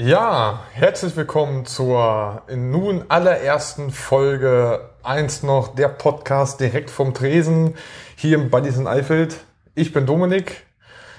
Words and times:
Ja, 0.00 0.60
herzlich 0.72 1.16
willkommen 1.16 1.66
zur 1.66 2.42
nun 2.54 3.04
allerersten 3.08 3.90
Folge 3.90 4.90
1 5.02 5.42
noch, 5.42 5.74
der 5.74 5.88
Podcast 5.88 6.60
direkt 6.60 6.88
vom 6.88 7.14
Tresen 7.14 7.74
hier 8.14 8.36
im 8.36 8.48
Buddies 8.48 8.76
in 8.76 8.86
Eifeld. 8.86 9.38
Ich 9.74 9.92
bin 9.92 10.06
Dominik, 10.06 10.66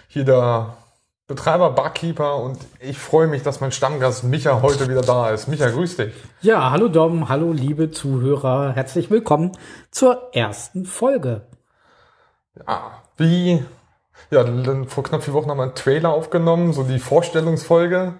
hier 0.07 0.23
der 0.23 0.77
Betreiber, 1.29 1.69
Barkeeper 1.69 2.37
und 2.37 2.57
ich 2.79 2.97
freue 2.97 3.27
mich, 3.27 3.43
dass 3.43 3.61
mein 3.61 3.71
Stammgast 3.71 4.23
Micha 4.23 4.63
heute 4.63 4.89
wieder 4.89 5.01
da 5.01 5.29
ist. 5.29 5.47
Micha, 5.47 5.69
grüß 5.69 5.97
dich. 5.97 6.11
Ja, 6.41 6.71
hallo 6.71 6.87
Dom, 6.87 7.29
hallo 7.29 7.53
liebe 7.53 7.91
Zuhörer, 7.91 8.71
herzlich 8.73 9.11
willkommen 9.11 9.51
zur 9.91 10.29
ersten 10.33 10.85
Folge. 10.85 11.43
Ja, 12.57 13.03
wie, 13.17 13.63
ja, 14.31 14.43
vor 14.87 15.03
knapp 15.03 15.21
vier 15.21 15.35
Wochen 15.35 15.51
haben 15.51 15.59
wir 15.59 15.65
einen 15.65 15.75
Trailer 15.75 16.09
aufgenommen, 16.09 16.73
so 16.73 16.81
die 16.81 16.97
Vorstellungsfolge. 16.97 18.15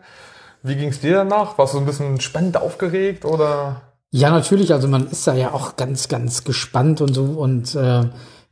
Wie 0.62 0.76
ging 0.76 0.90
es 0.90 1.02
dir 1.02 1.16
danach? 1.16 1.58
Warst 1.58 1.74
du 1.74 1.80
ein 1.80 1.88
bisschen 1.88 2.22
spannend 2.22 2.58
aufgeregt 2.58 3.26
oder? 3.26 3.82
Ja, 4.12 4.30
natürlich. 4.30 4.72
Also 4.72 4.88
man 4.88 5.08
ist 5.10 5.26
da 5.26 5.34
ja 5.34 5.52
auch 5.52 5.78
ganz, 5.78 6.10
ganz 6.10 6.44
gespannt 6.44 7.02
und 7.02 7.16
so 7.16 7.24
und 7.24 7.74
äh, 7.74 8.04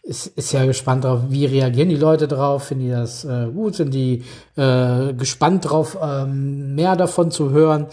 ist, 0.07 0.27
ist 0.27 0.53
ja 0.53 0.66
gespannt 0.66 1.03
drauf, 1.03 1.21
wie 1.29 1.45
reagieren 1.45 1.89
die 1.89 1.97
Leute 1.97 2.27
drauf, 2.27 2.63
finden 2.63 2.85
die 2.85 2.91
das 2.91 3.25
äh, 3.25 3.47
gut, 3.53 3.75
sind 3.75 3.93
die 3.93 4.23
äh, 4.55 5.13
gespannt 5.13 5.70
drauf, 5.70 5.97
ähm, 6.02 6.75
mehr 6.75 6.95
davon 6.95 7.30
zu 7.30 7.52
hören. 7.52 7.88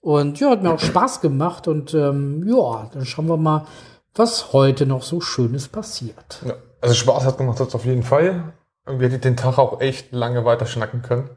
Und 0.00 0.40
ja, 0.40 0.50
hat 0.50 0.62
mir 0.62 0.72
auch 0.72 0.80
Spaß 0.80 1.20
gemacht 1.20 1.68
und 1.68 1.92
ähm, 1.92 2.44
ja, 2.48 2.88
dann 2.92 3.04
schauen 3.04 3.28
wir 3.28 3.36
mal, 3.36 3.66
was 4.14 4.52
heute 4.52 4.86
noch 4.86 5.02
so 5.02 5.20
Schönes 5.20 5.68
passiert. 5.68 6.40
Ja, 6.46 6.54
also 6.80 6.94
Spaß 6.94 7.26
hat 7.26 7.38
gemacht, 7.38 7.60
das 7.60 7.74
auf 7.74 7.84
jeden 7.84 8.02
Fall. 8.02 8.54
Irgendwie 8.86 9.04
hätte 9.04 9.16
ich 9.16 9.20
den 9.20 9.36
Tag 9.36 9.58
auch 9.58 9.80
echt 9.80 10.12
lange 10.12 10.46
weiter 10.46 10.64
schnacken 10.64 11.02
können 11.02 11.28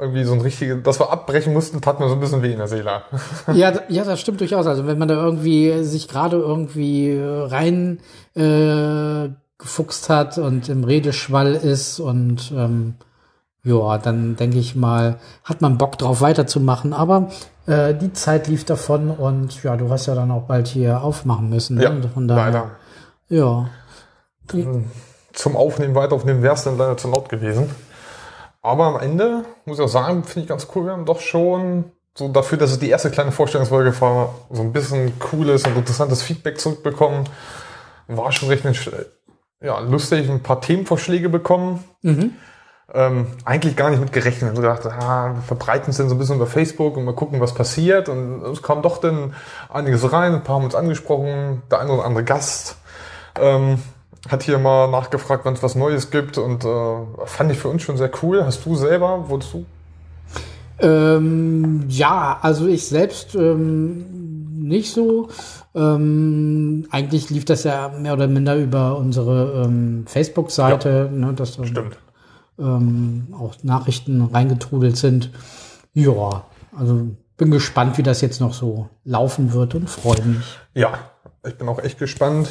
irgendwie 0.00 0.24
so 0.24 0.32
ein 0.32 0.40
richtiges, 0.40 0.82
dass 0.82 1.00
wir 1.00 1.10
abbrechen 1.10 1.52
mussten, 1.52 1.80
tat 1.80 2.00
mir 2.00 2.08
so 2.08 2.14
ein 2.14 2.20
bisschen 2.20 2.42
weh 2.42 2.52
in 2.52 2.58
der 2.58 2.68
Seele. 2.68 3.02
ja, 3.52 3.72
ja, 3.88 4.04
das 4.04 4.20
stimmt 4.20 4.40
durchaus. 4.40 4.66
Also 4.66 4.86
wenn 4.86 4.98
man 4.98 5.08
da 5.08 5.14
irgendwie 5.14 5.82
sich 5.84 6.08
gerade 6.08 6.36
irgendwie 6.36 7.20
rein 7.22 8.00
äh, 8.34 9.28
gefuchst 9.58 10.08
hat 10.08 10.38
und 10.38 10.68
im 10.68 10.84
Redeschwall 10.84 11.54
ist 11.54 12.00
und 12.00 12.52
ähm, 12.56 12.94
ja, 13.62 13.98
dann 13.98 14.36
denke 14.36 14.58
ich 14.58 14.74
mal, 14.74 15.18
hat 15.44 15.60
man 15.60 15.76
Bock 15.76 15.98
drauf 15.98 16.22
weiterzumachen. 16.22 16.92
Aber 16.92 17.28
äh, 17.66 17.94
die 17.94 18.12
Zeit 18.12 18.48
lief 18.48 18.64
davon 18.64 19.10
und 19.10 19.62
ja, 19.62 19.76
du 19.76 19.90
hast 19.90 20.06
ja 20.06 20.14
dann 20.14 20.30
auch 20.30 20.44
bald 20.44 20.66
hier 20.68 21.02
aufmachen 21.02 21.50
müssen. 21.50 21.76
Ne? 21.76 21.84
Ja, 21.84 22.08
Von 22.12 22.26
daher, 22.26 22.44
leider. 22.46 22.70
Ja. 23.28 23.68
Zum 25.32 25.56
Aufnehmen, 25.56 25.94
weiteraufnehmen 25.94 26.42
wäre 26.42 26.54
es 26.54 26.64
dann 26.64 26.76
leider 26.76 26.96
zu 26.96 27.08
laut 27.08 27.28
gewesen. 27.28 27.70
Aber 28.62 28.84
am 28.84 29.00
Ende, 29.00 29.44
muss 29.64 29.78
ich 29.78 29.84
auch 29.84 29.88
sagen, 29.88 30.24
finde 30.24 30.42
ich 30.42 30.48
ganz 30.48 30.68
cool, 30.74 30.86
wir 30.86 30.92
haben 30.92 31.06
doch 31.06 31.20
schon 31.20 31.92
so 32.14 32.28
dafür, 32.28 32.58
dass 32.58 32.72
es 32.72 32.78
die 32.78 32.90
erste 32.90 33.10
kleine 33.10 33.32
Vorstellungsfolge 33.32 33.98
war, 34.00 34.34
so 34.50 34.62
ein 34.62 34.72
bisschen 34.72 35.18
cooles 35.18 35.64
und 35.66 35.76
interessantes 35.76 36.22
Feedback 36.22 36.60
zurückbekommen. 36.60 37.28
War 38.08 38.32
schon 38.32 38.48
recht 38.48 38.64
ja, 39.62 39.78
lustig, 39.80 40.28
ein 40.28 40.42
paar 40.42 40.60
Themenvorschläge 40.60 41.28
bekommen. 41.28 41.84
Mhm. 42.02 42.34
Ähm, 42.92 43.26
eigentlich 43.44 43.76
gar 43.76 43.90
nicht 43.90 44.00
mit 44.00 44.12
gerechnet. 44.12 44.52
Ich 44.52 44.60
gedacht, 44.60 44.84
ah, 44.86 45.34
wir 45.34 45.42
verbreiten 45.42 45.90
es 45.90 45.98
dann 45.98 46.08
so 46.08 46.14
ein 46.14 46.18
bisschen 46.18 46.36
über 46.36 46.46
Facebook 46.46 46.96
und 46.96 47.04
mal 47.04 47.14
gucken, 47.14 47.40
was 47.40 47.54
passiert. 47.54 48.08
Und 48.08 48.42
es 48.42 48.62
kam 48.62 48.82
doch 48.82 48.98
dann 48.98 49.34
einiges 49.68 50.12
rein, 50.12 50.34
ein 50.34 50.42
paar 50.42 50.56
haben 50.56 50.64
uns 50.64 50.74
angesprochen, 50.74 51.62
der 51.70 51.80
eine 51.80 51.92
oder 51.92 52.04
andere 52.04 52.24
Gast. 52.24 52.76
Ähm, 53.38 53.80
hat 54.28 54.42
hier 54.42 54.58
mal 54.58 54.90
nachgefragt, 54.90 55.44
wenn 55.44 55.54
es 55.54 55.62
was 55.62 55.74
Neues 55.74 56.10
gibt 56.10 56.38
und 56.38 56.64
äh, 56.64 56.96
fand 57.24 57.52
ich 57.52 57.58
für 57.58 57.68
uns 57.68 57.82
schon 57.82 57.96
sehr 57.96 58.10
cool. 58.22 58.44
Hast 58.44 58.64
du 58.66 58.74
selber, 58.76 59.24
du? 59.54 59.64
Ähm, 60.78 61.84
ja, 61.88 62.38
also 62.42 62.66
ich 62.66 62.86
selbst 62.86 63.34
ähm, 63.34 64.68
nicht 64.68 64.92
so. 64.92 65.28
Ähm, 65.74 66.86
eigentlich 66.90 67.30
lief 67.30 67.44
das 67.44 67.64
ja 67.64 67.88
mehr 67.88 68.12
oder 68.12 68.26
minder 68.28 68.56
über 68.56 68.96
unsere 68.98 69.64
ähm, 69.64 70.04
Facebook-Seite, 70.06 71.10
ja, 71.12 71.26
ne, 71.26 71.32
dass 71.34 71.56
da 71.56 71.62
ähm, 72.58 73.28
auch 73.38 73.54
Nachrichten 73.62 74.22
reingetrudelt 74.22 74.96
sind. 74.96 75.30
Ja, 75.92 76.44
also 76.76 77.08
bin 77.36 77.50
gespannt, 77.50 77.96
wie 77.98 78.02
das 78.02 78.20
jetzt 78.20 78.40
noch 78.40 78.52
so 78.52 78.88
laufen 79.04 79.52
wird 79.52 79.74
und 79.74 79.88
freue 79.88 80.22
mich. 80.22 80.44
Ja, 80.74 80.92
ich 81.46 81.56
bin 81.56 81.68
auch 81.68 81.78
echt 81.78 81.98
gespannt 81.98 82.48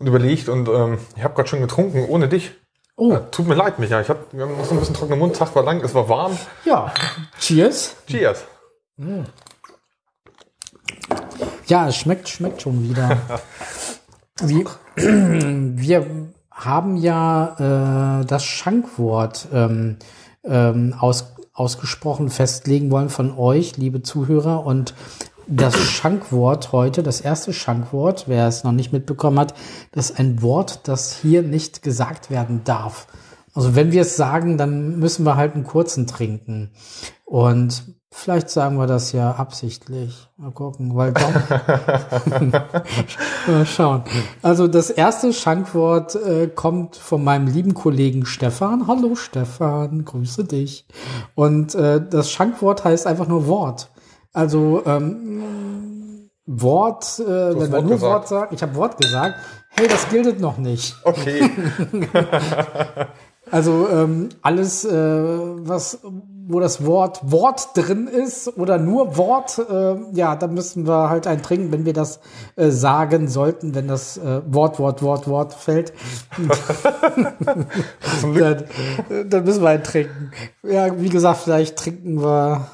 und 0.00 0.06
überlegt 0.06 0.48
und 0.48 0.68
ähm, 0.68 0.98
ich 1.14 1.22
habe 1.22 1.34
gerade 1.34 1.48
schon 1.48 1.60
getrunken 1.60 2.06
ohne 2.08 2.28
dich. 2.28 2.52
Oh. 2.96 3.12
Äh, 3.12 3.20
tut 3.30 3.46
mir 3.46 3.54
leid, 3.54 3.78
Micha. 3.78 4.00
Ich 4.00 4.08
hab, 4.08 4.32
wir 4.32 4.44
haben 4.44 4.56
noch 4.56 4.64
so 4.64 4.74
ein 4.74 4.80
bisschen 4.80 4.94
trockenen 4.94 5.18
Mund. 5.18 5.36
Tag 5.36 5.54
war 5.54 5.62
lang, 5.62 5.80
es 5.82 5.94
war 5.94 6.08
warm. 6.08 6.36
Ja. 6.64 6.92
Cheers. 7.38 7.96
Cheers. 8.06 8.44
Mm. 8.96 9.22
Ja, 11.66 11.88
es 11.88 11.96
schmeckt, 11.96 12.28
schmeckt 12.28 12.62
schon 12.62 12.82
wieder. 12.82 13.16
Wie, 14.42 14.66
wir 14.96 16.06
haben 16.50 16.96
ja 16.96 18.20
äh, 18.20 18.26
das 18.26 18.44
Schankwort 18.44 19.48
ähm, 19.52 19.96
ähm, 20.44 20.94
aus, 20.98 21.36
ausgesprochen 21.52 22.28
festlegen 22.28 22.90
wollen 22.90 23.08
von 23.08 23.36
euch, 23.36 23.76
liebe 23.76 24.02
Zuhörer. 24.02 24.64
Und 24.64 24.94
das 25.50 25.76
Schankwort 25.76 26.72
heute, 26.72 27.02
das 27.02 27.20
erste 27.20 27.52
Schankwort, 27.52 28.24
wer 28.28 28.46
es 28.46 28.62
noch 28.64 28.72
nicht 28.72 28.92
mitbekommen 28.92 29.38
hat, 29.38 29.54
das 29.92 30.10
ist 30.10 30.18
ein 30.18 30.42
Wort, 30.42 30.88
das 30.88 31.16
hier 31.16 31.42
nicht 31.42 31.82
gesagt 31.82 32.30
werden 32.30 32.62
darf. 32.64 33.08
Also 33.52 33.74
wenn 33.74 33.90
wir 33.90 34.02
es 34.02 34.16
sagen, 34.16 34.58
dann 34.58 35.00
müssen 35.00 35.26
wir 35.26 35.36
halt 35.36 35.54
einen 35.54 35.64
kurzen 35.64 36.06
trinken. 36.06 36.70
Und 37.24 37.82
vielleicht 38.12 38.48
sagen 38.48 38.76
wir 38.76 38.86
das 38.86 39.10
ja 39.10 39.32
absichtlich. 39.32 40.28
Mal 40.36 40.52
gucken, 40.52 40.94
weil. 40.94 41.12
Mal 43.48 43.66
schauen. 43.66 44.04
Also 44.42 44.68
das 44.68 44.90
erste 44.90 45.32
Schankwort 45.32 46.14
äh, 46.14 46.46
kommt 46.46 46.94
von 46.94 47.24
meinem 47.24 47.48
lieben 47.48 47.74
Kollegen 47.74 48.24
Stefan. 48.24 48.86
Hallo 48.86 49.16
Stefan, 49.16 50.04
grüße 50.04 50.44
dich. 50.44 50.86
Und 51.34 51.74
äh, 51.74 52.00
das 52.08 52.30
Schankwort 52.30 52.84
heißt 52.84 53.08
einfach 53.08 53.26
nur 53.26 53.48
Wort. 53.48 53.90
Also 54.32 54.82
ähm, 54.86 56.30
Wort, 56.46 57.20
äh, 57.20 57.58
wenn 57.58 57.70
man 57.70 57.84
nur 57.84 57.94
gesagt. 57.94 58.02
Wort 58.02 58.28
sagt, 58.28 58.52
ich 58.52 58.62
habe 58.62 58.74
Wort 58.74 59.00
gesagt, 59.00 59.34
hey, 59.70 59.88
das 59.88 60.08
gilt 60.08 60.40
noch 60.40 60.58
nicht. 60.58 60.96
Okay. 61.04 61.48
also 63.50 63.88
ähm, 63.88 64.30
alles, 64.42 64.84
äh, 64.84 64.90
was, 64.92 66.00
wo 66.48 66.58
das 66.58 66.84
Wort 66.84 67.20
Wort 67.22 67.68
drin 67.74 68.08
ist 68.08 68.56
oder 68.56 68.78
nur 68.78 69.16
Wort, 69.16 69.58
äh, 69.58 69.96
ja, 70.12 70.34
da 70.34 70.48
müssen 70.48 70.86
wir 70.88 71.08
halt 71.08 71.28
ein 71.28 71.42
trinken, 71.42 71.70
wenn 71.70 71.84
wir 71.84 71.92
das 71.92 72.18
äh, 72.56 72.70
sagen 72.70 73.28
sollten, 73.28 73.74
wenn 73.74 73.86
das 73.86 74.16
äh, 74.16 74.42
Wort, 74.46 74.80
Wort, 74.80 75.02
Wort, 75.02 75.28
Wort 75.28 75.54
fällt. 75.54 75.92
dann, 78.22 78.64
dann 79.28 79.44
müssen 79.44 79.62
wir 79.62 79.68
ein 79.68 79.84
trinken. 79.84 80.32
Ja, 80.64 81.00
wie 81.00 81.10
gesagt, 81.10 81.42
vielleicht 81.42 81.76
trinken 81.76 82.20
wir 82.22 82.66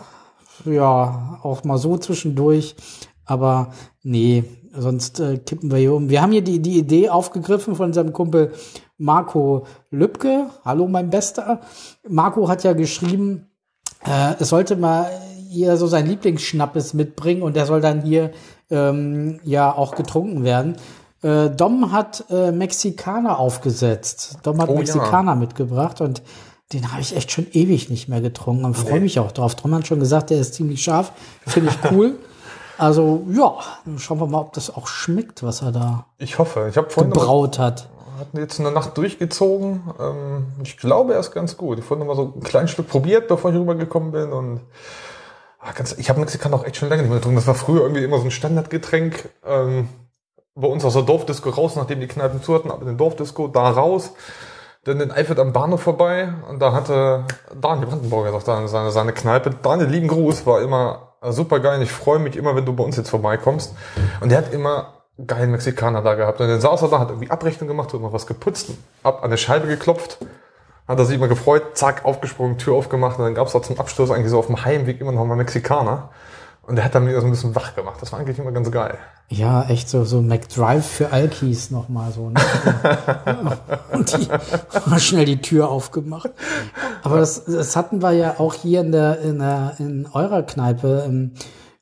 ja, 0.72 1.38
auch 1.42 1.64
mal 1.64 1.78
so 1.78 1.96
zwischendurch. 1.96 2.76
Aber 3.24 3.72
nee, 4.02 4.44
sonst 4.72 5.20
äh, 5.20 5.38
kippen 5.38 5.70
wir 5.70 5.78
hier 5.78 5.94
um. 5.94 6.08
Wir 6.08 6.22
haben 6.22 6.32
hier 6.32 6.42
die, 6.42 6.60
die 6.60 6.78
Idee 6.78 7.08
aufgegriffen 7.08 7.74
von 7.74 7.86
unserem 7.86 8.12
Kumpel 8.12 8.52
Marco 8.98 9.66
Lübke. 9.90 10.46
Hallo, 10.64 10.86
mein 10.86 11.10
Bester. 11.10 11.60
Marco 12.08 12.48
hat 12.48 12.64
ja 12.64 12.72
geschrieben, 12.72 13.50
äh, 14.04 14.34
es 14.38 14.48
sollte 14.48 14.76
mal 14.76 15.10
hier 15.48 15.76
so 15.76 15.86
sein 15.86 16.06
Lieblingsschnappes 16.06 16.94
mitbringen 16.94 17.42
und 17.42 17.56
der 17.56 17.66
soll 17.66 17.80
dann 17.80 18.02
hier 18.02 18.32
ähm, 18.70 19.40
ja 19.44 19.74
auch 19.74 19.94
getrunken 19.94 20.44
werden. 20.44 20.76
Äh, 21.22 21.50
Dom 21.50 21.92
hat 21.92 22.24
äh, 22.30 22.52
Mexikaner 22.52 23.38
aufgesetzt. 23.38 24.38
Dom 24.42 24.60
hat 24.60 24.68
oh, 24.68 24.74
Mexikaner 24.74 25.32
ja. 25.32 25.36
mitgebracht 25.36 26.00
und 26.00 26.22
den 26.72 26.90
habe 26.90 27.00
ich 27.00 27.14
echt 27.14 27.30
schon 27.30 27.46
ewig 27.52 27.90
nicht 27.90 28.08
mehr 28.08 28.20
getrunken 28.20 28.64
und 28.64 28.76
freue 28.76 29.00
mich 29.00 29.20
auch 29.20 29.30
drauf. 29.30 29.54
Drum 29.54 29.74
hat 29.74 29.86
schon 29.86 30.00
gesagt, 30.00 30.30
der 30.30 30.40
ist 30.40 30.54
ziemlich 30.54 30.82
scharf. 30.82 31.12
Finde 31.46 31.70
ich 31.70 31.90
cool. 31.92 32.18
also 32.78 33.24
ja, 33.30 33.54
schauen 33.98 34.18
wir 34.18 34.26
mal, 34.26 34.40
ob 34.40 34.52
das 34.52 34.74
auch 34.74 34.88
schmeckt, 34.88 35.42
was 35.44 35.62
er 35.62 35.70
da 35.70 36.06
ich 36.18 36.38
hoffe. 36.38 36.66
Ich 36.68 36.76
habe 36.76 36.90
vorhin 36.90 37.12
gebraut 37.12 37.58
hat. 37.58 37.88
Hat 38.18 38.28
jetzt 38.32 38.58
eine 38.58 38.72
Nacht 38.72 38.96
durchgezogen. 38.96 39.82
Ähm, 40.00 40.46
ich 40.64 40.76
glaube, 40.76 41.14
er 41.14 41.20
ist 41.20 41.30
ganz 41.30 41.56
gut. 41.56 41.78
Ich 41.78 41.84
habe 41.88 42.00
noch 42.00 42.06
mal 42.06 42.16
so 42.16 42.32
ein 42.34 42.42
kleines 42.42 42.70
Stück 42.72 42.88
probiert, 42.88 43.28
bevor 43.28 43.52
ich 43.52 43.56
rübergekommen 43.56 44.10
bin 44.10 44.32
und 44.32 44.60
ah, 45.60 45.70
ganz, 45.72 45.92
ich 45.92 46.08
habe 46.08 46.18
Mexikaner 46.18 46.56
auch 46.56 46.64
echt 46.64 46.76
schon 46.76 46.88
lange 46.88 47.02
nicht 47.02 47.10
mehr 47.10 47.18
getrunken. 47.18 47.36
Das 47.36 47.46
war 47.46 47.54
früher 47.54 47.82
irgendwie 47.82 48.02
immer 48.02 48.18
so 48.18 48.24
ein 48.24 48.30
Standardgetränk. 48.32 49.28
Ähm, 49.44 49.88
bei 50.56 50.66
uns 50.66 50.84
aus 50.84 50.94
der 50.94 51.02
Dorfdisco 51.02 51.50
raus, 51.50 51.76
nachdem 51.76 52.00
die 52.00 52.08
Kneipen 52.08 52.42
zu 52.42 52.54
hatten, 52.54 52.70
aber 52.70 52.80
in 52.80 52.88
den 52.88 52.96
Dorfdisco 52.96 53.46
da 53.46 53.68
raus 53.68 54.12
dann 54.86 55.00
in 55.00 55.10
Eifert 55.10 55.40
am 55.40 55.52
Bahnhof 55.52 55.82
vorbei 55.82 56.32
und 56.48 56.60
da 56.60 56.72
hatte 56.72 57.24
Daniel 57.60 57.88
Brandenburger 57.88 58.30
doch 58.30 58.44
da 58.44 58.66
seine, 58.68 58.90
seine 58.90 59.12
Kneipe. 59.12 59.50
Daniel, 59.50 59.88
lieben 59.88 60.06
Gruß, 60.06 60.46
war 60.46 60.62
immer 60.62 61.14
super 61.22 61.58
geil. 61.58 61.82
Ich 61.82 61.90
freue 61.90 62.20
mich 62.20 62.36
immer, 62.36 62.54
wenn 62.54 62.64
du 62.64 62.72
bei 62.72 62.84
uns 62.84 62.96
jetzt 62.96 63.10
vorbeikommst. 63.10 63.74
Und 64.20 64.30
der 64.30 64.38
hat 64.38 64.52
immer 64.52 64.94
geilen 65.26 65.50
Mexikaner 65.50 66.02
da 66.02 66.14
gehabt. 66.14 66.40
Und 66.40 66.48
dann 66.48 66.60
saß 66.60 66.82
er 66.82 66.88
da, 66.88 67.00
hat 67.00 67.08
irgendwie 67.08 67.30
Abrechnung 67.30 67.66
gemacht, 67.66 67.92
hat 67.92 68.00
noch 68.00 68.12
was 68.12 68.28
geputzt, 68.28 68.70
ab 69.02 69.24
an 69.24 69.30
der 69.30 69.38
Scheibe 69.38 69.66
geklopft. 69.66 70.18
Hat 70.86 70.98
er 71.00 71.04
sich 71.04 71.16
immer 71.16 71.26
gefreut, 71.26 71.76
zack, 71.76 72.04
aufgesprungen, 72.04 72.58
Tür 72.58 72.74
aufgemacht 72.74 73.18
und 73.18 73.24
dann 73.24 73.34
gab 73.34 73.48
es 73.48 73.54
da 73.54 73.60
zum 73.60 73.80
Abschluss 73.80 74.12
eigentlich 74.12 74.30
so 74.30 74.38
auf 74.38 74.46
dem 74.46 74.64
Heimweg 74.64 75.00
immer 75.00 75.10
noch 75.10 75.24
mal 75.24 75.34
Mexikaner. 75.34 76.10
Und 76.66 76.76
der 76.76 76.84
hat 76.84 76.94
dann 76.94 77.06
wieder 77.06 77.20
so 77.20 77.26
ein 77.26 77.30
bisschen 77.30 77.54
wach 77.54 77.74
gemacht. 77.74 77.98
Das 78.00 78.12
war 78.12 78.18
eigentlich 78.18 78.38
immer 78.38 78.50
ganz 78.50 78.70
geil. 78.70 78.98
Ja, 79.28 79.68
echt 79.68 79.88
so, 79.88 80.04
so 80.04 80.20
McDrive 80.20 80.86
für 80.86 81.12
Alkis 81.12 81.70
nochmal 81.70 82.12
so. 82.12 82.30
Ne? 82.30 82.40
und 83.92 84.16
die, 84.16 84.28
schnell 85.00 85.24
die 85.24 85.40
Tür 85.40 85.68
aufgemacht. 85.68 86.30
Aber 87.02 87.18
das, 87.18 87.44
das 87.44 87.76
hatten 87.76 88.02
wir 88.02 88.12
ja 88.12 88.34
auch 88.38 88.54
hier 88.54 88.80
in 88.80 88.92
der, 88.92 89.20
in 89.20 89.38
der, 89.38 89.74
in 89.78 90.08
eurer 90.12 90.42
Kneipe 90.42 91.04
ähm, 91.06 91.32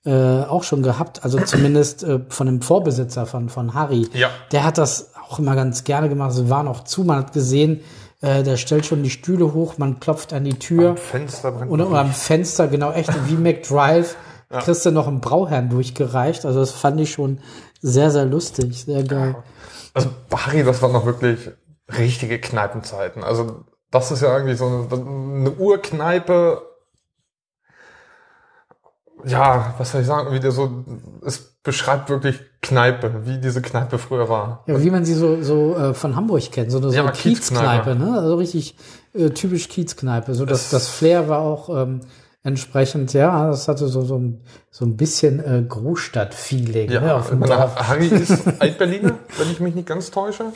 äh, 0.04 0.42
auch 0.44 0.64
schon 0.64 0.82
gehabt. 0.82 1.25
Also 1.25 1.40
zumindest 1.40 2.04
äh, 2.04 2.20
von 2.28 2.46
dem 2.46 2.60
Vorbesitzer 2.60 3.25
von, 3.25 3.48
von 3.48 3.72
Harry. 3.75 4.08
Ja. 4.12 4.28
Der 4.52 4.64
hat 4.64 4.76
das 4.76 5.12
auch 5.28 5.38
immer 5.38 5.54
ganz 5.54 5.84
gerne 5.84 6.10
gemacht. 6.10 6.32
Sie 6.32 6.50
waren 6.50 6.69
auch 6.69 6.84
zu, 6.84 7.04
man 7.04 7.19
hat 7.19 7.32
gesehen, 7.32 7.81
äh, 8.20 8.42
der 8.42 8.56
stellt 8.56 8.86
schon 8.86 9.02
die 9.02 9.10
Stühle 9.10 9.52
hoch, 9.52 9.78
man 9.78 10.00
klopft 10.00 10.32
an 10.32 10.44
die 10.44 10.58
Tür. 10.58 10.90
Am 10.90 10.96
Fenster 10.96 11.52
brennt 11.52 11.70
Oder, 11.70 11.88
oder 11.88 12.00
am 12.00 12.12
Fenster, 12.12 12.69
genau, 12.69 12.92
echt 12.92 13.10
wie 13.28 13.34
McDrive. 13.34 14.16
Ja. 14.54 14.60
Kriegst 14.60 14.86
du 14.86 14.92
noch 14.92 15.08
einen 15.08 15.20
Brauherrn 15.20 15.68
durchgereicht. 15.68 16.46
Also 16.46 16.60
das 16.60 16.70
fand 16.70 17.00
ich 17.00 17.12
schon 17.12 17.40
sehr, 17.82 18.10
sehr 18.10 18.24
lustig, 18.24 18.84
sehr 18.84 19.02
geil. 19.02 19.36
Also 19.92 20.10
Harry, 20.32 20.62
das 20.64 20.80
waren 20.80 20.92
noch 20.92 21.06
wirklich 21.06 21.50
richtige 21.98 22.38
Kneipenzeiten. 22.40 23.24
Also 23.24 23.64
das 23.90 24.10
ist 24.12 24.22
ja 24.22 24.34
eigentlich 24.36 24.58
so 24.58 24.66
eine, 24.66 24.86
eine 24.92 25.50
Urkneipe. 25.52 26.62
Ja, 29.24 29.74
was 29.78 29.92
soll 29.92 30.02
ich 30.02 30.06
sagen? 30.06 30.32
Wie 30.32 30.40
der 30.40 30.52
so, 30.52 30.84
es 31.24 31.40
beschreibt 31.62 32.10
wirklich 32.10 32.40
Kneipe, 32.60 33.26
wie 33.26 33.38
diese 33.38 33.62
Kneipe 33.62 33.98
früher 33.98 34.28
war. 34.28 34.64
Ja, 34.66 34.82
wie 34.82 34.90
man 34.90 35.04
sie 35.04 35.14
so, 35.14 35.42
so 35.42 35.74
äh, 35.76 35.94
von 35.94 36.14
Hamburg 36.14 36.50
kennt, 36.52 36.70
so 36.70 36.78
eine, 36.78 36.90
so 36.90 36.94
Ja, 36.94 37.02
eine 37.02 37.12
Kiezkneipe, 37.12 37.90
Kiezkneipe. 37.92 38.12
ne? 38.12 38.18
Also 38.20 38.34
richtig 38.36 38.76
äh, 39.14 39.30
typisch 39.30 39.68
Kiezkneipe. 39.68 40.34
So 40.34 40.44
das, 40.44 40.70
das 40.70 40.88
Flair 40.88 41.28
war 41.28 41.40
auch 41.40 41.68
ähm, 41.70 42.00
entsprechend, 42.44 43.12
ja, 43.14 43.49
das 43.49 43.67
hatte 43.67 43.88
so, 43.88 44.02
so, 44.02 44.17
ein, 44.17 44.44
so 44.70 44.85
ein 44.85 44.96
bisschen 44.96 45.41
äh, 45.41 45.62
Großstadt-Feeling. 45.67 46.91
Ja, 46.91 47.00
ne, 47.00 47.14
auf 47.17 47.31
dem 47.31 47.41
Dorf. 47.41 47.76
Harry 47.88 48.06
ist 48.06 48.43
Altberliner, 48.61 49.14
wenn 49.38 49.50
ich 49.50 49.58
mich 49.61 49.75
nicht 49.75 49.88
ganz 49.88 50.11
täusche. 50.11 50.52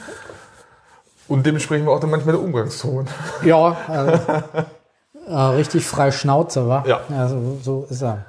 Und 1.27 1.45
dementsprechend 1.45 1.87
war 1.87 1.95
auch 1.95 2.01
dann 2.01 2.11
manchmal 2.11 2.37
der 2.37 2.45
Umgangston. 2.45 3.09
Ja, 3.43 3.77
äh, 3.91 5.31
äh, 5.31 5.35
richtig 5.35 5.87
frei 5.87 6.11
Schnauze, 6.11 6.69
war. 6.69 6.87
Ja. 6.87 7.29
so, 7.29 7.59
so 7.63 7.87
ist 7.91 8.03
er. 8.03 8.27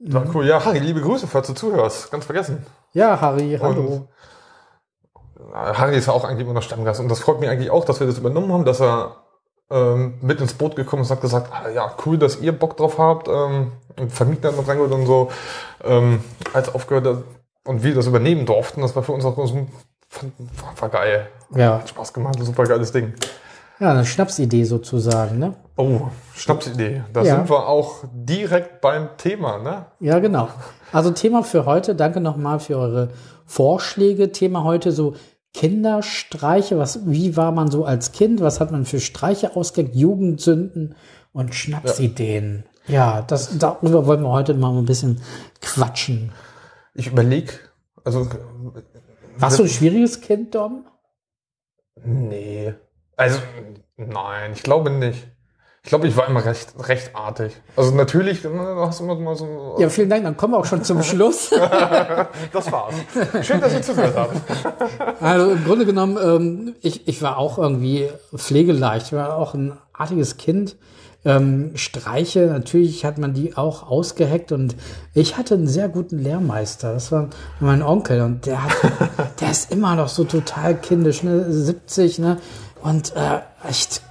War 0.00 0.24
cool. 0.34 0.46
Ja, 0.46 0.64
Harry, 0.64 0.78
liebe 0.78 1.00
Grüße, 1.00 1.26
falls 1.26 1.46
du 1.46 1.54
zuhörst. 1.54 2.10
Ganz 2.10 2.24
vergessen. 2.24 2.64
Ja, 2.92 3.20
Harry, 3.20 3.58
hallo. 3.60 4.08
Ja, 5.52 5.78
Harry 5.78 5.96
ist 5.96 6.06
ja 6.06 6.12
auch 6.12 6.24
eigentlich 6.24 6.44
immer 6.44 6.54
noch 6.54 6.62
Stammgast 6.62 7.00
und 7.00 7.08
das 7.08 7.20
freut 7.20 7.40
mich 7.40 7.48
eigentlich 7.48 7.70
auch, 7.70 7.84
dass 7.84 8.00
wir 8.00 8.06
das 8.06 8.18
übernommen 8.18 8.52
haben, 8.52 8.64
dass 8.64 8.80
er 8.80 9.16
ähm, 9.70 10.14
mit 10.20 10.40
ins 10.40 10.54
Boot 10.54 10.76
gekommen 10.76 11.02
und 11.02 11.10
hat 11.10 11.20
gesagt, 11.20 11.50
ah, 11.52 11.68
ja, 11.70 11.94
cool, 12.04 12.18
dass 12.18 12.40
ihr 12.40 12.52
Bock 12.52 12.76
drauf 12.76 12.98
habt 12.98 13.28
ähm, 13.28 13.72
und 13.98 14.12
Vermieter 14.12 14.52
noch 14.52 14.66
reingeholt 14.66 14.92
und 14.92 15.06
so, 15.06 15.30
ähm, 15.84 16.20
als 16.52 16.74
aufgehört 16.74 17.06
hat 17.06 17.24
und 17.66 17.82
wir 17.82 17.94
das 17.94 18.06
übernehmen 18.06 18.46
durften, 18.46 18.80
das 18.82 18.94
war 18.96 19.02
für 19.02 19.12
uns 19.12 19.24
auch 19.24 19.36
so, 19.46 19.54
war, 19.54 20.80
war 20.80 20.88
geil. 20.88 21.28
Ja. 21.54 21.78
Hat 21.78 21.88
Spaß 21.88 22.12
gemacht, 22.12 22.36
ein 22.38 22.44
super 22.44 22.64
geiles 22.64 22.92
Ding. 22.92 23.14
Ja, 23.78 23.92
eine 23.92 24.04
Schnapsidee 24.04 24.64
sozusagen, 24.64 25.38
ne? 25.38 25.54
Oh, 25.76 26.02
Schnapsidee. 26.34 27.02
Da 27.14 27.22
Ja. 27.22 27.36
sind 27.36 27.48
wir 27.48 27.66
auch 27.66 28.04
direkt 28.12 28.82
beim 28.82 29.08
Thema, 29.16 29.58
ne? 29.58 29.86
Ja, 30.00 30.18
genau. 30.18 30.48
Also 30.92 31.12
Thema 31.12 31.42
für 31.42 31.64
heute. 31.64 31.94
Danke 31.94 32.20
nochmal 32.20 32.60
für 32.60 32.76
eure 32.76 33.08
Vorschläge. 33.46 34.32
Thema 34.32 34.64
heute 34.64 34.92
so 34.92 35.14
Kinderstreiche. 35.54 36.78
Was, 36.78 37.06
wie 37.06 37.36
war 37.36 37.52
man 37.52 37.70
so 37.70 37.84
als 37.84 38.12
Kind? 38.12 38.40
Was 38.40 38.60
hat 38.60 38.70
man 38.70 38.84
für 38.84 39.00
Streiche 39.00 39.56
ausgeheckt? 39.56 39.96
Jugendsünden 39.96 40.94
und 41.32 41.54
Schnapsideen. 41.54 42.64
Ja, 42.86 43.22
das, 43.22 43.58
darüber 43.58 44.06
wollen 44.06 44.22
wir 44.22 44.30
heute 44.30 44.54
mal 44.54 44.76
ein 44.76 44.84
bisschen 44.86 45.20
quatschen. 45.60 46.32
Ich 46.94 47.06
überlege, 47.08 47.52
also 48.04 48.26
Warst 49.40 49.58
du 49.58 49.62
ein 49.62 49.68
schwieriges 49.68 50.20
Kind, 50.20 50.54
Dom? 50.54 50.86
Nee. 52.04 52.74
Also, 53.16 53.38
nein, 53.96 54.52
ich 54.52 54.62
glaube 54.62 54.90
nicht. 54.90 55.28
Ich 55.82 55.88
glaube, 55.88 56.06
ich 56.08 56.16
war 56.16 56.28
immer 56.28 56.44
recht, 56.44 56.74
recht 56.78 57.16
artig. 57.16 57.52
Also 57.74 57.94
natürlich, 57.94 58.42
du 58.42 58.50
hast 58.50 59.00
immer 59.00 59.14
mal 59.14 59.34
so. 59.34 59.76
Ja, 59.78 59.88
vielen 59.88 60.10
Dank. 60.10 60.24
Dann 60.24 60.36
kommen 60.36 60.52
wir 60.52 60.58
auch 60.58 60.66
schon 60.66 60.84
zum 60.84 61.02
Schluss. 61.02 61.50
Das 62.52 62.70
war's. 62.70 62.94
Schön, 63.42 63.60
dass 63.60 63.72
ihr 63.72 63.82
zugehört 63.82 64.14
habt. 64.16 65.22
Also 65.22 65.52
im 65.52 65.64
Grunde 65.64 65.86
genommen, 65.86 66.18
ähm, 66.22 66.74
ich, 66.80 67.08
ich 67.08 67.22
war 67.22 67.38
auch 67.38 67.58
irgendwie 67.58 68.08
pflegeleicht. 68.34 69.06
Ich 69.06 69.12
war 69.12 69.36
auch 69.36 69.54
ein 69.54 69.72
artiges 69.92 70.36
Kind. 70.36 70.76
Ähm, 71.24 71.72
Streiche, 71.74 72.46
natürlich 72.46 73.04
hat 73.04 73.18
man 73.18 73.34
die 73.34 73.56
auch 73.56 73.88
ausgeheckt 73.88 74.52
und 74.52 74.74
ich 75.12 75.36
hatte 75.36 75.54
einen 75.54 75.66
sehr 75.66 75.88
guten 75.88 76.18
Lehrmeister. 76.18 76.94
Das 76.94 77.12
war 77.12 77.28
mein 77.60 77.82
Onkel 77.82 78.22
und 78.22 78.46
der 78.46 78.64
hat, 78.64 78.72
der 79.40 79.50
ist 79.50 79.70
immer 79.70 79.96
noch 79.96 80.08
so 80.08 80.24
total 80.24 80.76
kindisch, 80.76 81.22
ne, 81.22 81.52
70, 81.52 82.20
ne, 82.20 82.38
und 82.82 83.14
äh, 83.16 83.40
echt 83.68 84.02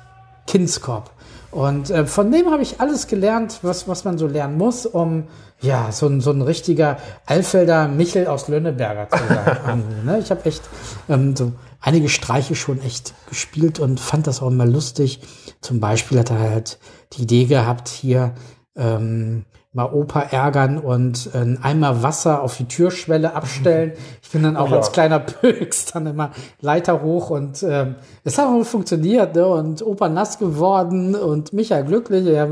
Kindskopf. 0.46 1.10
Und 1.52 1.90
äh, 1.90 2.06
von 2.06 2.32
dem 2.32 2.52
habe 2.52 2.62
ich 2.62 2.80
alles 2.80 3.08
gelernt, 3.08 3.60
was, 3.64 3.88
was 3.88 4.06
man 4.06 4.18
so 4.18 4.28
lernen 4.28 4.58
muss, 4.58 4.86
um 4.86 5.28
ja 5.62 5.92
so 5.92 6.08
ein, 6.08 6.22
so 6.22 6.32
ein 6.32 6.42
richtiger 6.42 6.98
Alfelder 7.26 7.88
Michel 7.88 8.28
aus 8.28 8.48
Lönneberger 8.48 9.10
zu 9.10 9.24
sein. 9.28 9.84
ne? 10.06 10.20
Ich 10.20 10.30
habe 10.32 10.46
echt 10.46 10.62
ähm, 11.10 11.36
so 11.36 11.54
einige 11.82 12.10
Streiche 12.10 12.56
schon 12.56 12.82
echt 12.82 13.14
gespielt 13.28 13.80
und 13.80 14.00
fand 14.00 14.28
das 14.28 14.42
auch 14.42 14.48
immer 14.48 14.66
lustig. 14.66 15.22
Zum 15.62 15.80
Beispiel 15.80 16.20
hat 16.20 16.30
er 16.30 16.40
halt 16.40 16.80
die 17.14 17.24
Idee 17.24 17.46
gehabt, 17.46 17.88
hier 17.90 18.34
ähm, 18.76 19.46
mal 19.72 19.86
Opa 19.86 20.22
ärgern 20.22 20.80
und 20.80 21.30
ein 21.36 21.64
Eimer 21.64 22.02
Wasser 22.02 22.42
auf 22.42 22.58
die 22.58 22.66
Türschwelle 22.66 23.36
abstellen. 23.36 23.94
Ich 24.24 24.32
bin 24.32 24.42
dann 24.42 24.58
auch 24.58 24.72
ja. 24.72 24.78
als 24.78 24.92
kleiner 24.92 25.20
Pöks 25.20 25.86
dann 25.86 26.08
immer 26.08 26.32
Leiter 26.60 27.04
hoch 27.04 27.30
und 27.30 27.62
ähm, 27.62 27.96
es 28.24 28.40
hat 28.40 28.48
auch 28.48 28.64
funktioniert 28.64 29.36
ne? 29.36 29.46
und 29.46 29.84
Opa 29.84 30.10
nass 30.10 30.40
geworden 30.40 31.16
und 31.16 31.54
Micha 31.54 31.82
glücklich. 31.82 32.26
Ja, 32.26 32.48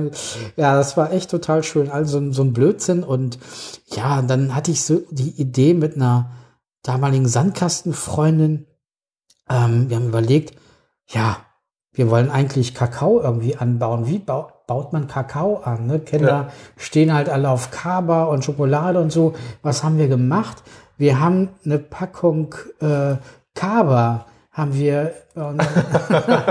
ja, 0.55 0.75
das 0.75 0.95
war 0.95 1.11
echt 1.11 1.31
total 1.31 1.63
schön. 1.63 1.89
Also 1.89 2.31
so 2.31 2.43
ein 2.43 2.53
Blödsinn 2.53 3.03
und 3.03 3.39
ja, 3.87 4.21
dann 4.21 4.53
hatte 4.53 4.69
ich 4.69 4.83
so 4.83 5.01
die 5.09 5.41
Idee 5.41 5.73
mit 5.73 5.95
einer 5.95 6.29
damaligen 6.83 7.27
Sandkastenfreundin. 7.27 8.67
Ähm, 9.49 9.89
wir 9.89 9.97
haben 9.97 10.07
überlegt, 10.09 10.55
ja, 11.07 11.37
wir 11.97 12.11
wollen 12.11 12.29
eigentlich 12.29 12.75
Kakao 12.75 13.19
irgendwie 13.19 13.55
anbauen. 13.57 14.05
Wie 14.07 14.19
bau, 14.19 14.51
baut 14.67 14.93
man 14.93 15.07
Kakao 15.07 15.61
an? 15.63 15.87
Ne? 15.87 15.99
Kinder 15.99 16.27
Ja. 16.27 16.47
stehen 16.77 17.11
halt 17.11 17.27
alle 17.27 17.49
auf 17.49 17.71
Kaba 17.71 18.25
und 18.25 18.45
Schokolade 18.45 18.99
und 19.01 19.11
so. 19.11 19.33
Was 19.63 19.83
haben 19.83 19.97
wir 19.97 20.07
gemacht? 20.07 20.61
Wir 20.97 21.19
haben 21.19 21.49
eine 21.65 21.79
Packung 21.79 22.53
äh, 22.81 23.15
Kaba 23.55 24.25
haben 24.51 24.73
wir, 24.75 25.13
äh, 25.35 25.39
haben 25.39 25.57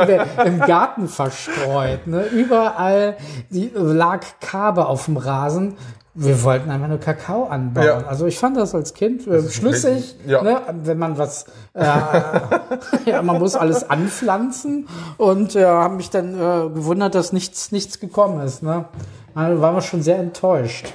wir 0.09 0.27
im 0.45 0.59
Garten 0.61 1.09
verstreut. 1.09 2.07
Ne? 2.07 2.25
Überall 2.27 3.17
die, 3.51 3.71
lag 3.75 4.25
Kaba 4.41 4.85
auf 4.85 5.05
dem 5.05 5.17
Rasen. 5.17 5.77
Wir 6.19 6.43
wollten 6.43 6.71
einfach 6.71 6.89
nur 6.89 6.99
Kakao 6.99 7.45
anbauen. 7.45 7.85
Ja. 7.85 8.07
Also 8.07 8.27
ich 8.27 8.39
fand 8.39 8.57
das 8.57 8.75
als 8.75 8.95
Kind 8.95 9.27
äh, 9.27 9.49
schlüssig, 9.51 10.17
Ja. 10.27 10.43
ne? 10.43 10.63
wenn 10.85 10.99
man 10.99 11.19
was, 11.19 11.45
äh, 11.75 11.85
ja, 13.05 13.23
man 13.23 13.39
muss 13.39 13.55
alles 13.55 13.89
anpflanzen 13.89 14.89
und 15.19 15.55
ja, 15.55 15.83
habe 15.83 15.97
mich 15.97 16.09
dann 16.11 16.35
äh, 16.35 16.69
gewundert, 16.75 17.15
dass 17.15 17.33
nichts, 17.33 17.71
nichts 17.71 18.01
gekommen 18.01 18.41
ist. 18.41 18.63
Ne? 18.63 18.87
Da 19.35 19.61
waren 19.61 19.75
wir 19.75 19.83
schon 19.83 20.03
sehr 20.03 20.19
enttäuscht. 20.19 20.93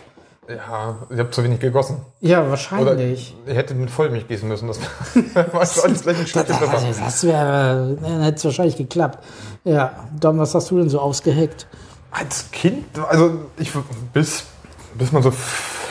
Ja, 0.50 0.98
ich 1.10 1.20
habe 1.20 1.30
zu 1.30 1.44
wenig 1.44 1.60
gegossen. 1.60 1.98
Ja, 2.20 2.42
Oder 2.42 2.50
wahrscheinlich. 2.50 3.36
ihr 3.46 3.54
hättet 3.54 3.78
mit 3.78 3.90
Vollmilch 3.92 4.28
gießen 4.28 4.48
müssen. 4.50 4.68
Das. 4.68 4.80
Also, 5.54 5.88
das 5.88 7.24
wäre, 7.24 7.98
dann 8.02 8.22
hätte 8.22 8.38
es 8.38 8.46
wahrscheinlich 8.46 8.76
geklappt. 8.76 9.24
Ja, 9.64 9.92
Dom, 10.20 10.40
was 10.40 10.56
hast 10.56 10.72
du 10.72 10.80
denn 10.80 10.90
so 10.90 11.00
ausgeheckt? 11.00 11.68
Als 12.10 12.52
Kind, 12.52 12.86
also 13.08 13.40
ich 13.58 13.72
bis, 14.12 14.44
bis 15.02 15.12
man 15.12 15.24
so 15.24 15.34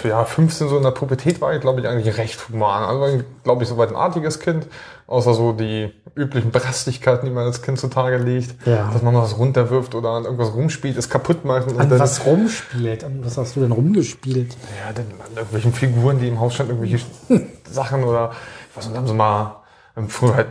ja, 0.04 0.24
15 0.24 0.68
so 0.68 0.76
in 0.78 0.82
der 0.82 0.92
Pubertät 0.92 1.40
war, 1.42 1.52
ich 1.54 1.60
glaube 1.60 1.80
ich 1.80 1.86
eigentlich 1.88 2.16
recht 2.16 2.48
human. 2.48 2.84
Also 2.84 3.22
glaube 3.44 3.62
ich, 3.62 3.68
soweit 3.68 3.90
ein 3.90 3.96
artiges 3.96 4.40
Kind, 4.40 4.66
außer 5.06 5.34
so 5.34 5.52
die 5.52 5.92
üblichen 6.14 6.50
Brastigkeiten, 6.50 7.26
die 7.26 7.32
man 7.32 7.44
als 7.44 7.60
Kind 7.60 7.78
zutage 7.78 8.16
legt, 8.16 8.54
Ja. 8.66 8.90
dass 8.92 9.02
man 9.02 9.12
mal 9.12 9.22
was 9.22 9.36
runterwirft 9.36 9.94
oder 9.94 10.10
an 10.10 10.24
irgendwas 10.24 10.54
rumspielt, 10.54 10.96
es 10.96 11.10
kaputt 11.10 11.44
macht 11.44 11.68
und 11.68 11.78
An 11.78 11.90
dann, 11.90 11.98
was 11.98 12.24
rumspielt? 12.24 13.04
An 13.04 13.20
was 13.22 13.36
hast 13.36 13.56
du 13.56 13.60
denn 13.60 13.72
rumgespielt? 13.72 14.56
ja, 14.86 14.92
dann 14.94 15.04
an 15.20 15.36
irgendwelchen 15.36 15.74
Figuren, 15.74 16.18
die 16.18 16.28
im 16.28 16.40
Haus 16.40 16.54
standen, 16.54 16.72
irgendwelche 16.82 17.04
Sachen 17.70 18.04
oder 18.04 18.32
weiß 18.74 18.86
nicht, 18.88 18.96
haben 18.96 19.06
sie 19.06 19.14
mal 19.14 19.56
ähm, 19.98 20.08
früher 20.08 20.34
halt 20.36 20.46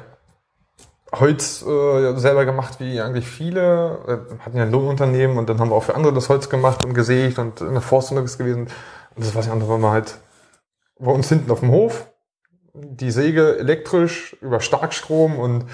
Holz 1.12 1.64
äh, 1.64 2.18
selber 2.18 2.46
gemacht, 2.46 2.80
wie 2.80 3.02
eigentlich 3.02 3.28
viele. 3.28 4.00
Wir 4.06 4.46
hatten 4.46 4.58
ja 4.58 4.64
ein 4.64 4.72
Lohnunternehmen 4.72 5.38
und 5.38 5.50
dann 5.50 5.60
haben 5.60 5.70
wir 5.70 5.76
auch 5.76 5.84
für 5.84 5.96
andere 5.96 6.14
das 6.14 6.30
Holz 6.30 6.50
gemacht 6.50 6.86
und 6.86 6.94
gesägt 6.94 7.40
und 7.40 7.62
in 7.62 7.74
der 7.74 7.82
Forst 7.82 8.12
unterwegs 8.12 8.38
gewesen. 8.38 8.68
Und 9.16 9.26
das 9.26 9.34
war 9.34 9.42
die 9.42 9.50
andere, 9.50 9.80
mal 9.80 9.92
halt 9.92 10.20
bei 11.00 11.12
uns 11.12 11.30
hinten 11.30 11.50
auf 11.52 11.62
dem 11.62 11.72
Hof. 11.72 12.08
Die 12.74 13.12
Säge 13.12 13.58
elektrisch 13.58 14.36
über 14.42 14.60
Starkstrom 14.60 15.40
und 15.40 15.66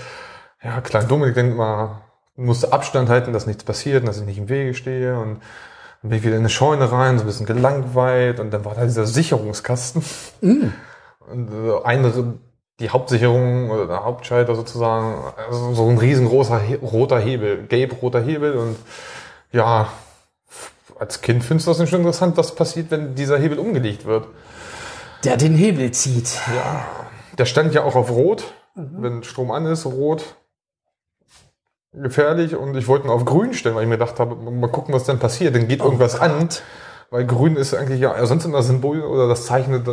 ja, 0.63 0.79
Klein 0.81 1.07
Dominik 1.07 1.35
denkt 1.35 1.57
mal, 1.57 2.01
musste 2.35 2.71
Abstand 2.71 3.09
halten, 3.09 3.33
dass 3.33 3.45
nichts 3.45 3.63
passiert, 3.63 4.07
dass 4.07 4.19
ich 4.19 4.25
nicht 4.25 4.37
im 4.37 4.49
Wege 4.49 4.73
stehe 4.73 5.19
und 5.19 5.41
dann 6.01 6.09
bin 6.09 6.19
ich 6.19 6.23
wieder 6.23 6.35
in 6.35 6.41
eine 6.41 6.49
Scheune 6.49 6.91
rein, 6.91 7.17
so 7.17 7.23
ein 7.23 7.27
bisschen 7.27 7.45
gelangweilt 7.45 8.39
und 8.39 8.51
dann 8.51 8.63
war 8.63 8.75
da 8.75 8.83
dieser 8.83 9.05
Sicherungskasten. 9.05 10.03
Mm. 10.41 10.67
Und 11.31 11.49
äh, 11.51 11.83
eine 11.83 12.35
die 12.79 12.89
Hauptsicherung 12.89 13.69
oder 13.69 13.87
der 13.87 14.03
Hauptschalter 14.03 14.55
sozusagen, 14.55 15.23
also 15.37 15.73
so 15.73 15.87
ein 15.87 15.97
riesengroßer 15.97 16.61
roter 16.81 17.19
Hebel, 17.19 17.65
gelb-roter 17.67 18.21
Hebel 18.21 18.55
und 18.57 18.75
ja, 19.51 19.89
als 20.99 21.21
Kind 21.21 21.43
findest 21.43 21.67
du 21.67 21.71
das 21.71 21.79
nicht 21.79 21.89
schon 21.89 22.01
interessant, 22.01 22.37
was 22.37 22.55
passiert, 22.55 22.91
wenn 22.91 23.15
dieser 23.15 23.37
Hebel 23.37 23.59
umgelegt 23.59 24.05
wird. 24.05 24.27
Der 25.23 25.37
den 25.37 25.55
Hebel 25.55 25.91
zieht. 25.91 26.39
Ja, 26.55 26.85
der 27.37 27.45
stand 27.45 27.73
ja 27.73 27.83
auch 27.83 27.95
auf 27.95 28.09
Rot, 28.09 28.53
mhm. 28.75 28.95
wenn 28.99 29.23
Strom 29.23 29.51
an 29.51 29.65
ist, 29.65 29.85
Rot 29.85 30.35
gefährlich 31.93 32.55
und 32.55 32.75
ich 32.75 32.87
wollte 32.87 33.07
ihn 33.07 33.11
auf 33.11 33.23
Grün 33.25 33.53
stellen, 33.53 33.75
weil 33.75 33.83
ich 33.83 33.89
mir 33.89 33.97
gedacht 33.97 34.19
habe, 34.19 34.35
mal 34.35 34.69
gucken, 34.69 34.93
was 34.93 35.05
dann 35.05 35.19
passiert, 35.19 35.55
dann 35.55 35.67
geht 35.67 35.81
oh 35.81 35.85
irgendwas 35.85 36.13
Gott. 36.13 36.21
an 36.23 36.49
weil 37.11 37.25
grün 37.25 37.55
ist 37.55 37.73
eigentlich 37.73 38.01
ja 38.01 38.25
sonst 38.25 38.45
immer 38.45 38.63
Symbol 38.63 39.01
oder 39.01 39.27
das 39.27 39.45
Zeichen, 39.45 39.83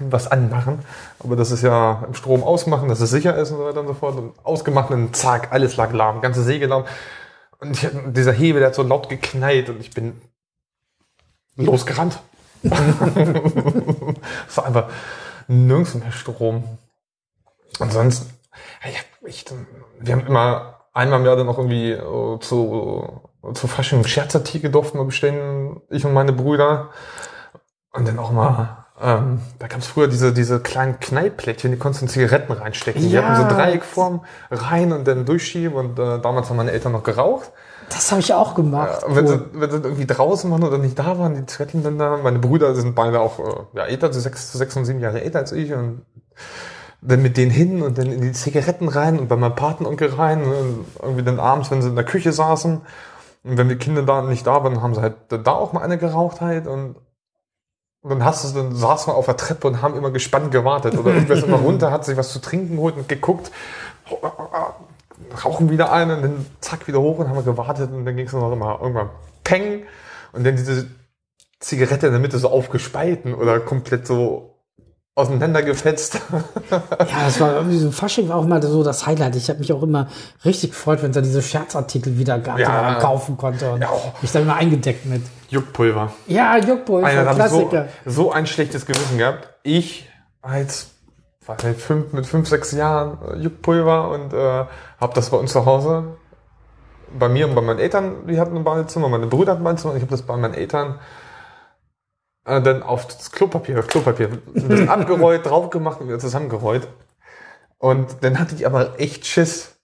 was 0.00 0.28
anmachen. 0.30 0.80
Aber 1.18 1.36
das 1.36 1.50
ist 1.50 1.62
ja 1.62 2.04
im 2.06 2.14
Strom 2.14 2.42
ausmachen, 2.44 2.88
dass 2.88 3.00
es 3.00 3.10
sicher 3.10 3.36
ist 3.36 3.50
und 3.50 3.58
so 3.58 3.64
weiter 3.64 3.80
und 3.80 3.86
so 3.86 3.94
fort. 3.94 4.16
Und 4.16 4.32
ausgemacht 4.44 4.90
und 4.90 5.16
zack, 5.16 5.52
alles 5.52 5.76
lag 5.76 5.92
lahm, 5.92 6.20
ganze 6.20 6.42
Säge 6.42 6.66
lahm. 6.66 6.84
Und 7.58 7.72
ich, 7.72 7.88
dieser 8.08 8.32
Hebel, 8.32 8.60
der 8.60 8.68
hat 8.68 8.74
so 8.74 8.82
laut 8.82 9.08
geknallt 9.08 9.70
und 9.70 9.80
ich 9.80 9.90
bin 9.90 10.20
losgerannt. 11.56 12.20
es 12.62 12.72
war 14.56 14.66
einfach 14.66 14.88
nirgends 15.48 15.94
mehr 15.94 16.12
Strom. 16.12 16.64
Ansonsten, 17.78 18.32
ja, 18.84 18.90
ich, 19.26 19.44
wir 20.00 20.12
haben 20.12 20.26
immer 20.26 20.80
einmal 20.92 21.20
im 21.20 21.26
Jahr 21.26 21.36
dann 21.36 21.46
noch 21.46 21.58
irgendwie 21.58 21.96
uh, 21.96 22.36
zu 22.38 23.22
zu 23.54 23.66
Fasching 23.66 24.04
Scherzartikel 24.04 24.70
durften 24.70 24.98
wir 24.98 25.04
bestellen, 25.04 25.80
ich 25.90 26.04
und 26.04 26.12
meine 26.12 26.32
Brüder. 26.32 26.90
Und 27.92 28.08
dann 28.08 28.18
auch 28.18 28.30
mal, 28.30 28.86
ähm, 29.00 29.40
da 29.58 29.66
gab 29.66 29.80
es 29.80 29.86
früher 29.86 30.08
diese, 30.08 30.32
diese 30.32 30.60
kleinen 30.60 30.98
Kneipplättchen, 31.00 31.72
die 31.72 31.78
konntest 31.78 32.02
du 32.02 32.06
in 32.06 32.10
Zigaretten 32.10 32.52
reinstecken. 32.52 33.02
Ja. 33.02 33.08
Die 33.08 33.26
hatten 33.26 33.42
so 33.42 33.54
Dreieckform 33.54 34.24
rein 34.50 34.92
und 34.92 35.06
dann 35.06 35.26
durchschieben 35.26 35.76
und 35.76 35.98
äh, 35.98 36.20
damals 36.20 36.48
haben 36.48 36.56
meine 36.56 36.70
Eltern 36.70 36.92
noch 36.92 37.02
geraucht. 37.02 37.50
Das 37.88 38.10
habe 38.10 38.20
ich 38.20 38.32
auch 38.32 38.54
gemacht. 38.54 39.02
Äh, 39.02 39.14
wenn, 39.14 39.26
sie, 39.26 39.40
wenn 39.52 39.70
sie 39.70 39.76
irgendwie 39.76 40.06
draußen 40.06 40.50
waren 40.50 40.62
oder 40.62 40.78
nicht 40.78 40.98
da 40.98 41.18
waren, 41.18 41.34
die 41.34 41.44
Zigaretten 41.46 41.82
dann 41.82 41.98
da. 41.98 42.16
Meine 42.16 42.38
Brüder 42.38 42.74
sind 42.74 42.94
beide 42.94 43.20
auch 43.20 43.38
äh, 43.38 43.78
ja, 43.78 43.84
älter, 43.84 44.12
so 44.12 44.20
sechs, 44.20 44.52
sechs 44.52 44.76
und 44.76 44.84
sieben 44.84 45.00
Jahre 45.00 45.20
älter 45.20 45.40
als 45.40 45.52
ich 45.52 45.72
und 45.72 46.02
dann 47.02 47.20
mit 47.20 47.36
denen 47.36 47.50
hin 47.50 47.82
und 47.82 47.98
dann 47.98 48.06
in 48.06 48.20
die 48.20 48.32
Zigaretten 48.32 48.88
rein 48.88 49.18
und 49.18 49.28
bei 49.28 49.36
meinem 49.36 49.56
Patenonkel 49.56 50.14
rein 50.14 50.44
und 50.44 50.86
irgendwie 51.02 51.24
dann 51.24 51.40
abends, 51.40 51.70
wenn 51.70 51.82
sie 51.82 51.88
in 51.88 51.96
der 51.96 52.04
Küche 52.04 52.32
saßen 52.32 52.82
und 53.44 53.58
wenn 53.58 53.68
die 53.68 53.76
Kinder 53.76 54.02
da 54.02 54.22
nicht 54.22 54.46
da 54.46 54.62
waren, 54.62 54.82
haben 54.82 54.94
sie 54.94 55.02
halt 55.02 55.16
da 55.28 55.52
auch 55.52 55.72
mal 55.72 55.82
eine 55.82 55.98
geraucht 55.98 56.40
halt 56.40 56.66
und, 56.66 56.96
und 58.02 58.10
dann 58.10 58.24
hast 58.24 58.44
du, 58.44 58.56
dann 58.56 58.74
saß 58.74 59.08
man 59.08 59.16
auf 59.16 59.26
der 59.26 59.36
Treppe 59.36 59.66
und 59.66 59.82
haben 59.82 59.96
immer 59.96 60.10
gespannt 60.10 60.52
gewartet 60.52 60.96
oder 60.96 61.12
irgendwas. 61.12 61.42
Immer 61.42 61.58
runter, 61.58 61.90
hat 61.90 62.04
sich 62.04 62.16
was 62.16 62.32
zu 62.32 62.40
trinken 62.40 62.76
geholt 62.76 62.96
und 62.96 63.08
geguckt, 63.08 63.50
rauchen 65.44 65.70
wieder 65.70 65.92
ein 65.92 66.10
und 66.10 66.22
dann 66.22 66.46
zack 66.60 66.86
wieder 66.86 67.00
hoch 67.00 67.18
und 67.18 67.28
haben 67.28 67.44
gewartet 67.44 67.90
und 67.92 68.04
dann 68.04 68.16
ging 68.16 68.26
es 68.26 68.32
noch 68.32 68.52
immer. 68.52 68.78
Irgendwann 68.80 69.10
peng! 69.42 69.84
Und 70.32 70.44
dann 70.44 70.56
diese 70.56 70.88
Zigarette 71.60 72.06
in 72.06 72.12
der 72.12 72.20
Mitte 72.20 72.38
so 72.38 72.48
aufgespalten 72.48 73.34
oder 73.34 73.60
komplett 73.60 74.06
so 74.06 74.51
auseinandergefetzt. 75.14 76.14
ja, 76.70 76.82
das 76.98 77.40
war 77.40 77.56
irgendwie 77.56 77.78
so 77.78 77.90
Fasching 77.90 78.28
war 78.28 78.36
auch 78.36 78.46
mal 78.46 78.62
so 78.62 78.82
das 78.82 79.06
Highlight. 79.06 79.36
Ich 79.36 79.48
habe 79.48 79.58
mich 79.58 79.72
auch 79.72 79.82
immer 79.82 80.08
richtig 80.44 80.70
gefreut, 80.70 81.02
wenn 81.02 81.10
es 81.10 81.14
da 81.14 81.20
diese 81.20 81.42
Scherzartikel 81.42 82.18
wieder 82.18 82.38
gab, 82.38 82.58
ja. 82.58 82.66
die 82.66 82.92
man 82.92 82.98
kaufen 82.98 83.36
konnte 83.36 83.72
und 83.72 83.82
ja, 83.82 83.90
oh. 83.92 84.12
mich 84.22 84.32
da 84.32 84.40
immer 84.40 84.56
eingedeckt 84.56 85.04
mit 85.06 85.22
Juckpulver. 85.48 86.12
Ja, 86.26 86.56
Juckpulver, 86.56 87.06
Einer, 87.06 87.34
Klassiker. 87.34 87.88
So, 88.04 88.24
so 88.24 88.32
ein 88.32 88.46
schlechtes 88.46 88.86
Gewissen 88.86 89.18
gehabt. 89.18 89.48
Ich 89.62 90.08
als 90.40 90.88
was, 91.46 91.62
mit 91.62 91.78
fünf, 91.78 92.12
mit 92.12 92.26
fünf, 92.26 92.48
sechs 92.48 92.72
Jahren 92.72 93.18
äh, 93.28 93.38
Juckpulver 93.38 94.10
und 94.10 94.32
äh, 94.32 94.36
habe 95.00 95.14
das 95.14 95.30
bei 95.30 95.36
uns 95.36 95.52
zu 95.52 95.66
Hause 95.66 96.16
bei 97.18 97.28
mir 97.28 97.46
und 97.46 97.54
bei 97.54 97.60
meinen 97.60 97.78
Eltern, 97.78 98.26
die 98.26 98.40
hatten 98.40 98.56
ein 98.56 98.64
Badezimmer, 98.64 99.08
meine 99.08 99.26
Brüder 99.26 99.52
hatten 99.52 99.60
ein 99.60 99.64
Badezimmer, 99.64 99.94
ich 99.96 100.02
habe 100.02 100.10
das 100.10 100.22
bei 100.22 100.36
meinen 100.36 100.54
Eltern 100.54 100.98
äh, 102.44 102.60
dann 102.60 102.82
auf 102.82 103.06
das 103.06 103.30
Klopapier, 103.30 103.76
das 103.76 103.86
Klopapier, 103.86 104.30
ein 104.54 104.68
bisschen 104.68 104.88
abgerollt, 104.88 105.46
drauf 105.46 105.70
gemacht 105.70 106.00
und 106.00 106.08
wieder 106.08 106.18
zusammengerollt. 106.18 106.88
Und 107.78 108.18
dann 108.20 108.38
hatte 108.38 108.54
ich 108.54 108.66
aber 108.66 109.00
echt 109.00 109.26
Schiss, 109.26 109.76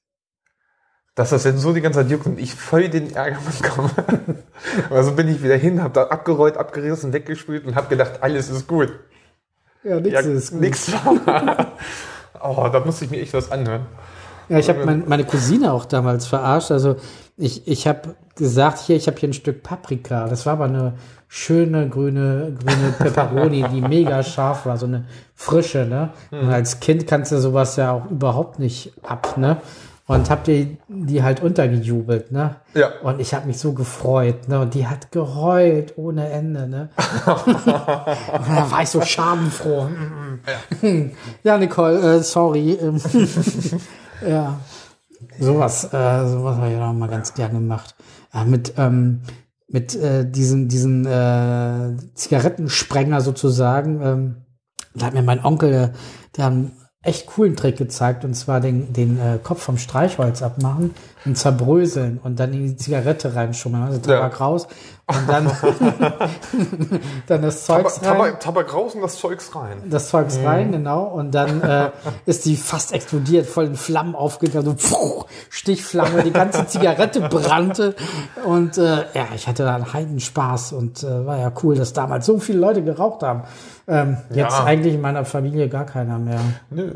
dass 1.14 1.30
das 1.30 1.44
jetzt 1.44 1.60
so 1.60 1.72
die 1.72 1.80
ganze 1.80 2.00
Zeit 2.00 2.10
juckt 2.10 2.26
und 2.26 2.38
ich 2.38 2.54
voll 2.54 2.88
den 2.88 3.14
Ärger 3.14 3.38
bekomme. 3.60 3.90
also 4.90 5.12
bin 5.12 5.28
ich 5.28 5.42
wieder 5.42 5.56
hin, 5.56 5.82
habe 5.82 5.94
da 5.94 6.04
abgerollt, 6.04 6.56
abgerissen, 6.56 7.12
weggespült 7.12 7.66
und 7.66 7.74
habe 7.74 7.88
gedacht, 7.88 8.22
alles 8.22 8.50
ist 8.50 8.68
gut. 8.68 8.92
Ja, 9.82 10.00
nichts 10.00 10.24
ja, 10.24 10.32
ist 10.32 10.50
gut. 10.52 10.60
Nix 10.60 10.92
oh, 12.40 12.68
da 12.72 12.80
musste 12.84 13.04
ich 13.04 13.10
mir 13.10 13.20
echt 13.20 13.34
was 13.34 13.50
anhören. 13.50 13.86
Ja, 14.48 14.58
ich 14.58 14.68
habe 14.68 14.84
mein, 14.84 15.04
meine 15.06 15.24
Cousine 15.24 15.72
auch 15.72 15.84
damals 15.84 16.26
verarscht. 16.26 16.70
Also 16.70 16.96
ich, 17.36 17.68
ich 17.68 17.86
habe 17.86 18.14
gesagt, 18.34 18.78
hier, 18.78 18.96
ich 18.96 19.06
habe 19.06 19.18
hier 19.18 19.28
ein 19.28 19.34
Stück 19.34 19.62
Paprika. 19.62 20.26
Das 20.28 20.46
war 20.46 20.54
aber 20.54 20.64
eine 20.64 20.94
schöne 21.28 21.88
grüne, 21.88 22.54
grüne 22.58 22.92
Peperoni, 22.98 23.64
die 23.72 23.82
mega 23.82 24.22
scharf 24.22 24.66
war, 24.66 24.76
so 24.78 24.86
eine 24.86 25.04
frische, 25.34 25.84
ne? 25.84 26.10
Mhm. 26.30 26.40
Und 26.40 26.52
als 26.52 26.80
Kind 26.80 27.06
kannst 27.06 27.32
du 27.32 27.38
sowas 27.38 27.76
ja 27.76 27.92
auch 27.92 28.10
überhaupt 28.10 28.58
nicht 28.58 28.92
ab, 29.02 29.36
ne? 29.36 29.58
Und 30.06 30.30
hab 30.30 30.44
die, 30.44 30.78
die 30.88 31.22
halt 31.22 31.42
untergejubelt, 31.42 32.32
ne? 32.32 32.56
Ja. 32.72 32.92
Und 33.02 33.20
ich 33.20 33.34
habe 33.34 33.46
mich 33.46 33.58
so 33.58 33.74
gefreut, 33.74 34.48
ne? 34.48 34.58
Und 34.60 34.72
die 34.72 34.86
hat 34.86 35.12
geheult 35.12 35.98
ohne 35.98 36.30
Ende, 36.30 36.66
ne? 36.66 36.88
und 37.26 37.66
da 37.66 38.66
war 38.70 38.82
ich 38.82 38.88
so 38.88 39.02
schadenfroh. 39.02 39.86
ja. 40.82 40.88
ja, 41.44 41.58
Nicole, 41.58 42.16
äh, 42.16 42.22
sorry. 42.22 42.78
ja. 44.26 44.58
Sowas, 45.38 45.84
äh, 45.92 46.26
sowas 46.26 46.56
habe 46.56 46.72
ich 46.72 46.78
auch 46.78 46.92
mal 46.94 47.08
ganz 47.08 47.34
gern 47.34 47.52
gemacht. 47.52 47.94
Ja, 48.32 48.44
mit, 48.44 48.72
ähm, 48.78 49.20
mit 49.68 49.94
äh, 49.94 50.28
diesem, 50.28 50.68
diesem 50.68 51.06
äh, 51.06 51.96
Zigarettensprenger 52.14 53.20
sozusagen. 53.20 54.00
Ähm, 54.02 54.36
da 54.94 55.06
hat 55.06 55.14
mir 55.14 55.22
mein 55.22 55.44
Onkel, 55.44 55.70
der, 55.70 55.92
der 56.36 56.46
einen 56.46 56.72
echt 57.02 57.26
coolen 57.26 57.54
Trick 57.54 57.76
gezeigt, 57.76 58.24
und 58.24 58.34
zwar 58.34 58.60
den, 58.60 58.92
den 58.92 59.18
äh, 59.18 59.38
Kopf 59.42 59.62
vom 59.62 59.78
Streichholz 59.78 60.42
abmachen 60.42 60.94
und 61.24 61.38
zerbröseln 61.38 62.18
und 62.18 62.40
dann 62.40 62.52
in 62.52 62.66
die 62.66 62.76
Zigarette 62.76 63.34
reinschummeln, 63.34 63.84
also 63.84 63.98
Tabak 63.98 64.32
ja. 64.32 64.38
raus 64.38 64.68
und 65.08 65.26
dann, 65.26 65.50
dann 67.26 67.42
das 67.42 67.64
Zeugs 67.64 67.94
Tabak, 67.94 68.18
rein. 68.18 68.18
Tabak, 68.18 68.40
Tabak 68.40 68.74
raus 68.74 68.94
und 68.94 69.00
das 69.00 69.18
Zeugs 69.18 69.54
rein. 69.54 69.78
Das 69.88 70.10
Zeugs 70.10 70.38
mhm. 70.38 70.46
rein, 70.46 70.72
genau. 70.72 71.04
Und 71.04 71.32
dann 71.34 71.62
äh, 71.62 71.90
ist 72.26 72.44
die 72.44 72.56
fast 72.56 72.92
explodiert, 72.92 73.46
voll 73.46 73.64
in 73.64 73.74
Flammen 73.74 74.14
aufgegangen, 74.14 74.66
so 74.66 74.74
pfuh, 74.74 75.24
Stichflamme, 75.48 76.24
die 76.24 76.30
ganze 76.30 76.66
Zigarette 76.66 77.22
brannte. 77.22 77.94
Und 78.44 78.76
äh, 78.76 79.06
ja, 79.14 79.28
ich 79.34 79.48
hatte 79.48 79.64
da 79.64 79.76
einen 79.76 79.92
Heidenspaß 79.92 80.74
und 80.74 81.02
äh, 81.02 81.26
war 81.26 81.38
ja 81.38 81.52
cool, 81.62 81.74
dass 81.74 81.94
damals 81.94 82.26
so 82.26 82.38
viele 82.38 82.58
Leute 82.58 82.82
geraucht 82.82 83.22
haben. 83.22 83.44
Ähm, 83.86 84.18
jetzt 84.28 84.58
ja. 84.58 84.64
eigentlich 84.64 84.92
in 84.92 85.00
meiner 85.00 85.24
Familie 85.24 85.70
gar 85.70 85.86
keiner 85.86 86.18
mehr. 86.18 86.40
Nö. 86.68 86.92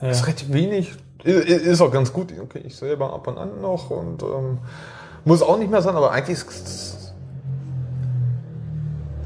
Ja. 0.00 0.08
Das 0.08 0.20
ist 0.20 0.26
recht 0.26 0.50
wenig. 0.50 0.94
Ist 1.24 1.82
auch 1.82 1.92
ganz 1.92 2.10
gut. 2.10 2.32
Okay, 2.40 2.62
ich 2.64 2.74
selber 2.74 3.12
ab 3.12 3.26
und 3.26 3.36
an 3.36 3.60
noch 3.60 3.90
und 3.90 4.22
ähm, 4.22 4.58
muss 5.26 5.42
auch 5.42 5.58
nicht 5.58 5.70
mehr 5.70 5.82
sein, 5.82 5.94
aber 5.94 6.12
eigentlich 6.12 6.38
ist 6.38 6.99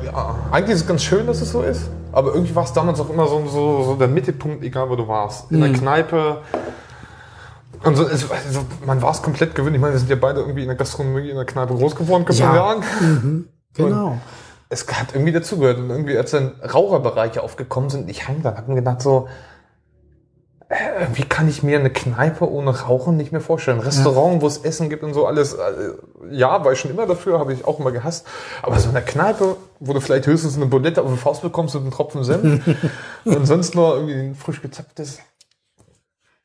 ja, 0.04 0.37
eigentlich 0.50 0.76
ist 0.76 0.82
es 0.82 0.87
ganz 0.87 1.02
schön, 1.02 1.26
dass 1.26 1.40
es 1.40 1.50
so 1.50 1.62
ist. 1.62 1.88
Aber 2.12 2.34
irgendwie 2.34 2.54
war 2.54 2.64
es 2.64 2.73
damals 2.73 3.00
auch 3.00 3.11
immer 3.11 3.26
so, 3.26 3.46
so, 3.46 3.82
so 3.82 3.94
der 3.96 4.08
Mittelpunkt, 4.08 4.62
egal 4.62 4.88
wo 4.88 4.96
du 4.96 5.08
warst. 5.08 5.50
In 5.50 5.58
mhm. 5.58 5.62
der 5.62 5.73
Kneipe. 5.73 6.38
Und 7.82 7.96
so, 7.96 8.06
also, 8.06 8.64
man 8.87 9.02
war 9.02 9.11
es 9.11 9.23
komplett 9.23 9.54
gewöhnt. 9.54 9.75
Ich 9.75 9.80
meine, 9.80 9.94
wir 9.94 9.99
sind 9.99 10.11
ja 10.11 10.16
beide 10.16 10.40
irgendwie 10.40 10.62
in 10.62 10.68
der 10.68 10.76
Gastronomie, 10.76 11.28
in 11.28 11.37
der 11.37 11.44
Kneipe 11.44 11.75
groß 11.75 11.96
geworden, 11.96 12.25
kann 12.25 12.38
man 12.38 12.54
sagen. 12.54 12.84
Mhm. 13.00 13.49
Genau. 13.75 14.06
Und 14.08 14.20
es 14.68 14.87
hat 14.88 15.08
irgendwie 15.12 15.32
dazugehört. 15.32 15.78
Und 15.78 15.90
irgendwie, 15.90 16.16
als 16.16 16.30
dann 16.30 16.52
Raucherbereiche 16.62 17.42
aufgekommen 17.42 17.90
sind, 17.90 18.08
ich 18.08 18.28
heim 18.28 18.42
da, 18.42 18.54
hab 18.56 18.68
mir 18.68 18.76
gedacht 18.76 19.02
so, 19.02 19.28
wie 21.14 21.23
kann 21.23 21.49
ich 21.49 21.62
mir 21.62 21.78
eine 21.78 21.90
Kneipe 21.90 22.50
ohne 22.50 22.83
Rauchen 22.83 23.16
nicht 23.16 23.33
mehr 23.33 23.40
vorstellen? 23.40 23.78
Ein 23.78 23.85
Restaurant, 23.85 24.37
ja. 24.37 24.42
wo 24.42 24.47
es 24.47 24.59
Essen 24.59 24.88
gibt 24.88 25.02
und 25.02 25.14
so 25.14 25.26
alles. 25.26 25.54
Äh, 25.54 25.92
ja, 26.30 26.64
war 26.64 26.73
ich 26.73 26.80
schon 26.80 26.90
immer 26.90 27.06
dafür, 27.06 27.38
habe 27.38 27.52
ich 27.52 27.64
auch 27.64 27.78
immer 27.78 27.92
gehasst. 27.92 28.26
Aber 28.62 28.78
so 28.78 28.88
eine 28.88 29.02
Kneipe, 29.02 29.56
wo 29.80 29.92
du 29.92 30.00
vielleicht 30.00 30.26
höchstens 30.26 30.56
eine 30.56 30.66
Bulette 30.66 31.02
auf 31.02 31.09
den 31.09 31.18
Faust 31.18 31.42
bekommst 31.42 31.75
und 31.76 31.83
einen 31.83 31.90
Tropfen 31.90 32.25
Senf 32.25 32.66
und 33.25 33.47
sonst 33.47 33.75
nur 33.75 33.97
irgendwie 33.97 34.14
ein 34.14 34.35
frisch 34.35 34.62
gezapftes. 34.62 35.18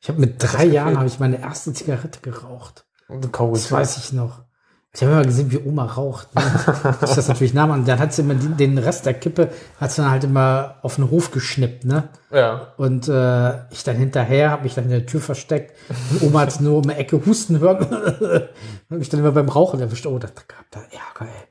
Ich 0.00 0.08
habe 0.08 0.20
mit 0.20 0.36
drei 0.38 0.64
Jahren 0.64 0.96
habe 0.96 1.08
ich 1.08 1.18
meine 1.18 1.40
erste 1.40 1.72
Zigarette 1.72 2.20
geraucht. 2.20 2.86
Und 3.08 3.24
ein 3.24 3.32
Kaugummi. 3.32 3.58
Das 3.58 3.72
weiß 3.72 3.96
ich 3.98 4.12
noch. 4.12 4.42
Ich 4.92 5.02
habe 5.02 5.12
immer 5.12 5.22
gesehen, 5.24 5.52
wie 5.52 5.58
Oma 5.58 5.84
raucht. 5.84 6.34
Ne? 6.34 6.42
Ich 7.02 7.14
das 7.14 7.28
natürlich 7.28 7.54
nahm. 7.54 7.70
Und 7.70 7.86
dann 7.86 8.00
hat 8.00 8.12
sie 8.12 8.22
immer 8.22 8.34
die, 8.34 8.48
den 8.48 8.76
Rest 8.76 9.06
der 9.06 9.14
Kippe, 9.14 9.50
hat 9.80 9.92
sie 9.92 10.02
dann 10.02 10.10
halt 10.10 10.24
immer 10.24 10.76
auf 10.82 10.96
den 10.96 11.10
Hof 11.10 11.30
geschnippt, 11.30 11.84
ne? 11.84 12.08
Ja. 12.32 12.68
Und 12.76 13.06
äh, 13.08 13.52
ich 13.70 13.84
dann 13.84 13.96
hinterher, 13.96 14.50
habe 14.50 14.64
mich 14.64 14.74
dann 14.74 14.84
in 14.84 14.90
der 14.90 15.06
Tür 15.06 15.20
versteckt. 15.20 15.76
Und 16.10 16.22
Oma 16.22 16.40
hat 16.40 16.60
nur 16.60 16.78
um 16.78 16.82
die 16.82 16.90
Ecke 16.94 17.24
husten 17.24 17.60
hören. 17.60 17.86
und 18.90 18.98
mich 18.98 19.08
dann 19.08 19.20
immer 19.20 19.30
beim 19.30 19.48
Rauchen 19.48 19.80
erwischt. 19.80 20.06
Oh, 20.06 20.18
das 20.18 20.34
gab 20.34 20.64
da 20.72 20.80
Ärger, 20.80 21.30
ey. 21.32 21.46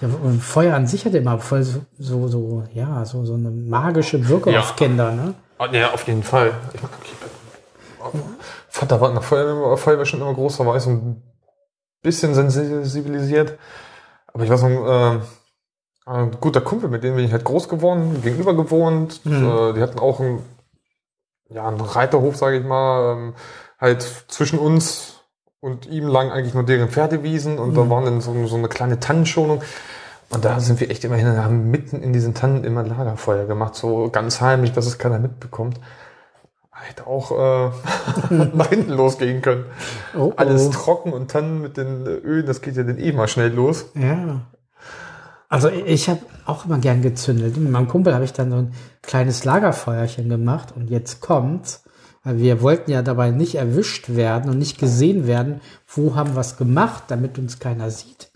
Ja, 0.00 0.08
und 0.22 0.40
Feuer 0.40 0.74
an 0.76 0.86
sich 0.86 1.04
hat 1.04 1.14
immer 1.14 1.38
voll 1.38 1.62
so, 1.64 1.80
so, 1.98 2.28
so 2.28 2.64
ja, 2.74 3.04
so, 3.04 3.24
so 3.24 3.34
eine 3.34 3.50
magische 3.50 4.28
Wirkung 4.28 4.52
Ja. 4.52 4.60
auf 4.60 4.76
Kinder, 4.76 5.10
ne? 5.12 5.34
Ah, 5.58 5.66
Ja, 5.72 5.92
auf 5.92 6.06
jeden 6.06 6.22
Fall. 6.22 6.52
Ich 6.72 6.80
mein, 6.82 6.90
okay, 8.00 8.18
Vater 8.68 9.00
war 9.00 9.12
nach 9.12 9.22
Feuerwehr, 9.22 9.76
Feuerwehr 9.76 10.04
schon 10.04 10.20
immer 10.20 10.34
groß, 10.34 10.58
da 10.58 10.66
war 10.66 10.76
ich 10.76 10.82
so 10.82 10.90
ein 10.90 11.22
bisschen 12.04 12.34
sensibilisiert. 12.34 13.58
Aber 14.32 14.44
ich 14.44 14.50
war 14.50 14.58
so 14.58 14.66
ein, 14.66 14.76
äh, 14.76 15.20
ein 16.06 16.30
guter 16.40 16.60
Kumpel, 16.60 16.88
mit 16.88 17.02
dem 17.02 17.16
bin 17.16 17.24
ich 17.24 17.32
halt 17.32 17.44
groß 17.44 17.68
geworden, 17.68 18.22
gegenüber 18.22 18.54
gewohnt. 18.54 19.20
Äh, 19.26 19.72
die 19.72 19.80
hatten 19.80 19.98
auch 19.98 20.20
einen, 20.20 20.44
ja, 21.48 21.66
einen 21.66 21.80
Reiterhof, 21.80 22.36
sage 22.36 22.58
ich 22.58 22.64
mal, 22.64 23.14
ähm, 23.14 23.34
halt 23.80 24.02
zwischen 24.28 24.58
uns 24.58 25.20
und 25.60 25.86
ihm 25.86 26.06
lang 26.06 26.30
eigentlich 26.30 26.54
nur 26.54 26.64
deren 26.64 26.90
Pferdewiesen 26.90 27.58
und 27.58 27.74
da 27.74 27.88
waren 27.88 28.04
dann 28.04 28.20
so, 28.20 28.46
so 28.46 28.56
eine 28.56 28.68
kleine 28.68 29.00
Tannenschonung. 29.00 29.62
Und 30.30 30.44
da 30.44 30.60
sind 30.60 30.80
wir 30.80 30.90
echt 30.90 31.04
immer 31.04 31.16
hin 31.16 31.26
und 31.26 31.38
haben 31.38 31.70
mitten 31.70 32.02
in 32.02 32.12
diesen 32.12 32.34
Tannen 32.34 32.64
immer 32.64 32.82
Lagerfeuer 32.82 33.46
gemacht, 33.46 33.74
so 33.74 34.10
ganz 34.10 34.40
heimlich, 34.40 34.72
dass 34.72 34.86
es 34.86 34.98
keiner 34.98 35.18
mitbekommt. 35.18 35.80
Hätte 36.74 37.06
auch 37.06 37.30
äh, 37.30 37.70
nach 38.54 38.68
hinten 38.68 38.92
losgehen 38.92 39.40
können. 39.42 39.64
Oh, 40.16 40.32
Alles 40.36 40.66
oh. 40.66 40.70
trocken 40.70 41.12
und 41.12 41.30
Tannen 41.30 41.62
mit 41.62 41.76
den 41.76 42.06
Ölen, 42.06 42.46
das 42.46 42.60
geht 42.60 42.76
ja 42.76 42.82
dann 42.82 42.98
eh 42.98 43.12
mal 43.12 43.28
schnell 43.28 43.52
los. 43.52 43.86
Ja. 43.94 44.42
Also 45.48 45.68
ich 45.68 46.08
habe 46.08 46.20
auch 46.46 46.66
immer 46.66 46.78
gern 46.78 47.00
gezündelt. 47.00 47.56
Mit 47.56 47.70
meinem 47.70 47.88
Kumpel 47.88 48.12
habe 48.12 48.24
ich 48.24 48.32
dann 48.32 48.50
so 48.50 48.56
ein 48.56 48.74
kleines 49.02 49.44
Lagerfeuerchen 49.44 50.28
gemacht 50.28 50.74
und 50.74 50.90
jetzt 50.90 51.20
kommt's. 51.20 51.84
Weil 52.24 52.38
wir 52.38 52.62
wollten 52.62 52.90
ja 52.90 53.02
dabei 53.02 53.30
nicht 53.30 53.54
erwischt 53.54 54.16
werden 54.16 54.50
und 54.50 54.58
nicht 54.58 54.78
gesehen 54.78 55.26
werden, 55.26 55.60
wo 55.86 56.14
haben 56.16 56.34
wir 56.34 56.40
es 56.40 56.56
gemacht, 56.56 57.04
damit 57.08 57.38
uns 57.38 57.58
keiner 57.58 57.90
sieht. 57.90 58.30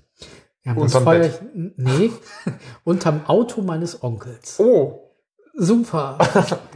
Wir 0.62 0.73
haben 0.73 0.83
Unterm 0.83 1.04
das 1.04 1.12
Bett. 1.12 1.33
Feuerchen, 1.33 1.73
nee, 1.76 2.11
unterm 2.85 3.23
Auto 3.26 3.62
meines 3.62 4.02
Onkels. 4.02 4.61
Oh, 4.61 5.07
Super. 5.60 6.18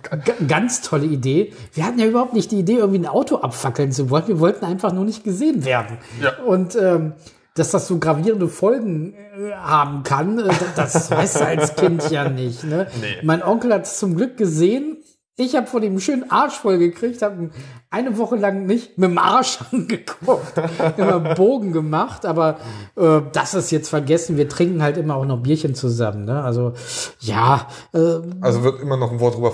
G 0.24 0.32
ganz 0.46 0.82
tolle 0.82 1.06
Idee. 1.06 1.52
Wir 1.72 1.86
hatten 1.86 2.00
ja 2.00 2.06
überhaupt 2.06 2.34
nicht 2.34 2.50
die 2.50 2.58
Idee, 2.58 2.78
irgendwie 2.78 2.98
ein 2.98 3.06
Auto 3.06 3.36
abfackeln 3.36 3.92
zu 3.92 4.10
wollen. 4.10 4.26
Wir 4.26 4.40
wollten 4.40 4.64
einfach 4.64 4.92
nur 4.92 5.04
nicht 5.04 5.22
gesehen 5.22 5.64
werden. 5.64 5.98
Ja. 6.20 6.36
Und 6.44 6.74
ähm, 6.74 7.12
dass 7.54 7.70
das 7.70 7.86
so 7.86 7.98
gravierende 7.98 8.48
Folgen 8.48 9.14
äh, 9.14 9.52
haben 9.52 10.02
kann, 10.02 10.38
äh, 10.38 10.50
das, 10.74 10.92
das 10.92 11.10
weißt 11.10 11.36
du 11.40 11.46
als 11.46 11.76
Kind 11.76 12.10
ja 12.10 12.28
nicht. 12.28 12.64
Ne? 12.64 12.88
Nee. 13.00 13.18
Mein 13.22 13.42
Onkel 13.42 13.72
hat 13.72 13.84
es 13.84 13.98
zum 13.98 14.16
Glück 14.16 14.36
gesehen. 14.36 14.96
Ich 15.36 15.56
habe 15.56 15.66
von 15.66 15.82
ihm 15.82 15.92
einen 15.92 16.00
schönen 16.00 16.30
Arsch 16.30 16.58
voll 16.58 16.76
gekriegt, 16.76 17.22
habe 17.22 17.48
eine 17.88 18.18
Woche 18.18 18.36
lang 18.36 18.66
nicht 18.66 18.98
mit 18.98 19.10
dem 19.10 19.16
Arsch 19.16 19.60
angeguckt, 19.72 20.52
immer 20.98 21.20
Bogen 21.34 21.72
gemacht, 21.72 22.26
aber 22.26 22.58
äh, 22.96 23.22
das 23.32 23.54
ist 23.54 23.70
jetzt 23.70 23.88
vergessen. 23.88 24.36
Wir 24.36 24.48
trinken 24.48 24.82
halt 24.82 24.98
immer 24.98 25.16
auch 25.16 25.24
noch 25.24 25.38
Bierchen 25.38 25.74
zusammen. 25.74 26.26
Ne? 26.26 26.42
Also 26.42 26.74
ja, 27.20 27.66
äh, 27.94 28.18
also 28.42 28.62
wird 28.62 28.80
immer 28.80 28.98
noch 28.98 29.10
ein 29.10 29.20
Wort 29.20 29.36
drüber. 29.36 29.52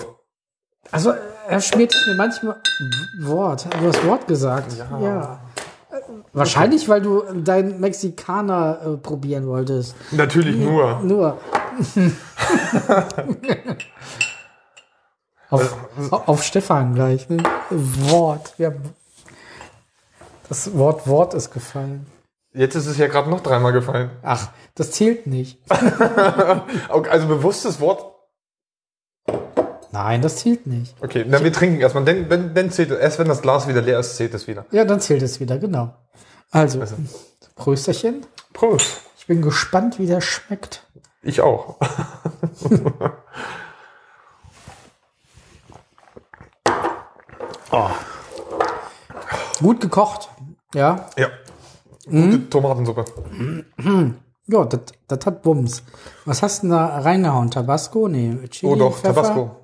also 0.90 1.12
er 1.46 1.60
schmiert 1.60 1.94
mir 2.08 2.16
manchmal 2.16 2.56
Wort. 3.20 3.68
Du 3.80 3.86
hast 3.86 4.04
Wort 4.04 4.26
gesagt. 4.26 4.76
Ja. 5.00 5.40
Äh, 5.90 5.96
Wahrscheinlich, 6.32 6.88
weil 6.88 7.02
du 7.02 7.22
deinen 7.34 7.78
Mexikaner 7.78 8.80
äh, 8.84 8.96
probieren 8.96 9.46
wolltest. 9.46 9.94
Natürlich 10.10 10.56
nur. 10.56 10.98
Nur. 11.04 11.38
auf, 15.50 15.76
auf 16.10 16.42
Stefan 16.42 16.94
gleich. 16.94 17.28
Ne? 17.28 17.42
Wort. 17.70 18.54
Haben 18.58 18.94
das 20.48 20.74
Wort 20.76 21.06
Wort 21.06 21.34
ist 21.34 21.52
gefallen. 21.52 22.06
Jetzt 22.54 22.74
ist 22.74 22.86
es 22.86 22.96
ja 22.96 23.06
gerade 23.06 23.28
noch 23.28 23.40
dreimal 23.40 23.72
gefallen. 23.72 24.10
Ach, 24.22 24.48
das 24.74 24.92
zählt 24.92 25.26
nicht. 25.26 25.58
Also 26.88 27.28
bewusstes 27.28 27.80
Wort. 27.80 28.14
Nein, 29.92 30.22
das 30.22 30.36
zählt 30.36 30.66
nicht. 30.66 30.94
Okay, 31.00 31.24
dann 31.28 31.44
wir 31.44 31.52
trinken 31.52 31.80
erstmal. 31.80 32.04
Denn, 32.04 32.28
wenn, 32.30 32.54
dann 32.54 32.70
zählt 32.70 32.90
es. 32.90 32.98
Erst 32.98 33.18
wenn 33.18 33.28
das 33.28 33.42
Glas 33.42 33.68
wieder 33.68 33.82
leer 33.82 33.98
ist, 33.98 34.16
zählt 34.16 34.34
es 34.34 34.46
wieder. 34.46 34.64
Ja, 34.70 34.84
dann 34.84 35.00
zählt 35.00 35.22
es 35.22 35.40
wieder, 35.40 35.58
genau. 35.58 35.94
Also, 36.50 36.82
Prösterchen. 37.56 38.26
Prost. 38.52 39.02
Ich 39.18 39.26
bin 39.26 39.42
gespannt, 39.42 39.98
wie 39.98 40.06
der 40.06 40.20
schmeckt. 40.20 40.86
Ich 41.22 41.40
auch. 41.40 41.76
Gut 49.60 49.80
gekocht. 49.80 50.30
Ja. 50.74 51.06
Ja. 51.16 51.28
Mhm. 52.06 52.30
Gute 52.30 52.50
Tomatensuppe. 52.50 53.04
Ja, 54.50 54.64
das 54.64 54.80
das 55.08 55.26
hat 55.26 55.42
Bums. 55.42 55.82
Was 56.24 56.40
hast 56.42 56.62
du 56.62 56.68
denn 56.68 56.70
da 56.70 57.00
reingehauen? 57.00 57.50
Tabasco? 57.50 58.08
Nee, 58.08 58.48
Chili, 58.48 58.72
Oh 58.72 58.76
doch, 58.76 58.96
Pfeffer? 58.96 59.14
Tabasco. 59.22 59.56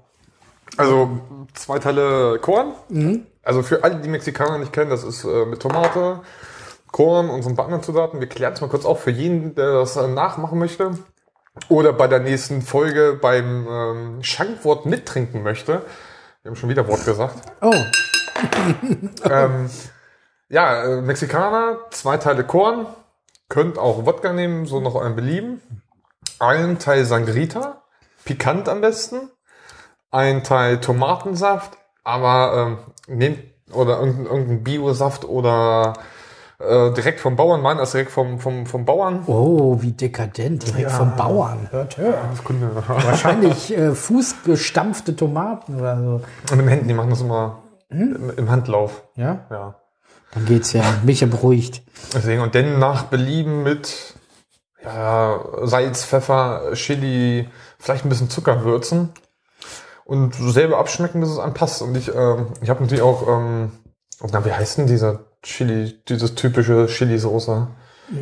Also 0.76 1.08
zwei 1.54 1.78
Teile 1.78 2.38
Korn. 2.38 2.74
Mhm. 2.90 3.26
Also 3.42 3.62
für 3.62 3.82
alle, 3.82 3.96
die 4.02 4.10
Mexikaner 4.10 4.58
nicht 4.58 4.74
kennen, 4.74 4.90
das 4.90 5.02
ist 5.02 5.24
äh, 5.24 5.46
mit 5.46 5.60
Tomate, 5.62 6.20
Korn 6.92 7.30
und 7.30 7.42
so 7.42 7.48
ein 7.48 7.56
paar 7.56 7.64
anderen 7.64 7.82
Zutaten. 7.82 8.20
Wir 8.20 8.28
klären 8.28 8.52
es 8.52 8.60
mal 8.60 8.68
kurz 8.68 8.84
auf 8.84 9.00
für 9.02 9.10
jeden, 9.10 9.54
der 9.54 9.72
das 9.72 9.96
äh, 9.96 10.06
nachmachen 10.06 10.58
möchte. 10.58 10.98
Oder 11.70 11.94
bei 11.94 12.06
der 12.06 12.20
nächsten 12.20 12.60
Folge 12.60 13.18
beim 13.20 13.66
ähm, 13.66 14.22
Schankwort 14.22 14.84
mittrinken 14.84 15.42
möchte. 15.42 15.80
Wir 16.44 16.50
haben 16.50 16.56
schon 16.56 16.68
wieder 16.68 16.86
Wort 16.86 17.06
gesagt. 17.06 17.36
Oh, 17.62 17.72
ähm, 19.24 19.70
ja, 20.50 20.84
äh, 20.84 21.00
Mexikaner, 21.00 21.78
zwei 21.88 22.18
Teile 22.18 22.44
Korn. 22.44 22.84
Könnt 23.48 23.78
auch 23.78 24.04
Wodka 24.04 24.34
nehmen, 24.34 24.66
so 24.66 24.78
nach 24.78 24.94
eurem 24.94 25.16
Belieben. 25.16 25.62
Ein 26.40 26.78
Teil 26.78 27.06
Sangrita, 27.06 27.82
pikant 28.26 28.68
am 28.68 28.82
besten. 28.82 29.30
Ein 30.10 30.44
Teil 30.44 30.82
Tomatensaft, 30.82 31.78
aber 32.02 32.76
ähm, 33.08 33.16
nehmt 33.16 33.42
oder 33.72 34.00
irgendein, 34.00 34.26
irgendein 34.26 34.64
Biosaft 34.64 35.24
oder 35.24 35.94
äh, 36.68 36.92
direkt 36.94 37.20
vom 37.20 37.36
Bauern. 37.36 37.60
Meiner 37.62 37.82
ist 37.82 37.94
direkt 37.94 38.10
vom, 38.10 38.38
vom, 38.38 38.66
vom 38.66 38.84
Bauern. 38.84 39.22
oh, 39.26 39.80
wie 39.80 39.92
dekadent. 39.92 40.66
Direkt 40.66 40.90
vom 40.90 41.16
Bauern. 41.16 41.68
Hört, 41.70 41.96
hört. 41.96 42.44
Kunde. 42.44 42.70
Wahrscheinlich 42.86 43.76
äh, 43.76 43.94
fußgestampfte 43.94 45.16
Tomaten 45.16 45.78
oder 45.80 45.96
so. 45.98 46.20
Und 46.52 46.58
im 46.60 46.68
Händen, 46.68 46.88
die 46.88 46.94
machen 46.94 47.10
das 47.10 47.20
immer 47.20 47.62
im, 47.88 48.32
im 48.36 48.50
Handlauf. 48.50 49.04
Ja, 49.16 49.46
Ja. 49.50 49.76
dann 50.34 50.44
geht's 50.46 50.72
ja. 50.72 50.82
Bin 51.02 51.10
ich 51.10 51.20
ja 51.20 51.26
beruhigt. 51.26 51.82
Deswegen, 52.14 52.42
und 52.42 52.54
dann 52.54 52.78
nach 52.78 53.04
Belieben 53.04 53.62
mit 53.62 54.14
ja, 54.82 55.40
Salz, 55.62 56.04
Pfeffer, 56.04 56.72
Chili, 56.74 57.48
vielleicht 57.78 58.04
ein 58.04 58.08
bisschen 58.08 58.28
Zucker 58.30 58.64
würzen 58.64 59.10
und 60.04 60.34
selber 60.34 60.78
abschmecken, 60.78 61.20
bis 61.20 61.30
es 61.30 61.38
anpasst. 61.38 61.80
Und 61.82 61.96
ich, 61.96 62.14
ähm, 62.14 62.48
ich 62.60 62.68
habe 62.68 62.82
natürlich 62.82 63.02
auch, 63.02 63.26
ähm, 63.26 63.72
na, 64.30 64.44
wie 64.44 64.52
heißt 64.52 64.78
denn 64.78 64.86
dieser 64.86 65.20
Chili, 65.44 65.98
dieses 66.08 66.34
typische 66.34 66.86
Chili-Soße? 66.86 67.68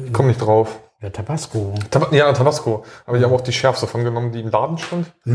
Ich 0.07 0.13
komme 0.13 0.29
nicht 0.29 0.41
drauf. 0.41 0.79
Ja, 1.01 1.11
Tabasco. 1.11 1.75
Tab 1.91 2.13
ja, 2.13 2.33
Tabasco. 2.33 2.85
Aber 3.07 3.17
ich 3.17 3.25
habe 3.25 3.35
auch 3.35 3.41
die 3.41 3.53
schärfste 3.53 3.87
von 3.87 4.05
genommen, 4.05 4.33
die 4.33 4.41
im 4.41 4.51
Laden 4.51 4.79
stand. 4.79 5.13
Ja, 5.25 5.35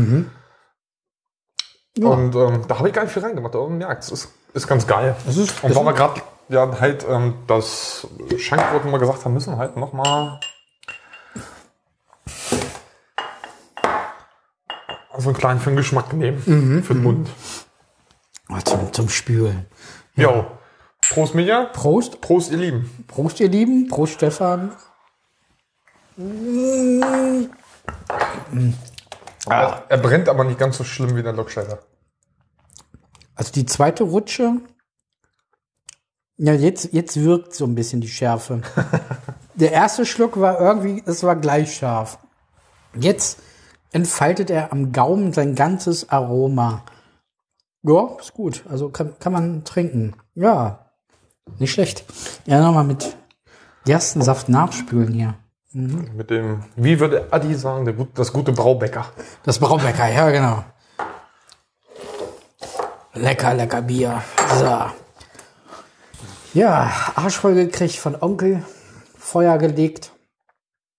Und 2.08 2.34
ähm, 2.34 2.64
da 2.68 2.78
habe 2.78 2.88
ich 2.88 2.94
gar 2.94 3.02
nicht 3.02 3.12
viel 3.12 3.22
reingemacht. 3.22 3.54
Aber 3.54 3.68
man 3.68 3.78
merkt, 3.78 4.04
es 4.04 4.10
ist, 4.10 4.28
ist 4.54 4.66
ganz 4.66 4.86
geil. 4.86 5.14
das 5.26 5.36
ist, 5.36 5.62
Und 5.62 5.74
weil 5.74 5.84
wir 5.84 5.92
gerade 5.92 6.22
ja 6.48 6.80
halt 6.80 7.04
ähm, 7.08 7.34
das 7.46 8.06
Schankwort 8.38 8.84
mal 8.86 8.98
gesagt 8.98 9.24
haben, 9.24 9.34
müssen 9.34 9.54
wir 9.54 9.58
halt 9.58 9.76
noch 9.76 9.92
mal 9.92 10.40
so 15.18 15.28
einen 15.28 15.36
kleinen 15.36 15.60
für 15.60 15.70
den 15.70 15.76
Geschmack 15.76 16.12
nehmen. 16.12 16.82
Für 16.82 16.94
den 16.94 17.02
Mund. 17.02 17.28
oh, 18.48 18.58
zum, 18.64 18.92
zum 18.92 19.08
Spülen. 19.08 19.66
Jo. 20.14 20.46
Prost, 21.10 21.34
Mirja. 21.34 21.64
Prost. 21.64 22.20
Prost, 22.20 22.50
ihr 22.50 22.58
Lieben. 22.58 23.04
Prost, 23.06 23.40
ihr 23.40 23.48
Lieben. 23.48 23.88
Prost, 23.88 24.14
Stefan. 24.14 24.72
Er, 29.48 29.84
er 29.88 29.98
brennt 29.98 30.28
aber 30.28 30.44
nicht 30.44 30.58
ganz 30.58 30.76
so 30.76 30.84
schlimm 30.84 31.16
wie 31.16 31.22
der 31.22 31.32
Lokscheider. 31.32 31.80
Also 33.34 33.52
die 33.52 33.66
zweite 33.66 34.04
Rutsche. 34.04 34.60
Ja, 36.36 36.52
jetzt, 36.52 36.92
jetzt 36.92 37.22
wirkt 37.22 37.54
so 37.54 37.64
ein 37.64 37.74
bisschen 37.74 38.00
die 38.00 38.08
Schärfe. 38.08 38.62
Der 39.54 39.72
erste 39.72 40.06
Schluck 40.06 40.38
war 40.38 40.60
irgendwie, 40.60 41.02
es 41.04 41.24
war 41.24 41.34
gleich 41.34 41.74
scharf. 41.74 42.20
Jetzt 42.94 43.40
entfaltet 43.90 44.50
er 44.50 44.70
am 44.70 44.92
Gaumen 44.92 45.32
sein 45.32 45.56
ganzes 45.56 46.10
Aroma. 46.10 46.84
Ja, 47.82 48.16
ist 48.20 48.34
gut. 48.34 48.62
Also 48.68 48.90
kann, 48.90 49.18
kann 49.18 49.32
man 49.32 49.64
trinken. 49.64 50.14
Ja, 50.34 50.87
nicht 51.58 51.72
schlecht. 51.72 52.04
Ja, 52.46 52.60
nochmal 52.60 52.84
mit 52.84 53.16
Gerstensaft 53.84 54.48
nachspülen 54.48 55.12
hier. 55.12 55.34
Mit 55.72 56.30
dem, 56.30 56.64
wie 56.76 56.98
würde 56.98 57.28
Adi 57.30 57.54
sagen, 57.54 57.84
der, 57.84 57.94
das 58.14 58.32
gute 58.32 58.52
Braubäcker. 58.52 59.06
Das 59.44 59.58
Braubäcker, 59.58 60.08
ja, 60.08 60.30
genau. 60.30 60.64
Lecker, 63.14 63.54
lecker 63.54 63.82
Bier. 63.82 64.22
So. 64.58 64.78
Ja, 66.54 66.90
Arsch 67.14 67.36
voll 67.36 67.54
gekriegt 67.54 67.96
von 67.96 68.16
Onkel. 68.20 68.64
Feuer 69.18 69.58
gelegt. 69.58 70.12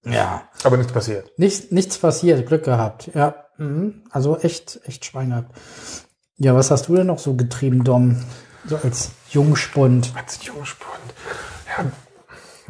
Ja. 0.05 0.43
Aber 0.63 0.77
nichts 0.77 0.93
passiert. 0.93 1.31
Nichts, 1.37 1.71
nichts 1.71 1.97
passiert, 1.97 2.47
Glück 2.47 2.63
gehabt. 2.63 3.09
Ja. 3.13 3.35
Mhm. 3.57 4.03
Also 4.11 4.37
echt, 4.37 4.79
echt 4.85 5.05
Schwein 5.05 5.29
gehabt. 5.29 5.51
Ja, 6.37 6.55
was 6.55 6.71
hast 6.71 6.87
du 6.87 6.95
denn 6.95 7.07
noch 7.07 7.19
so 7.19 7.33
getrieben, 7.33 7.83
Dom? 7.83 8.23
So 8.65 8.77
als 8.77 9.11
Jungspund. 9.29 10.11
Als 10.15 10.43
Jungspund. 10.45 10.99
Ja, 11.77 11.85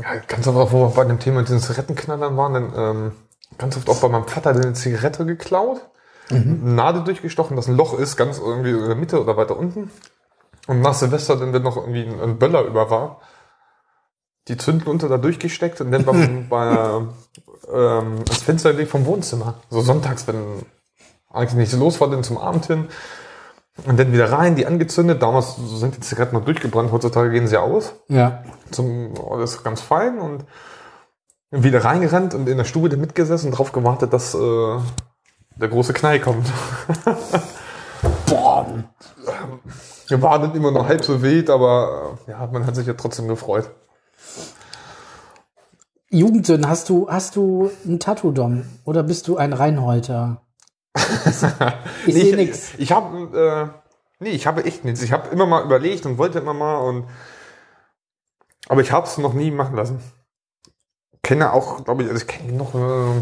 ja, 0.02 0.20
ganz 0.28 0.48
oft 0.48 0.58
auch, 0.58 0.72
wo 0.72 0.88
wir 0.88 0.96
bei 0.96 1.06
dem 1.06 1.20
Thema 1.20 1.40
mit 1.40 1.50
den 1.50 1.60
Zigarettenknallern 1.60 2.38
waren, 2.38 2.54
dann 2.54 2.74
ähm, 2.76 3.12
ganz 3.58 3.76
oft 3.76 3.90
auch 3.90 4.00
bei 4.00 4.08
meinem 4.08 4.28
Vater 4.28 4.52
eine 4.52 4.74
Zigarette 4.74 5.26
geklaut, 5.26 5.82
eine 6.30 6.46
Nadel 6.46 7.04
durchgestochen, 7.04 7.56
dass 7.56 7.68
ein 7.68 7.76
Loch 7.76 7.98
ist, 7.98 8.16
ganz 8.16 8.38
irgendwie 8.38 8.72
in 8.72 8.86
der 8.86 8.96
Mitte 8.96 9.22
oder 9.22 9.36
weiter 9.36 9.58
unten. 9.58 9.92
Und 10.68 10.82
nach 10.82 10.94
Silvester, 10.94 11.36
dann, 11.36 11.52
wenn 11.54 11.64
noch 11.64 11.78
irgendwie 11.78 12.04
ein, 12.04 12.20
ein 12.20 12.38
Böller 12.38 12.62
über 12.62 12.90
war, 12.92 13.22
die 14.48 14.58
Zündlunte 14.58 15.08
da 15.08 15.18
durchgesteckt 15.18 15.82
und 15.82 15.92
dann 15.92 16.06
war 16.06 16.14
bei, 16.50 17.02
ähm, 17.74 18.24
das 18.26 18.44
Fenster 18.44 18.74
vom 18.86 19.06
Wohnzimmer. 19.06 19.56
So 19.70 19.82
sonntags, 19.82 20.28
wenn 20.28 20.64
eigentlich 21.32 21.56
nichts 21.56 21.74
los 21.76 22.00
war, 22.00 22.10
dann 22.10 22.24
zum 22.24 22.38
Abend 22.38 22.68
hin. 22.68 22.88
Und 23.86 24.00
dann 24.00 24.12
wieder 24.12 24.32
rein, 24.32 24.56
die 24.56 24.66
angezündet. 24.66 25.22
Damals 25.22 25.56
sind 25.56 25.96
die 25.96 26.00
Zigaretten 26.02 26.36
noch 26.36 26.46
durchgebrannt, 26.46 26.92
heutzutage 26.92 27.32
gehen 27.32 27.48
sie 27.48 27.58
aus. 27.58 27.94
Ja. 28.08 28.44
Zum, 28.72 29.14
oh, 29.20 29.38
das 29.38 29.56
ist 29.56 29.64
ganz 29.64 29.82
fein 29.82 30.20
und 30.20 30.46
wieder 31.52 31.84
reingerannt 31.84 32.34
und 32.36 32.48
in 32.48 32.58
der 32.58 32.66
Stube 32.66 32.96
mitgesessen 32.96 33.48
und 33.48 33.58
drauf 33.58 33.72
gewartet, 33.72 34.14
dass 34.14 34.36
äh, 34.36 34.78
der 35.56 35.68
große 35.68 35.94
Knall 35.94 36.20
kommt. 36.20 36.48
Boah. 38.28 38.66
Wir 40.08 40.22
waren 40.22 40.42
dann 40.42 40.56
immer 40.56 40.72
noch 40.72 40.88
halb 40.88 41.04
so 41.04 41.22
wild, 41.22 41.50
aber 41.50 42.18
äh, 42.28 42.32
ja, 42.32 42.48
man 42.52 42.66
hat 42.66 42.76
sich 42.76 42.88
ja 42.88 42.94
trotzdem 42.94 43.28
gefreut. 43.28 43.70
Jugendsünden, 46.12 46.68
hast 46.68 46.90
du, 46.90 47.08
hast 47.10 47.36
du 47.36 47.70
ein 47.86 48.00
Tattoo, 48.00 48.32
Dom? 48.32 48.64
Oder 48.84 49.04
bist 49.04 49.28
du 49.28 49.38
ein 49.38 49.54
Reinholter? 49.54 50.42
Ich 52.06 52.14
sehe 52.14 52.36
nix. 52.36 52.74
Ich 52.78 52.92
habe, 52.92 53.72
äh, 53.80 54.24
nee, 54.24 54.32
ich 54.32 54.48
habe 54.48 54.66
echt 54.66 54.86
nichts. 54.86 55.02
Ich 55.02 55.12
habe 55.12 55.30
immer 55.30 55.46
mal 55.46 55.64
überlegt 55.64 56.06
und 56.06 56.18
wollte 56.18 56.40
immer 56.40 56.54
mal 56.54 56.78
und, 56.78 57.08
aber 58.68 58.82
ich 58.82 58.92
habe 58.92 59.08
es 59.08 59.18
noch 59.18 59.34
nie 59.34 59.52
machen 59.52 59.76
lassen. 59.76 60.00
Kenne 61.24 61.54
auch, 61.54 61.84
glaube 61.84 62.04
ich, 62.04 62.10
also 62.10 62.22
ich 62.22 62.28
kenne 62.28 62.52
genug, 62.52 62.76
äh, 62.76 63.22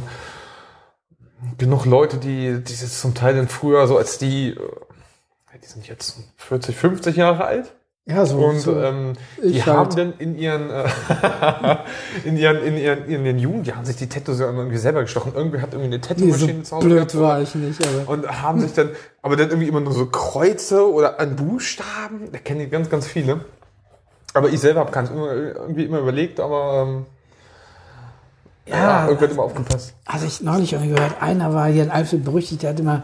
genug 1.58 1.86
Leute, 1.86 2.18
die, 2.18 2.64
die 2.64 2.74
jetzt 2.74 3.00
zum 3.00 3.16
Teil 3.16 3.36
dann 3.36 3.48
früher 3.48 3.88
so 3.88 3.98
als 3.98 4.18
die, 4.18 4.50
äh, 4.50 5.60
die 5.62 5.68
sind 5.68 5.88
jetzt 5.88 6.18
40, 6.38 6.76
50 6.76 7.16
Jahre 7.16 7.46
alt. 7.46 7.74
Ja, 8.10 8.26
so. 8.26 8.38
Und 8.38 8.60
so. 8.60 8.80
ähm, 8.80 9.14
die 9.44 9.58
ich 9.58 9.66
haben 9.68 9.90
halt. 9.90 9.98
dann 9.98 10.14
in 10.18 10.38
ihren, 10.38 10.70
äh, 10.70 10.86
in 12.24 12.38
ihren, 12.38 12.64
in 12.64 12.78
ihren, 12.78 13.06
in 13.06 13.26
ihren 13.26 13.38
Jugend, 13.38 13.68
die 13.68 13.74
haben 13.74 13.84
sich 13.84 13.98
die 13.98 14.08
Tattoos 14.08 14.40
ja 14.40 14.50
irgendwie 14.50 14.78
selber 14.78 15.02
gestochen. 15.02 15.34
Irgendwie 15.36 15.60
hat 15.60 15.74
irgendwie 15.74 15.96
eine 15.96 15.98
Nee, 15.98 16.02
so 16.02 16.08
Tattoo-Maschine 16.08 16.64
zu 16.64 16.76
Hause 16.78 16.88
gehabt 16.88 17.12
blöd 17.12 17.22
war 17.22 17.42
ich 17.42 17.54
nicht, 17.56 17.86
aber. 17.86 18.10
und 18.10 18.42
haben 18.42 18.62
sich 18.62 18.74
dann, 18.74 18.92
aber 19.22 19.36
dann 19.36 19.50
irgendwie 19.50 19.68
immer 19.68 19.82
nur 19.82 19.92
so 19.92 20.06
Kreuze 20.06 20.90
oder 20.90 21.20
an 21.20 21.36
Buchstaben. 21.36 22.32
Da 22.32 22.40
kennen 22.40 22.62
die 22.62 22.70
ganz, 22.70 22.90
ganz 22.90 23.08
viele. 23.08 23.42
Aber 24.34 24.50
ich 24.50 24.60
selber 24.60 24.82
habe 24.82 24.92
keins 24.92 25.10
irgendwie 25.10 25.84
immer 25.84 26.00
überlegt, 26.00 26.40
aber 26.40 26.86
ähm, 26.88 27.06
ja, 28.68 29.06
irgendwie 29.06 29.26
hat 29.26 29.32
immer 29.32 29.44
aufgepasst. 29.44 29.96
Also 30.06 30.26
ich 30.26 30.42
neulich 30.42 30.74
irgendwie 30.74 30.94
gehört, 30.94 31.22
einer 31.22 31.54
war 31.54 31.68
hier 31.68 31.84
in 31.84 31.92
Alfred 31.92 32.24
berüchtigt, 32.24 32.64
der 32.64 32.70
hat 32.70 32.80
immer 32.80 33.04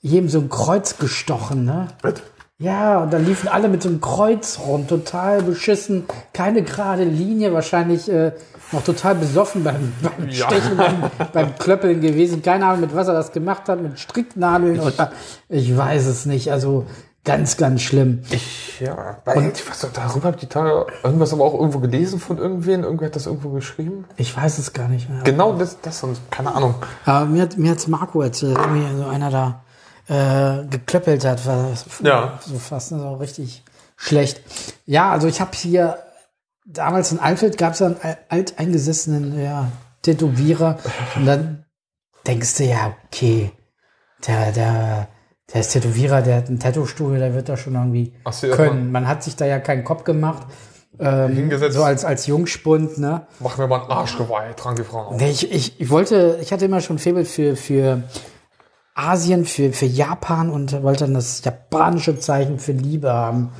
jedem 0.00 0.28
so 0.28 0.38
ein 0.38 0.48
Kreuz 0.48 0.98
gestochen, 0.98 1.64
ne? 1.64 1.88
Was? 2.02 2.14
Ja, 2.64 3.02
und 3.02 3.12
dann 3.12 3.26
liefen 3.26 3.48
alle 3.48 3.68
mit 3.68 3.82
so 3.82 3.90
einem 3.90 4.00
Kreuz 4.00 4.58
rum, 4.66 4.88
total 4.88 5.42
beschissen, 5.42 6.04
keine 6.32 6.62
gerade 6.62 7.04
Linie, 7.04 7.52
wahrscheinlich 7.52 8.10
äh, 8.10 8.32
noch 8.72 8.82
total 8.82 9.16
besoffen 9.16 9.62
beim, 9.62 9.92
beim 10.02 10.28
Ja. 10.30 10.46
Stechen, 10.46 10.76
beim, 10.78 11.10
beim 11.32 11.58
Klöppeln 11.58 12.00
gewesen. 12.00 12.42
Keine 12.42 12.64
Ahnung, 12.66 12.80
mit 12.80 12.94
was 12.94 13.06
er 13.08 13.12
das 13.14 13.32
gemacht 13.32 13.68
hat, 13.68 13.82
mit 13.82 13.98
Stricknadeln 14.00 14.80
oder 14.80 15.12
ich 15.50 15.76
weiß 15.76 16.06
es 16.06 16.24
nicht. 16.24 16.50
Also 16.50 16.86
ganz, 17.22 17.58
ganz 17.58 17.82
schlimm. 17.82 18.22
Ich, 18.30 18.80
ja, 18.80 19.18
weil 19.26 19.52
ich 19.54 19.68
weiß 19.68 19.80
doch, 19.80 19.92
darüber 19.92 20.28
habe 20.28 20.36
ich 20.36 20.40
die 20.40 20.48
Tage 20.48 20.86
irgendwas 21.02 21.34
aber 21.34 21.44
auch 21.44 21.54
irgendwo 21.54 21.80
gelesen 21.80 22.18
von 22.18 22.38
irgendwen. 22.38 22.82
Irgendwer 22.82 23.08
hat 23.08 23.16
das 23.16 23.26
irgendwo 23.26 23.50
geschrieben. 23.50 24.06
Ich 24.16 24.34
weiß 24.34 24.56
es 24.56 24.72
gar 24.72 24.88
nicht 24.88 25.10
mehr. 25.10 25.22
Genau 25.22 25.52
das, 25.52 25.78
das 25.82 26.02
und 26.02 26.16
keine 26.30 26.54
Ahnung. 26.54 26.76
Aber 27.04 27.26
mir 27.26 27.42
hat 27.42 27.58
mir 27.58 27.72
hat's 27.72 27.88
Marco 27.88 28.22
erzählt, 28.22 28.56
irgendwie 28.56 28.86
so 28.96 29.06
einer 29.06 29.30
da 29.30 29.60
äh, 30.08 30.64
geklöppelt 30.68 31.24
hat, 31.24 31.44
war 31.46 31.68
Ja. 32.02 32.38
so 32.44 32.58
fast 32.58 32.90
so 32.90 33.14
richtig 33.14 33.62
schlecht. 33.96 34.40
Ja, 34.86 35.10
also 35.12 35.26
ich 35.28 35.40
habe 35.40 35.52
hier 35.54 35.98
damals 36.66 37.12
in 37.12 37.20
Alfeld 37.20 37.58
gab 37.58 37.74
es 37.74 37.82
einen 37.82 37.96
al- 38.02 38.18
alteingesessenen 38.28 39.40
ja, 39.42 39.70
Tätowierer 40.02 40.78
und 41.16 41.26
dann 41.26 41.64
denkst 42.26 42.56
du 42.58 42.64
ja, 42.64 42.94
okay, 43.06 43.50
der 44.26 44.52
der 44.52 45.08
der 45.52 45.60
ist 45.60 45.72
Tätowierer, 45.72 46.22
der 46.22 46.36
hat 46.38 46.48
ein 46.48 46.58
Tattoo-Studio, 46.58 47.18
der 47.18 47.34
wird 47.34 47.48
da 47.50 47.56
schon 47.56 47.74
irgendwie 47.74 48.14
so, 48.30 48.48
können. 48.48 48.90
Man 48.90 49.06
hat 49.06 49.22
sich 49.22 49.36
da 49.36 49.44
ja 49.44 49.58
keinen 49.58 49.84
Kopf 49.84 50.04
gemacht. 50.04 50.46
Ähm, 50.98 51.32
Hingesetzt. 51.34 51.74
so 51.76 51.82
als, 51.84 52.04
als 52.04 52.26
Jungspund, 52.26 52.96
ne? 52.98 53.26
Machen 53.40 53.58
wir 53.58 53.66
mal 53.66 53.82
ein 53.82 53.90
Arschgeweih, 53.90 54.54
Frauen 54.84 55.06
auf. 55.06 55.16
Nee, 55.16 55.30
ich, 55.30 55.50
ich, 55.52 55.80
ich 55.80 55.90
wollte, 55.90 56.38
ich 56.40 56.50
hatte 56.52 56.64
immer 56.64 56.80
schon 56.80 56.98
Faible 56.98 57.24
für, 57.26 57.56
für 57.56 58.04
Asien, 58.94 59.44
für, 59.44 59.72
für 59.72 59.86
Japan 59.86 60.50
und 60.50 60.82
wollte 60.82 61.04
dann 61.04 61.14
das 61.14 61.44
japanische 61.44 62.18
Zeichen 62.18 62.58
für 62.58 62.72
Liebe 62.72 63.12
haben. 63.12 63.50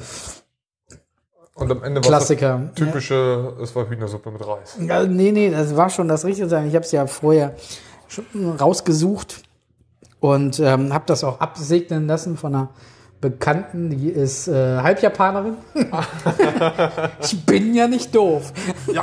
Und 1.55 1.70
am 1.70 1.83
Ende 1.83 2.01
war 2.01 2.09
Klassiker. 2.09 2.62
das 2.66 2.75
typische, 2.75 3.57
es 3.62 3.75
war 3.77 3.88
Hühnersuppe 3.88 4.31
mit 4.31 4.47
Reis. 4.47 4.77
Ja, 4.81 5.05
nee, 5.05 5.33
nee, 5.33 5.51
das 5.51 5.77
war 5.77 5.90
schon 5.90 6.09
das 6.09 6.25
richtige 6.25 6.49
Zeichen. 6.49 6.68
Ich 6.68 6.75
habe 6.75 6.85
es 6.85 6.92
ja 6.92 7.07
vorher 7.07 7.55
schon 8.09 8.25
rausgesucht 8.59 9.42
und 10.20 10.59
ähm, 10.61 10.92
habe 10.92 11.05
das 11.07 11.23
auch 11.23 11.40
absegnen 11.40 12.07
lassen 12.07 12.37
von 12.37 12.55
einer 12.55 12.68
Bekannten, 13.24 13.88
die 13.88 14.10
ist 14.10 14.48
äh, 14.48 14.52
Halbjapanerin. 14.82 15.56
ich 17.22 17.46
bin 17.46 17.72
ja 17.72 17.88
nicht 17.88 18.14
doof. 18.14 18.52
Ja. 18.92 19.02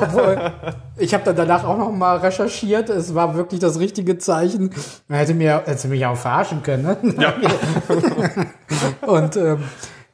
Obwohl, 0.00 0.52
ich 0.96 1.14
habe 1.14 1.22
dann 1.22 1.36
danach 1.36 1.62
auch 1.62 1.78
noch 1.78 1.92
mal 1.92 2.16
recherchiert. 2.16 2.90
Es 2.90 3.14
war 3.14 3.36
wirklich 3.36 3.60
das 3.60 3.78
richtige 3.78 4.18
Zeichen. 4.18 4.74
Man 5.06 5.18
hätte 5.20 5.34
mir, 5.34 5.62
hätte 5.64 5.86
mich 5.86 6.04
auch 6.04 6.16
verarschen 6.16 6.64
können. 6.64 6.82
Ne? 6.82 7.14
Ja. 7.20 7.34
und 9.06 9.36
ähm, 9.36 9.62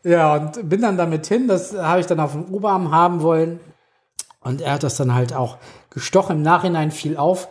ja, 0.04 0.36
und 0.36 0.68
bin 0.68 0.82
dann 0.82 0.98
damit 0.98 1.26
hin. 1.26 1.48
Das 1.48 1.74
habe 1.74 2.00
ich 2.00 2.06
dann 2.06 2.20
auf 2.20 2.32
dem 2.32 2.52
Oberarm 2.52 2.90
haben 2.90 3.22
wollen. 3.22 3.60
Und 4.40 4.60
er 4.60 4.74
hat 4.74 4.82
das 4.82 4.98
dann 4.98 5.14
halt 5.14 5.34
auch 5.34 5.56
gestochen. 5.88 6.36
Im 6.36 6.42
Nachhinein 6.42 6.90
fiel 6.90 7.16
auf, 7.16 7.48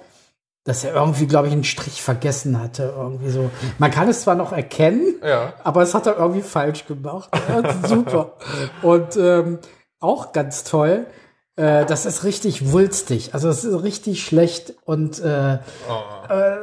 dass 0.67 0.83
er 0.83 0.93
irgendwie, 0.93 1.27
glaube 1.27 1.47
ich, 1.47 1.53
einen 1.53 1.63
Strich 1.63 2.01
vergessen 2.01 2.61
hatte. 2.61 2.93
Irgendwie 2.95 3.29
so. 3.29 3.49
Man 3.79 3.89
kann 3.89 4.09
es 4.09 4.21
zwar 4.21 4.35
noch 4.35 4.51
erkennen, 4.51 5.15
Ja. 5.23 5.53
aber 5.63 5.81
es 5.81 5.93
hat 5.93 6.05
er 6.07 6.17
irgendwie 6.17 6.41
falsch 6.41 6.85
gemacht. 6.85 7.29
Super. 7.87 8.33
Und 8.81 9.15
ähm, 9.15 9.59
auch 10.01 10.33
ganz 10.33 10.65
toll. 10.65 11.07
Äh, 11.55 11.85
das 11.85 12.05
ist 12.05 12.25
richtig 12.25 12.71
wulstig. 12.73 13.33
Also 13.33 13.47
es 13.49 13.63
ist 13.63 13.81
richtig 13.81 14.23
schlecht 14.23 14.73
und 14.85 15.19
äh, 15.23 15.53
äh, 15.55 15.59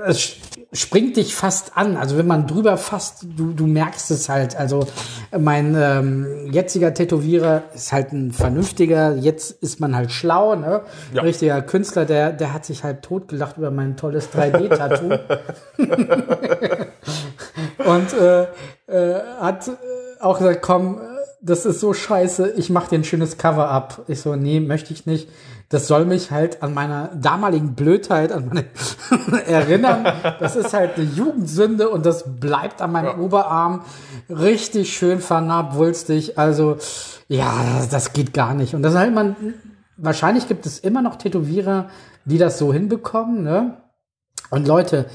es 0.07 0.37
springt 0.75 1.17
dich 1.17 1.35
fast 1.35 1.77
an. 1.77 1.97
Also 1.97 2.19
wenn 2.19 2.27
man 2.27 2.47
drüber 2.47 2.77
fasst, 2.77 3.27
du, 3.37 3.53
du 3.53 3.67
merkst 3.67 4.11
es 4.11 4.29
halt. 4.29 4.57
Also 4.57 4.87
mein 5.37 5.77
ähm, 5.79 6.53
jetziger 6.53 6.93
Tätowierer 6.93 7.63
ist 7.75 7.93
halt 7.93 8.13
ein 8.13 8.33
vernünftiger. 8.33 9.17
Jetzt 9.17 9.63
ist 9.63 9.81
man 9.81 9.97
halt 9.97 10.11
schlau, 10.11 10.57
ne? 10.57 10.83
Ja. 11.13 11.23
Richtiger 11.23 11.63
Künstler, 11.63 12.05
der, 12.05 12.33
der 12.33 12.53
hat 12.53 12.65
sich 12.65 12.85
halt 12.85 13.03
totgelacht 13.03 13.57
über 13.57 13.71
mein 13.71 13.97
tolles 13.97 14.31
3D-Tattoo. 14.33 15.19
und 17.85 18.13
äh, 18.15 18.47
äh, 18.87 19.21
hat 19.41 19.71
auch 20.21 20.39
gesagt, 20.39 20.63
komm, 20.63 20.99
äh, 20.99 21.01
das 21.41 21.67
ist 21.67 21.81
so 21.81 21.93
scheiße, 21.93 22.55
ich 22.57 22.71
mach 22.71 22.89
dir 22.89 22.99
ein 22.99 23.05
schönes 23.05 23.39
Cover 23.39 23.69
ab. 23.69 24.03
Ich 24.09 24.21
so, 24.21 24.35
nee, 24.35 24.61
möchte 24.61 24.93
ich 24.93 25.07
nicht. 25.07 25.29
Das 25.69 25.87
soll 25.87 26.05
mich 26.05 26.31
halt 26.31 26.63
an 26.63 26.75
meiner 26.75 27.09
damaligen 27.15 27.75
Blödheit, 27.75 28.33
an 28.33 28.49
meine 28.49 28.67
erinnern. 29.47 30.07
Das 30.39 30.57
ist 30.57 30.73
halt 30.73 30.97
eine 30.97 31.05
Jugendsünde 31.05 31.89
und 31.89 32.07
das 32.07 32.39
bleibt 32.39 32.83
an 32.83 32.93
meinem 32.93 33.07
Ja. 33.07 33.19
Oberarm 33.19 33.83
richtig 34.29 34.97
schön 34.97 35.21
vernarbt, 35.21 35.75
wulstig. 35.75 36.39
Also, 36.39 36.77
ja, 37.29 37.53
das 37.91 38.13
geht 38.13 38.35
gar 38.35 38.55
nicht. 38.55 38.75
Und 38.75 38.83
das 38.83 38.93
ist 38.93 38.99
halt 38.99 39.15
man, 39.15 39.37
wahrscheinlich 39.97 40.49
gibt 40.49 40.67
es 40.67 40.79
immer 40.79 41.03
noch 41.03 41.17
Tätowierer, 41.17 41.89
die 42.25 42.39
das 42.39 42.59
so 42.59 42.73
hinbekommen, 42.73 43.43
ne? 43.43 43.79
Und 44.51 44.69
Leute, 44.69 45.07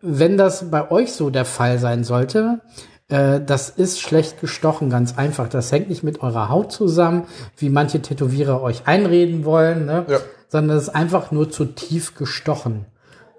wenn 0.00 0.38
das 0.38 0.70
bei 0.70 0.90
euch 0.90 1.12
so 1.12 1.28
der 1.30 1.44
Fall 1.44 1.78
sein 1.78 2.04
sollte, 2.04 2.60
äh, 3.08 3.40
das 3.40 3.70
ist 3.70 4.00
schlecht 4.00 4.40
gestochen, 4.40 4.90
ganz 4.90 5.16
einfach. 5.16 5.48
Das 5.48 5.70
hängt 5.70 5.88
nicht 5.88 6.02
mit 6.02 6.22
eurer 6.22 6.48
Haut 6.48 6.72
zusammen, 6.72 7.24
wie 7.56 7.70
manche 7.70 8.02
Tätowierer 8.02 8.62
euch 8.62 8.86
einreden 8.86 9.44
wollen, 9.44 9.86
ne? 9.86 10.04
Ja. 10.08 10.18
sondern 10.48 10.76
es 10.76 10.84
ist 10.84 10.94
einfach 10.94 11.30
nur 11.30 11.50
zu 11.50 11.66
tief 11.66 12.14
gestochen. 12.14 12.86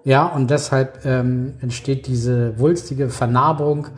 Ja, 0.04 0.26
und 0.26 0.50
deshalb 0.50 1.04
ähm, 1.04 1.54
entsteht 1.60 2.06
diese 2.06 2.58
wulstige 2.58 3.10
Vernarbung 3.10 3.88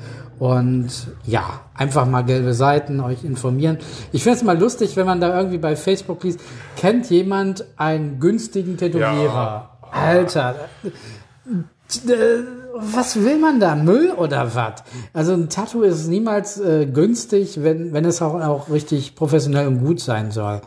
und 0.40 0.88
ja, 1.24 1.60
einfach 1.74 2.06
mal 2.06 2.22
gelbe 2.22 2.54
Seiten, 2.54 3.00
euch 3.00 3.22
informieren. 3.22 3.78
Ich 4.10 4.22
finde 4.22 4.38
es 4.38 4.42
mal 4.42 4.58
lustig, 4.58 4.96
wenn 4.96 5.06
man 5.06 5.20
da 5.20 5.36
irgendwie 5.36 5.58
bei 5.58 5.76
Facebook 5.76 6.24
liest, 6.24 6.40
kennt 6.76 7.10
jemand 7.10 7.64
einen 7.76 8.18
günstigen 8.18 8.76
Tätowierer? 8.76 9.78
Alter, 9.92 10.54
äh, 10.84 12.59
was 12.82 13.22
will 13.22 13.38
man 13.38 13.60
da? 13.60 13.74
Müll 13.74 14.12
oder 14.16 14.54
was? 14.54 14.82
Also 15.12 15.32
ein 15.32 15.48
Tattoo 15.48 15.82
ist 15.82 16.08
niemals 16.08 16.60
äh, 16.60 16.86
günstig, 16.86 17.62
wenn, 17.62 17.92
wenn 17.92 18.04
es 18.04 18.20
auch, 18.22 18.34
auch 18.34 18.70
richtig 18.70 19.14
professionell 19.14 19.66
und 19.66 19.84
gut 19.84 20.00
sein 20.00 20.30
soll. 20.30 20.60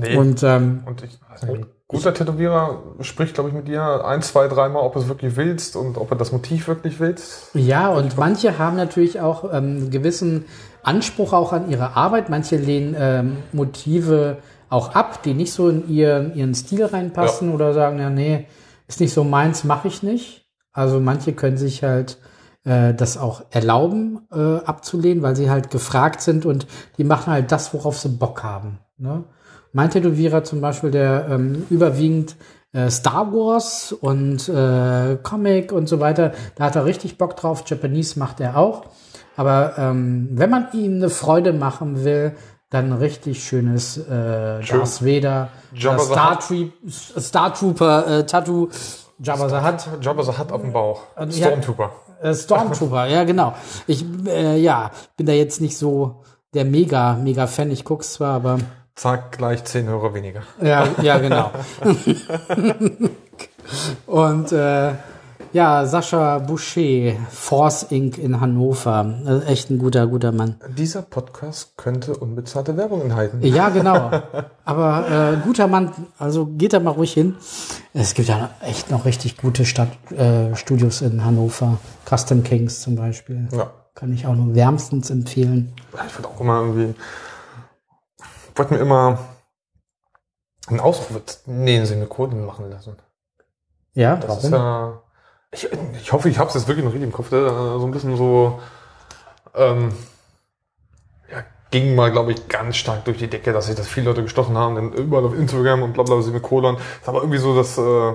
Nee. 0.00 0.16
Und 0.16 0.42
ähm, 0.42 0.82
Und 0.86 1.02
ich, 1.02 1.18
also 1.28 1.52
ein 1.52 1.66
guter 1.88 2.14
Tätowierer 2.14 2.82
spricht, 3.00 3.34
glaube 3.34 3.50
ich, 3.50 3.54
mit 3.54 3.68
dir 3.68 4.04
ein, 4.04 4.22
zwei, 4.22 4.48
dreimal, 4.48 4.82
ob 4.82 4.94
du 4.94 5.00
es 5.00 5.08
wirklich 5.08 5.36
willst 5.36 5.76
und 5.76 5.98
ob 5.98 6.10
er 6.10 6.16
das 6.16 6.32
Motiv 6.32 6.68
wirklich 6.68 7.00
willst. 7.00 7.50
Ja, 7.54 7.88
und 7.88 8.16
manche 8.16 8.58
haben 8.58 8.76
natürlich 8.76 9.20
auch 9.20 9.44
ähm, 9.44 9.50
einen 9.52 9.90
gewissen 9.90 10.46
Anspruch 10.82 11.32
auch 11.32 11.52
an 11.52 11.70
ihre 11.70 11.96
Arbeit. 11.96 12.28
Manche 12.28 12.56
lehnen 12.56 12.96
ähm, 12.98 13.36
Motive 13.52 14.38
auch 14.68 14.94
ab, 14.94 15.22
die 15.22 15.34
nicht 15.34 15.52
so 15.52 15.68
in 15.68 15.88
ihren, 15.88 16.34
ihren 16.34 16.54
Stil 16.54 16.84
reinpassen 16.84 17.52
oder 17.52 17.74
sagen, 17.74 17.98
ja, 17.98 18.08
nee, 18.08 18.46
ist 18.88 19.00
nicht 19.00 19.12
so 19.12 19.22
meins, 19.22 19.64
mache 19.64 19.88
ich 19.88 20.02
nicht. 20.02 20.41
Also 20.72 21.00
manche 21.00 21.32
können 21.32 21.56
sich 21.56 21.82
halt 21.82 22.18
äh, 22.64 22.94
das 22.94 23.16
auch 23.16 23.42
erlauben, 23.50 24.26
äh, 24.32 24.58
abzulehnen, 24.64 25.22
weil 25.22 25.36
sie 25.36 25.50
halt 25.50 25.70
gefragt 25.70 26.20
sind 26.20 26.46
und 26.46 26.66
die 26.98 27.04
machen 27.04 27.32
halt 27.32 27.52
das, 27.52 27.74
worauf 27.74 27.98
sie 27.98 28.08
Bock 28.08 28.42
haben. 28.42 28.78
Ne? 28.98 29.24
Mein 29.72 29.90
Tätowierer 29.90 30.44
zum 30.44 30.60
Beispiel, 30.60 30.90
der 30.90 31.28
ähm, 31.30 31.66
überwiegend 31.70 32.36
äh, 32.72 32.90
Star 32.90 33.32
Wars 33.32 33.92
und 33.92 34.48
äh, 34.48 35.18
Comic 35.22 35.72
und 35.72 35.88
so 35.88 36.00
weiter, 36.00 36.32
da 36.56 36.64
hat 36.64 36.76
er 36.76 36.84
richtig 36.84 37.18
Bock 37.18 37.36
drauf. 37.36 37.64
Japanese 37.66 38.18
macht 38.18 38.40
er 38.40 38.56
auch. 38.56 38.84
Aber 39.36 39.74
ähm, 39.78 40.28
wenn 40.32 40.50
man 40.50 40.68
ihm 40.72 40.96
eine 40.96 41.08
Freude 41.08 41.52
machen 41.52 42.04
will, 42.04 42.34
dann 42.70 42.92
richtig 42.92 43.44
schönes 43.44 43.98
äh. 43.98 44.60
Darth 44.60 45.04
Vader, 45.04 45.48
Star. 45.76 46.40
Troop, 46.40 46.72
Star 46.88 47.52
Trooper 47.52 48.06
äh, 48.06 48.26
Tattoo, 48.26 48.68
Jabba 49.20 49.48
the 49.48 49.56
Hutt. 49.66 50.02
Jabba 50.04 50.22
the 50.22 50.38
Hutt 50.38 50.52
auf 50.52 50.60
dem 50.60 50.72
Bauch. 50.72 51.02
Und 51.16 51.36
ja- 51.36 51.46
Stormtrooper. 51.48 51.90
Äh, 52.22 52.34
Stormtrooper, 52.34 53.06
ja 53.06 53.24
genau. 53.24 53.54
Ich 53.86 54.04
äh, 54.26 54.56
ja 54.58 54.90
bin 55.16 55.26
da 55.26 55.32
jetzt 55.32 55.60
nicht 55.60 55.76
so 55.76 56.22
der 56.54 56.64
mega 56.64 57.14
mega 57.14 57.46
Fan. 57.46 57.70
Ich 57.70 57.84
guck's 57.84 58.14
zwar, 58.14 58.34
aber 58.34 58.58
Zack, 58.94 59.38
gleich 59.38 59.64
zehn 59.64 59.86
Hörer 59.86 60.12
weniger. 60.14 60.42
ja 60.60 60.86
ja 61.02 61.18
genau. 61.18 61.50
Und 64.06 64.52
äh, 64.52 64.92
ja 65.52 65.86
Sascha 65.86 66.38
Boucher, 66.38 67.14
Force 67.30 67.84
Inc. 67.90 68.18
in 68.18 68.40
Hannover, 68.40 69.14
also 69.26 69.46
echt 69.46 69.70
ein 69.70 69.78
guter 69.78 70.06
guter 70.06 70.32
Mann. 70.32 70.60
Dieser 70.76 71.02
Podcast 71.02 71.76
könnte 71.76 72.16
unbezahlte 72.16 72.76
Werbung 72.76 73.02
enthalten. 73.02 73.40
Ja 73.42 73.68
genau. 73.68 74.10
Aber 74.64 75.32
äh, 75.34 75.36
guter 75.44 75.68
Mann. 75.68 75.92
Also 76.18 76.46
geht 76.46 76.72
da 76.72 76.80
mal 76.80 76.90
ruhig 76.90 77.12
hin. 77.12 77.36
Es 77.94 78.14
gibt 78.14 78.28
ja 78.28 78.50
echt 78.60 78.90
noch 78.90 79.04
richtig 79.04 79.36
gute 79.36 79.64
Stadt, 79.64 79.90
äh, 80.12 80.54
Studios 80.56 81.02
in 81.02 81.24
Hannover. 81.24 81.78
Custom 82.08 82.42
Kings 82.42 82.80
zum 82.80 82.96
Beispiel. 82.96 83.48
Ja. 83.52 83.70
Kann 83.94 84.12
ich 84.12 84.26
auch 84.26 84.34
nur 84.34 84.54
wärmstens 84.54 85.10
empfehlen. 85.10 85.74
Ich 86.06 86.18
würde 86.18 86.28
auch 86.28 86.40
immer 86.40 86.60
irgendwie. 86.60 86.94
Ich 88.52 88.58
wollte 88.58 88.74
mir 88.74 88.80
immer 88.80 89.18
einen 90.68 90.80
Ausruf 90.80 91.20
nee, 91.46 91.76
einen 91.76 91.86
Semikolon 91.86 92.46
machen 92.46 92.70
lassen. 92.70 92.96
Ja, 93.94 94.16
Das 94.16 94.28
warum? 94.28 94.44
ist 94.44 94.50
ja. 94.50 95.02
Ich, 95.52 95.68
ich 96.00 96.12
hoffe, 96.12 96.28
ich 96.28 96.38
habe 96.38 96.48
es 96.48 96.54
jetzt 96.54 96.66
wirklich 96.68 96.84
noch 96.84 96.92
richtig 96.92 97.08
im 97.08 97.12
Kopf. 97.12 97.30
äh, 97.30 97.48
So 97.48 97.84
ein 97.84 97.90
bisschen 97.90 98.16
so. 98.16 98.60
Ähm, 99.54 99.92
ja, 101.30 101.44
ging 101.70 101.94
mal, 101.94 102.10
glaube 102.10 102.32
ich, 102.32 102.48
ganz 102.48 102.76
stark 102.76 103.04
durch 103.04 103.18
die 103.18 103.28
Decke, 103.28 103.52
dass 103.52 103.66
sich 103.66 103.76
das 103.76 103.86
viele 103.86 104.06
Leute 104.06 104.22
gestochen 104.22 104.56
haben. 104.56 104.76
Dann 104.76 104.92
überall 104.92 105.24
auf 105.24 105.34
Instagram 105.34 105.82
und 105.82 105.92
bla 105.92 106.04
bla 106.04 106.20
Semikolon. 106.22 106.76
Ist 106.76 107.08
aber 107.08 107.18
irgendwie 107.20 107.38
so 107.38 107.54
das 107.54 107.76
äh, 107.76 108.12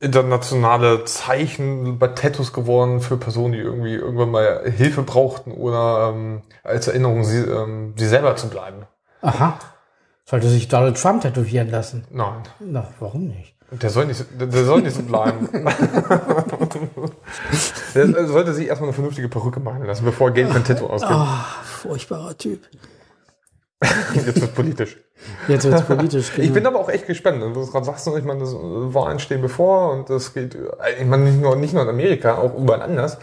internationale 0.00 1.04
Zeichen 1.04 1.98
bei 1.98 2.08
Tattoos 2.08 2.52
geworden 2.52 3.00
für 3.00 3.16
Personen, 3.16 3.52
die 3.52 3.60
irgendwie 3.60 3.94
irgendwann 3.94 4.30
mal 4.30 4.70
Hilfe 4.70 5.02
brauchten 5.02 5.52
oder 5.52 6.10
ähm, 6.12 6.42
als 6.62 6.88
Erinnerung, 6.88 7.24
sie, 7.24 7.38
ähm, 7.38 7.94
sie 7.96 8.06
selber 8.06 8.36
zu 8.36 8.50
bleiben. 8.50 8.86
Aha. 9.22 9.58
Sollte 10.26 10.48
sich 10.48 10.68
Donald 10.68 11.00
Trump 11.00 11.22
tätowieren 11.22 11.70
lassen? 11.70 12.06
Nein. 12.10 12.42
Na, 12.58 12.88
warum 12.98 13.28
nicht? 13.28 13.56
Der 13.80 13.90
soll 13.90 14.06
nicht, 14.06 14.18
so- 14.18 14.24
der, 14.38 14.64
soll 14.64 14.82
nicht 14.82 14.96
so 14.96 15.02
bleiben. 15.02 15.48
der 17.94 18.26
sollte 18.26 18.52
sich 18.52 18.66
erstmal 18.68 18.88
eine 18.88 18.94
vernünftige 18.94 19.28
Perücke 19.28 19.60
machen 19.60 19.84
lassen, 19.84 20.04
bevor 20.04 20.28
er 20.28 20.34
Geld 20.34 20.50
für 20.50 20.56
ein 20.56 20.64
Tattoo 20.64 20.86
ausgibt. 20.86 21.12
Ah, 21.12 21.44
furchtbarer 21.64 22.36
Typ. 22.36 22.60
Jetzt 24.14 24.40
wird 24.40 24.54
politisch. 24.54 24.96
Jetzt 25.48 25.64
wird's 25.64 25.82
politisch. 25.82 26.32
Genau. 26.32 26.46
Ich 26.46 26.52
bin 26.52 26.66
aber 26.66 26.78
auch 26.80 26.88
echt 26.88 27.06
gespannt. 27.06 27.40
Du 27.42 27.66
gerade 27.70 27.84
sagst, 27.84 28.06
ich 28.06 28.24
meine, 28.24 28.40
das 28.40 28.54
Wahlen 28.54 29.18
stehen 29.18 29.42
bevor 29.42 29.92
und 29.92 30.10
das 30.10 30.34
geht, 30.34 30.54
äh, 30.54 30.60
ich 31.00 31.06
meine, 31.06 31.24
nicht 31.24 31.40
nur, 31.40 31.56
nicht 31.56 31.74
nur 31.74 31.82
in 31.82 31.88
Amerika, 31.88 32.36
auch 32.36 32.56
überall 32.56 32.82
anders. 32.82 33.18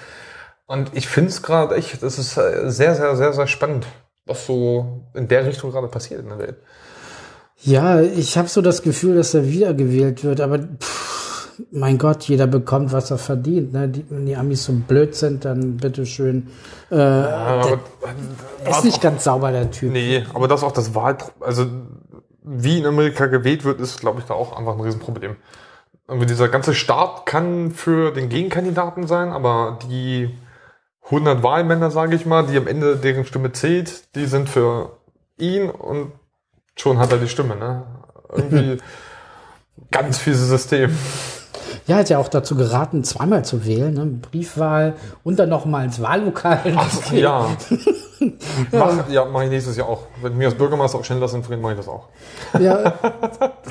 Und 0.67 0.91
ich 0.93 1.07
finde 1.07 1.29
es 1.29 1.41
gerade 1.41 1.75
echt, 1.75 2.01
das 2.01 2.17
ist 2.17 2.37
äh, 2.37 2.69
sehr, 2.69 2.95
sehr, 2.95 3.15
sehr, 3.15 3.33
sehr 3.33 3.47
spannend, 3.47 3.87
was 4.25 4.45
so 4.45 5.05
in 5.13 5.27
der 5.27 5.45
Richtung 5.45 5.71
gerade 5.71 5.87
passiert 5.87 6.21
in 6.21 6.29
der 6.29 6.39
Welt. 6.39 6.57
Ja, 7.63 8.01
ich 8.01 8.37
habe 8.37 8.47
so 8.47 8.61
das 8.61 8.81
Gefühl, 8.81 9.15
dass 9.15 9.33
er 9.33 9.47
wiedergewählt 9.47 10.23
wird, 10.23 10.41
aber 10.41 10.59
pff, 10.59 11.31
mein 11.71 11.97
Gott, 11.97 12.23
jeder 12.23 12.47
bekommt, 12.47 12.91
was 12.91 13.11
er 13.11 13.17
verdient. 13.17 13.73
Ne? 13.73 13.87
Die, 13.89 14.05
wenn 14.09 14.25
die 14.25 14.35
Amis 14.35 14.65
so 14.65 14.73
blöd 14.73 15.15
sind, 15.15 15.45
dann 15.45 15.77
bitteschön. 15.77 16.47
Äh, 16.89 16.95
Aber, 16.95 17.79
er 18.63 18.71
ist 18.71 18.83
nicht 18.83 19.01
ganz 19.01 19.23
sauber, 19.23 19.51
der 19.51 19.69
Typ. 19.69 19.91
Nee, 19.91 20.25
aber 20.33 20.47
das 20.47 20.63
auch 20.63 20.71
das 20.71 20.95
Wahl, 20.95 21.17
also 21.39 21.67
wie 22.43 22.79
in 22.79 22.85
Amerika 22.85 23.27
gewählt 23.27 23.63
wird, 23.63 23.79
ist, 23.79 23.99
glaube 23.99 24.19
ich, 24.19 24.25
da 24.25 24.33
auch 24.33 24.57
einfach 24.57 24.73
ein 24.73 24.81
Riesenproblem. 24.81 25.35
Irgendwie 26.07 26.27
dieser 26.27 26.49
ganze 26.49 26.73
Staat 26.73 27.25
kann 27.25 27.71
für 27.71 28.11
den 28.11 28.29
Gegenkandidaten 28.29 29.07
sein, 29.07 29.29
aber 29.29 29.79
die 29.89 30.29
100 31.05 31.43
Wahlmänner, 31.43 31.91
sage 31.91 32.15
ich 32.15 32.25
mal, 32.25 32.45
die 32.45 32.57
am 32.57 32.67
Ende 32.67 32.97
deren 32.97 33.25
Stimme 33.25 33.51
zählt, 33.51 34.15
die 34.15 34.25
sind 34.25 34.49
für 34.49 34.97
ihn 35.37 35.69
und 35.69 36.11
schon 36.77 36.97
hat 36.99 37.11
er 37.11 37.17
die 37.17 37.27
Stimme. 37.27 37.55
Ne? 37.55 37.83
Irgendwie 38.33 38.77
ganz 39.91 40.17
fieses 40.17 40.49
System. 40.49 40.95
Ja, 41.87 41.97
hat 41.97 42.09
ja 42.09 42.19
auch 42.19 42.27
dazu 42.27 42.55
geraten, 42.55 43.03
zweimal 43.03 43.43
zu 43.43 43.65
wählen. 43.65 43.93
Ne? 43.93 44.05
Briefwahl 44.05 44.93
und 45.23 45.39
dann 45.39 45.49
noch 45.49 45.65
mal 45.65 45.83
ins 45.83 46.01
Wahllokal. 46.01 46.61
Ach, 46.75 47.11
ja. 47.11 47.47
Mach, 48.71 49.09
ja, 49.09 49.25
mache 49.25 49.45
ich 49.45 49.49
nächstes 49.49 49.77
Jahr 49.77 49.89
auch. 49.89 50.03
Wenn 50.21 50.37
mir 50.37 50.47
als 50.47 50.55
Bürgermeister 50.55 50.99
auch 50.99 51.03
schneller 51.03 51.27
sind, 51.27 51.49
mache 51.61 51.73
ich 51.73 51.77
das 51.77 51.87
auch. 51.87 52.09
Ja, 52.59 52.93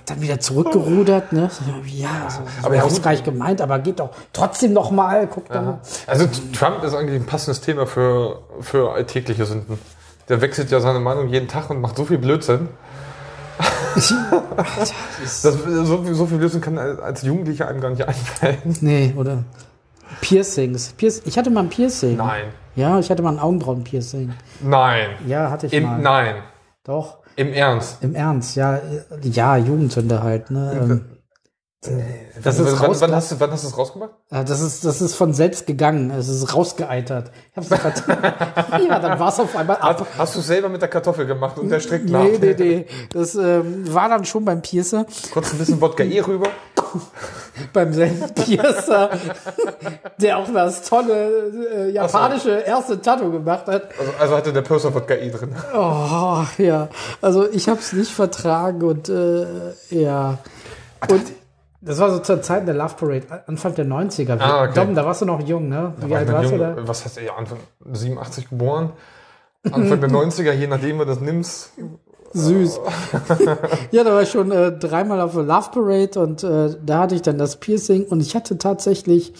dann 0.06 0.20
wieder 0.20 0.40
zurückgerudert, 0.40 1.32
ne? 1.32 1.50
Ja, 1.86 2.28
so, 2.28 2.40
so 2.40 2.66
Aber 2.66 2.74
ja, 2.74 2.82
gut. 2.82 2.90
ausreichend 2.90 3.24
gemeint, 3.24 3.60
aber 3.60 3.78
geht 3.78 4.00
doch 4.00 4.10
trotzdem 4.32 4.72
noch 4.72 4.90
mal, 4.90 5.28
guck 5.28 5.48
doch 5.48 5.62
mal. 5.62 5.80
Also 6.06 6.26
Trump 6.52 6.82
ist 6.82 6.94
eigentlich 6.94 7.20
ein 7.20 7.26
passendes 7.26 7.60
Thema 7.60 7.86
für, 7.86 8.42
für 8.60 8.92
alltägliche 8.92 9.46
Sünden. 9.46 9.78
Der 10.28 10.40
wechselt 10.40 10.70
ja 10.70 10.80
seine 10.80 11.00
Meinung 11.00 11.28
jeden 11.28 11.48
Tag 11.48 11.70
und 11.70 11.80
macht 11.80 11.96
so 11.96 12.04
viel 12.04 12.18
Blödsinn. 12.18 12.68
Das, 13.94 15.42
so, 15.42 15.52
viel- 16.02 16.14
so 16.14 16.26
viel 16.26 16.38
Blödsinn 16.38 16.60
kann 16.60 16.78
als 16.78 17.22
Jugendlicher 17.22 17.68
einem 17.68 17.80
gar 17.80 17.90
nicht 17.90 18.06
einfallen. 18.06 18.76
Nee, 18.80 19.12
oder 19.16 19.44
Piercings. 20.20 20.92
Pierc 20.92 21.14
ich 21.24 21.36
hatte 21.38 21.50
mal 21.50 21.60
ein 21.60 21.68
Piercing. 21.68 22.16
Nein. 22.16 22.46
Ja, 22.76 22.98
ich 22.98 23.10
hatte 23.10 23.22
mal 23.22 23.30
ein 23.32 23.38
Augenbrauen-Piercing. 23.38 24.32
Nein. 24.62 25.10
Ja, 25.26 25.50
hatte 25.50 25.66
ich 25.66 25.72
mal. 25.82 25.96
Im, 25.96 26.02
nein. 26.02 26.34
Doch, 26.84 27.18
Im 27.36 27.52
Ernst. 27.52 28.02
im 28.02 28.14
Ernst. 28.14 28.56
Ja, 28.56 28.80
ja 29.22 29.56
Jugendsünde 29.56 30.22
halt. 30.22 30.50
Ne? 30.50 31.00
Ähm, 31.86 32.04
das 32.42 32.58
ist 32.58 32.78
wann, 32.78 33.00
wann, 33.00 33.14
hast 33.14 33.32
du, 33.32 33.40
wann 33.40 33.50
hast 33.50 33.64
du 33.64 33.68
es 33.68 33.78
rausgemacht? 33.78 34.10
Ja, 34.30 34.44
das 34.44 34.60
ist, 34.60 34.84
das 34.84 35.00
ist 35.00 35.14
von 35.14 35.32
selbst 35.32 35.66
gegangen. 35.66 36.10
Es 36.10 36.28
ist 36.28 36.54
rausgeeitert. 36.54 37.30
Ich 37.52 37.56
hab's 37.56 37.70
nicht 37.70 38.04
ja, 38.88 38.98
dann 38.98 39.18
war's 39.18 39.40
auf 39.40 39.56
einmal 39.56 39.76
ab. 39.76 40.00
Hast, 40.00 40.18
hast 40.18 40.34
du 40.34 40.40
es 40.40 40.46
selber 40.46 40.68
mit 40.68 40.82
der 40.82 40.90
Kartoffel 40.90 41.24
gemacht 41.24 41.58
und 41.58 41.70
der 41.70 41.80
Strick? 41.80 42.04
Nee, 42.04 42.38
nee, 42.38 42.54
nee. 42.58 42.86
Das 43.12 43.34
ähm, 43.34 43.92
war 43.94 44.10
dann 44.10 44.26
schon 44.26 44.44
beim 44.44 44.60
Piercer. 44.60 45.06
Kurz 45.32 45.52
ein 45.52 45.58
bisschen 45.58 45.80
Wodka 45.80 46.04
E 46.04 46.20
rüber. 46.20 46.48
beim 47.72 47.94
selben 47.94 48.34
Piercer, 48.34 49.10
der 50.18 50.38
auch 50.38 50.52
das 50.52 50.82
tolle 50.82 51.52
äh, 51.74 51.90
japanische 51.92 52.50
erste 52.50 53.00
Tattoo 53.00 53.30
gemacht 53.30 53.66
hat. 53.66 53.90
Also, 53.98 54.12
also 54.18 54.36
hatte 54.36 54.52
der 54.52 54.62
Purser 54.62 54.94
Wodka 54.94 55.14
E 55.14 55.30
drin. 55.30 55.54
Oh, 55.74 56.44
ja. 56.58 56.88
Also 57.22 57.48
ich 57.50 57.68
habe 57.70 57.80
es 57.80 57.94
nicht 57.94 58.12
vertragen 58.12 58.82
und 58.82 59.08
äh, 59.08 59.46
ja. 59.90 60.38
Und 61.08 61.22
Das 61.82 61.98
war 61.98 62.10
so 62.10 62.18
zur 62.18 62.42
Zeit 62.42 62.66
der 62.66 62.74
Love 62.74 62.94
Parade, 62.96 63.42
Anfang 63.46 63.74
der 63.74 63.86
90er. 63.86 64.38
Ah, 64.38 64.64
okay. 64.64 64.74
Dom, 64.74 64.94
da 64.94 65.04
warst 65.04 65.22
du 65.22 65.26
noch 65.26 65.40
jung, 65.40 65.68
ne? 65.68 65.94
Wie 65.98 66.14
alt 66.14 66.30
warst 66.30 66.52
du 66.52 66.58
da? 66.58 66.76
Was 66.86 67.04
heißt 67.04 67.18
er? 67.18 67.36
Anfang 67.38 67.58
87 67.90 68.50
geboren. 68.50 68.92
Anfang 69.64 70.00
der 70.00 70.10
90er, 70.10 70.52
je 70.52 70.66
nachdem, 70.66 70.96
wie 70.96 71.00
du 71.00 71.06
das 71.06 71.20
nimmst. 71.20 71.72
Süß. 72.32 72.80
ja, 73.90 74.04
da 74.04 74.12
war 74.12 74.22
ich 74.22 74.30
schon 74.30 74.52
äh, 74.52 74.72
dreimal 74.72 75.20
auf 75.20 75.32
der 75.32 75.42
Love 75.42 75.70
Parade 75.72 76.20
und 76.20 76.44
äh, 76.44 76.76
da 76.84 77.00
hatte 77.00 77.14
ich 77.14 77.22
dann 77.22 77.38
das 77.38 77.56
Piercing 77.56 78.04
und 78.04 78.20
ich 78.20 78.36
hatte 78.36 78.56
tatsächlich 78.58 79.32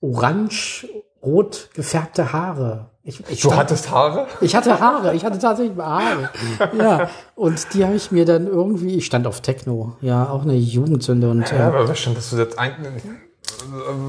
orange-rot 0.00 1.70
gefärbte 1.74 2.32
Haare. 2.32 2.89
Ich, 3.10 3.22
ich 3.28 3.40
Du 3.40 3.54
hattest 3.54 3.90
Haare? 3.90 4.26
Ich 4.40 4.54
hatte 4.54 4.78
Haare, 4.78 5.14
ich 5.14 5.24
hatte 5.24 5.38
tatsächlich 5.38 5.76
Haare. 5.76 6.30
Ja, 6.78 7.08
und 7.34 7.74
die 7.74 7.84
habe 7.84 7.96
ich 7.96 8.12
mir 8.12 8.24
dann 8.24 8.46
irgendwie, 8.46 8.96
ich 8.96 9.06
stand 9.06 9.26
auf 9.26 9.40
Techno, 9.40 9.96
ja, 10.00 10.28
auch 10.28 10.42
eine 10.42 10.54
Jugendsünde 10.54 11.28
und 11.28 11.50
Ja, 11.50 11.58
äh, 11.58 11.62
aber 11.62 11.88
was 11.88 11.98
schon, 11.98 12.14
dass 12.14 12.30
du 12.30 12.36
jetzt 12.36 12.58
ein, 12.58 12.72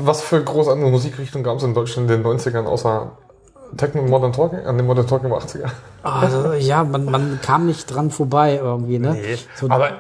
was 0.04 0.22
für 0.22 0.44
groß 0.44 0.68
andere 0.70 0.92
Musikrichtungen 0.92 1.44
gab 1.44 1.58
es 1.58 1.64
in 1.64 1.74
Deutschland 1.74 2.10
in 2.10 2.22
den 2.22 2.26
90ern 2.26 2.66
außer 2.66 3.18
Techno 3.78 4.02
und 4.02 4.10
Modern 4.10 4.34
Talking? 4.34 4.60
An 4.60 4.78
den 4.78 4.86
Modern 4.86 5.08
Talking 5.08 5.32
war 5.32 5.42
80er. 5.42 5.70
also, 6.04 6.54
ja, 6.54 6.84
man, 6.84 7.06
man 7.06 7.40
kam 7.42 7.66
nicht 7.66 7.88
dran 7.88 8.12
vorbei 8.12 8.60
irgendwie, 8.62 9.00
ne? 9.00 9.18
So 9.56 9.70
aber 9.70 9.92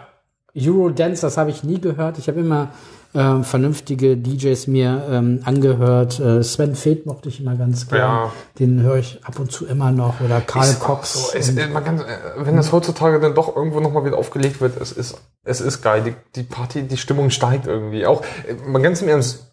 Eurodance, 0.55 1.21
das 1.21 1.37
habe 1.37 1.49
ich 1.49 1.63
nie 1.63 1.79
gehört. 1.79 2.17
Ich 2.17 2.27
habe 2.27 2.41
immer 2.41 2.69
ähm, 3.13 3.43
vernünftige 3.43 4.15
DJs 4.15 4.67
mir 4.67 5.05
ähm, 5.09 5.41
angehört. 5.43 6.19
Äh, 6.19 6.43
Sven 6.43 6.75
Feth 6.75 7.05
mochte 7.05 7.29
ich 7.29 7.41
immer 7.41 7.55
ganz 7.55 7.87
gern. 7.87 7.99
Ja. 7.99 8.31
Den 8.57 8.81
höre 8.81 8.97
ich 8.97 9.19
ab 9.23 9.37
und 9.39 9.51
zu 9.51 9.65
immer 9.65 9.91
noch. 9.91 10.21
Oder 10.21 10.39
Karl 10.39 10.69
ist 10.69 10.79
Cox. 10.79 11.31
So, 11.31 11.37
äh, 11.37 11.67
man 11.67 11.83
kann, 11.83 11.99
äh, 11.99 12.03
wenn 12.37 12.55
das 12.55 12.71
heutzutage 12.71 13.19
dann 13.19 13.35
doch 13.35 13.55
irgendwo 13.55 13.81
nochmal 13.81 14.05
wieder 14.05 14.17
aufgelegt 14.17 14.61
wird, 14.61 14.79
es 14.79 14.91
ist, 14.91 15.17
es 15.43 15.59
ist 15.59 15.81
geil. 15.81 16.03
Die, 16.03 16.13
die 16.35 16.43
Party, 16.43 16.83
die 16.83 16.97
Stimmung 16.97 17.29
steigt 17.31 17.67
irgendwie. 17.67 18.05
Auch, 18.05 18.23
äh, 18.47 18.55
man 18.65 18.81
ganz 18.81 19.01
im 19.01 19.09
Ernst, 19.09 19.51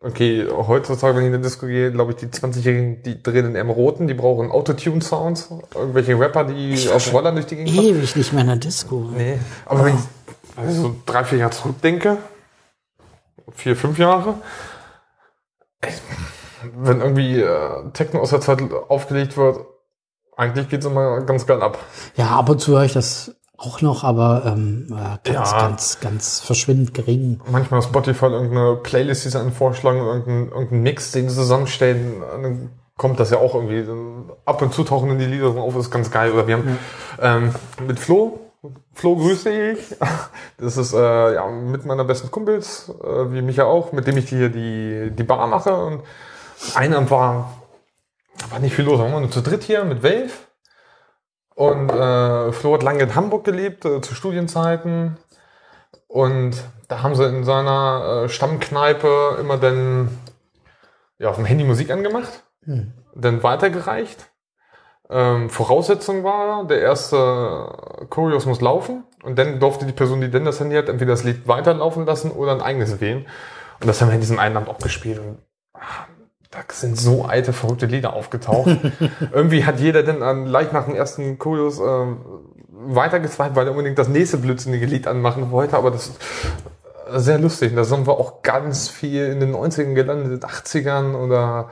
okay, 0.00 0.46
heutzutage, 0.48 1.16
wenn 1.16 1.24
ich 1.24 1.26
in 1.26 1.32
der 1.32 1.42
Disco 1.42 1.66
gehe, 1.66 1.92
glaube 1.92 2.12
ich, 2.12 2.16
die 2.16 2.26
20-Jährigen, 2.26 3.02
die 3.02 3.22
drehen 3.22 3.46
in 3.46 3.56
einem 3.56 3.70
Roten, 3.70 4.06
die 4.06 4.14
brauchen 4.14 4.50
Autotune-Sounds, 4.50 5.50
irgendwelche 5.74 6.18
Rapper, 6.18 6.44
die 6.44 6.88
auf 6.88 7.12
Rollern 7.12 7.34
durch 7.34 7.46
die 7.46 7.56
Gegend. 7.56 7.74
Ewig 7.74 8.16
nicht 8.16 8.32
mehr 8.32 8.42
in 8.42 8.48
der 8.48 8.56
Disco. 8.56 9.10
Nee, 9.14 9.38
aber 9.66 9.84
wenn 9.84 9.94
ich 9.94 10.00
also 10.56 10.82
so 10.82 10.96
drei, 11.04 11.24
vier 11.24 11.38
Jahre 11.38 11.52
zurückdenke, 11.52 12.18
vier, 13.52 13.76
fünf 13.76 13.98
Jahre, 13.98 14.34
wenn 16.76 17.00
irgendwie 17.00 17.40
äh, 17.40 17.90
Techno 17.92 18.20
aus 18.20 18.30
der 18.30 18.40
Zeit 18.40 18.62
aufgelegt 18.88 19.36
wird, 19.36 19.58
eigentlich 20.36 20.68
geht's 20.68 20.86
immer 20.86 21.20
ganz 21.22 21.46
geil 21.46 21.62
ab. 21.62 21.78
Ja, 22.16 22.30
ab 22.38 22.48
und 22.48 22.60
zu 22.60 22.72
höre 22.72 22.84
ich 22.84 22.92
das 22.92 23.34
auch 23.56 23.80
noch, 23.82 24.02
aber 24.02 24.42
ähm, 24.46 24.86
äh, 24.90 25.32
ganz, 25.32 25.52
Ja. 25.52 25.60
ganz, 25.60 26.00
ganz 26.00 26.40
verschwindend 26.40 26.92
gering. 26.94 27.40
Manchmal 27.50 27.82
Spotify 27.82 28.26
irgendeine 28.26 28.76
Playlist, 28.76 29.24
die 29.24 29.28
sie 29.28 29.38
einen 29.40 29.52
vorschlagen, 29.52 29.98
irgendein, 29.98 30.48
irgendein 30.48 30.82
Mix, 30.82 31.12
den 31.12 31.28
sie 31.28 31.36
zusammenstellen, 31.36 32.20
dann 32.20 32.70
kommt 32.96 33.20
das 33.20 33.30
ja 33.30 33.38
auch 33.38 33.54
irgendwie 33.54 33.84
dann 33.84 34.32
ab 34.44 34.60
und 34.62 34.72
zu 34.74 34.84
tauchen 34.84 35.10
in 35.10 35.18
die 35.18 35.26
Lieder 35.26 35.48
auf, 35.48 35.76
ist 35.76 35.90
ganz 35.90 36.10
geil. 36.10 36.32
Oder 36.32 36.46
wir 36.46 36.56
haben 36.56 36.78
ähm, 37.20 37.54
mit 37.86 37.98
Flo, 37.98 38.40
Flo 38.92 39.16
grüße 39.16 39.50
ich. 39.72 39.96
Das 40.58 40.76
ist 40.76 40.94
äh, 40.94 41.34
ja 41.34 41.48
mit 41.48 41.84
meiner 41.84 42.04
besten 42.04 42.30
Kumpels, 42.30 42.88
äh, 43.02 43.32
wie 43.32 43.42
Micha 43.42 43.64
auch, 43.64 43.92
mit 43.92 44.06
dem 44.06 44.16
ich 44.16 44.28
hier 44.28 44.48
die, 44.48 45.10
die 45.10 45.22
Bar 45.24 45.46
mache. 45.46 45.74
Und 45.74 46.02
einer 46.74 47.10
war, 47.10 47.52
war 48.50 48.58
nicht 48.60 48.74
viel 48.74 48.84
los, 48.84 48.98
wir 48.98 49.12
waren 49.12 49.22
nur 49.22 49.30
zu 49.30 49.42
dritt 49.42 49.64
hier 49.64 49.84
mit 49.84 50.02
Wave. 50.02 50.30
Und 51.54 51.90
äh, 51.90 52.52
Flo 52.52 52.74
hat 52.74 52.82
lange 52.82 53.02
in 53.02 53.14
Hamburg 53.14 53.44
gelebt, 53.44 53.84
äh, 53.84 54.00
zu 54.00 54.14
Studienzeiten. 54.14 55.18
Und 56.06 56.56
da 56.88 57.02
haben 57.02 57.14
sie 57.14 57.26
in 57.26 57.44
seiner 57.44 58.24
äh, 58.24 58.28
Stammkneipe 58.28 59.38
immer 59.40 59.58
dann 59.58 60.16
ja, 61.18 61.28
auf 61.28 61.36
dem 61.36 61.44
Handy 61.44 61.64
Musik 61.64 61.90
angemacht, 61.90 62.44
dann 63.14 63.42
weitergereicht. 63.42 64.30
Ähm, 65.10 65.50
Voraussetzung 65.50 66.24
war, 66.24 66.66
der 66.66 66.80
erste 66.80 68.06
Choreos 68.08 68.46
muss 68.46 68.60
laufen 68.60 69.04
und 69.22 69.38
dann 69.38 69.60
durfte 69.60 69.84
die 69.84 69.92
Person, 69.92 70.20
die 70.20 70.30
denn 70.30 70.44
das 70.44 70.60
Handy 70.60 70.76
hat, 70.76 70.88
entweder 70.88 71.12
das 71.12 71.24
Lied 71.24 71.46
weiterlaufen 71.46 72.06
lassen 72.06 72.30
oder 72.30 72.52
ein 72.52 72.62
eigenes 72.62 73.00
wählen. 73.00 73.26
Und 73.80 73.86
das 73.86 74.00
haben 74.00 74.08
wir 74.08 74.14
in 74.14 74.20
diesem 74.20 74.38
einen 74.38 74.56
Abend 74.56 74.68
auch 74.70 74.78
gespielt. 74.78 75.18
Und, 75.18 75.38
ah, 75.74 76.06
da 76.50 76.60
sind 76.72 76.98
so 76.98 77.24
alte, 77.24 77.52
verrückte 77.52 77.86
Lieder 77.86 78.14
aufgetaucht. 78.14 78.78
Irgendwie 79.32 79.64
hat 79.64 79.78
jeder 79.80 80.02
dann 80.02 80.22
an, 80.22 80.46
gleich 80.46 80.72
nach 80.72 80.86
dem 80.86 80.94
ersten 80.94 81.38
Choreos 81.38 81.80
äh, 81.80 82.16
weitergezweigt, 82.68 83.56
weil 83.56 83.66
er 83.66 83.72
unbedingt 83.72 83.98
das 83.98 84.08
nächste 84.08 84.38
blödsinnige 84.38 84.86
Lied 84.86 85.06
anmachen 85.06 85.50
wollte, 85.50 85.76
aber 85.76 85.90
das 85.90 86.12
äh, 87.10 87.18
sehr 87.18 87.38
lustig. 87.38 87.74
Da 87.74 87.84
sind 87.84 88.06
wir 88.06 88.14
auch 88.14 88.42
ganz 88.42 88.88
viel 88.88 89.26
in 89.26 89.40
den 89.40 89.54
90ern 89.54 89.94
gelandet, 89.94 90.44
80ern 90.44 91.14
oder 91.14 91.68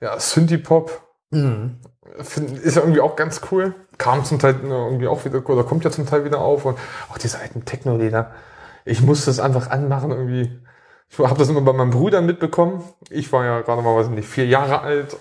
ja, 0.00 0.18
Synthie-Pop. 0.18 1.09
Find- 1.30 2.58
Ist 2.58 2.76
ja 2.76 2.82
irgendwie 2.82 3.00
auch 3.00 3.16
ganz 3.16 3.40
cool. 3.50 3.74
Kam 3.98 4.24
zum 4.24 4.38
Teil 4.38 4.56
irgendwie 4.62 5.06
auch 5.08 5.24
wieder, 5.24 5.48
oder 5.48 5.64
kommt 5.64 5.84
ja 5.84 5.90
zum 5.90 6.06
Teil 6.06 6.24
wieder 6.24 6.40
auf. 6.40 6.64
Und 6.64 6.78
auch 7.10 7.18
diese 7.18 7.38
alten 7.38 7.64
Techno-Lieder. 7.64 8.32
Ich 8.84 9.02
musste 9.02 9.30
es 9.30 9.40
einfach 9.40 9.70
anmachen 9.70 10.10
irgendwie. 10.10 10.58
Ich 11.08 11.18
habe 11.18 11.38
das 11.38 11.48
immer 11.48 11.60
bei 11.60 11.72
meinen 11.72 11.90
Brüdern 11.90 12.26
mitbekommen. 12.26 12.82
Ich 13.10 13.32
war 13.32 13.44
ja 13.44 13.60
gerade 13.62 13.82
mal, 13.82 13.96
weiß 13.96 14.06
ich 14.06 14.12
nicht, 14.12 14.28
vier 14.28 14.46
Jahre 14.46 14.80
alt. 14.80 15.16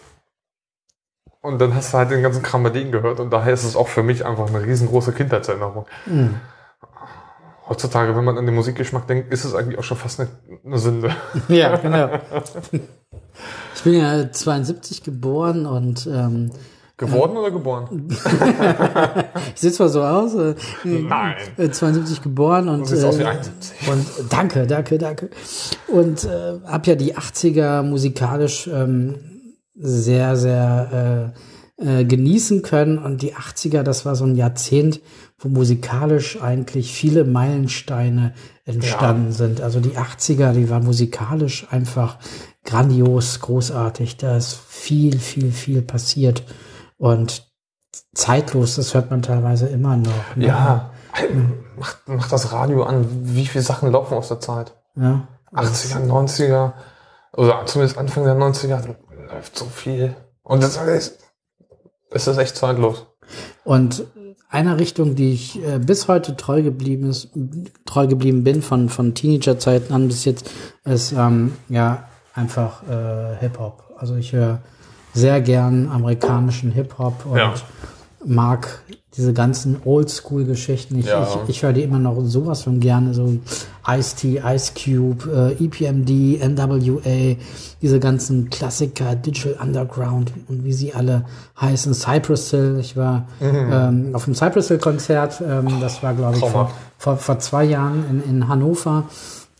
Und 1.42 1.60
dann 1.62 1.74
hast 1.76 1.94
du 1.94 1.98
halt 1.98 2.12
den 2.12 2.22
ganzen 2.22 2.44
Kram 2.44 2.64
bei 2.64 2.70
denen 2.70 2.92
gehört. 2.92 3.20
Und 3.20 3.32
daher 3.32 3.54
ist 3.54 3.64
es 3.64 3.76
auch 3.76 3.88
für 3.88 4.04
mich 4.04 4.26
einfach 4.26 4.48
eine 4.48 4.62
riesengroße 4.64 5.14
Kindheitserinnerung. 5.14 5.86
Heutzutage, 7.68 8.16
wenn 8.16 8.24
man 8.24 8.38
an 8.38 8.46
den 8.46 8.56
Musikgeschmack 8.56 9.08
denkt, 9.08 9.32
ist 9.32 9.46
es 9.46 9.54
eigentlich 9.56 9.78
auch 9.78 9.84
schon 9.84 9.98
fast 9.98 10.20
eine, 10.20 10.30
eine 10.66 10.78
Sünde. 10.80 11.16
Ja, 11.48 11.76
genau. 11.78 12.10
Ich 13.76 13.84
bin 13.84 13.94
ja 13.94 14.32
72 14.32 15.04
geboren 15.04 15.66
und 15.66 16.08
ähm, 16.12 16.52
Geworden 16.98 17.38
oder 17.38 17.50
geboren? 17.50 18.08
ich 19.56 19.62
sehe 19.62 19.72
zwar 19.72 19.88
so 19.88 20.04
aus, 20.04 20.36
äh, 20.36 20.54
Nein. 20.84 21.36
äh, 21.56 21.70
72 21.70 22.22
geboren 22.22 22.68
und, 22.68 22.82
Du 22.82 22.86
siehst 22.88 23.06
aus 23.06 23.18
wie 23.18 23.24
äh, 23.24 23.28
71. 23.28 23.88
und 23.90 24.06
danke, 24.30 24.68
danke, 24.68 24.98
danke. 24.98 25.30
Und 25.88 26.26
äh, 26.26 26.60
hab 26.66 26.88
ja 26.88 26.96
die 26.96 27.16
80er 27.16 27.84
musikalisch 27.84 28.68
ähm, 28.68 29.16
sehr, 29.76 30.36
sehr 30.36 31.34
äh, 31.80 32.02
äh, 32.02 32.04
genießen 32.04 32.62
können. 32.62 32.98
Und 32.98 33.22
die 33.22 33.34
80er, 33.34 33.84
das 33.84 34.06
war 34.06 34.18
so 34.18 34.26
ein 34.26 34.36
Jahrzehnt, 34.36 35.00
wo 35.40 35.48
musikalisch 35.48 36.42
eigentlich 36.42 36.94
viele 36.94 37.24
Meilensteine 37.24 38.34
entstanden 38.66 39.32
sind. 39.32 39.62
Also 39.62 39.80
die 39.80 39.98
80er, 39.98 40.52
die 40.52 40.70
waren 40.70 40.84
musikalisch 40.84 41.68
einfach 41.72 42.18
grandios, 42.66 43.40
großartig. 43.40 44.18
Da 44.18 44.38
ist 44.38 44.54
viel, 44.54 45.18
viel, 45.18 45.52
viel 45.52 45.82
passiert. 45.82 46.44
Und 46.98 47.48
zeitlos, 48.14 48.76
das 48.76 48.94
hört 48.94 49.10
man 49.10 49.22
teilweise 49.22 49.68
immer 49.68 49.98
noch. 49.98 50.36
ne? 50.36 50.48
Ja, 50.48 50.92
mach, 51.78 51.96
mach 52.06 52.28
das 52.28 52.52
Radio 52.52 52.84
an. 52.84 53.08
Wie 53.10 53.48
viele 53.48 53.64
Sachen 53.64 53.92
laufen 53.92 54.16
aus 54.16 54.28
der 54.28 54.40
Zeit? 54.40 54.76
ja. 54.96 55.28
80er, 55.52 56.06
90er, 56.06 56.74
oder 57.36 57.66
zumindest 57.66 57.98
Anfang 57.98 58.24
der 58.24 58.36
90er, 58.36 58.82
da 58.82 59.34
läuft 59.34 59.58
so 59.58 59.66
viel. 59.66 60.16
Und 60.44 60.62
das 60.62 60.78
ist, 60.78 61.20
es 62.12 62.28
ist 62.28 62.38
echt 62.38 62.56
zeitlos. 62.56 63.08
Und 63.64 64.06
einer 64.50 64.80
Richtung, 64.80 65.16
die 65.16 65.34
ich 65.34 65.64
äh, 65.64 65.80
bis 65.80 66.08
heute 66.08 66.36
treu 66.36 66.64
geblieben 66.64 67.10
ist, 67.10 67.30
treu 67.86 68.08
geblieben 68.08 68.44
bin 68.44 68.62
von 68.62 68.90
von 68.90 69.14
Teenagerzeiten 69.14 69.94
an 69.94 70.08
bis 70.08 70.26
jetzt, 70.26 70.50
ist 70.86 71.12
ähm, 71.12 71.54
ja 71.70 72.08
einfach 72.34 72.84
äh, 72.90 73.38
Hip 73.40 73.60
Hop. 73.60 73.84
Also 73.98 74.16
ich 74.16 74.34
höre 74.34 74.60
sehr 75.14 75.42
gern 75.42 75.90
amerikanischen 75.90 76.72
Hip 76.72 76.98
Hop 76.98 77.26
und 77.26 77.38
Ja. 77.38 77.54
mag 78.26 78.82
diese 79.18 79.34
ganzen 79.34 79.78
Oldschool-Geschichten. 79.86 81.00
Ich, 81.00 81.08
Ja. 81.08 81.28
ich, 81.44 81.50
ich 81.50 81.64
höre 81.64 81.74
die 81.74 81.82
immer 81.82 81.98
noch 82.00 82.22
sowas 82.26 82.62
von 82.62 82.80
gerne, 82.80 83.14
so 83.14 83.38
Ice-T, 83.88 84.42
Ice 84.46 84.74
Cube, 84.76 85.56
äh, 85.60 85.64
EPMD, 85.66 86.40
NWA, 86.44 87.36
diese 87.82 88.00
ganzen 88.00 88.50
Klassiker, 88.52 89.16
Digital 89.16 89.58
Underground 89.62 90.32
und 90.48 90.64
wie 90.64 90.74
sie 90.74 90.94
alle 90.94 91.26
heißen. 91.60 91.94
Cypress 91.96 92.52
Hill, 92.52 92.78
ich 92.80 92.96
war 92.96 93.28
ähm, 93.42 94.12
auf 94.14 94.26
dem 94.26 94.36
Cypress 94.36 94.68
Hill-Konzert, 94.68 95.42
ähm, 95.42 95.68
das 95.82 96.04
war, 96.04 96.14
glaube 96.14 96.38
ich, 96.38 96.46
vor, 96.46 96.72
vor, 97.00 97.18
vor 97.18 97.40
zwei 97.40 97.64
Jahren 97.64 98.06
in, 98.10 98.24
in 98.30 98.48
Hannover. 98.48 99.06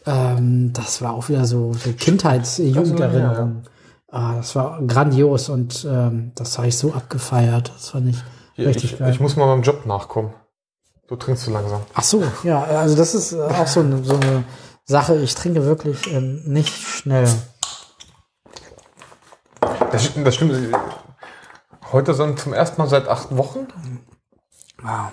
Ähm, 0.06 0.72
das 0.74 1.02
war 1.02 1.14
auch 1.14 1.28
wieder 1.28 1.46
so, 1.46 1.74
so 1.74 1.92
Kindheits-Jugenderinnerung. 1.92 3.64
Ah, 4.12 4.36
das 4.38 4.56
war 4.56 4.82
grandios 4.86 5.50
und 5.50 5.88
ähm, 5.90 6.32
das 6.36 6.58
habe 6.58 6.68
ich 6.68 6.78
so 6.78 6.94
abgefeiert. 6.94 7.72
Das 7.76 7.90
fand 7.90 8.10
ich 8.10 8.18
Hier, 8.60 8.68
richtig 8.68 8.92
ich, 8.94 9.00
geil. 9.00 9.10
ich 9.14 9.22
muss 9.22 9.38
mal 9.38 9.46
beim 9.46 9.62
Job 9.62 9.86
nachkommen. 9.86 10.34
Du 11.08 11.16
trinkst 11.16 11.46
zu 11.46 11.52
langsam. 11.52 11.82
Ach 11.94 12.04
so, 12.04 12.22
ja, 12.44 12.62
also 12.62 12.98
das 12.98 13.16
ist 13.16 13.32
äh, 13.32 13.42
auch 13.42 13.68
so 13.68 13.80
eine, 13.80 14.04
so 14.04 14.16
eine 14.16 14.44
Sache. 14.84 15.16
Ich 15.16 15.34
trinke 15.34 15.64
wirklich 15.64 16.12
ähm, 16.12 16.44
nicht 16.46 16.76
schnell. 16.76 17.26
Das, 19.92 20.12
das 20.14 20.36
stimmt. 20.36 20.76
Heute 21.94 22.14
sind 22.14 22.38
zum 22.38 22.52
ersten 22.52 22.82
Mal 22.82 22.90
seit 22.90 23.08
acht 23.08 23.36
Wochen. 23.38 23.68
Wow. 24.82 25.12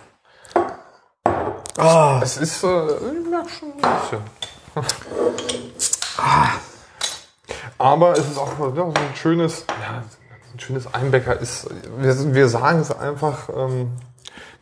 Ah, 1.79 2.21
Es 2.25 2.39
ist 2.39 2.65
äh, 2.65 2.67
ja, 2.67 3.45
schon 3.49 3.73
ein 3.73 4.01
bisschen. 4.01 4.23
Aber 7.79 8.13
es 8.19 8.27
ist 8.27 8.39
auch 8.39 8.59
ja, 8.59 8.75
so 8.75 8.93
ein 8.93 9.15
schönes, 9.15 9.65
ja, 9.69 10.03
ein 10.57 10.61
schönes 10.61 10.93
Einbecker 10.93 11.39
ist, 11.39 11.69
wir, 11.99 12.35
wir 12.35 12.49
sagen 12.49 12.81
es 12.81 12.91
einfach, 12.91 13.49
ähm, 13.55 13.93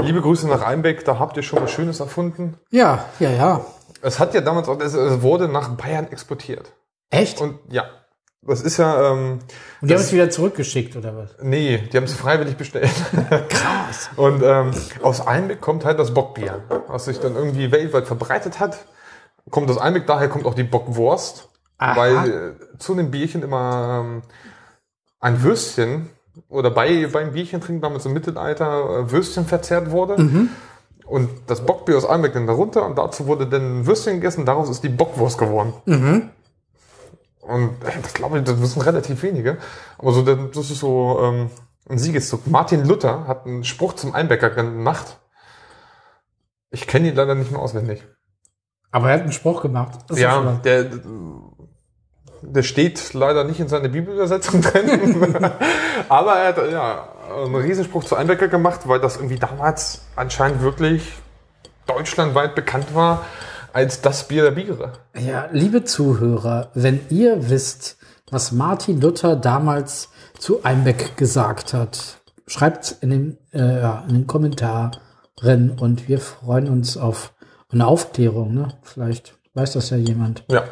liebe 0.00 0.20
Grüße 0.20 0.48
nach 0.48 0.62
Einbeck, 0.62 1.04
da 1.04 1.18
habt 1.18 1.36
ihr 1.36 1.42
schon 1.42 1.62
was 1.62 1.70
Schönes 1.70 2.00
erfunden. 2.00 2.58
Ja, 2.70 3.04
ja, 3.20 3.30
ja. 3.30 3.64
Es 4.02 4.18
hat 4.18 4.34
ja 4.34 4.40
damals 4.40 4.68
auch, 4.68 4.80
es, 4.80 4.94
es 4.94 5.22
wurde 5.22 5.48
nach 5.48 5.70
Bayern 5.70 6.08
exportiert. 6.10 6.72
Echt? 7.10 7.40
Und, 7.40 7.60
Und 7.64 7.72
ja, 7.72 7.84
das 8.42 8.60
ist 8.60 8.76
ja, 8.76 9.12
ähm, 9.12 9.38
die 9.80 9.94
haben 9.94 10.00
es 10.00 10.12
wieder 10.12 10.28
zurückgeschickt, 10.28 10.96
oder 10.96 11.16
was? 11.16 11.36
nee, 11.40 11.78
die 11.78 11.96
haben 11.96 12.04
es 12.04 12.12
freiwillig 12.12 12.56
bestellt. 12.56 12.90
Krass. 13.48 14.10
Und 14.16 14.42
ähm, 14.42 14.72
aus 15.00 15.26
Einbeck 15.26 15.60
kommt 15.60 15.84
halt 15.84 15.98
das 15.98 16.12
Bockbier, 16.12 16.62
was 16.88 17.06
sich 17.06 17.20
dann 17.20 17.36
irgendwie 17.36 17.70
weltweit 17.70 18.06
verbreitet 18.06 18.58
hat. 18.60 18.84
Kommt 19.50 19.70
aus 19.70 19.78
Einbeck, 19.78 20.06
daher 20.06 20.28
kommt 20.28 20.44
auch 20.44 20.54
die 20.54 20.64
Bockwurst. 20.64 21.48
Aha. 21.78 21.96
Weil 21.96 22.30
äh, 22.30 22.78
zu 22.78 22.94
dem 22.94 23.10
Bierchen 23.10 23.42
immer 23.42 24.04
ähm, 24.04 24.22
ein 25.24 25.42
Würstchen 25.42 26.10
oder 26.50 26.70
bei, 26.70 27.06
beim 27.06 27.32
Bierchen 27.32 27.62
trinken 27.62 27.80
damals 27.80 28.04
im 28.04 28.12
Mittelalter 28.12 28.98
äh, 28.98 29.10
Würstchen 29.10 29.46
verzehrt 29.46 29.90
wurde. 29.90 30.16
Und 31.06 31.30
das 31.46 31.64
Bockbier 31.64 31.96
aus 31.96 32.04
Einbeck 32.04 32.34
dann 32.34 32.46
darunter 32.46 32.84
und 32.84 32.98
dazu 32.98 33.26
wurde 33.26 33.46
dann 33.46 33.80
ein 33.80 33.86
Würstchen 33.86 34.14
gegessen, 34.14 34.44
daraus 34.44 34.68
ist 34.68 34.82
die 34.84 34.90
Bockwurst 34.90 35.38
geworden. 35.38 35.72
Und 37.40 37.70
äh, 37.84 38.00
das 38.02 38.12
glaube 38.12 38.38
ich, 38.38 38.44
das 38.44 38.60
wissen 38.60 38.82
relativ 38.82 39.22
wenige. 39.22 39.56
Aber 39.96 40.12
so, 40.12 40.22
das 40.22 40.70
ist 40.70 40.80
so 40.80 41.18
ähm, 41.22 41.50
ein 41.88 41.98
Siegeszug. 41.98 42.46
Martin 42.46 42.84
Luther 42.84 43.26
hat 43.26 43.46
einen 43.46 43.64
Spruch 43.64 43.94
zum 43.94 44.14
Einbäcker 44.14 44.50
gemacht. 44.50 45.18
Ich 46.70 46.86
kenne 46.86 47.08
ihn 47.08 47.14
leider 47.14 47.34
nicht 47.34 47.50
mehr 47.50 47.60
auswendig. 47.60 48.04
Aber 48.90 49.08
er 49.08 49.14
hat 49.14 49.22
einen 49.22 49.32
Spruch 49.32 49.62
gemacht. 49.62 50.00
Das 50.08 50.18
Ja, 50.18 50.60
der, 50.64 50.84
der 52.52 52.62
steht 52.62 53.14
leider 53.14 53.44
nicht 53.44 53.60
in 53.60 53.68
seiner 53.68 53.88
Bibelübersetzung 53.88 54.60
drin. 54.60 55.34
Aber 56.08 56.36
er 56.36 56.48
hat 56.48 56.70
ja 56.70 57.08
einen 57.44 57.54
Riesenspruch 57.54 58.04
zu 58.04 58.16
Einbecker 58.16 58.48
gemacht, 58.48 58.80
weil 58.84 59.00
das 59.00 59.16
irgendwie 59.16 59.38
damals 59.38 60.02
anscheinend 60.16 60.62
wirklich 60.62 61.12
deutschlandweit 61.86 62.54
bekannt 62.54 62.94
war 62.94 63.24
als 63.72 64.00
das 64.00 64.28
Bier 64.28 64.44
der 64.44 64.52
Biere. 64.52 64.92
Ja, 65.18 65.48
liebe 65.50 65.84
Zuhörer, 65.84 66.70
wenn 66.74 67.00
ihr 67.10 67.50
wisst, 67.50 67.96
was 68.30 68.52
Martin 68.52 69.00
Luther 69.00 69.36
damals 69.36 70.10
zu 70.38 70.64
Einbeck 70.64 71.16
gesagt 71.16 71.74
hat, 71.74 72.18
schreibt 72.46 72.96
in 73.00 73.10
den, 73.10 73.38
äh, 73.52 73.80
in 74.08 74.14
den 74.14 74.26
Kommentaren 74.26 74.98
und 75.78 76.08
wir 76.08 76.20
freuen 76.20 76.68
uns 76.68 76.96
auf 76.96 77.32
eine 77.70 77.86
Aufklärung. 77.86 78.54
Ne? 78.54 78.68
Vielleicht 78.82 79.34
weiß 79.54 79.72
das 79.72 79.90
ja 79.90 79.96
jemand. 79.96 80.44
Ja. 80.48 80.64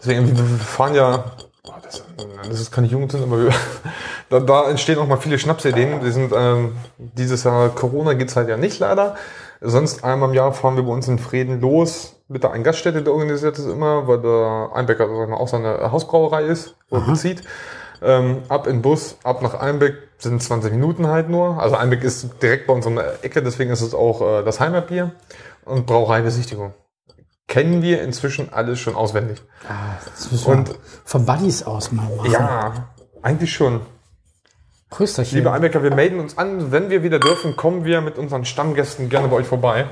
Deswegen, 0.00 0.26
wir 0.26 0.36
wir 0.36 0.58
fahren 0.58 0.94
ja, 0.94 1.24
oh, 1.64 1.72
das, 1.82 2.02
das 2.48 2.60
ist 2.60 2.72
keine 2.72 2.86
Jugend, 2.86 3.14
aber 3.14 3.44
wir, 3.44 3.50
da, 4.30 4.40
da 4.40 4.70
entstehen 4.70 4.98
auch 4.98 5.06
mal 5.06 5.16
viele 5.16 5.38
Schnapsideen. 5.38 6.00
Die 6.00 6.10
sind, 6.10 6.32
ähm, 6.34 6.76
dieses 6.98 7.44
Jahr 7.44 7.68
Corona 7.70 8.14
geht's 8.14 8.36
halt 8.36 8.48
ja 8.48 8.56
nicht 8.56 8.78
leider. 8.78 9.16
Sonst 9.60 10.04
einmal 10.04 10.28
im 10.28 10.34
Jahr 10.34 10.52
fahren 10.52 10.76
wir 10.76 10.84
bei 10.84 10.92
uns 10.92 11.08
in 11.08 11.18
Frieden 11.18 11.60
los 11.60 12.14
mit 12.28 12.42
der 12.42 12.52
einen 12.52 12.62
Gaststätte, 12.62 13.02
der 13.02 13.12
organisiert 13.12 13.58
das 13.58 13.64
immer, 13.66 14.06
weil 14.06 14.20
der 14.20 14.70
Einbecker 14.74 15.08
sag 15.08 15.24
ich 15.24 15.30
mal, 15.30 15.36
auch 15.36 15.48
seine 15.48 15.90
Hausbrauerei 15.90 16.44
ist, 16.44 16.76
wo 16.90 16.96
er 16.96 17.06
bezieht. 17.06 17.42
Ähm, 18.00 18.42
ab 18.48 18.66
in 18.66 18.82
Bus, 18.82 19.16
ab 19.24 19.42
nach 19.42 19.54
Einbeck 19.54 19.96
sind 20.18 20.42
20 20.42 20.72
Minuten 20.72 21.08
halt 21.08 21.28
nur. 21.28 21.60
Also 21.60 21.76
Einbeck 21.76 22.04
ist 22.04 22.42
direkt 22.42 22.66
bei 22.66 22.74
uns 22.74 22.86
um 22.86 22.96
die 22.96 23.24
Ecke, 23.24 23.42
deswegen 23.42 23.70
ist 23.70 23.80
es 23.80 23.94
auch 23.94 24.20
äh, 24.20 24.44
das 24.44 24.60
Heimatbier 24.60 25.12
und 25.64 25.86
Brauereibesichtigung. 25.86 26.74
Kennen 27.48 27.82
wir 27.82 28.02
inzwischen 28.02 28.52
alles 28.52 28.78
schon 28.78 28.94
auswendig. 28.94 29.42
Das 30.14 30.30
müssen 30.30 30.46
wir 30.46 30.52
Und- 30.58 30.78
von 31.04 31.26
Buddies 31.26 31.62
aus 31.64 31.90
mal 31.92 32.08
machen. 32.16 32.30
Ja, 32.30 32.72
eigentlich 33.22 33.52
schon. 33.52 33.80
Grüß 34.90 35.18
Liebe 35.32 35.52
Einbecker, 35.52 35.82
wir 35.82 35.94
melden 35.94 36.18
uns 36.20 36.38
an. 36.38 36.72
Wenn 36.72 36.88
wir 36.88 37.02
wieder 37.02 37.18
dürfen, 37.18 37.56
kommen 37.56 37.84
wir 37.84 38.00
mit 38.00 38.16
unseren 38.16 38.44
Stammgästen 38.46 39.08
gerne 39.10 39.28
bei 39.28 39.36
euch 39.36 39.46
vorbei 39.46 39.86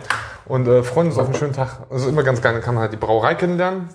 und 0.47 0.67
äh, 0.69 0.83
freuen 0.83 1.09
uns 1.09 1.19
auf 1.19 1.27
einen 1.27 1.35
schönen 1.35 1.53
Tag. 1.53 1.81
Also 1.91 2.09
immer 2.09 2.23
ganz 2.23 2.41
geil, 2.41 2.55
dann 2.55 2.63
kann 2.63 2.75
man 2.75 2.83
halt 2.83 2.93
die 2.93 2.97
Brauerei 2.99 3.35
kennenlernen. 3.35 3.89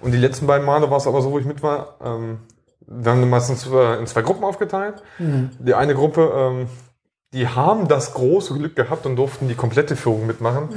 Und 0.00 0.12
die 0.12 0.18
letzten 0.18 0.46
beiden 0.46 0.66
Male 0.66 0.90
war 0.90 0.98
es 0.98 1.06
aber 1.06 1.22
so, 1.22 1.30
wo 1.30 1.38
ich 1.38 1.46
mit 1.46 1.62
war, 1.62 1.96
ähm, 2.04 2.40
wir 2.86 3.12
haben 3.12 3.28
meistens 3.30 3.66
äh, 3.66 3.98
in 3.98 4.06
zwei 4.06 4.20
Gruppen 4.20 4.44
aufgeteilt. 4.44 5.02
Die 5.18 5.72
eine 5.74 5.94
Gruppe, 5.94 6.30
ähm, 6.34 6.68
die 7.34 7.48
haben 7.48 7.88
das 7.88 8.14
große 8.14 8.54
Glück 8.54 8.76
gehabt 8.76 9.06
und 9.06 9.16
durften 9.16 9.48
die 9.48 9.56
komplette 9.56 9.96
Führung 9.96 10.26
mitmachen. 10.26 10.68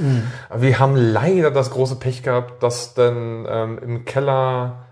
Aber 0.49 0.61
wir 0.63 0.79
haben 0.79 0.95
leider 0.95 1.51
das 1.51 1.69
große 1.69 1.97
Pech 1.97 2.23
gehabt, 2.23 2.63
dass 2.63 2.95
dann 2.95 3.45
ähm, 3.47 3.77
im 3.77 4.05
Keller 4.05 4.87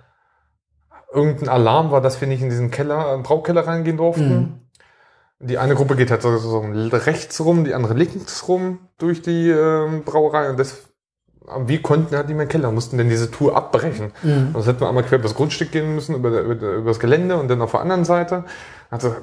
irgendein 1.12 1.50
Alarm 1.50 1.90
war, 1.90 2.02
dass 2.02 2.22
wir 2.22 2.28
nicht 2.28 2.44
in 2.44 2.50
diesen 2.50 2.70
Keller, 2.70 3.16
äh, 3.16 3.18
Braukeller 3.18 3.66
reingehen 3.66 3.98
durften. 3.98 4.70
Die 5.40 5.58
eine 5.58 5.76
Gruppe 5.76 5.96
geht 5.96 6.12
halt 6.12 6.22
so, 6.22 6.30
rechts 6.30 7.44
rum, 7.44 7.64
die 7.66 7.74
andere 7.74 7.96
links 7.96 8.48
rum 8.48 8.80
durch 8.98 9.22
die 9.22 9.50
ähm, 9.50 10.04
Brauerei 10.04 10.50
und 10.50 10.60
das 10.60 10.84
wir 11.68 11.82
konnten 11.82 12.16
halt 12.16 12.28
nicht 12.28 12.36
mehr 12.36 12.44
in 12.44 12.50
den 12.50 12.52
Keller, 12.52 12.72
mussten 12.72 12.98
dann 12.98 13.10
diese 13.10 13.30
Tour 13.30 13.56
abbrechen. 13.56 14.12
Das 14.54 14.66
hätten 14.66 14.80
wir 14.80 14.88
einmal 14.88 15.04
quer 15.04 15.20
über 15.20 15.28
das 15.28 15.36
Grundstück 15.36 15.72
gehen 15.72 15.94
müssen, 15.94 16.16
über, 16.16 16.42
über, 16.42 16.54
über 16.54 16.90
das 16.90 17.00
Gelände 17.00 17.38
und 17.38 17.50
dann 17.50 17.62
auf 17.62 17.72
der 17.72 17.82
anderen 17.82 18.04
Seite. 18.04 18.46
Also 18.90 19.16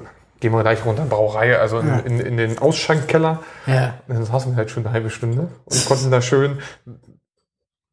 gehen 0.43 0.53
wir 0.53 0.61
gleich 0.63 0.85
runter 0.85 1.05
in 1.05 1.09
die 1.09 1.15
Brauerei, 1.15 1.57
also 1.57 1.79
in, 1.79 1.89
in, 2.01 2.21
in 2.21 2.37
den 2.37 2.59
Ausschankkeller. 2.59 3.39
Ja. 3.67 3.95
Dann 4.09 4.25
saßen 4.25 4.53
wir 4.53 4.57
halt 4.57 4.71
schon 4.73 4.85
eine 4.85 4.93
halbe 4.93 5.09
Stunde 5.09 5.49
und 5.65 5.87
konnten 5.87 6.11
da 6.11 6.21
schön 6.21 6.59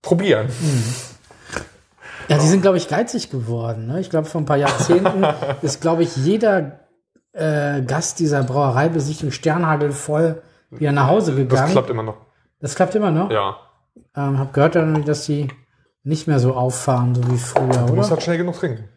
probieren. 0.02 0.50
Ja, 2.28 2.40
die 2.40 2.48
sind, 2.48 2.62
glaube 2.62 2.78
ich, 2.78 2.88
geizig 2.88 3.30
geworden. 3.30 3.86
Ne? 3.86 4.00
Ich 4.00 4.10
glaube, 4.10 4.28
vor 4.28 4.42
ein 4.42 4.46
paar 4.46 4.58
Jahrzehnten 4.58 5.24
ist, 5.62 5.80
glaube 5.80 6.02
ich, 6.02 6.16
jeder 6.18 6.80
äh, 7.34 7.82
Gast 7.84 8.18
dieser 8.20 8.42
Brauereibesichtigung 8.44 9.32
Sternhagel 9.32 9.92
voll 9.92 10.42
wieder 10.72 10.92
nach 10.92 11.08
Hause 11.08 11.32
Das 11.32 11.38
gegangen. 11.38 11.72
klappt 11.72 11.90
immer 11.92 12.04
noch. 12.04 12.18
Das 12.60 12.74
klappt 12.74 12.96
immer 12.96 13.12
noch. 13.12 13.30
Ja. 13.30 13.58
Ähm, 14.16 14.40
hab 14.40 14.54
gehört, 14.54 14.76
dass 15.08 15.26
sie 15.26 15.50
nicht 16.04 16.28
mehr 16.28 16.40
so 16.40 16.56
auffahren, 16.56 17.14
so 17.14 17.32
wie 17.32 17.38
früher, 17.38 17.86
Du 17.86 17.94
musst 17.94 18.08
oder? 18.08 18.18
halt 18.18 18.24
schnell 18.24 18.38
genug 18.38 18.56
trinken. 18.56 18.90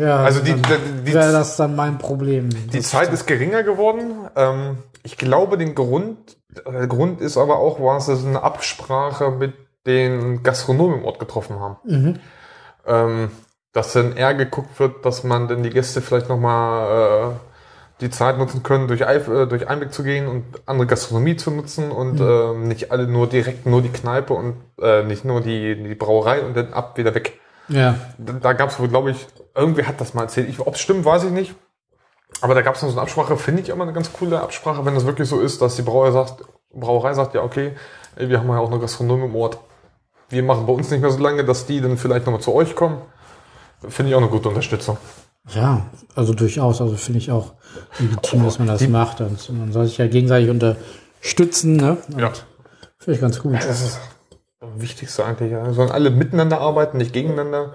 Ja, 0.00 0.18
Also 0.24 0.40
die, 0.40 0.54
die, 0.54 1.14
wäre 1.14 1.32
das 1.32 1.56
dann 1.56 1.76
mein 1.76 1.98
Problem. 1.98 2.48
Die 2.72 2.80
Zeit 2.80 3.12
ist 3.12 3.26
geringer 3.26 3.62
geworden. 3.62 4.28
Ähm, 4.36 4.78
ich 5.02 5.16
glaube, 5.16 5.56
den 5.56 5.74
Grund, 5.74 6.36
äh, 6.64 6.86
Grund 6.86 7.20
ist 7.20 7.36
aber 7.36 7.58
auch, 7.58 7.80
was 7.80 8.08
es 8.08 8.24
eine 8.24 8.42
Absprache 8.42 9.30
mit 9.30 9.54
den 9.86 10.42
Gastronomen 10.42 11.00
im 11.00 11.04
Ort 11.04 11.18
getroffen 11.18 11.60
haben. 11.60 11.76
Mhm. 11.84 12.18
Ähm, 12.86 13.30
dass 13.72 13.92
dann 13.92 14.16
eher 14.16 14.34
geguckt 14.34 14.80
wird, 14.80 15.04
dass 15.04 15.24
man 15.24 15.46
dann 15.46 15.62
die 15.62 15.70
Gäste 15.70 16.00
vielleicht 16.00 16.28
nochmal 16.28 17.32
äh, 17.32 17.34
die 18.00 18.10
Zeit 18.10 18.38
nutzen 18.38 18.62
können, 18.62 18.88
durch, 18.88 19.02
äh, 19.02 19.46
durch 19.46 19.68
Einblick 19.68 19.92
zu 19.92 20.02
gehen 20.02 20.26
und 20.26 20.44
andere 20.66 20.86
Gastronomie 20.86 21.36
zu 21.36 21.50
nutzen 21.50 21.90
und 21.90 22.20
ähm, 22.20 22.68
nicht 22.68 22.90
alle 22.90 23.06
nur 23.06 23.28
direkt 23.28 23.66
nur 23.66 23.82
die 23.82 23.88
Kneipe 23.90 24.34
und 24.34 24.56
äh, 24.80 25.02
nicht 25.02 25.24
nur 25.24 25.40
die, 25.40 25.82
die 25.82 25.94
Brauerei 25.94 26.40
und 26.42 26.56
dann 26.56 26.72
ab 26.72 26.96
wieder 26.96 27.14
weg. 27.14 27.40
Ja, 27.68 27.96
Da, 28.16 28.32
da 28.34 28.52
gab 28.54 28.70
es 28.70 28.78
wohl, 28.78 28.88
glaube 28.88 29.10
ich, 29.10 29.26
irgendwer 29.58 29.86
hat 29.86 30.00
das 30.00 30.14
mal 30.14 30.22
erzählt. 30.22 30.54
Ob 30.60 30.74
es 30.74 30.80
stimmt, 30.80 31.04
weiß 31.04 31.24
ich 31.24 31.30
nicht. 31.30 31.54
Aber 32.40 32.54
da 32.54 32.62
gab 32.62 32.76
es 32.76 32.82
noch 32.82 32.88
so 32.90 32.94
eine 32.94 33.02
Absprache, 33.02 33.36
finde 33.36 33.62
ich 33.62 33.68
immer 33.68 33.84
eine 33.84 33.92
ganz 33.92 34.12
coole 34.12 34.40
Absprache, 34.40 34.84
wenn 34.84 34.94
das 34.94 35.06
wirklich 35.06 35.28
so 35.28 35.40
ist, 35.40 35.60
dass 35.60 35.76
die 35.76 35.82
Brauerei 35.82 36.10
sagt, 36.12 36.44
Brauerei 36.72 37.14
sagt, 37.14 37.34
ja, 37.34 37.42
okay, 37.42 37.72
ey, 38.16 38.28
wir 38.28 38.38
haben 38.38 38.48
ja 38.48 38.58
auch 38.58 38.70
eine 38.70 38.78
Gastronomie 38.80 39.24
im 39.24 39.34
Ort. 39.34 39.58
Wir 40.28 40.42
machen 40.42 40.66
bei 40.66 40.72
uns 40.72 40.90
nicht 40.90 41.00
mehr 41.00 41.10
so 41.10 41.18
lange, 41.18 41.44
dass 41.44 41.66
die 41.66 41.80
dann 41.80 41.96
vielleicht 41.96 42.26
nochmal 42.26 42.42
zu 42.42 42.54
euch 42.54 42.76
kommen. 42.76 43.00
Finde 43.88 44.10
ich 44.10 44.14
auch 44.14 44.20
eine 44.20 44.28
gute 44.30 44.48
Unterstützung. 44.48 44.98
ja, 45.54 45.86
also 46.14 46.34
durchaus. 46.34 46.80
Also 46.80 46.96
finde 46.96 47.18
ich 47.18 47.30
auch 47.32 47.54
legitim, 47.98 48.44
dass 48.44 48.58
man 48.58 48.68
das 48.68 48.86
macht. 48.88 49.20
Und 49.20 49.58
man 49.58 49.72
soll 49.72 49.86
sich 49.86 49.96
ja 49.98 50.06
gegenseitig 50.06 50.50
unterstützen. 50.50 51.76
Ne? 51.76 51.96
Und 52.12 52.20
Ja. 52.20 52.32
Finde 52.98 53.14
ich 53.14 53.20
ganz 53.20 53.40
gut. 53.40 53.54
Das 53.54 53.80
ist 53.80 53.98
das 54.60 54.70
Wichtigste 54.76 55.24
eigentlich. 55.24 55.52
Ja. 55.52 55.72
Sollen 55.72 55.90
alle 55.90 56.10
miteinander 56.10 56.60
arbeiten, 56.60 56.98
nicht 56.98 57.12
gegeneinander. 57.12 57.74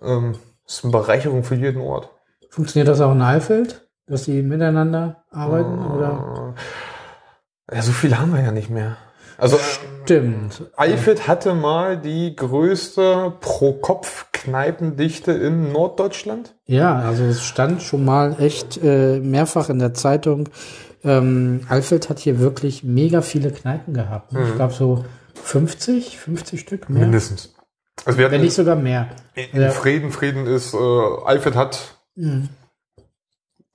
Ähm, 0.00 0.36
das 0.72 0.78
ist 0.78 0.84
eine 0.84 0.92
Bereicherung 0.92 1.44
für 1.44 1.54
jeden 1.54 1.82
Ort. 1.82 2.08
Funktioniert 2.48 2.88
das 2.88 3.02
auch 3.02 3.12
in 3.12 3.20
Eifeld, 3.20 3.86
dass 4.06 4.24
die 4.24 4.40
miteinander 4.40 5.22
arbeiten? 5.30 5.78
Oder? 5.84 6.54
Ja, 7.70 7.82
so 7.82 7.92
viele 7.92 8.18
haben 8.18 8.32
wir 8.32 8.42
ja 8.42 8.52
nicht 8.52 8.70
mehr. 8.70 8.96
Also 9.36 9.58
Stimmt. 9.58 10.70
Eifeld 10.78 11.28
hatte 11.28 11.52
mal 11.52 11.98
die 11.98 12.34
größte 12.34 13.34
Pro-Kopf-Kneipendichte 13.40 15.32
in 15.32 15.72
Norddeutschland. 15.72 16.54
Ja, 16.64 17.00
also 17.00 17.24
es 17.24 17.42
stand 17.42 17.82
schon 17.82 18.06
mal 18.06 18.36
echt 18.40 18.82
äh, 18.82 19.20
mehrfach 19.20 19.68
in 19.68 19.78
der 19.78 19.92
Zeitung. 19.92 20.48
Ähm, 21.04 21.66
Alfred 21.68 22.08
hat 22.08 22.18
hier 22.18 22.38
wirklich 22.38 22.82
mega 22.82 23.20
viele 23.20 23.50
Kneipen 23.50 23.92
gehabt. 23.92 24.32
ne? 24.32 24.46
Ich 24.48 24.54
glaube 24.54 24.72
so 24.72 25.04
50, 25.34 26.16
50 26.18 26.60
Stück 26.60 26.88
mehr. 26.88 27.02
Mindestens. 27.02 27.52
Also 28.04 28.18
wir 28.18 28.24
hatten 28.26 28.34
Wenn 28.34 28.40
nicht 28.42 28.54
sogar 28.54 28.76
mehr. 28.76 29.08
in 29.34 29.60
Ja. 29.60 29.70
Frieden, 29.70 30.10
Frieden 30.10 30.46
ist, 30.46 30.74
äh, 30.74 30.78
Eifeld 31.26 31.54
hat, 31.56 31.96
Mhm. 32.14 32.48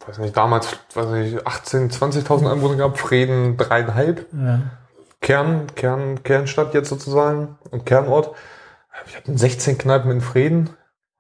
weiß 0.06 0.20
nicht, 0.20 0.36
damals, 0.38 0.78
weiß 0.94 1.08
nicht, 1.08 1.48
18, 1.48 1.90
20.000 1.90 2.52
Einwohner 2.52 2.76
gehabt, 2.76 2.98
Frieden 3.00 3.58
dreieinhalb. 3.58 4.26
Ja. 4.34 4.62
Kern, 5.22 5.68
Kern, 5.76 6.24
Kernstadt 6.24 6.74
jetzt 6.74 6.90
sozusagen 6.90 7.58
und 7.72 7.86
Kernort. 7.86 8.36
Wir 9.06 9.16
hatten 9.18 9.38
16 9.38 9.78
Kneipen 9.78 10.12
in 10.12 10.22
Frieden. 10.22 10.70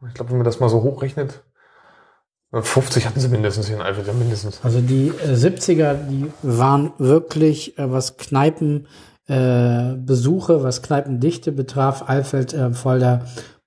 Ich 0.07 0.13
glaube, 0.13 0.31
wenn 0.31 0.37
man 0.37 0.45
das 0.45 0.59
mal 0.59 0.69
so 0.69 0.83
hochrechnet, 0.83 1.43
50 2.53 3.05
hatten 3.05 3.19
sie 3.19 3.27
mindestens 3.27 3.67
hier 3.67 3.75
in 3.75 3.81
Eifel, 3.81 4.03
mindestens. 4.13 4.59
Also 4.63 4.79
die 4.81 5.09
äh, 5.09 5.33
70er, 5.35 5.93
die 5.95 6.31
waren 6.43 6.93
wirklich, 6.97 7.77
äh, 7.77 7.91
was 7.91 8.17
Kneipen 8.17 8.87
äh, 9.27 9.93
Besuche, 9.97 10.63
was 10.63 10.81
Kneipendichte 10.81 11.51
betraf, 11.51 12.03
Alfeld 12.07 12.53
äh, 12.53 12.71
voll 12.73 12.99
der 12.99 13.21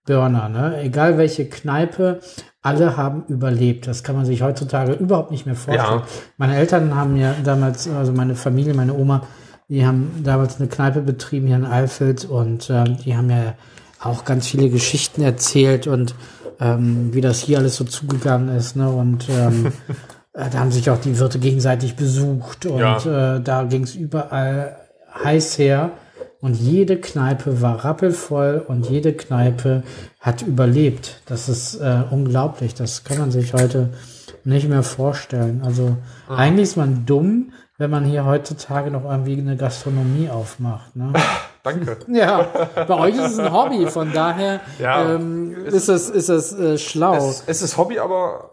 Burner. 0.07 0.49
Ne? 0.49 0.81
Egal 0.83 1.19
welche 1.19 1.47
Kneipe, 1.49 2.21
alle 2.63 2.97
haben 2.97 3.25
überlebt. 3.29 3.87
Das 3.87 4.03
kann 4.03 4.17
man 4.17 4.25
sich 4.25 4.43
heutzutage 4.43 4.93
überhaupt 4.93 5.31
nicht 5.31 5.47
mehr 5.47 5.55
vorstellen. 5.55 6.01
Ja. 6.01 6.07
Meine 6.37 6.57
Eltern 6.57 6.95
haben 6.95 7.17
ja 7.17 7.35
damals, 7.45 7.89
also 7.89 8.13
meine 8.13 8.35
Familie, 8.35 8.75
meine 8.75 8.95
Oma, 8.95 9.23
die 9.69 9.87
haben 9.87 10.23
damals 10.25 10.59
eine 10.59 10.69
Kneipe 10.69 11.01
betrieben 11.01 11.47
hier 11.47 11.57
in 11.57 11.65
Alfeld 11.65 12.25
und 12.25 12.69
ähm, 12.71 12.97
die 13.05 13.17
haben 13.17 13.31
ja 13.31 13.55
auch 14.03 14.25
ganz 14.25 14.49
viele 14.49 14.69
Geschichten 14.69 15.23
erzählt 15.23 15.87
und 15.87 16.15
ähm, 16.59 17.11
wie 17.13 17.21
das 17.21 17.41
hier 17.41 17.59
alles 17.59 17.77
so 17.77 17.85
zugegangen 17.85 18.55
ist. 18.57 18.77
Ne? 18.77 18.89
Und 18.91 19.29
ähm, 19.29 19.67
äh, 20.33 20.51
da 20.51 20.59
haben 20.59 20.73
sich 20.73 20.91
auch 20.91 20.99
die 21.01 21.19
Wirte 21.19 21.39
gegenseitig 21.39 21.97
besucht 21.97 22.67
und 22.67 22.79
Ja. 22.81 23.37
äh, 23.37 23.41
da 23.41 23.63
ging 23.65 23.85
es 23.85 23.95
überall 23.95 24.77
heiß 25.13 25.59
her. 25.59 25.93
Und 26.41 26.55
jede 26.55 26.97
Kneipe 26.97 27.61
war 27.61 27.85
rappelvoll 27.85 28.65
und 28.67 28.89
jede 28.89 29.13
Kneipe 29.13 29.83
hat 30.21 30.41
überlebt. 30.41 31.21
Das 31.27 31.51
ist 31.51 31.75
äh, 31.75 32.03
unglaublich. 32.11 32.75
Das 32.75 33.05
kann 33.05 33.19
man 33.19 33.31
sich 33.31 33.53
heute 33.53 33.91
nicht 34.45 34.67
mehr 34.67 34.83
vorstellen. 34.83 35.61
Also 35.63 35.99
eigentlich 36.29 36.71
ist 36.71 36.77
man 36.77 37.05
dumm, 37.05 37.53
wenn 37.77 37.91
man 37.91 38.05
hier 38.05 38.25
heutzutage 38.25 38.91
noch 38.91 39.05
irgendwie 39.05 39.39
eine 39.39 39.57
Gastronomie 39.57 40.31
aufmacht. 40.31 40.97
Ne? 40.97 41.13
Danke. 41.63 41.99
Ja, 42.09 42.47
bei 42.89 42.95
euch 42.99 43.15
ist 43.17 43.33
es 43.33 43.39
ein 43.39 43.53
Hobby, 43.53 43.87
von 43.87 44.13
daher 44.13 44.61
Ja. 44.79 45.15
ähm, 45.15 45.55
ist 45.67 45.89
es, 45.89 46.09
ist 46.09 46.29
es 46.29 46.53
äh, 46.53 46.79
schlau. 46.79 47.17
Es, 47.17 47.45
es 47.47 47.61
ist 47.63 47.77
Hobby, 47.77 47.99
aber 47.99 48.53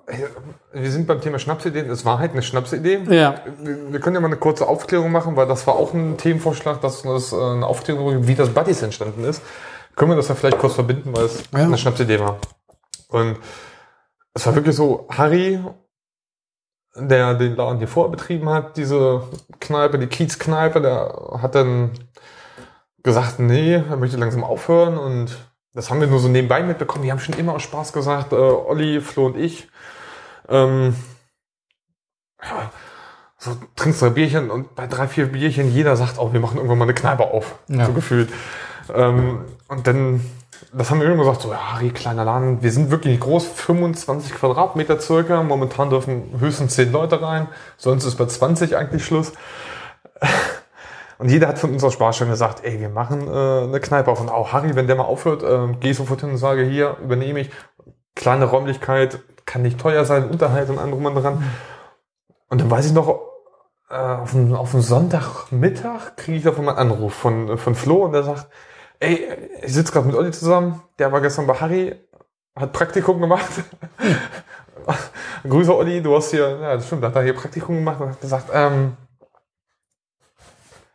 wir 0.74 0.92
sind 0.92 1.08
beim 1.08 1.22
Thema 1.22 1.40
Schnapsideen. 1.40 1.90
Es 1.90 2.04
war 2.06 2.20
halt 2.20 2.34
eine 2.34 2.42
Schnapsidee. 2.42 3.02
ja, 3.10 3.36
Wir 3.62 3.94
wir 3.94 4.00
können 4.02 4.16
ja 4.16 4.20
mal 4.22 4.28
eine 4.28 4.36
kurze 4.38 4.68
Aufklärung 4.68 5.12
machen, 5.12 5.36
weil 5.36 5.48
das 5.48 5.66
war 5.68 5.76
auch 5.76 5.94
ein 5.94 6.18
Themenvorschlag, 6.18 6.82
dass 6.82 7.04
das 7.04 7.32
äh, 7.32 7.36
eine 7.36 7.66
Aufklärung, 7.66 8.28
wie 8.28 8.36
das 8.36 8.50
Buddies 8.50 8.82
entstanden 8.82 9.24
ist. 9.24 9.42
Können 9.96 10.12
wir 10.12 10.16
das 10.18 10.28
ja 10.28 10.36
vielleicht 10.36 10.60
kurz 10.60 10.74
verbinden, 10.74 11.16
weil 11.16 11.26
es 11.26 11.44
Ja. 11.54 11.60
eine 11.60 11.78
Schnapsidee 11.78 12.20
war. 12.20 12.38
Und 13.10 13.38
es 14.34 14.46
war 14.46 14.54
wirklich 14.54 14.76
so, 14.76 15.08
Harry, 15.10 15.60
der 16.96 17.36
den 17.36 17.56
Laden 17.56 17.78
hier 17.78 17.88
vorher 17.88 18.12
betrieben 18.12 18.50
hat, 18.50 18.76
diese 18.78 19.22
Kneipe, 19.60 19.98
die 20.00 20.08
Kiezkneipe, 20.08 20.82
der 20.82 21.38
hat 21.42 21.56
dann 21.56 21.92
gesagt, 23.08 23.40
nee, 23.40 23.76
er 23.76 23.96
möchte 23.96 24.18
langsam 24.18 24.44
aufhören 24.44 24.98
und 24.98 25.38
das 25.74 25.90
haben 25.90 26.02
wir 26.02 26.08
nur 26.08 26.20
so 26.20 26.28
nebenbei 26.28 26.62
mitbekommen. 26.62 27.06
Wir 27.06 27.12
haben 27.12 27.20
schon 27.20 27.38
immer 27.38 27.54
aus 27.54 27.64
Spaß 27.64 27.94
gesagt, 27.94 28.34
äh, 28.34 28.36
Olli, 28.36 29.00
Flo 29.00 29.28
und 29.28 29.38
ich, 29.38 29.70
ähm, 30.50 30.94
ja, 32.44 32.70
so 33.38 33.56
trinkst 33.78 34.02
drei 34.02 34.10
Bierchen 34.10 34.52
und 34.52 34.76
bei 34.76 34.88
drei, 34.88 35.08
vier 35.08 35.28
Bierchen 35.28 35.72
jeder 35.72 35.96
sagt, 35.96 36.20
oh, 36.20 36.34
wir 36.34 36.40
machen 36.42 36.58
irgendwann 36.58 36.80
mal 36.80 36.86
eine 36.86 36.94
Kneipe 36.94 37.24
auf. 37.24 37.56
Ja. 37.70 37.86
So 37.86 37.94
gefühlt. 37.94 38.30
Ähm, 38.94 39.46
und 39.70 39.88
dann, 39.88 40.22
das 40.74 40.92
haben 40.92 41.00
wir 41.00 41.08
immer 41.08 41.24
gesagt, 41.24 41.44
so, 41.44 41.52
ja, 41.52 41.74
Harry, 41.74 41.92
kleiner 41.92 42.26
Laden, 42.26 42.62
wir 42.62 42.72
sind 42.74 42.92
wirklich 42.92 43.20
groß, 43.22 43.48
25 43.48 44.34
Quadratmeter 44.34 45.00
circa. 45.00 45.44
Momentan 45.44 45.90
dürfen 45.90 46.24
höchstens 46.40 46.76
10 46.76 46.92
Leute 46.92 47.22
rein, 47.22 47.48
sonst 47.78 48.04
ist 48.04 48.16
bei 48.16 48.26
20 48.26 48.76
eigentlich 48.76 49.06
Schluss. 49.06 49.32
Und 51.18 51.30
jeder 51.30 51.48
hat 51.48 51.60
von 51.60 51.72
uns 51.72 51.84
aus 51.84 51.94
Spaß 51.94 52.18
schon 52.18 52.30
gesagt, 52.30 52.64
ey, 52.64 52.80
wir 52.80 52.90
machen 52.90 53.28
äh, 53.28 53.64
eine 53.64 53.80
Kneipe 53.80 54.12
auf. 54.12 54.22
Und 54.22 54.30
auch 54.30 54.54
Harry, 54.54 54.76
wenn 54.76 54.88
der 54.88 54.96
mal 54.96 55.04
aufhört, 55.04 55.44
äh, 55.44 55.74
gehe 55.80 55.92
ich 55.92 55.98
sofort 55.98 56.22
hin 56.22 56.32
und 56.32 56.38
sage, 56.38 56.64
hier, 56.64 56.98
übernehme 57.04 57.40
ich. 57.40 57.50
Kleine 58.16 58.46
Räumlichkeit, 58.46 59.20
kann 59.46 59.62
nicht 59.62 59.80
teuer 59.80 60.06
sein, 60.06 60.30
Unterhalt 60.30 60.70
und 60.70 60.78
und 60.78 61.16
dran. 61.16 61.44
Und 62.50 62.62
dann 62.62 62.70
weiß 62.70 62.88
ich 62.88 62.94
noch, 62.94 63.20
äh, 63.90 63.96
auf 63.96 64.36
einen, 64.36 64.56
auf 64.56 64.74
einen 64.74 64.84
Sonntagmittag 64.84 66.16
kriege 66.18 66.38
ich 66.38 66.44
davon 66.44 66.68
einen 66.68 66.78
Anruf 66.78 67.14
von, 67.14 67.58
von 67.58 67.76
Flo 67.76 68.06
und 68.06 68.12
der 68.12 68.24
sagt, 68.24 68.48
ey, 69.00 69.28
ich 69.62 69.74
sitze 69.74 69.92
gerade 69.92 70.08
mit 70.08 70.16
Olli 70.16 70.32
zusammen, 70.32 70.82
der 71.00 71.12
war 71.12 71.22
gestern 71.22 71.48
bei 71.48 71.54
Harry, 71.56 71.96
hat 72.56 72.74
Praktikum 72.74 73.22
gemacht. 73.22 73.50
Grüße 75.48 75.76
Olli, 75.76 76.02
du 76.02 76.16
hast 76.16 76.32
hier, 76.32 76.60
ja, 76.60 76.76
das 76.76 76.88
stimmt, 76.88 77.04
hat 77.04 77.16
er 77.16 77.24
hier 77.24 77.36
Praktikum 77.36 77.76
gemacht 77.76 78.02
und 78.02 78.10
hat 78.10 78.22
gesagt, 78.22 78.50
ähm, 78.54 78.98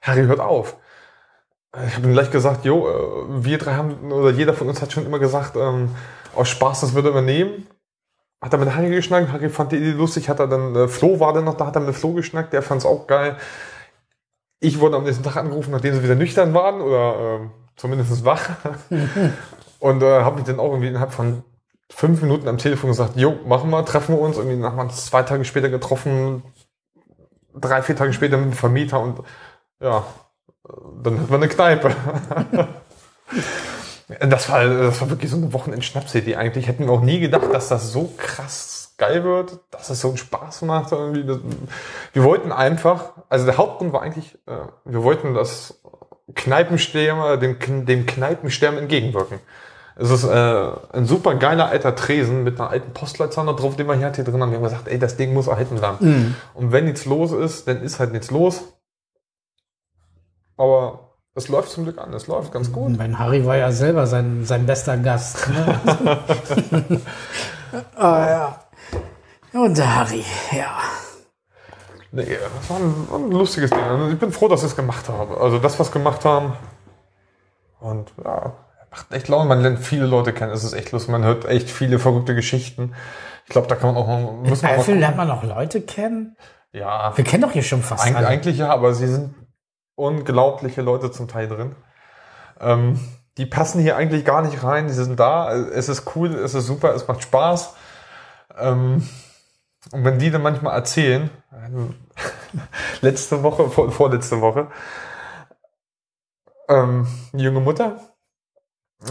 Harry 0.03 0.25
hört 0.25 0.41
auf. 0.41 0.77
Ich 1.87 1.97
habe 1.97 2.07
ihm 2.07 2.13
gleich 2.13 2.31
gesagt, 2.31 2.67
jo, 2.67 2.87
äh, 2.87 3.45
wir 3.45 3.57
drei 3.57 3.75
haben, 3.75 4.13
oder 4.13 4.31
jeder 4.31 4.53
von 4.53 4.69
uns 4.69 4.83
hat 4.83 4.93
schon 4.93 5.07
immer 5.07 5.19
gesagt, 5.19 5.57
ähm, 5.57 5.95
aus 6.35 6.49
Spaß, 6.51 6.83
das 6.83 6.95
würde 6.95 7.09
er 7.09 7.13
übernehmen. 7.13 7.67
Hat 8.43 8.53
er 8.53 8.59
mit 8.59 8.75
Harry 8.75 8.91
geschnackt, 8.91 9.33
Harry 9.33 9.49
fand 9.49 9.73
die 9.73 9.77
Idee 9.77 9.93
lustig, 9.93 10.29
hat 10.29 10.41
er 10.41 10.49
dann, 10.49 10.75
äh, 10.75 10.89
Flo 10.89 11.19
war 11.21 11.33
dann 11.33 11.45
noch 11.45 11.57
da, 11.57 11.67
hat 11.67 11.77
er 11.77 11.81
mit 11.81 11.95
Flo 11.95 12.13
geschnackt, 12.13 12.53
der 12.53 12.63
fand 12.63 12.81
es 12.81 12.87
auch 12.87 13.07
geil. 13.07 13.37
Ich 14.61 14.81
wurde 14.81 14.97
am 14.97 15.05
nächsten 15.05 15.23
Tag 15.23 15.37
angerufen, 15.37 15.71
nachdem 15.71 15.95
sie 15.95 16.03
wieder 16.03 16.15
nüchtern 16.15 16.53
waren, 16.53 16.81
oder 16.83 17.41
ähm, 17.41 17.51
zumindest 17.77 18.25
wach. 18.25 18.51
Und 19.79 20.03
äh, 20.03 20.21
habe 20.23 20.37
mich 20.37 20.45
dann 20.45 20.61
auch 20.61 20.71
irgendwie 20.71 20.89
innerhalb 20.89 21.13
von 21.13 21.43
fünf 21.91 22.23
Minuten 22.23 22.49
am 22.49 22.59
Telefon 22.59 22.91
gesagt, 22.91 23.17
jo, 23.17 23.37
machen 23.47 23.71
wir, 23.71 23.85
treffen 23.85 24.15
wir 24.15 24.21
uns. 24.21 24.37
Irgendwie 24.37 24.63
haben 24.65 24.77
wir 24.77 24.83
uns 24.83 25.07
zwei 25.07 25.23
Tage 25.23 25.45
später 25.45 25.69
getroffen, 25.69 26.43
drei, 27.55 27.83
vier 27.83 27.97
Tage 27.97 28.13
später 28.13 28.37
mit 28.37 28.47
dem 28.47 28.53
Vermieter 28.53 29.01
und 29.01 29.21
ja, 29.83 30.05
dann 31.03 31.19
hatten 31.19 31.29
wir 31.29 31.37
eine 31.37 31.49
Kneipe. 31.49 31.91
das, 34.21 34.49
war, 34.49 34.65
das 34.65 35.01
war 35.01 35.11
wirklich 35.11 35.31
so 35.31 35.37
eine 35.37 35.53
Wochenend-Schnapsidee 35.53 36.37
eigentlich. 36.37 36.69
Hätten 36.69 36.87
wir 36.87 36.93
auch 36.93 37.03
nie 37.03 37.21
gedacht, 37.21 37.53
dass 37.53 37.69
das 37.69 37.93
so 37.93 38.13
krass 38.17 38.95
geil 38.99 39.25
wird, 39.25 39.59
dass 39.71 39.91
es 39.91 40.01
so 40.01 40.09
einen 40.09 40.17
Spaß 40.17 40.63
macht. 40.63 40.93
Irgendwie. 40.93 41.27
Wir 42.13 42.25
wollten 42.25 42.53
einfach, 42.53 43.13
also 43.29 43.45
der 43.45 43.57
Hauptgrund 43.57 43.93
war 43.93 44.03
eigentlich, 44.03 44.39
äh, 44.47 44.59
wir 44.85 45.03
wollten 45.03 45.35
das 45.35 45.83
Kneipensterben, 46.35 47.41
dem, 47.41 47.87
dem 47.87 48.07
Kneipensterben 48.07 48.79
entgegenwirken. 48.79 49.41
Es 49.97 50.11
ist 50.11 50.25
äh, 50.25 50.71
ein 50.93 51.05
super 51.05 51.35
geiler 51.35 51.67
alter 51.67 51.95
Tresen 51.95 52.45
mit 52.45 52.59
einer 52.59 52.71
alten 52.71 52.93
Postleitzahl 52.95 53.45
drauf, 53.57 53.77
den 53.77 53.87
wir 53.89 53.95
hier 53.95 54.07
halt 54.07 54.17
hier 54.17 54.25
drin 54.25 54.41
haben. 54.41 54.51
Wir 54.51 54.57
haben 54.57 54.65
gesagt, 54.65 54.89
ey, 54.89 54.99
das 54.99 55.17
Ding 55.17 55.35
muss 55.35 55.49
erhalten 55.49 55.77
bleiben. 55.77 56.37
Und 56.55 56.73
wenn 56.73 56.85
nichts 56.87 57.05
los 57.05 57.33
ist, 57.33 57.69
dann 57.69 57.83
ist 57.83 57.99
halt 57.99 58.13
nichts 58.13 58.31
los. 58.31 58.65
Aber 60.63 61.17
es 61.35 61.49
läuft 61.49 61.71
zum 61.71 61.83
Glück 61.83 61.99
an, 61.99 62.15
es 62.15 62.29
läuft 62.29 62.53
ganz 62.53 62.71
gut. 62.71 62.97
Mein 62.97 63.19
Harry 63.19 63.45
war 63.45 63.57
ja 63.57 63.73
selber 63.73 64.07
sein, 64.07 64.45
sein 64.45 64.65
bester 64.65 64.97
Gast. 64.97 65.49
Ne? 65.49 66.21
ah, 67.97 68.27
ja. 68.29 68.61
Und 69.61 69.77
der 69.77 69.97
Harry, 69.97 70.25
ja. 70.53 70.79
Nee, 72.13 72.39
das 72.61 72.71
war 72.71 72.77
ein, 72.77 73.09
ein 73.13 73.33
lustiges 73.33 73.71
Ding. 73.71 73.83
Also 73.83 74.09
ich 74.11 74.19
bin 74.21 74.31
froh, 74.31 74.47
dass 74.47 74.61
ich 74.61 74.69
es 74.69 74.77
gemacht 74.77 75.09
habe. 75.09 75.41
Also 75.41 75.59
das, 75.59 75.81
was 75.81 75.89
wir 75.89 75.95
gemacht 75.95 76.25
haben. 76.25 76.53
Und 77.81 78.13
ja, 78.25 78.53
macht 78.93 79.13
echt 79.13 79.27
Laune. 79.27 79.49
Man 79.49 79.63
lernt 79.63 79.81
viele 79.81 80.07
Leute 80.07 80.33
kennen. 80.33 80.53
Es 80.53 80.63
ist 80.63 80.75
echt 80.75 80.93
lustig. 80.93 81.11
Man 81.11 81.25
hört 81.25 81.45
echt 81.47 81.71
viele 81.71 81.99
verrückte 81.99 82.37
Geschichten. 82.37 82.95
Ich 83.47 83.51
glaube, 83.51 83.67
da 83.67 83.75
kann 83.75 83.93
man 83.93 84.01
auch 84.01 84.07
mal, 84.07 84.33
müssen 84.49 84.63
wir 84.63 84.79
Eifel 84.79 84.97
lernt 84.97 85.17
man 85.17 85.27
noch 85.27 85.43
Leute 85.43 85.81
kennen? 85.81 86.37
Ja, 86.71 87.17
Wir 87.17 87.25
kennen 87.25 87.43
doch 87.43 87.51
hier 87.51 87.65
schon 87.65 87.83
fast 87.83 88.07
Eig 88.07 88.15
alle. 88.15 88.29
eigentlich 88.29 88.59
ja, 88.59 88.71
aber 88.71 88.95
sie 88.95 89.09
sind 89.09 89.35
unglaubliche 89.95 90.83
Leute 90.83 91.11
zum 91.11 91.29
Teil 91.29 91.49
drin. 91.49 91.77
Ähm, 92.61 92.99
die 93.39 93.47
passen 93.47 93.81
hier 93.81 93.97
eigentlich 93.97 94.25
gar 94.25 94.43
nicht 94.43 94.63
rein. 94.63 94.89
Die 94.89 94.95
sind 94.95 95.19
da. 95.19 95.53
Es 95.53 95.89
ist 95.89 96.15
cool, 96.15 96.35
es 96.35 96.55
ist 96.55 96.67
super, 96.67 96.95
es 96.95 97.09
macht 97.09 97.23
Spaß. 97.23 97.75
Ähm, 98.59 99.07
und 99.91 100.05
wenn 100.05 100.19
die 100.19 100.31
dann 100.31 100.43
manchmal 100.43 100.75
erzählen, 100.75 101.31
letzte 103.01 103.43
Woche, 103.43 103.69
vor, 103.69 103.91
vorletzte 103.91 104.41
Woche, 104.41 104.69
ähm, 106.69 107.07
eine 107.33 107.43
junge 107.43 107.61
Mutter, 107.61 108.01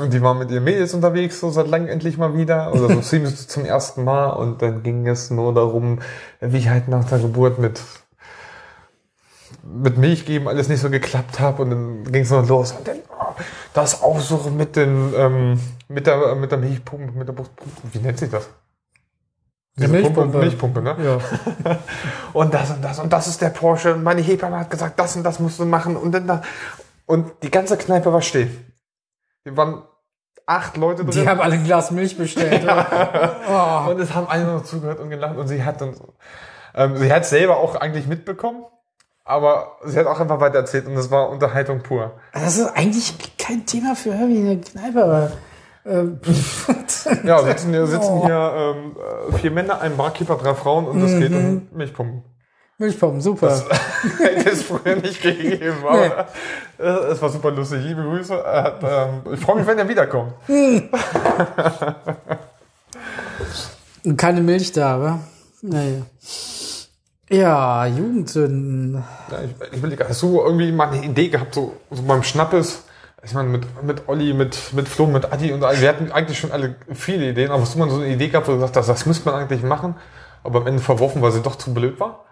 die 0.07 0.21
war 0.21 0.33
mit 0.33 0.49
ihren 0.51 0.63
Mädels 0.63 0.93
unterwegs, 0.93 1.39
so 1.39 1.49
seit 1.49 1.67
langem 1.67 1.89
endlich 1.89 2.17
mal 2.17 2.37
wieder, 2.37 2.73
oder 2.73 2.87
so 2.87 3.01
ziemlich 3.01 3.35
zum 3.49 3.65
ersten 3.65 4.03
Mal, 4.03 4.29
und 4.29 4.61
dann 4.61 4.83
ging 4.83 5.05
es 5.07 5.29
nur 5.29 5.53
darum, 5.53 5.99
wie 6.39 6.69
halt 6.69 6.87
nach 6.87 7.05
der 7.05 7.19
Geburt 7.19 7.59
mit 7.59 7.81
mit 9.63 9.97
Milch 9.97 10.25
geben 10.25 10.47
alles 10.47 10.69
nicht 10.69 10.81
so 10.81 10.89
geklappt 10.89 11.39
hat 11.39 11.59
und 11.59 11.69
dann 11.69 12.03
ging 12.11 12.23
es 12.23 12.31
noch 12.31 12.47
los. 12.47 12.71
Und 12.71 12.87
dann 12.87 12.97
oh, 13.09 13.35
das 13.73 13.99
so 14.27 14.49
mit 14.49 14.75
den 14.75 15.13
ähm, 15.15 15.59
mit 15.87 16.07
der 16.07 16.35
mit 16.35 16.51
der 16.51 16.57
Milchpumpe 16.57 17.17
mit 17.17 17.27
der 17.27 17.33
Brustpumpe 17.33 17.71
wie 17.93 17.99
nennt 17.99 18.17
sich 18.17 18.29
das? 18.29 18.49
Die 19.77 19.81
Diese 19.81 19.93
Milchpumpe. 19.93 20.21
Pumpe, 20.21 20.37
Milchpumpe. 20.39 20.81
Ne? 20.81 20.95
Ja. 21.03 21.77
und 22.33 22.53
das 22.53 22.71
und 22.71 22.83
das 22.83 22.99
und 22.99 23.13
das 23.13 23.27
ist 23.27 23.41
der 23.41 23.49
Porsche. 23.49 23.93
Und 23.93 24.03
meine 24.03 24.21
Hebamme 24.21 24.59
hat 24.59 24.69
gesagt 24.69 24.99
das 24.99 25.15
und 25.15 25.23
das 25.23 25.39
musst 25.39 25.59
du 25.59 25.65
machen 25.65 25.95
und 25.95 26.11
dann 26.11 26.27
da. 26.27 26.41
Und 27.05 27.31
die 27.43 27.51
ganze 27.51 27.77
Kneipe 27.77 28.11
war 28.11 28.21
still. 28.21 28.49
Wir 29.43 29.55
waren 29.55 29.83
acht 30.45 30.77
Leute 30.77 31.05
drin. 31.05 31.11
Die 31.11 31.27
haben 31.27 31.39
alle 31.39 31.55
ein 31.55 31.63
Glas 31.63 31.91
Milch 31.91 32.17
bestellt. 32.17 32.65
oh. 32.67 33.89
und 33.89 33.99
es 33.99 34.13
haben 34.13 34.27
alle 34.27 34.45
noch 34.45 34.63
zugehört 34.63 34.99
und 34.99 35.09
gelacht. 35.09 35.37
Und 35.37 35.47
sie 35.47 35.63
hat 35.63 35.81
dann, 35.81 35.95
ähm, 36.75 36.97
sie 36.97 37.11
hat 37.11 37.25
selber 37.25 37.57
auch 37.57 37.75
eigentlich 37.75 38.07
mitbekommen, 38.07 38.65
aber 39.23 39.77
sie 39.85 39.97
hat 39.97 40.07
auch 40.07 40.19
einfach 40.19 40.39
weiter 40.39 40.57
erzählt 40.57 40.87
und 40.87 40.97
es 40.97 41.09
war 41.11 41.29
Unterhaltung 41.29 41.81
pur. 41.81 42.13
Das 42.33 42.57
ist 42.57 42.67
eigentlich 42.67 43.37
kein 43.37 43.65
Thema 43.65 43.95
für 43.95 44.09
irgendwie 44.09 44.39
eine 44.39 44.59
Kneipe, 44.59 45.03
aber 45.03 45.31
ähm, 45.85 46.19
Ja, 47.23 47.41
sitzen 47.43 47.71
hier, 47.71 47.87
sitzen 47.87 48.21
hier 48.25 48.53
ähm, 48.55 48.95
äh, 48.97 49.37
vier 49.37 49.51
Männer, 49.51 49.81
ein 49.81 49.97
Barkeeper, 49.97 50.35
drei 50.35 50.53
Frauen 50.53 50.85
und 50.85 51.01
es 51.01 51.19
geht 51.19 51.31
um 51.31 51.67
Milchpumpen. 51.73 52.23
Milchpomben, 52.77 53.21
super. 53.21 53.61
Hätte 54.17 54.49
es 54.49 54.63
früher 54.63 54.95
nicht 54.95 55.21
gegeben, 55.21 55.77
aber 55.87 56.27
äh, 56.79 57.11
es 57.11 57.21
war 57.21 57.29
super 57.29 57.51
lustig. 57.51 57.83
Liebe 57.83 58.01
Grüße. 58.01 58.35
Hat, 58.43 58.81
ähm, 58.83 59.21
ich 59.33 59.39
freue 59.39 59.57
mich, 59.57 59.67
wenn 59.67 59.77
er 59.77 59.87
wiederkommt. 59.87 60.33
Und 64.03 64.17
keine 64.17 64.41
Milch 64.41 64.71
da, 64.71 64.99
wa? 64.99 65.19
Naja. 65.61 66.01
Ja, 67.31 67.85
Jugendsünden. 67.85 69.03
Ja, 69.31 69.37
ich, 69.41 69.71
ich 69.71 69.77
überlege, 69.77 70.07
hast 70.07 70.21
du 70.21 70.41
irgendwie 70.41 70.71
mal 70.71 70.89
eine 70.89 71.05
Idee 71.05 71.29
gehabt, 71.29 71.55
so, 71.55 71.77
so 71.89 72.03
beim 72.03 72.23
Schnappes? 72.23 72.83
Ich 73.23 73.33
meine, 73.33 73.47
mit, 73.47 73.83
mit 73.83 74.09
Olli, 74.09 74.33
mit, 74.33 74.73
mit 74.73 74.89
Flo, 74.89 75.05
mit 75.05 75.31
Adi 75.31 75.53
und 75.53 75.63
all, 75.63 75.79
wir 75.79 75.87
hatten 75.87 76.11
eigentlich 76.11 76.39
schon 76.39 76.51
alle 76.51 76.75
viele 76.93 77.29
Ideen, 77.29 77.51
aber 77.51 77.61
hast 77.61 77.75
du 77.75 77.79
mal 77.79 77.89
so 77.89 77.97
eine 77.97 78.09
Idee 78.09 78.27
gehabt, 78.27 78.47
wo 78.47 78.51
du 78.51 78.57
gesagt 78.57 78.75
hast, 78.75 78.89
das 78.89 79.05
müsste 79.05 79.29
man 79.29 79.39
eigentlich 79.39 79.63
machen, 79.63 79.95
aber 80.43 80.61
am 80.61 80.67
Ende 80.67 80.81
verworfen, 80.81 81.21
weil 81.21 81.31
sie 81.31 81.41
doch 81.41 81.55
zu 81.55 81.73
blöd 81.73 81.99
war? 81.99 82.25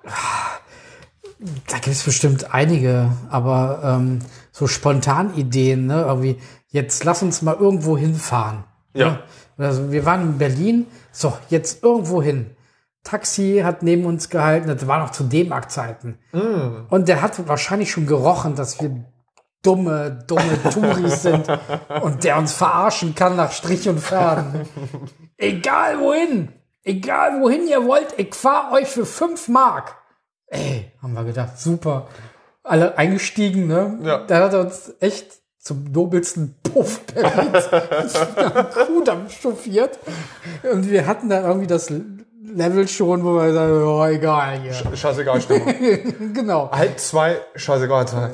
Da 1.68 1.76
gibt 1.76 1.95
es 1.95 2.04
bestimmt 2.04 2.54
einige, 2.54 3.12
aber 3.30 3.82
ähm, 3.84 4.20
so 4.52 4.68
spontan 4.68 5.34
Ideen, 5.36 5.86
ne? 5.86 6.02
Irgendwie, 6.02 6.41
jetzt 6.68 7.06
lass 7.06 7.24
uns 7.24 7.41
mal 7.41 7.56
irgendwo 7.56 7.97
hinfahren. 7.97 8.66
Ja. 8.93 9.20
Ne? 9.56 9.68
Also 9.68 9.91
wir 9.93 10.06
waren 10.06 10.22
in 10.22 10.38
Berlin, 10.38 10.88
so, 11.14 11.32
jetzt 11.50 11.84
irgendwo 11.84 12.22
hin. 12.22 12.50
Taxi 13.04 13.62
hat 13.64 13.82
neben 13.82 14.06
uns 14.06 14.30
gehalten, 14.30 14.68
das 14.68 14.88
war 14.88 15.00
noch 15.00 15.12
zu 15.12 15.24
D-Mark-Zeiten. 15.24 16.20
Und 16.89 17.08
der 17.08 17.22
hat 17.22 17.47
wahrscheinlich 17.47 17.91
schon 17.91 18.06
gerochen, 18.06 18.56
dass 18.56 18.82
wir 18.82 19.06
dumme, 19.64 20.20
dumme 20.28 20.62
Touris 20.72 21.24
sind 21.24 21.47
und 22.02 22.24
der 22.24 22.38
uns 22.38 22.54
verarschen 22.54 23.16
kann 23.16 23.36
nach 23.36 23.52
Strich 23.52 23.88
und 23.89 24.00
Faden. 24.00 24.68
Egal 25.38 26.00
wohin, 26.00 26.50
egal 26.84 27.41
wohin 27.41 27.68
ihr 27.68 27.86
wollt, 27.86 28.14
ich 28.18 28.36
fahr 28.36 28.72
euch 28.74 28.88
für 28.88 29.06
fünf 29.06 29.47
Mark. 29.47 29.95
Ey, 30.47 30.91
haben 31.02 31.14
wir 31.14 31.24
gedacht, 31.24 31.60
super. 31.60 32.08
Alle 32.64 32.97
eingestiegen, 32.97 33.68
ne? 33.68 34.00
Ja. 34.04 34.26
Da 34.26 34.43
hat 34.43 34.54
er 34.54 34.62
uns 34.62 34.93
echt 35.00 35.39
zum 35.60 35.91
nobelsten 35.91 36.56
Puff 36.64 37.02
Berlins 37.06 37.70
Kudamm 38.88 39.30
chauffiert. 39.30 40.00
Und 40.72 40.89
wir 40.89 41.06
hatten 41.06 41.30
dann 41.30 41.43
irgendwie 41.43 41.68
das 41.68 41.91
Level 42.56 42.88
schon, 42.88 43.24
wo 43.24 43.36
wir 43.36 43.54
sagen, 43.54 43.84
oh, 43.84 44.06
egal 44.06 44.60
hier. 44.60 44.74
Scheißegal, 44.74 45.41
Stimmung. 45.41 45.74
genau. 46.34 46.72
Halb 46.72 47.00
zwei, 47.00 47.38
scheißegal 47.56 48.08
Zeit. 48.08 48.32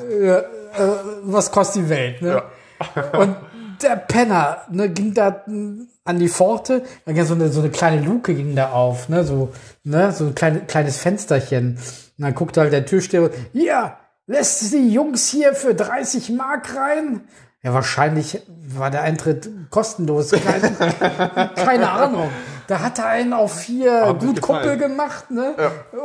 Was 1.22 1.50
kostet 1.50 1.84
die 1.84 1.88
Welt, 1.88 2.22
ne? 2.22 2.42
Und 3.12 3.36
der 3.82 3.96
Penner, 3.96 4.62
ne, 4.70 4.88
ging 4.88 5.14
da 5.14 5.42
mm, 5.46 5.88
an 6.04 6.18
die 6.18 6.28
Pforte, 6.28 6.82
dann 7.04 7.14
ging 7.14 7.24
so 7.24 7.34
eine, 7.34 7.48
so 7.48 7.60
eine 7.60 7.70
kleine 7.70 8.02
Luke 8.02 8.34
ging 8.34 8.54
da 8.54 8.70
auf, 8.70 9.08
ne, 9.08 9.24
so, 9.24 9.52
ne, 9.84 10.12
so 10.12 10.26
ein 10.26 10.34
kleine, 10.34 10.60
kleines 10.60 10.98
Fensterchen. 10.98 11.76
Und 12.18 12.24
dann 12.24 12.34
guckte 12.34 12.60
halt 12.60 12.72
der 12.72 12.86
Türsteher, 12.86 13.30
ja, 13.52 13.98
lässt 14.26 14.72
die 14.72 14.90
Jungs 14.90 15.28
hier 15.28 15.54
für 15.54 15.74
30 15.74 16.30
Mark 16.30 16.74
rein? 16.74 17.22
Ja, 17.62 17.74
wahrscheinlich 17.74 18.42
war 18.76 18.90
der 18.90 19.02
Eintritt 19.02 19.50
kostenlos. 19.70 20.30
Keine, 20.30 20.70
keine 21.56 21.90
Ahnung. 21.90 22.30
Da 22.68 22.80
hat 22.80 22.98
er 22.98 23.06
einen 23.06 23.32
auf 23.32 23.60
vier 23.60 24.06
Hat 24.06 24.20
sich 24.20 24.30
gut 24.30 24.40
Kumpel 24.40 24.76
gemacht, 24.76 25.30
ne? 25.30 25.54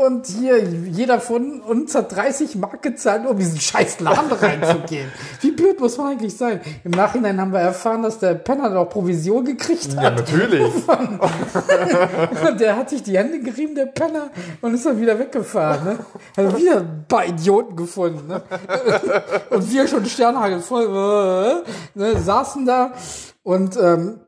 Und 0.05 0.28
hier, 0.28 0.64
jeder 0.64 1.20
von 1.20 1.62
uns 1.62 1.95
hat 1.95 2.16
30 2.16 2.55
Mark 2.55 2.82
gezahlt, 2.82 3.26
um 3.26 3.38
diesen 3.38 3.59
scheiß 3.59 3.99
Laden 3.99 4.32
reinzugehen. 4.32 5.12
Wie 5.41 5.51
blöd 5.51 5.80
muss 5.80 5.97
man 5.97 6.12
eigentlich 6.12 6.38
sein? 6.38 6.62
Im 6.84 6.91
Nachhinein 6.91 7.39
haben 7.41 7.51
wir 7.51 7.59
erfahren, 7.59 8.03
dass 8.03 8.20
der 8.20 8.36
Penner 8.36 8.70
noch 8.70 8.86
Provision 8.89 9.43
gekriegt 9.45 9.93
Ja, 9.93 10.03
hat. 10.03 10.16
natürlich. 10.18 10.62
Und 12.47 12.59
der 12.59 12.76
hat 12.78 12.89
sich 12.89 13.03
die 13.03 13.18
Hände 13.18 13.39
gerieben, 13.39 13.76
der 13.76 13.86
Penner, 13.88 14.30
und 14.62 14.74
ist 14.74 14.86
dann 14.86 14.99
wieder 14.99 15.18
weggefahren. 15.18 15.84
Ne? 15.84 15.99
Also 16.36 16.57
wieder 16.57 16.78
ein 16.78 17.05
paar 17.07 17.26
Idioten 17.26 17.76
gefunden. 17.76 18.28
Ne? 18.28 18.41
Und 19.49 19.72
wir 19.72 19.88
schon 19.88 20.05
Sternhagel 20.05 20.59
voll, 20.59 20.86
äh, 20.86 21.99
ne, 21.99 22.20
saßen 22.20 22.66
da 22.66 22.93
und 23.43 23.78
ähm, 23.78 24.20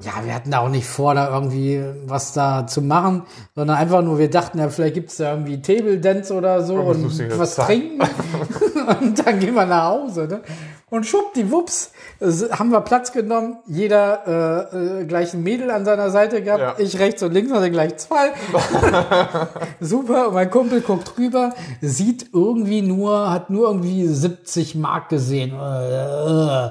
ja, 0.00 0.12
wir 0.24 0.34
hatten 0.34 0.50
da 0.50 0.58
auch 0.58 0.68
nicht 0.68 0.86
vor, 0.86 1.14
da 1.14 1.32
irgendwie 1.32 1.80
was 2.06 2.32
da 2.32 2.66
zu 2.66 2.82
machen, 2.82 3.22
sondern 3.54 3.76
einfach 3.76 4.02
nur, 4.02 4.18
wir 4.18 4.28
dachten 4.28 4.58
ja, 4.58 4.68
vielleicht 4.68 4.94
gibt's 4.94 5.18
da 5.18 5.30
irgendwie 5.30 5.62
Table 5.62 5.98
Dance 5.98 6.34
oder 6.34 6.62
so 6.62 6.76
Irgendwas 6.76 7.20
und 7.20 7.38
was 7.38 7.54
Zack. 7.54 7.66
trinken. 7.66 8.00
und 9.00 9.24
dann 9.24 9.38
gehen 9.38 9.54
wir 9.54 9.66
nach 9.66 9.90
Hause. 9.90 10.26
Ne? 10.26 10.40
Und 10.90 11.06
schwuppdiwupps 11.06 11.92
äh, 12.20 12.26
haben 12.50 12.70
wir 12.70 12.80
Platz 12.80 13.12
genommen. 13.12 13.58
Jeder 13.66 14.70
äh, 14.72 15.00
äh, 15.02 15.04
gleich 15.06 15.32
ein 15.32 15.44
Mädel 15.44 15.70
an 15.70 15.84
seiner 15.84 16.10
Seite 16.10 16.42
gehabt. 16.42 16.60
Ja. 16.60 16.84
Ich 16.84 16.98
rechts 16.98 17.22
und 17.22 17.32
links 17.32 17.52
hatte 17.52 17.70
gleich 17.70 17.96
zwei. 17.96 18.32
Super. 19.80 20.28
Und 20.28 20.34
mein 20.34 20.50
Kumpel 20.50 20.80
guckt 20.80 21.16
rüber, 21.18 21.52
sieht 21.80 22.30
irgendwie 22.32 22.82
nur, 22.82 23.30
hat 23.30 23.48
nur 23.48 23.68
irgendwie 23.68 24.08
70 24.08 24.74
Mark 24.74 25.08
gesehen. 25.08 25.52
Äh, 25.52 26.66
äh. 26.66 26.70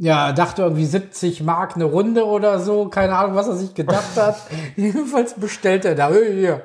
Ja, 0.00 0.32
dachte 0.32 0.62
irgendwie 0.62 0.84
70 0.86 1.42
Mark 1.42 1.74
eine 1.74 1.84
Runde 1.84 2.24
oder 2.24 2.60
so. 2.60 2.88
Keine 2.88 3.16
Ahnung, 3.16 3.34
was 3.34 3.48
er 3.48 3.56
sich 3.56 3.74
gedacht 3.74 4.16
hat. 4.16 4.36
Jedenfalls 4.76 5.34
bestellt 5.34 5.84
er 5.84 5.94
da. 5.96 6.10
Hier. 6.12 6.62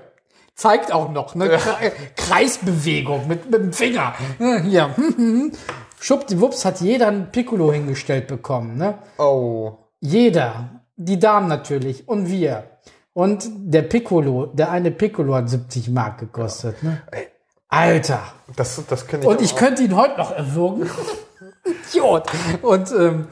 Zeigt 0.55 0.93
auch 0.93 1.09
noch, 1.11 1.34
ne? 1.34 1.55
Kre- 1.57 1.91
Kreisbewegung 2.15 3.27
mit, 3.27 3.49
mit 3.49 3.59
dem 3.59 3.73
Finger. 3.73 4.13
Hier. 4.63 4.91
Schuppdiwupps 5.99 6.63
hat 6.65 6.81
jeder 6.81 7.07
ein 7.07 7.31
Piccolo 7.31 7.71
hingestellt 7.73 8.27
bekommen, 8.27 8.77
ne? 8.77 8.99
Oh. 9.17 9.73
Jeder. 9.99 10.81
Die 10.95 11.17
Damen 11.17 11.47
natürlich. 11.47 12.07
Und 12.07 12.29
wir. 12.29 12.65
Und 13.13 13.45
der 13.51 13.81
Piccolo, 13.84 14.47
der 14.47 14.69
eine 14.69 14.91
Piccolo 14.91 15.34
hat 15.36 15.49
70 15.49 15.89
Mark 15.89 16.19
gekostet, 16.19 16.84
ne? 16.84 17.01
Alter. 17.67 18.21
das, 18.55 18.79
das 18.88 19.07
kenne 19.07 19.23
ich 19.23 19.27
Und 19.29 19.38
auch. 19.38 19.41
ich 19.41 19.55
könnte 19.55 19.81
ihn 19.81 19.95
heute 19.95 20.17
noch 20.19 20.31
erwürgen. 20.31 20.88
Idiot. 21.89 22.30
Und 22.61 22.91
ähm, 22.91 23.28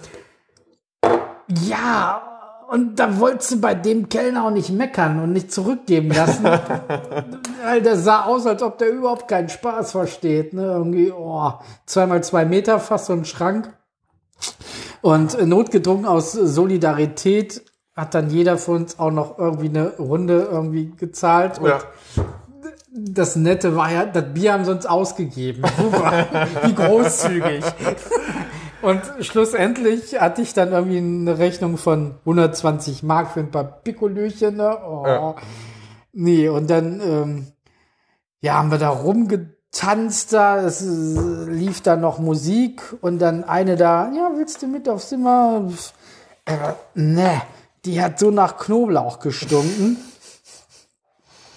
ja, 1.66 2.32
und 2.72 3.00
da 3.00 3.20
wolltest 3.20 3.52
du 3.52 3.60
bei 3.60 3.74
dem 3.76 4.08
Kellner 4.08 4.46
auch 4.46 4.52
nicht 4.52 4.70
meckern 4.70 5.22
und 5.22 5.34
nicht 5.34 5.52
zurückgeben 5.52 6.10
lassen. 6.10 6.46
Weil 7.64 7.82
der 7.82 7.98
sah 7.98 8.24
aus, 8.24 8.46
als 8.46 8.64
ob 8.64 8.78
der 8.78 8.92
überhaupt 8.92 9.28
keinen 9.28 9.50
Spaß 9.50 9.92
versteht. 9.92 10.54
Ne? 10.54 10.64
Irgendwie, 10.64 11.12
oh, 11.12 11.52
zweimal 11.86 12.24
zwei 12.24 12.46
Meter, 12.46 12.80
fast 12.80 13.08
so 13.08 13.14
ein 13.14 13.26
Schrank. 13.26 13.74
Und 15.02 15.36
äh, 15.36 15.46
notgedrungen 15.46 16.06
aus 16.06 16.32
Solidarität 16.32 17.62
hat 17.94 18.14
dann 18.14 18.30
jeder 18.30 18.58
von 18.58 18.78
uns 18.78 19.00
auch 19.00 19.12
noch 19.12 19.38
irgendwie 19.38 19.68
eine 19.68 19.98
Runde 19.98 20.48
irgendwie 20.50 20.94
gezahlt. 20.96 21.60
Und 21.60 21.68
Ja. 21.68 21.80
Das 22.92 23.36
Nette 23.36 23.76
war 23.76 23.92
ja, 23.92 24.06
das 24.06 24.34
Bier 24.34 24.54
haben 24.54 24.66
sie 24.66 24.72
uns 24.72 24.86
ausgegeben. 24.86 25.64
Wie 26.64 26.76
großzügig. 26.76 27.64
Und 28.82 29.02
schlussendlich 29.22 30.20
hatte 30.20 30.42
ich 30.42 30.54
dann 30.54 30.72
irgendwie 30.72 30.98
eine 30.98 31.38
Rechnung 31.38 31.78
von 31.78 32.16
120 32.22 33.04
Mark 33.04 33.32
für 33.32 33.39
ein 33.39 33.52
paar 33.52 33.64
Pikolöchen. 33.64 34.58
Ne? 34.58 34.78
Oh. 34.86 35.04
Ja. 35.06 35.36
Nee, 36.14 36.50
und 36.50 36.70
dann 36.70 37.00
ähm, 37.00 37.48
ja, 38.42 38.56
haben 38.56 38.72
wir 38.72 38.78
da 38.80 38.89
rumgetanzt 38.89 40.34
da, 40.34 40.62
es 40.62 40.82
äh, 40.82 41.50
lief 41.50 41.82
da 41.82 41.96
noch 41.96 42.20
Musik 42.20 42.82
und 43.02 43.20
dann 43.20 43.46
eine 43.46 43.78
da, 43.78 44.12
ja, 44.12 44.32
willst 44.36 44.62
du 44.62 44.68
mit 44.68 44.89
aufs 44.89 45.10
Zimmer? 45.10 45.70
Äh, 46.46 46.56
ne, 46.96 47.42
die 47.86 48.02
hat 48.02 48.20
so 48.20 48.32
nach 48.32 48.58
Knoblauch 48.58 49.20
gestunken. 49.20 49.98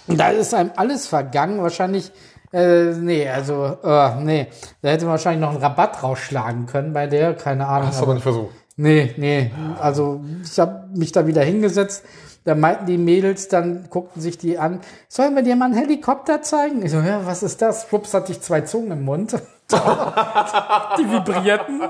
Da 0.07 0.31
ist 0.31 0.55
einem 0.55 0.73
alles 0.77 1.07
vergangen. 1.07 1.63
Wahrscheinlich, 1.63 2.13
äh, 2.53 2.93
nee, 2.93 3.29
also, 3.29 3.79
äh, 3.83 4.15
nee. 4.21 4.49
Da 4.83 4.91
hätte 4.91 5.05
man 5.05 5.13
wahrscheinlich 5.13 5.41
noch 5.41 5.51
einen 5.51 5.63
Rabatt 5.63 6.03
rausschlagen 6.03 6.67
können 6.67 6.93
bei 6.93 7.07
der, 7.07 7.35
keine 7.35 7.67
Ahnung. 7.67 7.89
Hast 7.89 8.01
du 8.01 8.05
aber 8.05 8.15
nicht 8.15 8.23
versucht. 8.23 8.55
Nee, 8.77 9.15
nee. 9.17 9.53
Also 9.81 10.21
ich 10.43 10.59
habe 10.59 10.89
mich 10.95 11.13
da 11.13 11.27
wieder 11.27 11.43
hingesetzt. 11.43 12.05
Da 12.45 12.55
meinten 12.55 12.85
die 12.85 12.99
Mädels, 12.99 13.49
dann 13.49 13.87
guckten 13.89 14.21
sich 14.21 14.37
die 14.37 14.59
an, 14.59 14.81
sollen 15.09 15.35
wir 15.35 15.43
dir 15.43 15.57
mal 15.57 15.67
einen 15.67 15.75
Helikopter 15.75 16.43
zeigen? 16.43 16.85
Ich 16.85 16.91
so, 16.91 16.99
ja, 16.99 17.25
was 17.25 17.43
ist 17.43 17.63
das? 17.63 17.87
Schwupps 17.89 18.13
hatte 18.13 18.33
ich 18.33 18.43
zwei 18.43 18.61
Zungen 18.61 18.93
im 18.93 19.05
Mund. 19.05 19.35
Die 19.73 21.11
vibrierten. 21.11 21.81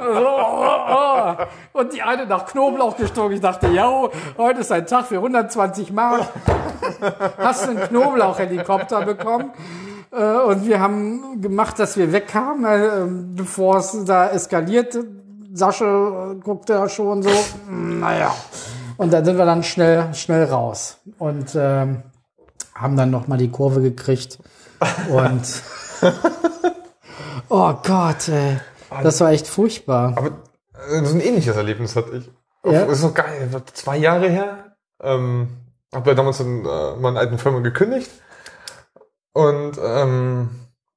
Und 1.72 1.92
die 1.92 2.02
eine 2.02 2.26
nach 2.26 2.46
Knoblauch 2.46 2.96
gestunken. 2.96 3.34
Ich 3.34 3.40
dachte, 3.40 3.68
ja, 3.68 3.90
heute 4.38 4.60
ist 4.60 4.72
ein 4.72 4.86
Tag 4.86 5.06
für 5.06 5.16
120 5.16 5.92
Mark. 5.92 6.28
Hast 7.38 7.66
du 7.66 7.70
einen 7.70 7.80
Knoblauch-Helikopter 7.80 9.02
bekommen? 9.04 9.50
Äh, 10.12 10.22
Und 10.22 10.66
wir 10.66 10.80
haben 10.80 11.40
gemacht, 11.40 11.78
dass 11.78 11.96
wir 11.96 12.12
wegkamen, 12.12 12.64
äh, 12.64 13.06
bevor 13.36 13.78
es 13.78 13.96
da 14.04 14.28
eskaliert. 14.28 14.96
Sascha 15.52 16.34
guckte 16.42 16.74
da 16.74 16.88
schon 16.88 17.22
so, 17.22 17.30
mm, 17.68 18.00
naja. 18.00 18.34
Und 18.96 19.12
dann 19.12 19.24
sind 19.24 19.38
wir 19.38 19.44
dann 19.44 19.62
schnell, 19.64 20.14
schnell 20.14 20.44
raus 20.44 20.98
und 21.18 21.54
ähm, 21.56 22.02
haben 22.74 22.96
dann 22.96 23.10
noch 23.10 23.26
mal 23.26 23.38
die 23.38 23.50
Kurve 23.50 23.80
gekriegt. 23.80 24.38
Und 25.10 25.42
oh 27.48 27.74
Gott, 27.82 28.28
ey, 28.28 28.58
das 29.02 29.20
war 29.20 29.30
echt 29.30 29.46
furchtbar. 29.46 30.14
Aber 30.16 30.28
äh, 30.90 31.04
so 31.04 31.14
ein 31.14 31.20
ähnliches 31.20 31.56
Erlebnis 31.56 31.96
hatte 31.96 32.16
ich. 32.16 32.30
Ja. 32.64 32.86
Das 32.86 32.98
ist 32.98 33.04
noch 33.04 33.14
geil. 33.14 33.48
War 33.52 33.66
Zwei 33.66 33.96
Jahre 33.96 34.28
her. 34.28 34.76
Ähm, 35.02 35.48
habe 35.94 36.10
ja 36.10 36.16
damals 36.16 36.40
in 36.40 36.64
äh, 36.64 36.96
meiner 36.96 37.20
alten 37.20 37.38
Firma 37.38 37.60
gekündigt 37.60 38.10
und 39.32 39.78
ähm, 39.82 40.50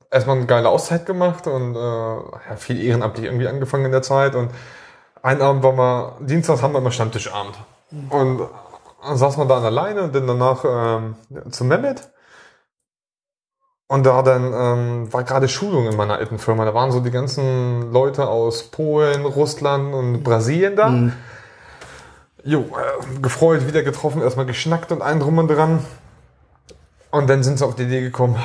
erstmal 0.09 0.37
eine 0.37 0.45
geile 0.45 0.69
Auszeit 0.69 1.05
gemacht 1.05 1.47
und 1.47 1.75
äh, 1.75 1.79
ja, 1.79 2.55
viel 2.57 2.81
ehrenamtlich 2.81 3.25
irgendwie 3.25 3.47
angefangen 3.47 3.85
in 3.85 3.91
der 3.91 4.01
Zeit 4.01 4.35
und 4.35 4.51
einen 5.21 5.41
Abend 5.41 5.63
waren 5.63 5.75
wir, 5.77 6.17
Dienstags 6.21 6.61
haben 6.61 6.73
wir 6.73 6.79
immer 6.79 6.91
Stammtischabend 6.91 7.55
und 8.09 8.47
dann 9.03 9.17
saß 9.17 9.37
man 9.37 9.47
da 9.47 9.61
alleine 9.61 10.03
und 10.03 10.15
dann 10.15 10.27
danach 10.27 10.63
ähm, 10.65 11.15
zum 11.51 11.67
Mehmet 11.67 12.09
und 13.87 14.05
da 14.05 14.21
dann 14.21 14.53
ähm, 14.53 15.13
war 15.13 15.23
gerade 15.23 15.47
Schulung 15.47 15.87
in 15.87 15.95
meiner 15.95 16.15
alten 16.15 16.39
Firma. 16.39 16.65
Da 16.65 16.73
waren 16.73 16.91
so 16.91 16.99
die 16.99 17.11
ganzen 17.11 17.91
Leute 17.91 18.27
aus 18.27 18.63
Polen, 18.63 19.25
Russland 19.25 19.93
und 19.93 20.23
Brasilien 20.23 20.75
da. 20.75 20.89
Mhm. 20.89 21.13
Jo, 22.43 22.61
äh, 22.61 23.19
gefreut, 23.21 23.67
wieder 23.67 23.83
getroffen, 23.83 24.21
erstmal 24.21 24.45
geschnackt 24.45 24.91
und 24.91 25.01
einen 25.01 25.19
drum 25.19 25.37
und 25.37 25.47
dran. 25.47 25.85
Und 27.11 27.29
dann 27.29 27.43
sind 27.43 27.57
sie 27.59 27.65
auf 27.65 27.75
die 27.75 27.83
Idee 27.83 28.01
gekommen. 28.01 28.35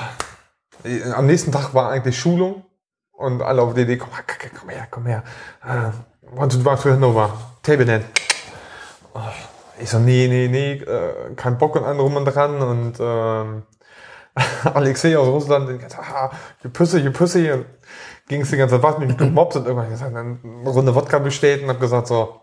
äh, 0.84 1.11
Am 1.12 1.26
nächsten 1.26 1.51
Tag 1.53 1.74
war 1.74 1.90
eigentlich 1.90 2.18
Schulung 2.18 2.64
und 3.12 3.43
alle 3.43 3.62
auf 3.62 3.74
die 3.74 3.82
Idee, 3.82 3.97
komm, 3.99 4.11
komm, 4.12 4.51
komm 4.61 4.68
her, 4.70 4.86
komm 4.90 5.07
her. 5.07 5.22
Äh, 5.64 6.36
want 6.36 6.53
to 6.53 6.59
drive 6.59 6.82
to 6.82 6.90
Hannover. 6.90 7.32
Table 7.62 7.84
Net. 7.86 8.05
Oh, 9.14 9.20
Ich 9.80 9.90
so, 9.90 9.99
nee, 9.99 10.26
nee, 10.28 10.49
nee, 10.49 10.72
äh, 10.74 11.34
kein 11.34 11.59
Bock 11.59 11.74
und 11.76 11.84
einen 11.84 11.99
drum 11.99 12.16
und 12.16 12.24
dran. 12.24 12.61
Und 12.62 12.95
ähm, 13.01 13.62
Alexei 14.74 15.16
aus 15.16 15.28
Russland, 15.28 15.68
den 15.68 15.78
ganzen, 15.78 16.01
ah, 16.01 16.30
you 16.62 16.70
pussy, 16.70 16.99
you 16.99 17.12
pussy. 17.12 17.51
Und 17.51 17.66
ging 18.28 18.43
es 18.43 18.51
die 18.51 18.57
ganze 18.57 18.76
Zeit, 18.76 18.83
was 18.83 18.99
mich 18.99 19.16
gemobbt 19.18 19.57
und 19.57 19.66
irgendwann 19.66 19.91
gesagt, 19.91 20.14
dann 20.14 20.41
eine 20.43 20.70
Runde 20.70 20.95
Wodka 20.95 21.18
bestellt 21.18 21.62
und 21.62 21.68
hab 21.68 21.80
gesagt 21.80 22.07
so, 22.07 22.41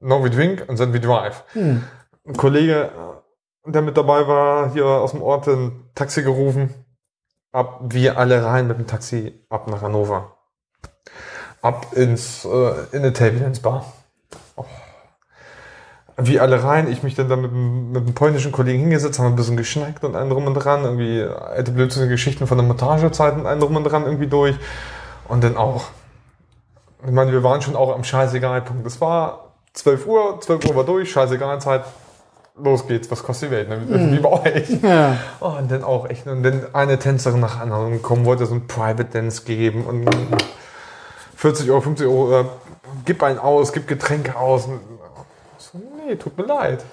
no 0.00 0.22
we 0.22 0.30
drink 0.30 0.68
and 0.68 0.78
then 0.78 0.92
we 0.92 1.00
drive. 1.00 1.44
Hm. 1.52 1.84
Ein 2.26 2.36
Kollege, 2.36 2.90
der 3.66 3.82
mit 3.82 3.96
dabei 3.96 4.26
war, 4.26 4.72
hier 4.72 4.86
aus 4.86 5.12
dem 5.12 5.22
Ort 5.22 5.48
ein 5.48 5.90
Taxi 5.94 6.22
gerufen. 6.22 6.74
Ab 7.52 7.80
wir 7.88 8.16
alle 8.16 8.44
rein 8.44 8.68
mit 8.68 8.78
dem 8.78 8.86
Taxi 8.86 9.44
ab 9.48 9.66
nach 9.68 9.82
Hannover. 9.82 10.36
Ab 11.62 11.88
ins, 11.94 12.44
äh, 12.44 12.72
in 12.92 13.00
eine 13.00 13.12
Table 13.12 13.40
Dance 13.40 13.60
Bar. 13.60 13.92
Oh. 14.56 14.64
Wir 16.16 16.42
alle 16.42 16.62
rein, 16.62 16.90
ich 16.90 17.02
mich 17.02 17.14
dann 17.14 17.28
da 17.28 17.36
mit, 17.36 17.52
mit 17.52 18.02
einem 18.02 18.14
polnischen 18.14 18.52
Kollegen 18.52 18.80
hingesetzt, 18.80 19.18
haben 19.18 19.26
ein 19.26 19.36
bisschen 19.36 19.56
geschnackt 19.56 20.04
und 20.04 20.16
einen 20.16 20.30
drum 20.30 20.46
und 20.46 20.54
dran, 20.54 20.84
irgendwie 20.84 21.22
alte 21.22 21.72
blödsinnige 21.72 22.12
Geschichten 22.12 22.46
von 22.46 22.58
der 22.58 22.66
Montagezeit 22.66 23.34
und 23.34 23.46
einen 23.46 23.60
drum 23.60 23.76
und 23.76 23.84
dran 23.84 24.04
irgendwie 24.04 24.26
durch. 24.26 24.56
Und 25.28 25.44
dann 25.44 25.56
auch. 25.56 25.84
Ich 27.06 27.12
meine, 27.12 27.32
wir 27.32 27.42
waren 27.42 27.62
schon 27.62 27.76
auch 27.76 27.94
am 27.94 28.04
Scheißegal-Punkt. 28.04 28.86
Es 28.86 29.00
war 29.00 29.52
12 29.72 30.06
Uhr, 30.06 30.40
12 30.40 30.66
Uhr 30.66 30.76
war 30.76 30.84
durch, 30.84 31.10
Scheißegal-Zeit. 31.10 31.84
Los 32.62 32.86
geht's, 32.86 33.10
was 33.10 33.22
kostet 33.22 33.50
die 33.50 33.54
Welt? 33.54 33.68
Ne? 33.70 34.12
Wie 34.12 34.18
bei 34.18 34.28
euch. 34.28 34.82
Ja. 34.82 35.16
Oh, 35.40 35.52
und 35.58 35.70
dann 35.70 35.82
auch 35.82 36.10
echt, 36.10 36.26
und 36.26 36.42
dann 36.42 36.66
eine 36.74 36.98
Tänzerin 36.98 37.40
nach 37.40 37.54
der 37.54 37.62
anderen 37.62 37.92
gekommen, 37.92 38.26
wollte 38.26 38.44
so 38.44 38.54
ein 38.54 38.66
Private 38.66 39.04
Dance 39.04 39.44
geben 39.44 39.84
und 39.84 40.10
40 41.36 41.70
Euro, 41.70 41.80
50 41.80 42.06
Euro, 42.06 42.40
äh, 42.40 42.44
gib 43.06 43.22
einen 43.22 43.38
aus, 43.38 43.72
gib 43.72 43.88
Getränke 43.88 44.36
aus. 44.36 44.66
Und 44.66 44.80
nee, 46.10 46.16
tut 46.16 46.36
mir 46.36 46.44
leid. 46.44 46.84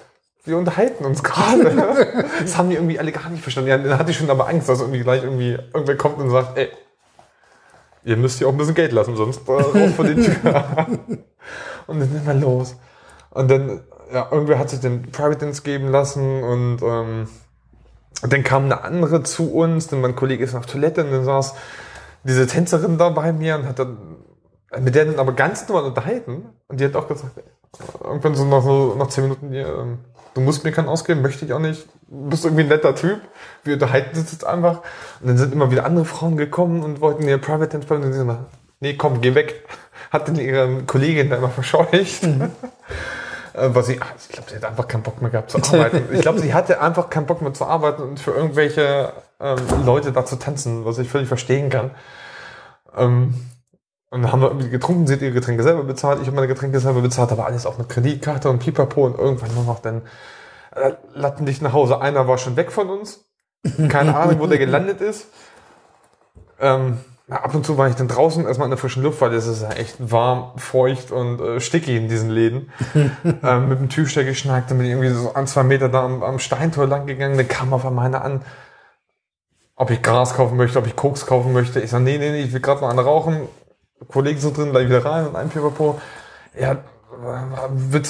Wir 0.44 0.56
unterhalten 0.56 1.04
uns 1.04 1.22
gerade. 1.22 2.24
das 2.40 2.56
haben 2.56 2.70
die 2.70 2.76
irgendwie 2.76 2.98
alle 2.98 3.12
gar 3.12 3.28
nicht 3.28 3.42
verstanden. 3.42 3.70
Ja, 3.70 3.78
dann 3.78 3.98
hatte 3.98 4.10
ich 4.10 4.16
schon 4.16 4.30
aber 4.30 4.48
Angst, 4.48 4.68
dass 4.68 4.80
irgendwie 4.80 5.00
gleich 5.00 5.22
irgendwie 5.22 5.52
irgendwer 5.52 5.96
kommt 5.96 6.18
und 6.18 6.30
sagt, 6.30 6.56
ey, 6.56 6.68
ihr 8.04 8.16
müsst 8.16 8.38
hier 8.38 8.48
auch 8.48 8.52
ein 8.52 8.58
bisschen 8.58 8.74
Geld 8.74 8.92
lassen, 8.92 9.16
sonst 9.16 9.46
äh, 9.48 9.52
raus 9.52 9.92
vor 9.96 10.04
die 10.04 10.14
Tür. 10.14 10.86
und 11.86 12.00
dann 12.00 12.10
sind 12.10 12.26
wir 12.26 12.34
los. 12.34 12.76
Und 13.30 13.50
dann, 13.50 13.80
ja, 14.12 14.28
irgendwer 14.30 14.58
hat 14.58 14.70
sich 14.70 14.80
den 14.80 15.10
Private 15.10 15.38
Dance 15.38 15.62
geben 15.62 15.88
lassen 15.88 16.42
und 16.42 16.78
ähm, 16.82 17.28
dann 18.22 18.42
kam 18.42 18.64
eine 18.64 18.82
andere 18.82 19.22
zu 19.22 19.52
uns, 19.52 19.88
denn 19.88 20.00
mein 20.00 20.16
Kollege 20.16 20.42
ist 20.42 20.54
auf 20.54 20.66
Toilette 20.66 21.04
und 21.04 21.12
dann 21.12 21.24
saß 21.24 21.54
diese 22.24 22.46
Tänzerin 22.46 22.96
da 22.98 23.10
bei 23.10 23.32
mir 23.32 23.56
und 23.56 23.66
hat 23.66 23.78
dann 23.78 24.16
mit 24.80 24.94
der 24.94 25.04
dann 25.04 25.18
aber 25.18 25.32
ganz 25.32 25.68
normal 25.68 25.84
unterhalten 25.84 26.46
und 26.68 26.80
die 26.80 26.84
hat 26.84 26.96
auch 26.96 27.06
gesagt, 27.06 27.36
ey, 27.36 27.44
irgendwann 28.02 28.34
so 28.34 28.44
nach, 28.44 28.62
so 28.62 28.94
nach 28.96 29.08
zehn 29.08 29.24
Minuten, 29.24 29.52
ja, 29.52 29.68
ähm, 29.68 29.98
du 30.34 30.40
musst 30.40 30.64
mir 30.64 30.72
keinen 30.72 30.88
ausgeben, 30.88 31.22
möchte 31.22 31.44
ich 31.44 31.52
auch 31.52 31.58
nicht, 31.58 31.86
du 32.08 32.28
bist 32.28 32.44
irgendwie 32.44 32.62
ein 32.62 32.68
netter 32.68 32.94
Typ, 32.94 33.20
wir 33.64 33.74
unterhalten 33.74 34.18
uns 34.18 34.32
jetzt 34.32 34.46
einfach 34.46 34.82
und 35.20 35.28
dann 35.28 35.38
sind 35.38 35.52
immer 35.52 35.70
wieder 35.70 35.84
andere 35.84 36.04
Frauen 36.04 36.36
gekommen 36.36 36.82
und 36.82 37.00
wollten 37.00 37.26
ihr 37.26 37.38
Private 37.38 37.78
Dance 37.78 37.92
und 37.94 38.02
sie 38.12 38.18
gesagt, 38.18 38.40
nee, 38.80 38.94
komm, 38.94 39.20
geh 39.20 39.34
weg, 39.34 39.64
hat 40.10 40.28
dann 40.28 40.36
ihre 40.36 40.82
Kollegin 40.84 41.30
da 41.30 41.36
immer 41.36 41.50
verscheucht. 41.50 42.22
Äh, 43.54 43.74
Was 43.74 43.86
sie, 43.86 44.00
ah, 44.00 44.06
ich 44.16 44.28
glaube, 44.28 44.50
sie 44.50 44.56
hat 44.56 44.64
einfach 44.64 44.86
keinen 44.86 45.02
Bock 45.02 45.20
mehr 45.20 45.30
gehabt 45.30 45.50
zu 45.50 45.58
arbeiten. 45.74 46.14
Ich 46.14 46.20
glaube, 46.20 46.38
sie 46.38 46.54
hatte 46.54 46.80
einfach 46.80 47.10
keinen 47.10 47.26
Bock 47.26 47.42
mehr 47.42 47.54
zu 47.54 47.64
arbeiten 47.64 48.02
und 48.02 48.20
für 48.20 48.32
irgendwelche 48.32 49.12
ähm, 49.40 49.58
Leute 49.84 50.12
da 50.12 50.24
zu 50.24 50.36
tanzen, 50.36 50.84
was 50.84 50.98
ich 50.98 51.08
völlig 51.08 51.28
verstehen 51.28 51.70
kann. 51.70 51.90
Ähm, 52.96 53.34
und 54.10 54.22
dann 54.22 54.32
haben 54.32 54.40
wir 54.40 54.48
irgendwie 54.48 54.70
getrunken, 54.70 55.06
sie 55.06 55.14
hat 55.14 55.22
ihre 55.22 55.32
Getränke 55.32 55.62
selber 55.62 55.84
bezahlt, 55.84 56.20
ich 56.20 56.26
habe 56.26 56.36
meine 56.36 56.48
Getränke 56.48 56.80
selber 56.80 57.02
bezahlt, 57.02 57.30
aber 57.30 57.46
alles 57.46 57.66
auf 57.66 57.78
eine 57.78 57.86
Kreditkarte 57.86 58.48
und 58.48 58.60
pipapo 58.60 59.04
und 59.04 59.18
irgendwann 59.18 59.54
nur 59.54 59.64
noch 59.64 59.80
dann 59.80 60.02
äh, 60.74 60.92
latten 61.14 61.46
dich 61.46 61.60
nach 61.60 61.72
Hause. 61.72 62.00
Einer 62.00 62.26
war 62.26 62.38
schon 62.38 62.56
weg 62.56 62.72
von 62.72 62.88
uns. 62.88 63.24
Keine 63.88 64.16
Ahnung, 64.16 64.40
wo 64.40 64.46
der 64.46 64.58
gelandet 64.58 65.00
ist. 65.00 65.26
Ähm, 66.60 66.98
ab 67.28 67.54
und 67.54 67.66
zu 67.66 67.76
war 67.76 67.88
ich 67.88 67.96
dann 67.96 68.08
draußen 68.08 68.46
erstmal 68.46 68.66
in 68.66 68.70
der 68.70 68.78
frischen 68.78 69.02
Luft, 69.02 69.20
weil 69.20 69.34
es 69.34 69.46
ist 69.46 69.62
ja 69.62 69.70
echt 69.70 69.96
warm, 69.98 70.52
feucht 70.56 71.10
und 71.10 71.40
äh, 71.40 71.60
stickig 71.60 71.96
in 71.96 72.08
diesen 72.08 72.30
Läden. 72.30 72.72
ähm, 73.42 73.68
mit 73.68 73.78
dem 73.78 73.88
Türsteher 73.88 74.24
geschnackt, 74.24 74.70
dann 74.70 74.78
bin 74.78 74.86
ich 74.86 74.92
irgendwie 74.92 75.10
so 75.10 75.34
ein, 75.34 75.46
zwei 75.46 75.64
Meter 75.64 75.88
da 75.88 76.04
am, 76.04 76.22
am 76.22 76.38
Steintor 76.38 76.86
lang 76.86 77.06
gegangen, 77.06 77.36
dann 77.36 77.48
kam 77.48 77.72
auf 77.72 77.84
einmal 77.84 78.06
einer 78.06 78.24
an, 78.24 78.42
ob 79.76 79.90
ich 79.90 80.02
Gras 80.02 80.34
kaufen 80.34 80.56
möchte, 80.56 80.78
ob 80.78 80.86
ich 80.86 80.96
Koks 80.96 81.26
kaufen 81.26 81.52
möchte. 81.52 81.80
Ich 81.80 81.90
sag, 81.90 82.00
nee, 82.00 82.18
nee, 82.18 82.30
nee, 82.30 82.42
ich 82.42 82.52
will 82.52 82.60
gerade 82.60 82.80
mal 82.80 82.90
einen 82.90 82.98
rauchen. 82.98 83.48
Kollegen 84.06 84.40
so 84.40 84.50
drin, 84.50 84.70
gleich 84.70 84.88
wieder 84.88 85.04
rein 85.04 85.26
und 85.26 85.36
ein 85.36 85.48
Pipapo. 85.48 86.00
Ja, 86.58 86.76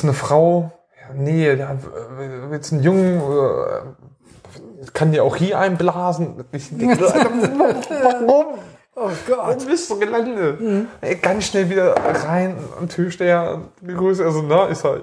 du 0.03 0.09
eine 0.09 0.15
Frau? 0.15 0.73
Ja, 1.01 1.15
nee, 1.15 1.53
ja, 1.55 1.75
du 1.75 2.77
einen 2.77 2.83
Jungen? 2.83 3.21
Äh, 3.21 4.87
Kann 4.93 5.13
dir 5.13 5.25
auch 5.25 5.37
hier 5.37 5.59
einblasen? 5.59 6.45
Ich 6.53 6.69
denke, 6.71 7.01
warum? 7.01 8.59
Oh 8.95 9.11
Gott. 9.27 9.39
Warum 9.39 9.67
bist 9.67 9.91
du 9.91 9.99
gelandet? 9.99 10.89
Ey, 11.01 11.17
ganz 11.17 11.47
schnell 11.47 11.71
wieder 11.71 11.95
rein 11.95 12.57
am 12.79 12.89
Türsteher 12.89 13.63
gegrüßt. 13.83 14.21
Also, 14.21 14.43
na, 14.43 14.69
ich 14.71 14.79
sag, 14.79 15.03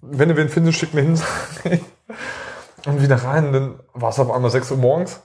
wenn 0.00 0.28
du 0.28 0.36
wen 0.36 0.48
findest, 0.48 0.78
schick 0.78 0.94
mir 0.94 1.02
hin. 1.02 1.20
und 2.86 3.02
wieder 3.02 3.16
rein. 3.16 3.48
Und 3.48 3.52
dann 3.52 3.80
war 3.92 4.10
es 4.10 4.18
auf 4.18 4.30
einmal 4.30 4.50
6 4.50 4.70
Uhr 4.72 4.76
morgens. 4.78 5.20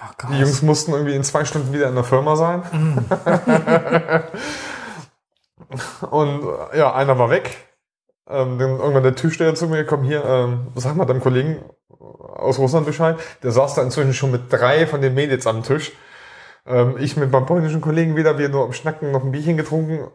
Oh. 0.00 0.26
Die 0.30 0.38
Jungs 0.38 0.62
mussten 0.62 0.92
irgendwie 0.92 1.14
in 1.14 1.24
zwei 1.24 1.44
Stunden 1.44 1.72
wieder 1.72 1.88
in 1.88 1.94
der 1.94 2.04
Firma 2.04 2.36
sein. 2.36 2.62
und 6.10 6.42
äh, 6.72 6.78
ja, 6.78 6.94
einer 6.94 7.18
war 7.18 7.30
weg. 7.30 7.68
Ähm, 8.28 8.58
dann 8.58 8.78
irgendwann 8.78 9.02
der 9.02 9.14
Türsteher 9.14 9.54
zu 9.54 9.68
mir, 9.68 9.84
komm 9.86 10.02
hier, 10.04 10.24
ähm, 10.24 10.68
sag 10.74 10.96
mal 10.96 11.06
deinem 11.06 11.20
Kollegen 11.20 11.64
aus 11.98 12.58
Russland 12.58 12.86
Bescheid. 12.86 13.18
Der 13.42 13.52
saß 13.52 13.74
da 13.74 13.82
inzwischen 13.82 14.14
schon 14.14 14.30
mit 14.30 14.52
drei 14.52 14.86
von 14.86 15.00
den 15.00 15.14
Mädels 15.14 15.46
am 15.46 15.62
Tisch. 15.62 15.92
Ähm, 16.66 16.96
ich 16.98 17.16
mit 17.16 17.32
meinem 17.32 17.46
polnischen 17.46 17.80
Kollegen 17.80 18.16
wieder, 18.16 18.38
wir 18.38 18.48
nur 18.50 18.64
am 18.64 18.72
Schnacken, 18.72 19.10
noch 19.10 19.24
ein 19.24 19.32
Bierchen 19.32 19.56
getrunken. 19.56 20.08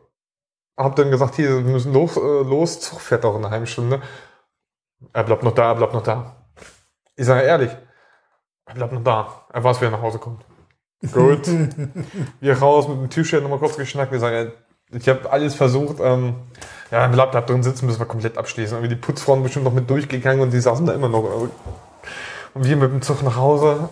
Hab 0.77 0.95
dann 0.95 1.11
gesagt, 1.11 1.35
hier, 1.35 1.65
wir 1.65 1.71
müssen 1.71 1.93
los, 1.93 2.15
äh, 2.17 2.19
los, 2.19 2.79
Zug 2.79 3.01
fährt 3.01 3.25
auch 3.25 3.35
in 3.35 3.43
einer 3.43 3.51
halben 3.51 3.67
Stunde. 3.67 4.01
Er 5.11 5.23
bleibt 5.23 5.43
noch 5.43 5.53
da, 5.53 5.69
er 5.69 5.75
bleibt 5.75 5.93
noch 5.93 6.03
da. 6.03 6.47
Ich 7.15 7.25
sage 7.25 7.43
ehrlich, 7.45 7.71
er 8.65 8.75
bleibt 8.75 8.93
noch 8.93 9.03
da. 9.03 9.45
Er 9.51 9.63
weiß, 9.63 9.81
wie 9.81 9.85
er 9.85 9.91
nach 9.91 10.01
Hause 10.01 10.19
kommt. 10.19 10.45
Gut. 11.11 11.47
Wir 12.39 12.57
raus 12.57 12.87
mit 12.87 12.97
dem 12.97 13.09
Türsteher 13.09 13.41
nochmal 13.41 13.59
kurz 13.59 13.77
geschnackt. 13.77 14.13
Ich 14.13 14.21
sage, 14.21 14.53
ich 14.91 15.09
habe 15.09 15.31
alles 15.31 15.55
versucht. 15.55 15.97
Ähm, 15.99 16.35
ja, 16.91 17.05
im 17.05 17.13
Laptop 17.13 17.47
drin 17.47 17.63
sitzen 17.63 17.87
müssen 17.87 17.99
wir 17.99 18.05
komplett 18.05 18.37
abschließen. 18.37 18.77
Irgendwie 18.77 18.95
die 18.95 19.01
Putzfrauen 19.01 19.41
bestimmt 19.41 19.65
noch 19.65 19.73
mit 19.73 19.89
durchgegangen 19.89 20.41
und 20.41 20.53
die 20.53 20.59
saßen 20.59 20.85
da 20.85 20.93
immer 20.93 21.09
noch. 21.09 21.23
Und 22.53 22.65
wir 22.65 22.77
mit 22.77 22.91
dem 22.91 23.01
Zug 23.01 23.23
nach 23.23 23.35
Hause. 23.35 23.89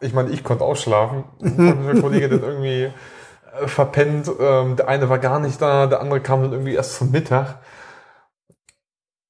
Ich 0.00 0.14
meine, 0.14 0.30
ich 0.30 0.44
konnte 0.44 0.64
ausschlafen. 0.64 1.24
Und 1.40 1.86
der 1.86 2.00
Kollege 2.00 2.28
dann 2.28 2.42
irgendwie 2.42 2.92
äh, 3.60 3.66
verpennt. 3.66 4.30
Ähm, 4.38 4.76
der 4.76 4.88
eine 4.88 5.08
war 5.08 5.18
gar 5.18 5.40
nicht 5.40 5.60
da, 5.60 5.86
der 5.86 6.00
andere 6.00 6.20
kam 6.20 6.42
dann 6.42 6.52
irgendwie 6.52 6.74
erst 6.74 6.96
zum 6.96 7.10
Mittag. 7.10 7.56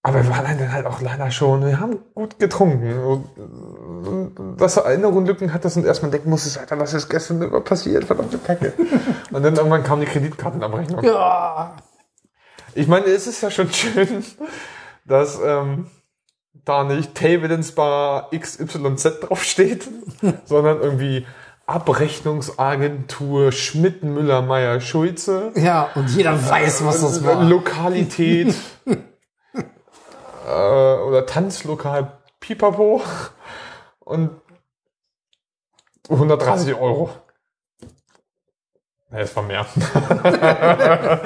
Aber 0.06 0.22
wir 0.22 0.30
waren 0.30 0.56
dann 0.56 0.72
halt 0.72 0.86
auch 0.86 1.00
leider 1.00 1.32
schon, 1.32 1.66
wir 1.66 1.80
haben 1.80 1.98
gut 2.14 2.38
getrunken. 2.38 2.96
Und, 2.96 3.26
und 4.06 4.56
dass 4.60 4.76
er 4.76 4.84
Erinnerungen 4.84 5.52
hat, 5.52 5.64
dass 5.64 5.74
man 5.74 5.84
erstmal 5.84 6.12
denken 6.12 6.30
muss, 6.30 6.56
Alter, 6.56 6.78
was 6.78 6.94
ist 6.94 7.08
gestern 7.08 7.42
immer 7.42 7.60
passiert, 7.60 8.04
verdammte 8.04 8.38
Kacke. 8.38 8.72
Und 9.32 9.42
dann 9.42 9.56
irgendwann 9.56 9.82
kam 9.82 9.98
die 9.98 10.06
Kreditkartenabrechnung. 10.06 11.02
Ja. 11.02 11.74
Ich 12.76 12.86
meine, 12.86 13.06
es 13.06 13.26
ist 13.26 13.40
ja 13.40 13.50
schon 13.50 13.68
schön, 13.72 14.24
dass 15.06 15.40
ähm, 15.44 15.88
da 16.64 16.84
nicht 16.84 17.16
Table 17.16 17.58
Bar 17.74 18.30
XYZ 18.30 19.22
draufsteht, 19.22 19.88
sondern 20.44 20.82
irgendwie 20.82 21.26
Abrechnungsagentur 21.66 23.50
Schmidt, 23.50 24.04
Müller, 24.04 24.42
Meyer, 24.42 24.78
Schulze. 24.80 25.50
Ja, 25.56 25.88
und 25.96 26.10
jeder 26.10 26.48
weiß, 26.48 26.84
was 26.84 27.00
das 27.00 27.24
war. 27.24 27.42
Lokalität. 27.42 28.54
äh, 30.46 31.00
oder 31.02 31.26
Tanzlokal 31.26 32.18
Pipapo. 32.40 33.02
Und 34.00 34.30
130 36.08 36.74
Euro. 36.76 37.10
Nee, 39.10 39.20
es 39.20 39.34
war 39.34 39.42
mehr. 39.42 39.66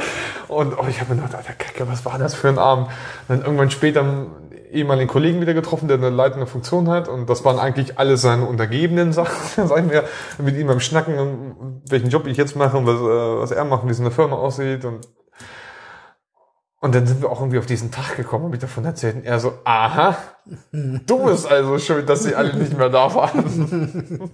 und 0.48 0.78
oh, 0.78 0.86
ich 0.88 1.00
habe 1.00 1.14
mir 1.14 1.22
gedacht, 1.22 1.34
Alter 1.34 1.52
Kacke, 1.54 1.88
was 1.88 2.04
war 2.04 2.18
das 2.18 2.34
für 2.34 2.48
ein 2.48 2.58
Abend? 2.58 2.88
Dann 3.28 3.40
irgendwann 3.42 3.70
später 3.70 4.00
einen 4.00 4.50
ehemaligen 4.70 5.08
Kollegen 5.08 5.40
wieder 5.40 5.54
getroffen, 5.54 5.88
der 5.88 5.98
eine 5.98 6.10
leitende 6.10 6.46
Funktion 6.46 6.88
hat. 6.88 7.08
Und 7.08 7.28
das 7.28 7.44
waren 7.44 7.58
eigentlich 7.58 7.98
alle 7.98 8.16
seine 8.16 8.46
untergebenen 8.46 9.12
Sachen, 9.14 9.66
sag 9.66 9.78
ich 9.78 9.84
mir, 9.90 10.04
mit 10.38 10.56
ihm 10.56 10.66
beim 10.66 10.80
Schnacken, 10.80 11.80
welchen 11.88 12.10
Job 12.10 12.26
ich 12.26 12.36
jetzt 12.36 12.56
mache 12.56 12.76
und 12.76 12.86
was, 12.86 12.96
äh, 12.96 13.40
was 13.40 13.50
er 13.50 13.64
macht, 13.64 13.86
wie 13.86 13.90
es 13.90 13.98
in 13.98 14.04
der 14.04 14.12
Firma 14.12 14.36
aussieht. 14.36 14.84
Und, 14.84 15.06
und 16.80 16.94
dann 16.94 17.06
sind 17.06 17.20
wir 17.20 17.30
auch 17.30 17.40
irgendwie 17.40 17.58
auf 17.58 17.66
diesen 17.66 17.90
Tag 17.90 18.16
gekommen 18.16 18.46
und 18.46 18.54
ich 18.54 18.60
davon 18.60 18.86
erzählt. 18.86 19.16
Und 19.16 19.24
er 19.24 19.38
so, 19.38 19.52
aha, 19.64 20.16
du 20.72 21.26
bist 21.26 21.46
also 21.50 21.78
schuld, 21.78 22.08
dass 22.08 22.22
sie 22.22 22.34
alle 22.34 22.56
nicht 22.56 22.76
mehr 22.76 22.88
da 22.88 23.14
waren. 23.14 24.30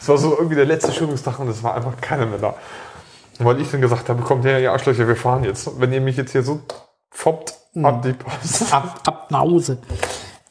Es 0.00 0.08
war 0.08 0.18
so 0.18 0.36
irgendwie 0.36 0.56
der 0.56 0.66
letzte 0.66 0.92
Schulungstag 0.92 1.38
und 1.38 1.48
es 1.48 1.62
war 1.62 1.74
einfach 1.74 2.00
keiner 2.00 2.26
mehr 2.26 2.38
da. 2.38 2.54
Weil 3.38 3.60
ich 3.60 3.70
dann 3.70 3.80
gesagt 3.80 4.08
habe, 4.08 4.22
kommt 4.22 4.44
her, 4.44 4.60
ihr 4.60 4.72
Arschlöcher, 4.72 5.08
wir 5.08 5.16
fahren 5.16 5.44
jetzt. 5.44 5.80
Wenn 5.80 5.92
ihr 5.92 6.00
mich 6.00 6.16
jetzt 6.16 6.32
hier 6.32 6.42
so 6.42 6.60
foppt, 7.10 7.54
ab 7.82 8.02
die 8.02 8.12
Post. 8.12 8.74
Ab, 8.74 9.00
ab 9.06 9.30
nach 9.30 9.40
Hause. 9.40 9.78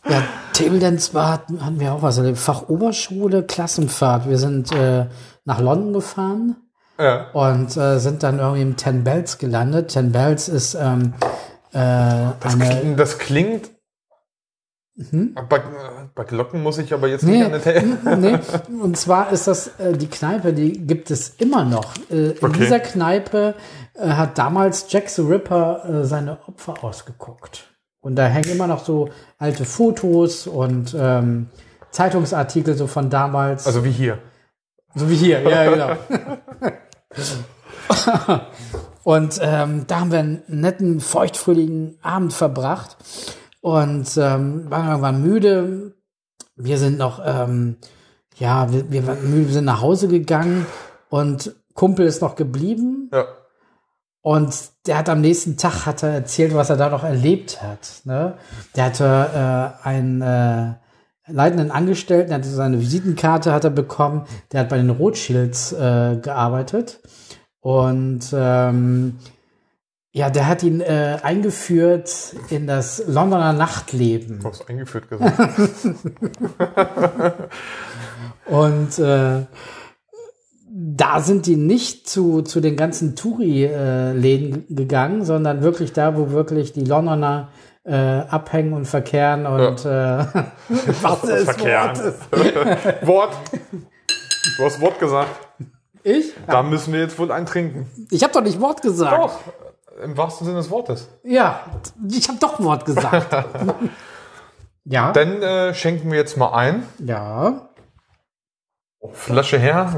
Ja, 0.09 0.23
Table 0.53 0.79
Dance 0.79 1.13
war, 1.13 1.33
hatten 1.33 1.63
hatten 1.63 1.79
wir 1.79 1.93
auch 1.93 2.01
was. 2.01 2.17
Also 2.17 2.33
Fachoberschule, 2.33 3.43
Klassenfahrt. 3.43 4.27
Wir 4.27 4.37
sind 4.37 4.71
äh, 4.71 5.05
nach 5.45 5.59
London 5.59 5.93
gefahren 5.93 6.55
Ja. 6.99 7.31
und 7.31 7.75
äh, 7.75 7.97
sind 7.99 8.21
dann 8.23 8.39
irgendwie 8.39 8.61
im 8.61 8.75
Ten 8.77 9.03
Bells 9.03 9.37
gelandet. 9.39 9.89
Ten 9.93 10.11
Bells 10.11 10.47
ist 10.47 10.75
ähm, 10.75 11.13
äh, 11.71 12.31
Das, 12.39 12.53
eine, 12.53 12.65
klingt, 12.79 12.99
das 12.99 13.17
klingt. 13.17 13.69
Bei, 15.49 15.59
bei 16.13 16.23
Glocken 16.23 16.61
muss 16.61 16.77
ich 16.77 16.93
aber 16.93 17.07
jetzt 17.07 17.23
nicht 17.23 17.39
Nee, 17.39 17.43
an 17.45 17.51
der 17.51 17.63
Tele 17.63 17.97
nee, 18.19 18.37
und 18.79 18.95
zwar 18.95 19.31
ist 19.31 19.47
das 19.47 19.79
äh, 19.79 19.93
die 19.97 20.05
Kneipe, 20.07 20.53
die 20.53 20.85
gibt 20.85 21.09
es 21.09 21.29
immer 21.39 21.65
noch. 21.65 21.95
Äh, 22.11 22.31
in 22.33 22.37
Okay. 22.43 22.59
dieser 22.59 22.79
Kneipe 22.79 23.55
äh, 23.95 24.09
hat 24.09 24.37
damals 24.37 24.85
Jack 24.89 25.09
the 25.09 25.23
Ripper 25.23 25.83
äh, 25.89 26.05
seine 26.05 26.37
Opfer 26.47 26.83
ausgeguckt. 26.83 27.73
Und 28.01 28.17
da 28.17 28.25
hängen 28.27 28.51
immer 28.51 28.67
noch 28.67 28.85
so 28.85 29.09
alte 29.39 29.65
Fotos 29.65 30.45
und 30.45 30.95
ähm, 30.95 31.47
Zeitungsartikel 31.89 32.75
so 32.75 32.85
von 32.85 33.09
damals. 33.09 33.65
Also 33.65 33.83
wie 33.83 33.91
hier. 33.91 34.19
So 34.95 35.09
wie 35.09 35.15
hier, 35.15 35.41
ja, 35.41 35.69
genau. 35.69 35.97
und 39.03 39.39
ähm, 39.41 39.85
da 39.87 39.99
haben 39.99 40.11
wir 40.11 40.19
einen 40.19 40.43
netten, 40.47 40.99
feuchtfröhlichen 40.99 41.97
Abend 42.01 42.33
verbracht 42.33 42.97
und 43.61 44.17
ähm, 44.17 44.69
waren 44.69 44.87
irgendwann 44.89 45.21
müde. 45.21 45.95
Wir 46.55 46.77
sind 46.77 46.97
noch, 46.97 47.21
ähm, 47.25 47.77
ja, 48.35 48.71
wir, 48.71 48.91
wir 48.91 49.07
waren 49.07 49.29
müde, 49.29 49.47
wir 49.47 49.53
sind 49.53 49.65
nach 49.65 49.81
Hause 49.81 50.07
gegangen 50.07 50.65
und 51.09 51.55
Kumpel 51.73 52.05
ist 52.05 52.21
noch 52.21 52.35
geblieben 52.35 53.09
Ja. 53.11 53.25
und 54.21 54.53
der 54.85 54.97
hat 54.99 55.09
am 55.09 55.21
nächsten 55.21 55.57
Tag 55.57 55.85
hat 55.85 56.03
er 56.03 56.09
erzählt, 56.09 56.53
was 56.53 56.69
er 56.69 56.77
da 56.77 56.89
noch 56.89 57.03
erlebt 57.03 57.61
hat. 57.63 58.01
Ne? 58.03 58.37
Der 58.75 58.85
hatte 58.85 59.73
äh, 59.83 59.87
einen 59.87 60.21
äh, 60.21 60.73
leitenden 61.27 61.71
Angestellten, 61.71 62.29
der 62.29 62.39
hatte 62.39 62.49
seine 62.49 62.79
Visitenkarte 62.79 63.53
hat 63.53 63.63
er 63.63 63.69
bekommen. 63.69 64.25
Der 64.51 64.61
hat 64.61 64.69
bei 64.69 64.77
den 64.77 64.89
Rothschilds 64.89 65.73
äh, 65.73 66.17
gearbeitet 66.21 66.99
und 67.61 68.21
ähm, 68.33 69.17
ja, 70.15 70.29
der 70.29 70.47
hat 70.47 70.61
ihn 70.61 70.79
äh, 70.79 71.17
eingeführt 71.23 72.35
in 72.49 72.67
das 72.67 73.03
Londoner 73.07 73.51
Nachtleben. 73.51 74.41
Du 74.41 74.47
hast 74.47 74.69
eingeführt 74.69 75.09
gesagt. 75.09 75.39
Und 78.45 78.99
äh, 78.99 79.45
da 80.69 81.21
sind 81.21 81.47
die 81.47 81.55
nicht 81.55 82.07
zu, 82.07 82.43
zu 82.43 82.59
den 82.59 82.75
ganzen 82.75 83.15
Touri-Läden 83.15 84.75
gegangen, 84.75 85.25
sondern 85.25 85.63
wirklich 85.63 85.93
da, 85.93 86.15
wo 86.17 86.31
wirklich 86.31 86.73
die 86.73 86.83
Londoner 86.83 87.49
äh, 87.85 87.93
abhängen 87.93 88.73
und 88.73 88.85
verkehren 88.85 89.45
und 89.45 89.85
äh, 89.85 90.25
was 91.01 91.21
des 91.21 91.43
Verkehren. 91.43 91.97
Wort. 93.01 93.35
Du 94.57 94.65
hast 94.65 94.81
Wort 94.81 94.99
gesagt. 94.99 95.29
Ich? 96.03 96.33
Da 96.47 96.63
müssen 96.63 96.93
wir 96.93 97.01
jetzt 97.01 97.17
wohl 97.17 97.31
eintrinken. 97.31 97.89
Ich 98.11 98.23
habe 98.23 98.33
doch 98.33 98.41
nicht 98.41 98.59
Wort 98.59 98.81
gesagt. 98.81 99.17
Doch. 99.17 99.39
Im 100.03 100.17
wahrsten 100.17 100.45
Sinne 100.45 100.57
des 100.57 100.69
Wortes. 100.69 101.07
Ja, 101.23 101.61
ich 102.09 102.27
habe 102.27 102.39
doch 102.39 102.59
Wort 102.61 102.85
gesagt. 102.85 103.27
ja, 104.85 105.11
Dann 105.11 105.41
äh, 105.41 105.73
schenken 105.73 106.11
wir 106.11 106.17
jetzt 106.17 106.37
mal 106.37 106.53
ein. 106.53 106.83
ja. 106.99 107.69
Flasche 109.11 109.59
her. 109.59 109.93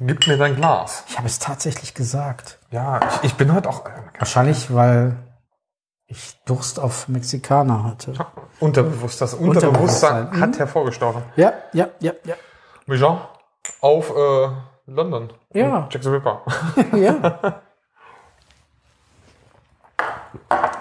Gib 0.00 0.26
mir 0.26 0.36
dein 0.36 0.56
Glas. 0.56 1.04
Ich 1.08 1.16
habe 1.16 1.28
es 1.28 1.38
tatsächlich 1.38 1.94
gesagt. 1.94 2.58
Ja, 2.72 2.98
ich, 3.22 3.30
ich 3.30 3.34
bin 3.34 3.54
heute 3.54 3.68
auch 3.68 3.86
äh, 3.86 3.90
Wahrscheinlich, 4.18 4.74
weil 4.74 5.16
ich 6.08 6.38
Durst 6.44 6.78
auf 6.78 7.08
Mexikaner 7.08 7.84
hatte. 7.84 8.14
unterbewusst. 8.60 9.20
Das 9.20 9.34
Unterbewusstsein 9.34 10.40
hat 10.40 10.58
hervorgestochen. 10.58 11.22
Ja, 11.36 11.52
ja, 11.72 11.88
ja, 12.00 12.12
ja. 12.24 12.34
Mijan 12.86 13.18
auf 13.80 14.10
äh, 14.10 14.48
London. 14.86 15.32
Ja. 15.52 15.78
Und 15.78 15.92
Jack 15.92 16.02
the 16.04 16.08
Ripper. 16.10 16.42
ja. 16.96 17.62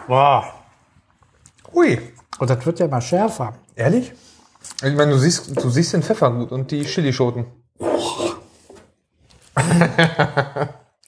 Wow. 0.07 0.45
Ui. 1.73 2.13
Und 2.37 2.49
das 2.49 2.65
wird 2.65 2.79
ja 2.79 2.85
immer 2.85 3.01
schärfer. 3.01 3.53
Ehrlich? 3.75 4.13
Ich 4.83 4.95
meine, 4.95 5.11
du 5.11 5.17
siehst, 5.17 5.55
du 5.55 5.69
siehst 5.69 5.93
den 5.93 6.03
Pfeffer 6.03 6.31
gut 6.31 6.51
und 6.51 6.69
die 6.71 6.83
Chilischoten. 6.83 7.45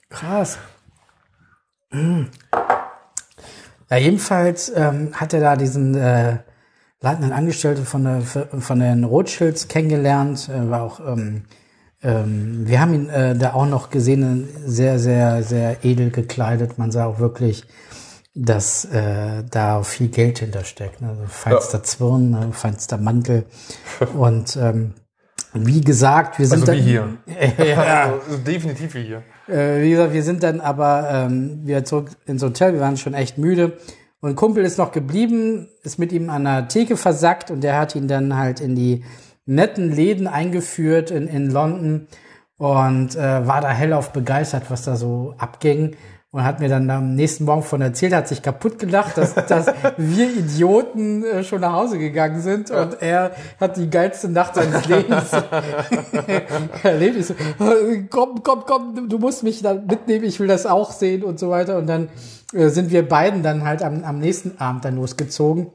Krass. 0.09 0.57
Mm. 1.91 2.23
Ja, 3.89 3.97
jedenfalls 3.97 4.71
ähm, 4.75 5.11
hat 5.13 5.33
er 5.33 5.39
da 5.39 5.55
diesen 5.55 5.95
äh, 5.95 6.37
leitenden 7.01 7.31
Angestellten 7.31 7.85
von, 7.85 8.03
der, 8.03 8.21
von 8.21 8.79
den 8.79 9.03
Rothschilds 9.03 9.67
kennengelernt. 9.67 10.49
Äh, 10.49 10.69
war 10.69 10.81
auch, 10.81 10.99
ähm, 10.99 11.43
ähm, 12.03 12.67
wir 12.67 12.81
haben 12.81 12.93
ihn 12.93 13.09
äh, 13.09 13.35
da 13.35 13.53
auch 13.53 13.65
noch 13.65 13.89
gesehen, 13.89 14.49
sehr, 14.65 14.99
sehr, 14.99 15.43
sehr 15.43 15.85
edel 15.85 16.11
gekleidet. 16.11 16.77
Man 16.77 16.91
sah 16.91 17.05
auch 17.05 17.19
wirklich, 17.19 17.63
dass 18.35 18.85
äh, 18.85 19.43
da 19.49 19.81
viel 19.83 20.09
Geld 20.09 20.39
hintersteckt. 20.39 21.01
Ne? 21.01 21.09
Also 21.09 21.23
feinster 21.27 21.81
Zwirn, 21.83 22.31
ne? 22.31 22.49
feinster 22.51 22.97
Mantel. 22.97 23.45
Und 24.15 24.57
ähm, 24.57 24.93
wie 25.53 25.81
gesagt, 25.81 26.39
wir 26.39 26.45
sind 26.45 26.67
Also 26.67 26.73
wie 26.73 26.81
hier. 26.81 27.17
ja, 27.57 28.13
Also, 28.13 28.37
definitiv 28.37 28.93
wie 28.95 29.03
hier. 29.03 29.23
Äh, 29.47 29.81
wie 29.81 29.91
gesagt, 29.91 30.13
wir 30.13 30.23
sind 30.23 30.43
dann 30.43 30.59
aber 30.59 31.09
ähm, 31.11 31.65
wieder 31.65 31.83
zurück 31.83 32.09
ins 32.25 32.43
Hotel. 32.43 32.73
Wir 32.73 32.81
waren 32.81 32.97
schon 32.97 33.13
echt 33.13 33.37
müde. 33.37 33.77
Und 34.19 34.35
Kumpel 34.35 34.65
ist 34.65 34.77
noch 34.77 34.91
geblieben, 34.91 35.69
ist 35.83 35.99
mit 35.99 36.11
ihm 36.11 36.29
an 36.29 36.43
der 36.43 36.67
Theke 36.67 36.97
versackt 36.97 37.51
und 37.51 37.61
der 37.61 37.79
hat 37.79 37.95
ihn 37.95 38.07
dann 38.07 38.35
halt 38.35 38.59
in 38.59 38.75
die 38.75 39.03
netten 39.45 39.91
Läden 39.91 40.27
eingeführt 40.27 41.11
in, 41.11 41.27
in 41.27 41.51
London 41.51 42.07
und 42.57 43.15
äh, 43.15 43.47
war 43.47 43.61
da 43.61 43.69
hellauf 43.69 44.11
begeistert, 44.11 44.69
was 44.69 44.83
da 44.83 44.95
so 44.95 45.35
abging. 45.37 45.95
Und 46.37 46.43
hat 46.43 46.59
mir 46.59 46.69
dann 46.69 46.87
am 46.91 47.15
nächsten 47.15 47.45
Morgen 47.45 47.63
von 47.63 47.81
erzählt, 47.81 48.13
hat 48.13 48.27
sich 48.27 48.43
kaputt 48.43 48.77
gelacht, 48.77 49.17
dass, 49.17 49.33
dass 49.33 49.65
wir 49.97 50.29
Idioten 50.29 51.23
äh, 51.23 51.43
schon 51.43 51.61
nach 51.61 51.73
Hause 51.73 51.97
gegangen 51.97 52.41
sind 52.41 52.69
und 52.69 53.01
er 53.01 53.31
hat 53.59 53.75
die 53.75 53.89
geilste 53.89 54.29
Nacht 54.29 54.53
seines 54.53 54.85
Lebens 54.87 55.31
erlebt. 56.83 57.17
Ich 57.17 57.25
so, 57.25 57.33
komm, 58.11 58.43
komm, 58.43 58.65
komm, 58.67 59.09
du 59.09 59.17
musst 59.17 59.41
mich 59.41 59.63
da 59.63 59.73
mitnehmen, 59.73 60.25
ich 60.25 60.39
will 60.39 60.45
das 60.45 60.67
auch 60.67 60.91
sehen 60.91 61.23
und 61.23 61.39
so 61.39 61.49
weiter. 61.49 61.75
Und 61.75 61.87
dann 61.87 62.09
äh, 62.53 62.69
sind 62.69 62.91
wir 62.91 63.01
beiden 63.09 63.41
dann 63.41 63.63
halt 63.63 63.81
am, 63.81 64.03
am 64.03 64.19
nächsten 64.19 64.61
Abend 64.61 64.85
dann 64.85 64.95
losgezogen. 64.95 65.71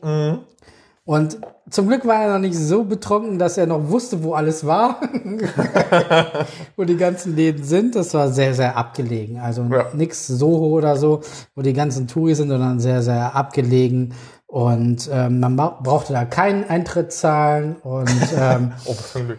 Und 1.04 1.38
zum 1.68 1.88
Glück 1.88 2.06
war 2.06 2.22
er 2.22 2.32
noch 2.34 2.38
nicht 2.38 2.56
so 2.56 2.84
betrunken, 2.84 3.38
dass 3.38 3.58
er 3.58 3.66
noch 3.66 3.88
wusste, 3.90 4.22
wo 4.22 4.34
alles 4.34 4.64
war, 4.66 5.00
wo 6.76 6.84
die 6.84 6.96
ganzen 6.96 7.34
Läden 7.36 7.64
sind. 7.64 7.94
Das 7.96 8.14
war 8.14 8.28
sehr, 8.30 8.54
sehr 8.54 8.76
abgelegen. 8.76 9.38
Also 9.38 9.62
Ja. 9.70 9.86
nix 9.94 10.26
Soho 10.26 10.66
oder 10.68 10.96
so, 10.96 11.20
wo 11.54 11.62
die 11.62 11.72
ganzen 11.72 12.06
Touris 12.08 12.38
sind, 12.38 12.48
sondern 12.50 12.78
sehr, 12.80 13.02
sehr 13.02 13.34
abgelegen. 13.34 14.14
Und 14.46 15.08
ähm, 15.12 15.40
man 15.40 15.56
bra- 15.56 15.80
brauchte 15.82 16.12
da 16.12 16.24
keinen 16.24 16.64
Eintritt 16.68 17.12
zahlen. 17.12 17.76
Und 17.82 18.10
ähm, 18.38 18.72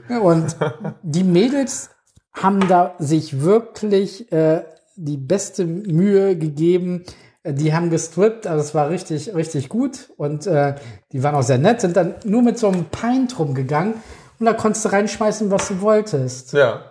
Oh, 0.10 0.30
und 0.32 0.56
die 1.04 1.24
Mädels 1.24 1.92
haben 2.34 2.68
da 2.68 2.96
sich 3.00 3.42
wirklich 3.42 4.32
äh, 4.32 4.64
die 4.96 5.18
beste 5.18 5.66
Mühe 5.66 6.36
gegeben. 6.38 7.04
Äh, 7.44 7.54
Die 7.54 7.74
haben 7.74 7.90
gestrippt, 7.90 8.48
also 8.48 8.62
es 8.64 8.74
war 8.74 8.90
richtig, 8.90 9.34
richtig 9.36 9.70
gut. 9.70 10.10
Und 10.18 10.48
äh, 10.48 10.76
die 11.12 11.24
waren 11.24 11.36
auch 11.36 11.44
sehr 11.44 11.58
nett, 11.58 11.82
sind 11.82 11.96
dann 11.98 12.16
nur 12.26 12.42
mit 12.42 12.58
so 12.58 12.68
einem 12.70 12.86
Pint 12.86 13.38
rumgegangen. 13.38 13.94
und 14.40 14.46
da 14.46 14.54
konntest 14.54 14.86
du 14.86 14.90
reinschmeißen, 14.90 15.52
was 15.52 15.68
du 15.68 15.82
wolltest. 15.82 16.54
Ja. 16.54 16.82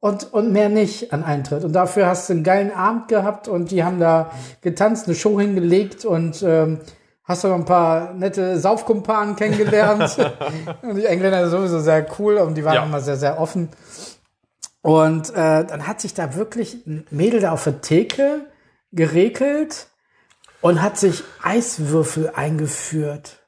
Und, 0.00 0.32
und 0.32 0.52
mehr 0.52 0.68
nicht 0.68 1.12
an 1.12 1.22
Eintritt. 1.22 1.62
Und 1.64 1.72
dafür 1.74 2.06
hast 2.06 2.28
du 2.28 2.32
einen 2.32 2.42
geilen 2.42 2.72
Abend 2.72 3.06
gehabt 3.08 3.46
und 3.46 3.70
die 3.70 3.84
haben 3.84 4.00
da 4.00 4.32
getanzt, 4.60 5.06
eine 5.06 5.14
Show 5.14 5.38
hingelegt 5.38 6.04
und 6.04 6.42
ähm, 6.42 6.80
hast 7.22 7.44
du 7.44 7.48
noch 7.48 7.54
ein 7.54 7.64
paar 7.64 8.12
nette 8.12 8.58
Saufkumpanen 8.58 9.36
kennengelernt. 9.36 10.16
und 10.82 10.96
die 10.96 11.04
Engländer 11.04 11.42
sind 11.48 11.50
sowieso 11.56 11.78
sehr 11.78 12.04
cool 12.18 12.38
und 12.38 12.56
die 12.56 12.64
waren 12.64 12.74
Ja. 12.74 12.84
immer 12.84 13.00
sehr, 13.00 13.16
sehr 13.16 13.40
offen. 13.40 13.68
Und 14.80 15.30
äh, 15.30 15.64
dann 15.64 15.86
hat 15.86 16.00
sich 16.00 16.14
da 16.14 16.34
wirklich 16.34 16.84
ein 16.84 17.06
Mädel 17.10 17.38
da 17.40 17.52
auf 17.52 17.62
der 17.62 17.80
Theke 17.80 18.40
geregelt 18.90 19.86
und 20.62 20.80
hat 20.80 20.96
sich 20.96 21.22
Eiswürfel 21.42 22.32
eingeführt. 22.34 23.40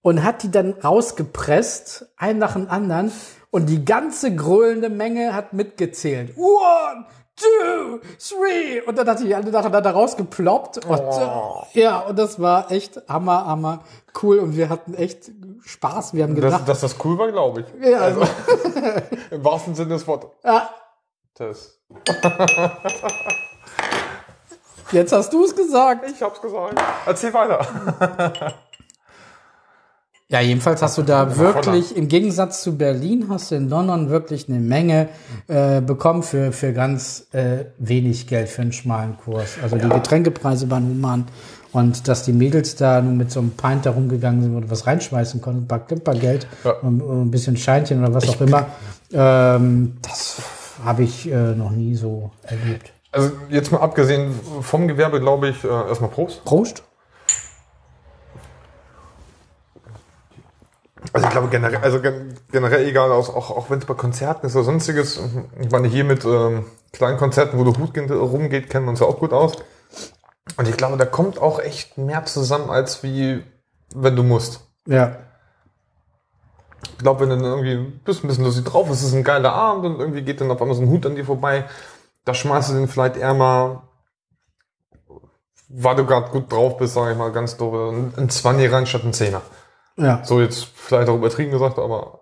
Und 0.00 0.24
hat 0.24 0.42
die 0.42 0.50
dann 0.50 0.72
rausgepresst, 0.72 2.06
einen 2.16 2.40
nach 2.40 2.54
dem 2.54 2.68
anderen. 2.68 3.12
Und 3.50 3.66
die 3.66 3.84
ganze 3.84 4.34
gröhlende 4.34 4.90
Menge 4.90 5.32
hat 5.32 5.52
mitgezählt. 5.52 6.36
One, 6.36 7.06
two, 7.36 8.00
three. 8.18 8.80
Und 8.80 8.98
dann 8.98 9.06
hat 9.08 9.20
die 9.20 9.32
alle 9.32 9.48
nacheinander 9.52 9.92
rausgeploppt. 9.92 10.84
Und, 10.86 10.98
äh, 10.98 11.80
ja, 11.80 12.00
und 12.00 12.18
das 12.18 12.40
war 12.40 12.72
echt 12.72 13.00
hammer, 13.08 13.46
hammer 13.46 13.84
cool. 14.22 14.40
Und 14.40 14.56
wir 14.56 14.70
hatten 14.70 14.94
echt 14.94 15.30
Spaß. 15.60 16.14
Wir 16.14 16.24
haben 16.24 16.34
Dass, 16.34 16.44
gedacht, 16.44 16.68
dass 16.68 16.80
das 16.80 16.96
cool 17.04 17.16
war, 17.18 17.30
glaube 17.30 17.60
ich. 17.60 17.66
ja, 17.88 17.98
also, 17.98 18.22
Im 19.30 19.44
wahrsten 19.44 19.76
Sinne 19.76 19.90
des 19.90 20.04
Wortes. 20.08 20.30
ja, 20.42 20.68
jetzt 24.92 25.12
hast 25.12 25.32
du 25.32 25.44
es 25.44 25.54
gesagt. 25.56 26.04
Ich 26.10 26.22
hab's 26.22 26.40
gesagt. 26.40 26.80
Erzähl 27.06 27.32
weiter. 27.34 27.66
Ja, 30.28 30.40
jedenfalls 30.40 30.80
hast 30.80 30.96
du 30.96 31.02
da 31.02 31.36
wirklich, 31.36 31.94
im 31.94 32.08
Gegensatz 32.08 32.62
zu 32.62 32.78
Berlin, 32.78 33.26
hast 33.28 33.50
du 33.50 33.54
in 33.56 33.68
London 33.68 34.08
wirklich 34.08 34.48
eine 34.48 34.60
Menge 34.60 35.10
äh, 35.46 35.82
bekommen 35.82 36.22
für, 36.22 36.52
für 36.52 36.72
ganz 36.72 37.26
äh, 37.32 37.66
wenig 37.76 38.28
Geld 38.28 38.48
für 38.48 38.62
einen 38.62 38.72
schmalen 38.72 39.18
Kurs. 39.18 39.56
Also 39.62 39.76
die 39.76 39.88
Getränkepreise 39.90 40.70
waren 40.70 40.88
human. 40.88 41.26
Und 41.72 42.08
dass 42.08 42.22
die 42.22 42.32
Mädels 42.32 42.76
da 42.76 43.00
nur 43.02 43.12
mit 43.12 43.30
so 43.30 43.40
einem 43.40 43.50
Pint 43.50 43.84
da 43.86 43.90
rumgegangen 43.90 44.42
sind 44.42 44.56
und 44.56 44.70
was 44.70 44.86
reinschmeißen 44.86 45.40
konnten, 45.42 45.62
ein 45.64 45.68
paar 45.68 45.86
Klimpergeld 45.86 46.46
Ja. 46.64 46.72
und, 46.82 47.02
und 47.02 47.22
ein 47.22 47.30
bisschen 47.30 47.56
Scheinchen 47.58 48.02
oder 48.02 48.12
was 48.14 48.28
auch 48.28 48.40
immer, 48.40 48.66
ähm, 49.12 49.96
das 50.02 50.36
habe 50.84 51.02
ich 51.02 51.30
äh, 51.30 51.54
noch 51.54 51.70
nie 51.70 51.94
so 51.94 52.30
erlebt. 52.42 52.91
Also 53.12 53.30
jetzt 53.50 53.70
mal 53.70 53.80
abgesehen 53.80 54.34
vom 54.62 54.88
Gewerbe, 54.88 55.20
glaube 55.20 55.48
ich, 55.48 55.62
äh, 55.64 55.68
erstmal 55.68 56.10
Prost. 56.10 56.44
Prost? 56.44 56.82
Also 61.12 61.26
ich 61.26 61.32
glaube 61.32 61.48
generell, 61.48 61.80
also 61.82 62.00
gen- 62.00 62.38
generell 62.50 62.86
egal, 62.86 63.12
auch, 63.12 63.28
auch, 63.34 63.68
wenn 63.68 63.78
es 63.80 63.84
bei 63.84 63.94
Konzerten 63.94 64.46
ist 64.46 64.56
oder 64.56 64.64
sonstiges, 64.64 65.20
ich 65.60 65.70
meine 65.70 65.88
hier 65.88 66.04
mit 66.04 66.24
ähm, 66.24 66.64
kleinen 66.92 67.18
Konzerten, 67.18 67.58
wo 67.58 67.64
der 67.64 67.78
Hut 67.78 67.92
rumgeht, 68.10 68.70
kennen 68.70 68.86
wir 68.86 68.90
uns 68.90 69.00
ja 69.00 69.06
auch 69.06 69.18
gut 69.18 69.32
aus. 69.32 69.52
Und 70.56 70.68
ich 70.68 70.76
glaube, 70.76 70.96
da 70.96 71.04
kommt 71.04 71.38
auch 71.40 71.58
echt 71.58 71.98
mehr 71.98 72.24
zusammen, 72.24 72.70
als 72.70 73.02
wie 73.02 73.42
wenn 73.94 74.16
du 74.16 74.22
musst. 74.22 74.60
Ja. 74.86 75.16
Ich 76.92 76.98
glaube, 76.98 77.20
wenn 77.20 77.30
du 77.30 77.36
dann 77.36 77.44
irgendwie 77.44 77.98
bist 78.04 78.24
ein 78.24 78.28
bisschen 78.28 78.44
lustig 78.44 78.64
drauf, 78.64 78.88
es 78.88 79.02
ist 79.02 79.12
ein 79.12 79.24
geiler 79.24 79.52
Abend 79.52 79.84
und 79.84 80.00
irgendwie 80.00 80.22
geht 80.22 80.40
dann 80.40 80.50
auf 80.50 80.62
einmal 80.62 80.76
so 80.76 80.82
ein 80.82 80.88
Hut 80.88 81.04
an 81.04 81.16
dir 81.16 81.24
vorbei, 81.24 81.64
da 82.24 82.34
schmeißt 82.34 82.70
du 82.70 82.74
den 82.74 82.88
vielleicht 82.88 83.16
eher 83.16 83.34
mal, 83.34 83.82
weil 85.68 85.96
du 85.96 86.06
gerade 86.06 86.30
gut 86.30 86.52
drauf 86.52 86.76
bist, 86.76 86.94
sage 86.94 87.12
ich 87.12 87.18
mal 87.18 87.32
ganz 87.32 87.56
doof, 87.56 87.92
ein 87.92 88.14
ein 88.16 88.28
20 88.28 88.72
rein 88.72 88.86
statt 88.86 89.04
ein 89.04 89.12
Zehner. 89.12 89.42
Ja. 89.96 90.24
So 90.24 90.40
jetzt 90.40 90.64
vielleicht 90.64 91.08
auch 91.08 91.16
übertrieben 91.16 91.50
gesagt, 91.50 91.78
aber 91.78 92.20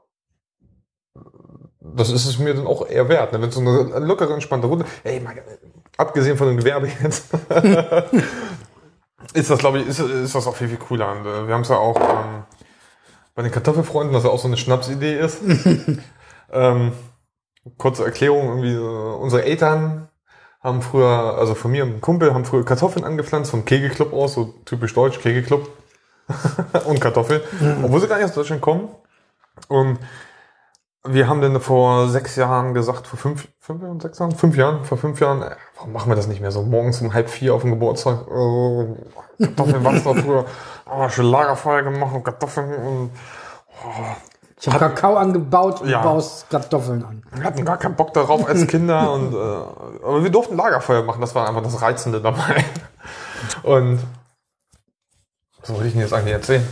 das 1.80 2.10
ist 2.10 2.26
es 2.26 2.38
mir 2.38 2.54
dann 2.54 2.66
auch 2.66 2.86
eher 2.86 3.08
wert. 3.08 3.32
Ne? 3.32 3.40
Wenn 3.40 3.50
so 3.50 3.60
eine 3.60 3.98
lockere, 4.00 4.34
entspannte 4.34 4.66
Runde, 4.66 4.84
ey, 5.04 5.20
mal, 5.20 5.34
abgesehen 5.96 6.36
von 6.36 6.48
dem 6.48 6.56
Gewerbe 6.56 6.88
jetzt, 7.02 7.32
ist 9.34 9.50
das, 9.50 9.58
glaube 9.58 9.80
ich, 9.80 9.86
ist, 9.86 9.98
ist 9.98 10.34
das 10.34 10.46
auch 10.46 10.56
viel, 10.56 10.68
viel 10.68 10.78
cooler. 10.78 11.12
Und, 11.12 11.26
äh, 11.26 11.46
wir 11.46 11.54
haben 11.54 11.62
es 11.62 11.68
ja 11.68 11.76
auch 11.76 11.96
ähm, 11.96 12.44
bei 13.34 13.42
den 13.42 13.52
Kartoffelfreunden, 13.52 14.14
was 14.14 14.24
ja 14.24 14.30
auch 14.30 14.38
so 14.38 14.48
eine 14.48 14.56
Schnapsidee 14.56 15.18
ist. 15.18 15.40
ähm, 16.52 16.92
kurze 17.78 18.04
Erklärung, 18.04 18.48
irgendwie, 18.48 18.74
äh, 18.74 19.16
unsere 19.16 19.44
Eltern 19.44 20.08
haben 20.62 20.82
früher, 20.82 21.36
also 21.38 21.54
von 21.54 21.70
mir 21.70 21.84
und 21.84 21.90
einem 21.90 22.00
Kumpel, 22.00 22.34
haben 22.34 22.44
früher 22.44 22.64
Kartoffeln 22.64 23.04
angepflanzt, 23.04 23.50
vom 23.50 23.64
Kegelclub 23.64 24.12
aus, 24.12 24.34
so 24.34 24.54
typisch 24.64 24.94
deutsch, 24.94 25.18
Kegelclub 25.20 25.68
und 26.86 27.00
Kartoffeln, 27.00 27.40
obwohl 27.82 28.00
sie 28.00 28.08
gar 28.08 28.16
nicht 28.16 28.26
aus 28.26 28.34
Deutschland 28.34 28.60
kommen. 28.60 28.88
Und 29.68 29.98
wir 31.04 31.28
haben 31.28 31.40
dann 31.40 31.58
vor 31.60 32.08
sechs 32.08 32.36
Jahren 32.36 32.74
gesagt, 32.74 33.06
vor 33.06 33.18
fünf, 33.18 33.48
fünf 33.58 33.82
Jahren, 33.82 34.00
sechs 34.00 34.18
Jahren, 34.18 34.32
fünf 34.32 34.56
Jahren, 34.56 34.84
vor 34.84 34.98
fünf 34.98 35.18
Jahren, 35.20 35.42
äh, 35.42 35.56
warum 35.76 35.92
machen 35.92 36.10
wir 36.10 36.16
das 36.16 36.26
nicht 36.26 36.42
mehr 36.42 36.52
so? 36.52 36.62
Morgens 36.62 37.00
um 37.00 37.14
halb 37.14 37.30
vier 37.30 37.54
auf 37.54 37.62
dem 37.62 37.70
Geburtstag, 37.70 38.26
äh, 38.28 39.44
Kartoffeln, 39.46 39.84
was 39.84 40.04
da 40.04 40.14
früher, 40.14 40.44
ah, 40.84 41.08
schon 41.08 41.24
Lagerfeuer 41.24 41.82
gemacht 41.82 42.14
und 42.14 42.22
Kartoffeln 42.22 42.74
und 42.74 43.10
Ich 44.60 44.68
habe 44.68 44.78
Kakao 44.78 45.16
angebaut 45.16 45.80
und 45.80 45.88
Ja. 45.88 46.02
baust 46.02 46.50
Kartoffeln 46.50 47.02
an. 47.04 47.22
wir 47.32 47.44
hatten 47.44 47.64
gar 47.64 47.78
keinen 47.78 47.96
Bock 47.96 48.12
darauf 48.12 48.46
als 48.46 48.66
Kinder 48.66 49.10
und 49.14 49.32
äh, 49.32 49.36
aber 50.04 50.22
wir 50.22 50.30
durften 50.30 50.56
Lagerfeuer 50.56 51.02
machen, 51.02 51.20
das 51.22 51.34
war 51.34 51.48
einfach 51.48 51.62
das 51.62 51.80
Reizende 51.80 52.20
dabei. 52.20 52.64
Und 53.62 54.00
was 55.60 55.70
wollte 55.70 55.86
ich 55.86 55.92
denn 55.92 56.02
jetzt 56.02 56.12
eigentlich 56.12 56.34
erzählen? 56.34 56.66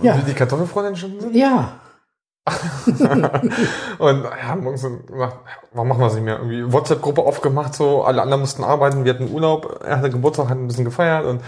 Ja. 0.00 0.16
Wie 0.16 0.22
die 0.22 0.34
Kartoffelfreundin 0.34 0.96
schon 0.96 1.20
sind? 1.20 1.34
Ja. 1.36 1.74
Und 3.98 4.24
ja, 4.24 4.36
haben 4.42 4.66
uns 4.66 4.82
dann 4.82 5.06
gesagt, 5.06 5.36
warum 5.72 5.88
machen 5.88 6.00
wir 6.00 6.06
es 6.08 6.14
nicht 6.14 6.24
mehr? 6.24 6.38
Irgendwie 6.38 6.72
WhatsApp-Gruppe 6.72 7.20
aufgemacht, 7.22 7.74
so 7.74 8.02
alle 8.02 8.20
anderen 8.22 8.40
mussten 8.40 8.64
arbeiten, 8.64 9.04
wir 9.04 9.14
hatten 9.14 9.30
Urlaub, 9.30 9.80
er 9.84 9.98
hatte 9.98 10.10
Geburtstag, 10.10 10.48
hat 10.48 10.56
ein 10.58 10.66
bisschen 10.66 10.84
gefeiert 10.84 11.24
und 11.26 11.42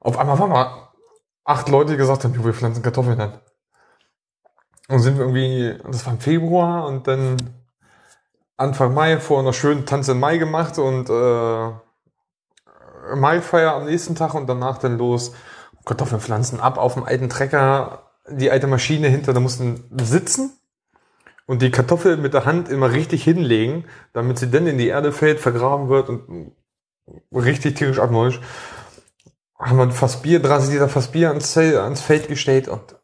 auf 0.00 0.18
einmal 0.18 0.38
waren 0.38 0.50
wir 0.50 0.88
acht 1.44 1.68
Leute, 1.70 1.92
die 1.92 1.96
gesagt 1.96 2.24
haben, 2.24 2.34
"Jo, 2.34 2.44
wir 2.44 2.52
pflanzen 2.52 2.82
Kartoffeln 2.82 3.18
an. 3.20 3.40
Und 4.88 5.00
sind 5.00 5.18
wir 5.18 5.26
irgendwie, 5.26 5.74
das 5.90 6.06
war 6.06 6.12
im 6.12 6.20
Februar 6.20 6.86
und 6.86 7.06
dann 7.08 7.36
Anfang 8.56 8.94
Mai 8.94 9.18
vor 9.18 9.40
einer 9.40 9.52
schönen 9.52 9.84
Tanz 9.84 10.08
im 10.08 10.20
Mai 10.20 10.38
gemacht 10.38 10.78
und 10.78 11.10
äh, 11.10 11.70
Maifeier 13.14 13.74
am 13.74 13.84
nächsten 13.84 14.14
Tag 14.14 14.34
und 14.34 14.46
danach 14.48 14.78
dann 14.78 14.98
los 14.98 15.32
Kartoffeln 15.84 16.20
pflanzen 16.20 16.60
ab 16.60 16.78
auf 16.78 16.94
dem 16.94 17.04
alten 17.04 17.28
Trecker, 17.28 18.10
die 18.28 18.50
alte 18.50 18.66
Maschine 18.66 19.08
hinter, 19.08 19.32
da 19.32 19.40
mussten 19.40 19.84
sitzen 20.02 20.50
und 21.46 21.62
die 21.62 21.70
Kartoffel 21.70 22.16
mit 22.16 22.34
der 22.34 22.44
Hand 22.44 22.68
immer 22.68 22.92
richtig 22.92 23.22
hinlegen, 23.22 23.84
damit 24.12 24.38
sie 24.38 24.50
dann 24.50 24.66
in 24.66 24.78
die 24.78 24.88
Erde 24.88 25.12
fällt, 25.12 25.38
vergraben 25.38 25.88
wird 25.88 26.08
und 26.08 26.52
richtig 27.32 27.76
tierisch 27.76 28.00
abneuisch. 28.00 28.40
Haben 29.58 29.78
wir 29.78 29.90
fast 29.92 30.22
Bier, 30.22 30.42
30 30.42 30.74
Liter 30.74 30.88
fast 30.88 31.12
Bier 31.12 31.28
ans, 31.28 32.00
Feld 32.00 32.28
gestellt 32.28 32.66
und 32.68 32.95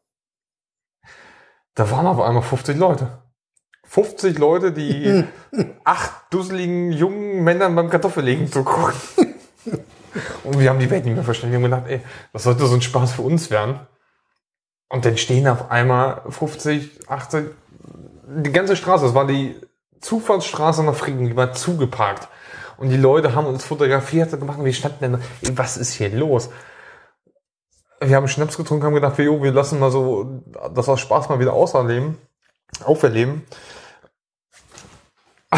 da 1.75 1.91
waren 1.91 2.07
auf 2.07 2.20
einmal 2.20 2.43
50 2.43 2.77
Leute. 2.77 3.23
50 3.85 4.39
Leute, 4.39 4.73
die 4.73 5.25
acht 5.85 6.12
dusseligen 6.31 6.93
jungen 6.93 7.45
Männern 7.45 7.75
beim 7.75 7.91
Kartoffellegen 7.91 8.51
zugucken. 8.51 8.95
Und 10.45 10.59
wir 10.59 10.68
haben 10.68 10.79
die 10.79 10.91
Welt 10.91 11.05
nicht 11.05 11.14
mehr 11.14 11.25
verstanden. 11.25 11.53
Wir 11.53 11.64
haben 11.64 11.70
gedacht, 11.70 11.91
ey, 11.91 12.01
das 12.33 12.43
sollte 12.43 12.66
so 12.66 12.75
ein 12.75 12.83
Spaß 12.83 13.12
für 13.12 13.23
uns 13.23 13.51
werden. 13.51 13.81
Und 14.89 15.07
dann 15.07 15.16
stehen 15.16 15.49
auf 15.49 15.70
einmal 15.70 16.23
50, 16.29 17.09
80, 17.09 17.47
die 18.45 18.53
ganze 18.53 18.77
Straße, 18.77 19.07
das 19.07 19.14
war 19.14 19.27
die 19.27 19.57
Zufahrtsstraße 20.01 20.85
nach 20.85 20.95
Frieden, 20.95 21.27
die 21.27 21.37
war 21.37 21.55
zugeparkt. 21.55 22.29
Und 22.77 22.91
die 22.91 22.97
Leute 22.99 23.35
haben 23.35 23.47
uns 23.47 23.64
fotografiert 23.64 24.33
und 24.35 24.41
gemacht, 24.41 24.59
und 24.59 24.64
wir 24.64 24.73
standen 24.75 25.12
dann, 25.12 25.23
ey, 25.43 25.57
was 25.57 25.79
ist 25.79 25.93
hier 25.93 26.11
los? 26.11 26.51
Wir 28.05 28.16
haben 28.16 28.28
Schnaps 28.28 28.57
getrunken, 28.57 28.86
haben 28.86 28.94
gedacht, 28.94 29.18
jo, 29.18 29.42
wir 29.42 29.53
lassen 29.53 29.78
mal 29.78 29.90
so 29.90 30.42
das 30.74 30.88
aus 30.88 31.00
Spaß 31.00 31.28
mal 31.28 31.38
wieder 31.38 31.53
auserleben, 31.53 32.18
auferleben. 32.84 33.44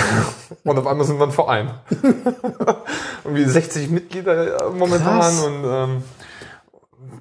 Und 0.65 0.79
auf 0.79 0.87
einmal 0.87 1.07
sind 1.07 1.19
wir 1.19 1.27
ein 1.27 1.33
Verein. 1.33 1.71
Irgendwie 3.25 3.45
60 3.45 3.91
Mitglieder 3.91 4.67
äh, 4.67 4.71
momentan 4.71 5.21
Krass. 5.21 5.45
und 5.45 5.65
ähm, 5.65 6.05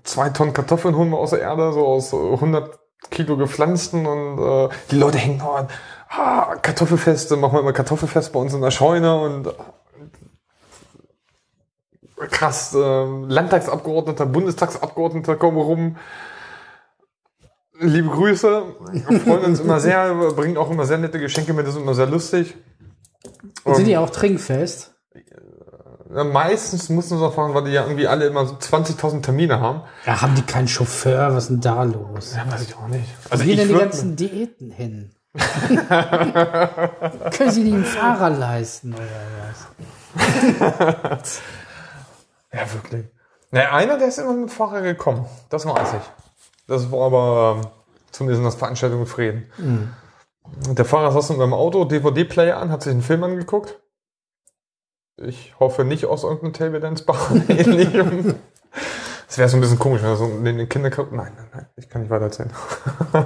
zwei 0.04 0.30
Tonnen 0.30 0.54
Kartoffeln 0.54 0.96
holen 0.96 1.10
wir 1.10 1.18
aus 1.18 1.30
der 1.30 1.42
Erde, 1.42 1.72
so 1.72 1.86
aus 1.86 2.14
äh, 2.14 2.18
100 2.18 2.78
Kilo 3.10 3.38
gepflanzten 3.38 4.06
und 4.06 4.40
äh, 4.40 4.70
die 4.92 4.98
Leute 4.98 5.18
hängen 5.18 5.38
noch 5.38 5.56
an. 5.56 5.68
Ah, 6.10 6.56
Kartoffelfeste, 6.62 7.38
machen 7.38 7.54
wir 7.54 7.60
immer 7.62 7.74
Kartoffelfest 7.74 8.34
bei 8.34 8.40
uns 8.40 8.54
in 8.54 8.62
der 8.62 8.72
Scheune 8.72 9.20
und 9.20 9.48
äh, 9.48 9.52
krass, 12.28 12.74
äh, 12.74 12.78
Landtagsabgeordneter, 12.78 14.26
Bundestagsabgeordneter 14.26 15.36
kommen 15.36 15.58
rum. 15.58 15.98
Liebe 17.80 18.10
Grüße, 18.10 18.64
wir 18.92 19.20
freuen 19.20 19.46
uns 19.46 19.60
immer 19.60 19.80
sehr, 19.80 20.14
bringen 20.32 20.58
auch 20.58 20.70
immer 20.70 20.86
sehr 20.86 21.00
nette 21.00 21.20
Geschenke 21.20 21.54
mit, 21.54 21.68
das 21.68 21.76
ist 21.76 21.82
immer 21.82 21.96
sehr 21.96 22.06
lustig. 22.06 22.56
Und 23.64 23.76
sind 23.76 23.86
die 23.86 23.98
auch 23.98 24.10
trinkfest? 24.10 24.94
Ja, 26.14 26.24
Meistens 26.24 26.90
mussten 26.90 27.18
sie 27.18 27.32
fahren, 27.32 27.54
weil 27.54 27.64
die 27.66 27.72
ja 27.72 27.84
irgendwie 27.84 28.08
alle 28.08 28.28
immer 28.28 28.46
so 28.46 28.56
20.000 28.56 29.24
Termine 29.24 29.60
haben. 29.60 29.82
Ja, 30.06 30.22
haben 30.22 30.36
die 30.36 30.44
keinen 30.44 30.68
Chauffeur? 30.68 31.34
Was 31.34 31.46
ist 31.46 31.50
denn 31.50 31.62
da 31.62 31.84
los? 31.84 32.36
Ja, 32.36 32.52
weiß 32.52 32.62
ich 32.62 32.76
auch 32.76 32.88
nicht. 32.88 33.08
Wo 33.24 33.32
Also 33.32 33.44
gehen 33.44 33.54
ich 33.54 33.60
denn 33.60 33.68
die 33.70 33.76
ganzen 33.76 34.16
Diäten 34.16 34.72
hin? 34.72 35.12
Können 37.38 37.52
sie 37.52 37.64
nicht 37.64 37.74
einen 37.74 37.86
Fahrer 37.86 38.30
leisten 38.30 38.94
oder 38.94 39.02
was? 40.14 41.42
Ja, 42.54 42.72
wirklich. 42.74 43.06
Naja, 43.52 43.72
einer, 43.72 43.98
der 43.98 44.08
ist 44.08 44.20
immer 44.20 44.34
mit 44.34 44.50
dem 44.50 44.50
Fahrer 44.50 44.82
gekommen. 44.82 45.26
Das 45.50 45.66
weiß 45.66 45.94
ich. 45.94 46.12
Das 46.68 46.92
war 46.92 47.06
aber 47.06 47.58
ähm, 47.58 47.68
zumindest 48.12 48.40
in 48.40 48.46
das 48.46 48.56
Veranstaltung 48.56 49.02
in 49.02 49.06
Frieden. 49.06 49.96
Der 50.70 50.86
Fahrer 50.86 51.12
saß 51.12 51.32
in 51.32 51.38
seinem 51.38 51.54
Auto, 51.54 51.86
DVD-Player 51.86 52.58
an, 52.58 52.72
hat 52.72 52.84
sich 52.84 52.92
einen 52.92 53.02
Film 53.02 53.24
angeguckt. 53.24 53.80
Ich 55.18 55.54
hoffe 55.60 55.84
nicht 55.84 56.06
aus 56.06 56.24
irgendeinem 56.24 56.54
Table 56.54 56.80
Dance 56.80 57.04
Bar. 57.04 57.18
Das 59.28 59.40
wäre 59.40 59.50
so 59.50 59.58
ein 59.58 59.62
bisschen 59.62 59.80
komisch, 59.80 60.04
wenn 60.04 60.10
er 60.10 60.16
so 60.16 60.26
in 60.26 60.44
den 60.46 60.70
Kinder 60.70 60.92
guckt. 60.92 61.12
Nein, 61.12 61.32
nein, 61.36 61.48
nein, 61.52 61.66
ich 61.76 61.90
kann 61.90 62.02
nicht 62.02 62.12
weiter 62.12 62.26
erzählen. 62.26 62.52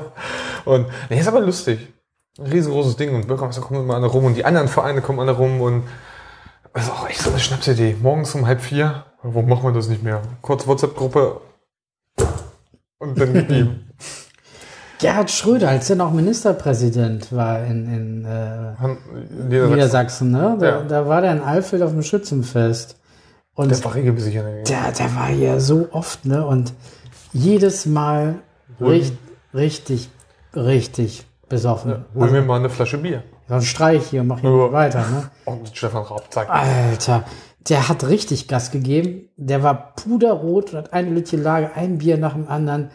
und 0.66 0.88
nee, 1.10 1.20
ist 1.20 1.28
aber 1.28 1.42
lustig. 1.42 1.94
Ein 2.40 2.46
riesengroßes 2.46 2.96
Ding 2.96 3.14
und 3.14 3.28
Bürgermeister 3.28 3.62
kommen 3.62 3.82
immer 3.82 3.96
alle 3.96 4.08
rum 4.08 4.24
und 4.24 4.36
die 4.36 4.46
anderen 4.46 4.70
Vereine 4.70 5.02
kommen 5.02 5.20
alle 5.20 5.34
rum 5.34 5.60
und 5.60 5.84
das 6.78 6.86
ist 6.86 6.92
auch 6.92 7.10
echt 7.10 7.22
so 7.22 7.32
eine 7.32 7.40
Schnapsidee. 7.40 7.96
Morgens 8.02 8.36
um 8.36 8.46
halb 8.46 8.62
vier, 8.62 9.04
warum 9.24 9.50
machen 9.50 9.64
wir 9.64 9.72
das 9.74 9.88
nicht 9.90 10.04
mehr? 10.04 10.22
Kurz 10.44 10.68
WhatsApp-Gruppe 10.68 11.42
und 13.00 13.20
dann 13.20 13.34
geblieben. 13.34 13.90
Gerhard 15.00 15.32
Schröder, 15.32 15.70
als 15.70 15.90
er 15.90 15.96
noch 15.96 16.12
Ministerpräsident 16.12 17.32
war 17.32 17.64
in, 17.64 17.86
in 17.92 18.26
äh, 18.26 18.74
Niedersachsen. 19.48 19.70
Niedersachsen, 19.70 20.32
ne? 20.32 20.58
Da, 20.60 20.66
Ja. 20.68 20.84
da 20.84 21.08
war 21.08 21.22
der 21.22 21.32
in 21.34 21.42
Alfeld 21.42 21.82
auf 21.82 21.92
dem 21.92 22.04
Schützenfest. 22.04 22.96
Und 23.56 23.72
Der 23.72 23.84
war 23.84 23.96
regelmäßig 23.96 24.36
in 24.36 24.44
der 24.44 24.64
der, 24.64 24.92
der 24.92 25.16
war 25.16 25.32
ja 25.32 25.60
so 25.60 25.88
oft, 25.92 26.26
ne? 26.26 26.46
Und 26.46 26.74
jedes 27.34 27.88
Mal 27.88 28.36
richt, 28.80 29.14
richtig, 29.54 30.10
richtig 30.56 31.26
besoffen. 31.50 32.06
Hol 32.14 32.30
mir 32.30 32.44
mal 32.44 32.60
eine 32.60 32.70
Flasche 32.70 33.00
Bier. 33.00 33.24
So 33.48 33.56
ein 33.56 33.62
Streich 33.62 34.08
hier, 34.08 34.24
mach 34.24 34.40
hier 34.40 34.50
Ja. 34.50 34.72
weiter, 34.72 35.00
ne? 35.00 35.30
Und 35.46 35.70
Stefan 35.74 36.04
Raab 36.04 36.32
zeigt. 36.34 36.50
Alter, 36.52 37.24
der 37.70 37.88
hat 37.90 38.04
richtig 38.08 38.48
Gas 38.48 38.72
gegeben. 38.72 39.30
Der 39.38 39.64
war 39.64 39.94
puderrot 39.96 40.72
und 40.74 40.78
hat 40.78 40.94
eine 40.94 41.10
Lütje 41.10 41.40
Lage, 41.40 41.72
ein 41.76 41.98
Bier 41.98 42.18
nach 42.18 42.34
dem 42.34 42.48
anderen. 42.50 42.90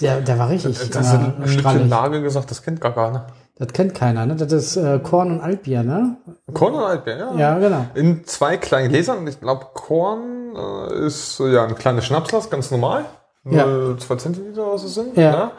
Der, 0.00 0.20
der 0.20 0.38
war 0.38 0.50
richtig 0.50 0.78
Das 0.90 1.06
äh, 1.06 1.10
sind 1.10 1.40
ein 1.40 1.48
Stückchen. 1.48 1.88
Lage 1.88 2.22
gesagt, 2.22 2.50
das 2.50 2.62
kennt 2.62 2.80
gar 2.80 2.94
keiner. 2.94 3.26
Das 3.58 3.68
kennt 3.72 3.94
keiner, 3.94 4.26
ne? 4.26 4.36
Das 4.36 4.52
ist 4.52 4.76
äh, 4.76 4.98
Korn 5.02 5.30
und 5.32 5.40
Altbier, 5.40 5.82
ne? 5.82 6.18
Korn 6.52 6.74
und 6.74 6.82
Altbier, 6.84 7.16
ja. 7.16 7.34
Ja, 7.34 7.58
genau. 7.58 7.86
In 7.94 8.26
zwei 8.26 8.58
kleinen 8.58 8.90
Gläsern. 8.90 9.26
Ich 9.26 9.40
glaube, 9.40 9.68
Korn 9.72 10.54
äh, 10.54 11.06
ist 11.06 11.40
äh, 11.40 11.54
ja 11.54 11.64
ein 11.64 11.74
kleines 11.74 12.04
Schnapsglas, 12.04 12.50
ganz 12.50 12.70
normal. 12.70 13.06
Ja. 13.44 13.64
Nur 13.64 13.98
zwei 13.98 14.16
Zentiliter, 14.16 14.72
was 14.72 14.84
es 14.84 14.94
sind. 14.94 15.16
Ja. 15.16 15.30
ne? 15.30 15.50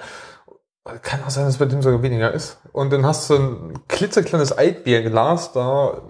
Kann 1.01 1.23
auch 1.23 1.29
sein, 1.29 1.45
dass 1.45 1.55
es 1.55 1.59
bei 1.59 1.65
dem 1.65 1.81
sogar 1.81 2.01
weniger 2.01 2.31
ist. 2.33 2.59
Und 2.71 2.91
dann 2.91 3.05
hast 3.05 3.29
du 3.29 3.35
ein 3.35 3.73
klitzekleines 3.87 4.51
Altbierglas, 4.51 5.51
da 5.53 6.01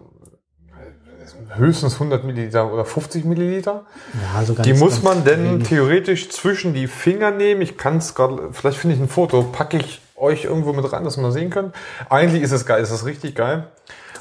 höchstens 1.56 1.94
100 1.96 2.24
Milliliter 2.24 2.72
oder 2.72 2.86
50 2.86 3.26
Milliliter. 3.26 3.86
Ja, 4.14 4.44
so 4.44 4.54
ganz, 4.54 4.68
Die 4.68 4.74
muss 4.74 5.04
man 5.04 5.24
denn 5.24 5.64
theoretisch 5.64 6.30
zwischen 6.30 6.74
die 6.74 6.88
Finger 6.88 7.32
nehmen. 7.32 7.62
Ich 7.62 7.78
kann 7.78 7.98
es 7.98 8.16
gerade, 8.16 8.50
vielleicht 8.52 8.78
finde 8.78 8.96
ich 8.96 9.02
ein 9.02 9.10
Foto, 9.10 9.44
packe 9.44 9.78
ich 9.78 10.02
euch 10.16 10.46
irgendwo 10.46 10.74
mit 10.74 10.92
rein, 10.92 11.04
dass 11.04 11.18
man 11.18 11.32
sehen 11.32 11.50
könnt. 11.50 11.76
Eigentlich 12.10 12.44
ist 12.44 12.52
es 12.52 12.66
geil, 12.66 12.82
es 12.82 12.92
ist 12.92 13.06
richtig 13.06 13.36
geil. 13.36 13.68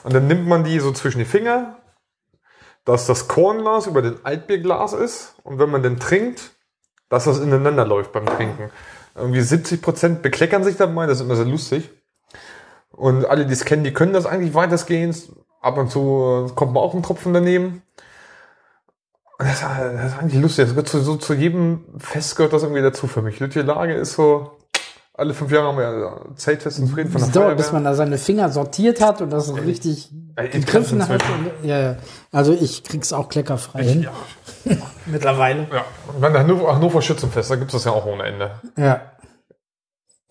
Und 0.05 0.15
dann 0.15 0.27
nimmt 0.27 0.47
man 0.47 0.65
die 0.65 0.79
so 0.79 0.93
zwischen 0.93 1.19
die 1.19 1.25
Finger, 1.25 1.77
dass 2.85 3.07
das 3.07 3.29
Kornglas 3.29 3.87
über 3.87 4.03
den 4.03 4.25
Altbierglas 4.25 4.93
ist. 4.93 5.35
Und 5.43 5.59
wenn 5.59 5.71
man 5.71 5.83
dann 5.83 5.99
trinkt, 5.99 6.53
dass 7.09 7.25
das 7.25 7.39
ineinander 7.39 7.85
läuft 7.85 8.13
beim 8.13 8.27
Trinken. 8.27 8.71
Irgendwie 9.17 9.41
70 9.41 9.81
Prozent 9.83 10.23
bekleckern 10.23 10.65
sich 10.65 10.77
dabei, 10.77 11.07
das 11.07 11.19
ist 11.19 11.25
immer 11.25 11.37
sehr 11.37 11.47
lustig. 11.47 11.91
Und 12.91 13.25
alle, 13.27 13.47
die 13.47 13.53
es 13.53 13.65
kennen, 13.65 13.85
die 13.85 13.93
können 13.93 14.13
das 14.13 14.27
eigentlich 14.27 14.55
weitestgehend. 14.55 15.31
Ab 15.61 15.79
und 15.79 15.91
zu 15.91 16.51
kommt 16.55 16.73
man 16.73 16.83
auch 16.83 16.95
ein 16.95 17.03
Tropfen 17.03 17.33
daneben. 17.35 17.83
Das, 19.39 19.53
ist- 19.55 19.63
das 19.63 20.13
ist 20.13 20.19
eigentlich 20.19 20.41
lustig. 20.43 20.65
Das 20.65 20.71
gehört 20.75 20.89
zu, 20.89 21.01
so 21.01 21.17
zu 21.17 21.35
jedem 21.35 21.85
Fest 21.99 22.37
gehört 22.37 22.53
das 22.53 22.63
irgendwie 22.63 22.83
dazu 22.83 23.07
für 23.07 23.23
mich. 23.23 23.39
Lütje 23.41 23.63
Lage 23.63 23.95
ist 23.95 24.15
so, 24.15 24.56
alle 25.17 25.35
fünf 25.35 25.51
Jahre 25.51 25.69
haben 25.69 25.79
wir 25.79 25.85
ja 25.85 26.21
Zeltfest 26.37 26.79
in 26.79 26.89
Frieden 26.89 27.11
von 27.11 27.21
der 27.21 27.29
Es 27.29 27.35
dauert, 27.35 27.57
bis 27.57 27.73
man 27.73 27.85
da 27.85 27.95
seine 27.95 28.19
Finger 28.19 28.51
sortiert 28.51 29.01
hat 29.01 29.23
und 29.23 29.31
das 29.31 29.55
richtig 29.55 30.11
Ey, 30.37 30.47
ich 30.47 30.53
gegriffen 30.53 31.07
hat. 31.09 31.23
Und, 31.23 31.65
ja, 31.65 31.79
ja. 31.81 31.97
Also 32.33 32.53
ich 32.53 32.85
krieg's 32.85 33.13
auch 33.13 33.29
kleckerfrei 33.29 33.83
hin. 33.85 34.03
Ja, 34.65 34.77
Mittlerweile. 35.07 35.67
ja. 35.73 35.85
Und 36.13 36.21
wenn 36.21 36.33
der 36.33 36.43
Hannover, 36.43 36.75
Hannover 36.75 37.01
Schützenfest, 37.01 37.51
da 37.51 37.57
gibt 37.57 37.69
es 37.69 37.73
das 37.73 37.85
ja 37.85 37.93
auch 37.93 38.05
ohne 38.05 38.25
Ende. 38.25 38.61
Ja. 38.77 39.13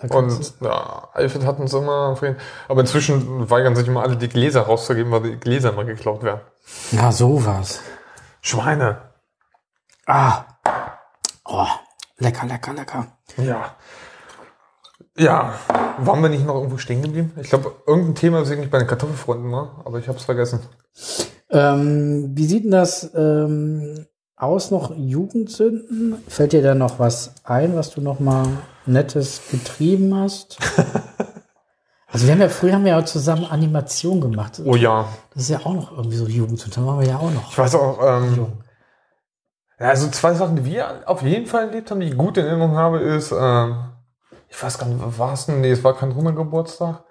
Und 0.10 0.54
ja, 0.62 1.08
Alfred 1.14 1.46
hatten 1.46 1.64
es 1.64 1.74
immer. 1.74 2.16
Frieden. 2.18 2.36
Aber 2.68 2.82
inzwischen 2.82 3.50
weigern 3.50 3.76
sich 3.76 3.88
immer 3.88 4.04
alle, 4.04 4.18
die 4.18 4.28
Gläser 4.28 4.62
rauszugeben, 4.64 5.12
weil 5.12 5.24
die 5.24 5.38
Gläser 5.38 5.70
immer 5.70 5.86
geklaut 5.86 6.22
werden. 6.22 6.42
ja, 6.92 7.12
sowas. 7.12 7.80
Schweine. 8.42 8.98
Ah. 10.06 10.44
Oh, 11.46 11.66
lecker, 12.18 12.46
lecker, 12.46 12.74
lecker. 12.74 13.08
Ja. 13.38 13.76
Ja, 15.18 15.54
waren 16.00 16.22
wir 16.22 16.30
nicht 16.30 16.46
noch 16.46 16.56
irgendwo 16.56 16.78
stehen 16.78 17.02
geblieben? 17.02 17.32
Ich 17.42 17.50
glaube, 17.50 17.74
irgendein 17.88 18.16
Thema, 18.16 18.40
das 18.40 18.52
eigentlich 18.52 18.70
bei 18.70 18.80
den 18.80 18.88
Kartoffelfronten 18.88 19.52
war, 19.52 19.82
aber 19.86 20.00
ich 20.00 20.08
habe 20.08 20.18
es 20.18 20.26
vergessen. 20.26 20.60
Ähm, 21.50 22.32
wie 22.34 22.46
sieht 22.46 22.66
denn 22.66 22.72
das 22.72 23.12
ähm, 23.16 24.06
aus 24.36 24.72
noch 24.72 24.94
Jugendsünden? 24.96 26.18
Fällt 26.28 26.52
dir 26.52 26.62
da 26.62 26.76
noch 26.76 27.00
was 27.00 27.34
ein, 27.46 27.76
was 27.76 27.92
du 27.92 28.02
noch 28.02 28.20
mal 28.20 28.46
Nettes 28.86 29.42
getrieben 29.52 30.16
hast? 30.16 30.58
Also 32.16 32.28
wir 32.28 32.34
haben 32.34 32.40
ja 32.40 32.48
früher 32.48 32.72
haben 32.72 32.86
wir 32.86 32.92
ja 32.92 33.00
auch 33.00 33.04
zusammen 33.04 33.44
Animation 33.44 34.22
gemacht. 34.22 34.62
Oh 34.64 34.78
ja. 34.78 35.06
Das 35.34 35.44
ist 35.44 35.50
ja 35.50 35.60
auch 35.66 35.74
noch 35.74 35.92
irgendwie 35.92 36.16
so 36.16 36.26
Jugendsünden. 36.26 36.82
Da 36.82 36.88
waren 36.88 37.02
wir 37.02 37.08
ja 37.10 37.18
auch 37.18 37.30
noch. 37.30 37.52
Ich 37.52 37.58
weiß 37.58 37.76
auch, 37.76 38.00
ähm, 38.02 38.54
ja, 39.78 39.90
also 39.90 40.08
zwei 40.08 40.34
Sachen, 40.34 40.56
die 40.56 40.64
wir 40.64 41.04
auf 41.08 41.24
jeden 41.24 41.46
Fall 41.46 41.66
erlebt 41.68 41.92
haben, 41.92 42.00
die 42.00 42.08
ich 42.08 42.18
gut 42.18 42.38
in 42.38 42.46
Erinnerung 42.46 42.78
habe, 42.78 43.00
ist, 43.00 43.34
ähm, 43.38 43.76
ich 44.56 44.64
weiß 44.64 44.78
gar 44.78 44.88
nicht, 44.88 45.20
war 45.20 45.34
es 45.34 45.48
denn? 45.48 45.62
Nee, 45.62 45.72
es 45.72 45.84
war 45.84 45.96
kein 45.98 46.12
Runde-Geburtstag. 46.12 47.04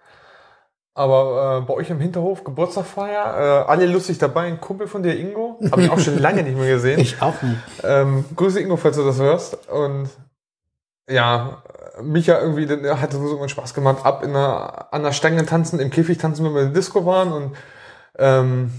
Aber 0.95 1.59
äh, 1.59 1.67
bei 1.67 1.75
euch 1.75 1.91
im 1.91 2.01
Hinterhof 2.01 2.45
Geburtstagfeier, 2.45 3.65
äh, 3.67 3.71
alle 3.71 3.87
lustig 3.87 4.19
dabei, 4.19 4.47
ein 4.47 4.61
Kumpel 4.61 4.87
von 4.87 5.03
dir, 5.03 5.19
Ingo, 5.19 5.59
habe 5.71 5.83
ich 5.83 5.91
auch 5.91 5.99
schon 5.99 6.19
lange 6.19 6.43
nicht 6.43 6.57
mehr 6.57 6.73
gesehen. 6.73 7.01
Ich 7.01 7.21
auch 7.21 7.43
nicht. 7.43 7.59
Ähm, 7.83 8.25
Grüße 8.35 8.61
Ingo, 8.61 8.77
falls 8.77 8.97
du 8.97 9.05
das 9.05 9.19
hörst. 9.19 9.69
Und 9.69 10.09
ja, 11.11 11.63
Micha 12.01 12.41
irgendwie, 12.41 12.65
der 12.67 13.01
hatte 13.01 13.19
so 13.19 13.39
einen 13.39 13.49
Spaß 13.49 13.75
gemacht, 13.75 14.07
ab 14.07 14.23
in 14.25 14.33
der, 14.33 14.93
an 14.93 15.03
der 15.03 15.13
Stange 15.13 15.45
tanzen, 15.45 15.81
im 15.81 15.91
Käfig 15.91 16.17
tanzen, 16.17 16.47
wenn 16.47 16.55
wir 16.55 16.63
in 16.63 16.73
der 16.73 16.75
Disco 16.75 17.05
waren 17.05 17.33
und 17.33 17.57
ähm, 18.19 18.73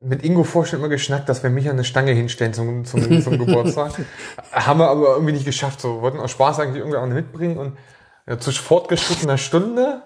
mit 0.00 0.24
Ingo 0.24 0.44
vorstellen 0.44 0.80
immer 0.80 0.88
geschnackt, 0.88 1.28
dass 1.28 1.42
wir 1.42 1.50
Micha 1.50 1.70
eine 1.70 1.84
Stange 1.84 2.12
hinstellen 2.12 2.54
zum, 2.54 2.84
zum, 2.86 3.20
zum 3.20 3.38
Geburtstag. 3.44 3.92
Haben 4.52 4.80
wir 4.80 4.88
aber 4.88 5.08
irgendwie 5.14 5.32
nicht 5.32 5.44
geschafft. 5.44 5.80
So 5.80 6.00
wollten 6.00 6.18
auch 6.18 6.28
Spaß 6.28 6.60
eigentlich 6.60 6.78
irgendwie 6.78 6.96
auch 6.96 7.06
mitbringen 7.06 7.58
und 7.58 7.76
ja, 8.28 8.38
zu 8.38 8.52
fortgeschrittener 8.52 9.38
Stunde 9.38 10.02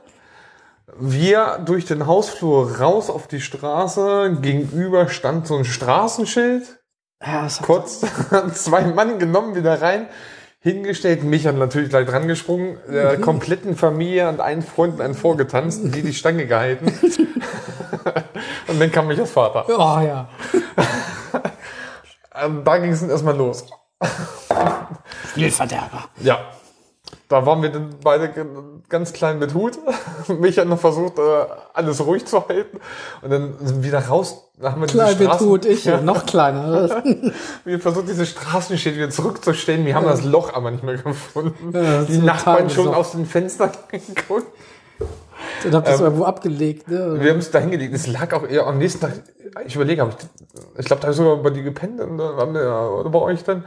wir 0.98 1.60
durch 1.64 1.84
den 1.84 2.06
Hausflur 2.06 2.78
raus 2.78 3.10
auf 3.10 3.26
die 3.26 3.40
Straße. 3.40 4.38
Gegenüber 4.40 5.09
stand 5.09 5.47
so 5.47 5.56
ein 5.56 5.64
Straßenschild 5.64 6.80
Ja, 7.24 7.48
kurz 7.62 8.01
zwei 8.55 8.82
Mann 8.82 9.18
genommen, 9.18 9.55
wieder 9.55 9.80
rein, 9.80 10.09
hingestellt, 10.60 11.22
mich 11.22 11.47
hat 11.47 11.56
natürlich 11.56 11.90
gleich 11.90 12.06
dran 12.06 12.28
gesprungen, 12.28 12.78
der 12.88 13.18
kompletten 13.20 13.76
Familie 13.76 14.28
und 14.28 14.40
einen 14.40 14.62
Freund 14.62 15.01
einen 15.01 15.14
vorgetanzt, 15.14 15.80
die 15.84 16.02
die 16.02 16.14
Stange 16.14 16.47
gehalten. 16.47 16.86
und 18.68 18.80
dann 18.80 18.92
kam 18.92 19.06
mich 19.06 19.18
als 19.18 19.30
Vater. 19.30 19.66
oh 19.68 20.01
ja. 20.01 20.28
Ähm, 22.42 22.62
Da 22.64 22.78
ging 22.78 22.92
es 22.92 23.01
dann 23.01 23.10
erstmal 23.10 23.36
los. 23.36 23.66
Spielverderber. 25.32 26.05
Ja. 26.20 26.38
Da 27.31 27.47
waren 27.47 27.62
wir 27.62 27.69
dann 27.70 27.90
beide 28.02 28.28
ganz 28.89 29.12
klein 29.12 29.39
mit 29.39 29.55
Hut. 29.55 29.78
Mich 30.40 30.59
hat 30.59 30.66
noch 30.66 30.81
versucht, 30.81 31.16
äh, 31.20 31.47
alles 31.73 32.05
ruhig 32.05 32.27
zu 32.27 32.48
halten. 32.48 32.81
Und 33.23 33.31
dann 33.31 33.55
sind 33.61 33.77
wir 33.77 33.85
wieder 33.85 34.05
raus. 34.09 34.51
Da 34.61 34.73
haben 34.73 34.81
wir 34.81 34.89
Klein 34.89 35.16
mit 35.16 35.39
Hut, 35.39 35.65
ich 35.65 35.86
noch 36.02 36.27
kleiner. 36.27 37.02
Wir 37.65 37.81
versucht 37.81 38.09
diese 38.09 38.27
Straßenschild 38.27 38.97
wieder 38.97 39.09
zurückzustellen. 39.09 39.86
Wir 39.86 39.94
haben 39.94 40.05
das 40.05 40.23
Loch 40.23 40.52
aber 40.52 40.70
nicht 40.70 40.82
mehr 40.82 40.98
gefunden. 40.98 41.70
Ja, 41.73 42.02
die 42.02 42.19
Nachbarn 42.19 42.69
schon 42.69 42.86
besorgt. 42.86 42.98
aus 42.98 43.12
den 43.12 43.24
Fenstern 43.24 43.70
geguckt. 43.90 44.47
Dann 45.62 45.74
habt 45.77 45.89
ihr 45.89 45.94
es 45.94 46.01
irgendwo 46.01 46.24
abgelegt, 46.24 46.89
ne? 46.89 47.20
Wir 47.20 47.31
haben 47.31 47.39
es 47.39 47.51
da 47.51 47.61
hingelegt. 47.61 47.94
Es 47.94 48.07
lag 48.07 48.35
auch 48.35 48.47
eher 48.47 48.66
am 48.66 48.77
nächsten 48.77 49.01
Tag. 49.01 49.12
Ich 49.65 49.77
überlege, 49.77 50.07
ich, 50.07 50.81
ich 50.81 50.85
glaube, 50.85 51.01
da 51.01 51.07
habe 51.07 51.12
ich 51.12 51.16
sogar 51.16 51.36
bei 51.36 51.51
dir 51.51 51.62
gepennt 51.62 52.01
und 52.01 52.19
dann 52.19 52.36
waren 52.36 52.52
wir 52.52 52.65
ja, 52.65 52.86
oder 52.86 53.09
bei 53.09 53.20
euch 53.20 53.44
dann. 53.44 53.65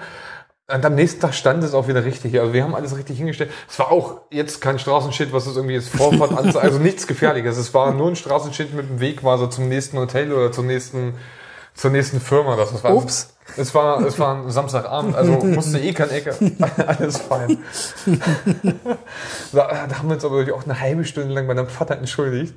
Und 0.72 0.86
am 0.86 0.96
nächsten 0.96 1.20
Tag 1.20 1.34
stand 1.34 1.64
es 1.64 1.74
auch 1.74 1.90
wieder 1.90 2.06
richtig. 2.06 2.40
Also 2.40 2.54
wir 2.54 2.64
haben 2.64 2.74
alles 2.74 2.96
richtig 2.96 3.18
hingestellt. 3.18 3.52
Es 3.70 3.78
war 3.80 3.92
auch 3.92 4.22
jetzt 4.30 4.62
kein 4.62 4.80
Straßenschild, 4.80 5.34
was 5.34 5.46
es 5.46 5.58
irgendwie 5.58 5.76
jetzt 5.76 5.90
Vorfahrt 5.90 6.32
anzeigt. 6.32 6.64
Also 6.64 6.80
nichts 6.80 7.06
Gefährliches. 7.06 7.58
Es 7.58 7.74
war 7.74 7.94
nur 7.94 8.08
ein 8.08 8.16
Straßenschild 8.16 8.74
mit 8.74 8.90
dem 8.90 9.00
Wegweiser 9.02 9.50
zum 9.50 9.68
nächsten 9.68 9.98
Hotel 9.98 10.32
oder 10.32 10.52
zum 10.52 10.68
nächsten 10.68 11.16
zur 11.74 11.92
nächsten 11.92 12.20
Firma. 12.20 12.56
Das 12.56 12.84
war, 12.84 12.96
Ups. 12.96 13.36
Es 13.58 13.74
war, 13.76 14.02
es 14.06 14.20
war 14.20 14.36
ein 14.36 14.52
Samstagabend, 14.52 15.16
also 15.16 15.34
musste 15.44 15.80
eh 15.80 15.94
kein 15.94 16.10
Ecke. 16.10 16.36
Alles 16.88 17.18
fein. 17.18 17.58
da, 19.52 19.88
da 19.88 19.98
haben 19.98 20.08
wir 20.08 20.16
uns 20.16 20.26
aber 20.26 20.46
auch 20.54 20.64
eine 20.64 20.80
halbe 20.80 21.06
Stunde 21.06 21.34
lang 21.34 21.48
bei 21.48 21.54
deinem 21.54 21.68
Vater 21.68 21.98
entschuldigt. 21.98 22.54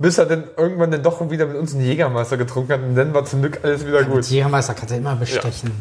Bis 0.00 0.16
er 0.16 0.24
dann 0.24 0.44
irgendwann 0.56 0.90
dann 0.90 1.02
doch 1.02 1.30
wieder 1.30 1.44
mit 1.44 1.58
uns 1.58 1.74
einen 1.74 1.84
Jägermeister 1.84 2.38
getrunken 2.38 2.72
hat 2.72 2.80
und 2.80 2.94
dann 2.94 3.12
war 3.12 3.26
zum 3.26 3.42
Glück 3.42 3.60
alles 3.62 3.86
wieder 3.86 4.02
gut. 4.02 4.26
Die 4.30 4.36
Jägermeister 4.36 4.72
kannst 4.72 4.94
du 4.94 4.96
immer 4.96 5.14
bestechen. 5.14 5.72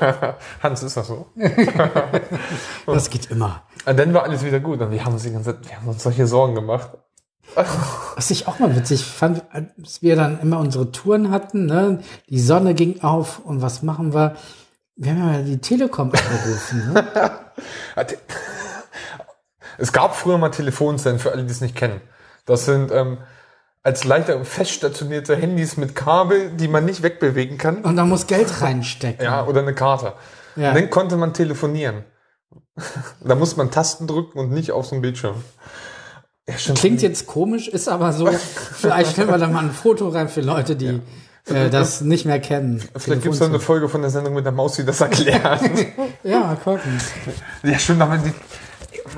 Hans, 0.62 0.82
ist 0.82 0.96
das 0.96 1.06
so? 1.06 1.26
Das 2.86 3.10
geht 3.10 3.30
immer. 3.30 3.64
Und 3.84 3.98
dann 3.98 4.14
war 4.14 4.22
alles 4.22 4.42
wieder 4.42 4.58
gut 4.60 4.80
und 4.80 4.90
wir 4.90 5.04
haben 5.04 5.12
uns, 5.12 5.24
die 5.24 5.32
ganze 5.32 5.54
Zeit, 5.54 5.68
wir 5.68 5.76
haben 5.76 5.86
uns 5.86 6.02
solche 6.02 6.26
Sorgen 6.26 6.54
gemacht. 6.54 6.92
Was 8.16 8.30
ich 8.30 8.48
auch 8.48 8.58
mal 8.58 8.74
witzig 8.74 9.04
fand, 9.04 9.42
als 9.50 10.00
wir 10.00 10.16
dann 10.16 10.40
immer 10.40 10.60
unsere 10.60 10.90
Touren 10.90 11.30
hatten, 11.30 11.66
ne? 11.66 12.00
die 12.30 12.40
Sonne 12.40 12.72
ging 12.72 13.02
auf 13.02 13.40
und 13.40 13.60
was 13.60 13.82
machen 13.82 14.14
wir? 14.14 14.36
Wir 14.96 15.12
haben 15.12 15.32
ja 15.34 15.42
die 15.42 15.58
Telekom 15.58 16.10
angerufen. 16.10 16.94
Ne? 16.94 17.04
Es 19.76 19.92
gab 19.92 20.16
früher 20.16 20.38
mal 20.38 20.48
Telefonzellen, 20.48 21.18
für 21.18 21.32
alle, 21.32 21.44
die 21.44 21.50
es 21.50 21.60
nicht 21.60 21.76
kennen. 21.76 22.00
Das 22.46 22.64
sind 22.64 22.90
ähm, 22.92 23.18
als 23.82 24.04
leichter 24.04 24.44
feststationierte 24.44 25.36
Handys 25.36 25.76
mit 25.76 25.94
Kabel, 25.94 26.50
die 26.50 26.68
man 26.68 26.84
nicht 26.84 27.02
wegbewegen 27.02 27.58
kann. 27.58 27.82
Und 27.82 27.96
da 27.96 28.04
muss 28.04 28.26
Geld 28.26 28.60
reinstecken. 28.60 29.24
Ja, 29.24 29.46
oder 29.46 29.62
eine 29.62 29.74
Karte. 29.74 30.14
Ja. 30.56 30.70
Und 30.70 30.76
dann 30.76 30.90
konnte 30.90 31.16
man 31.16 31.32
telefonieren. 31.32 32.04
da 33.24 33.34
muss 33.34 33.56
man 33.56 33.70
Tasten 33.70 34.06
drücken 34.06 34.38
und 34.38 34.50
nicht 34.50 34.72
auf 34.72 34.86
so 34.86 34.92
einem 34.92 35.02
Bildschirm. 35.02 35.36
Ja. 36.48 36.54
Klingt 36.74 37.02
jetzt 37.02 37.26
komisch, 37.26 37.68
ist 37.68 37.88
aber 37.88 38.12
so. 38.12 38.26
Vielleicht 38.72 39.12
stellen 39.12 39.28
wir 39.28 39.38
da 39.38 39.48
mal 39.48 39.64
ein 39.64 39.70
Foto 39.70 40.08
rein 40.08 40.28
für 40.28 40.40
Leute, 40.40 40.76
die 40.76 41.00
äh, 41.46 41.70
das 41.70 42.00
nicht 42.00 42.24
mehr 42.24 42.40
kennen. 42.40 42.82
Vielleicht 42.96 43.22
gibt 43.22 43.34
es 43.34 43.42
eine 43.42 43.60
Folge 43.60 43.88
von 43.88 44.00
der 44.00 44.10
Sendung 44.10 44.34
mit 44.34 44.44
der 44.44 44.52
Maus, 44.52 44.74
die 44.74 44.84
das 44.84 45.00
erklärt. 45.00 45.60
Ja, 46.24 46.56
gucken. 46.62 47.00
ja, 47.62 47.78
stimmt. 47.78 48.02
Aber 48.02 48.18
die, 48.18 48.32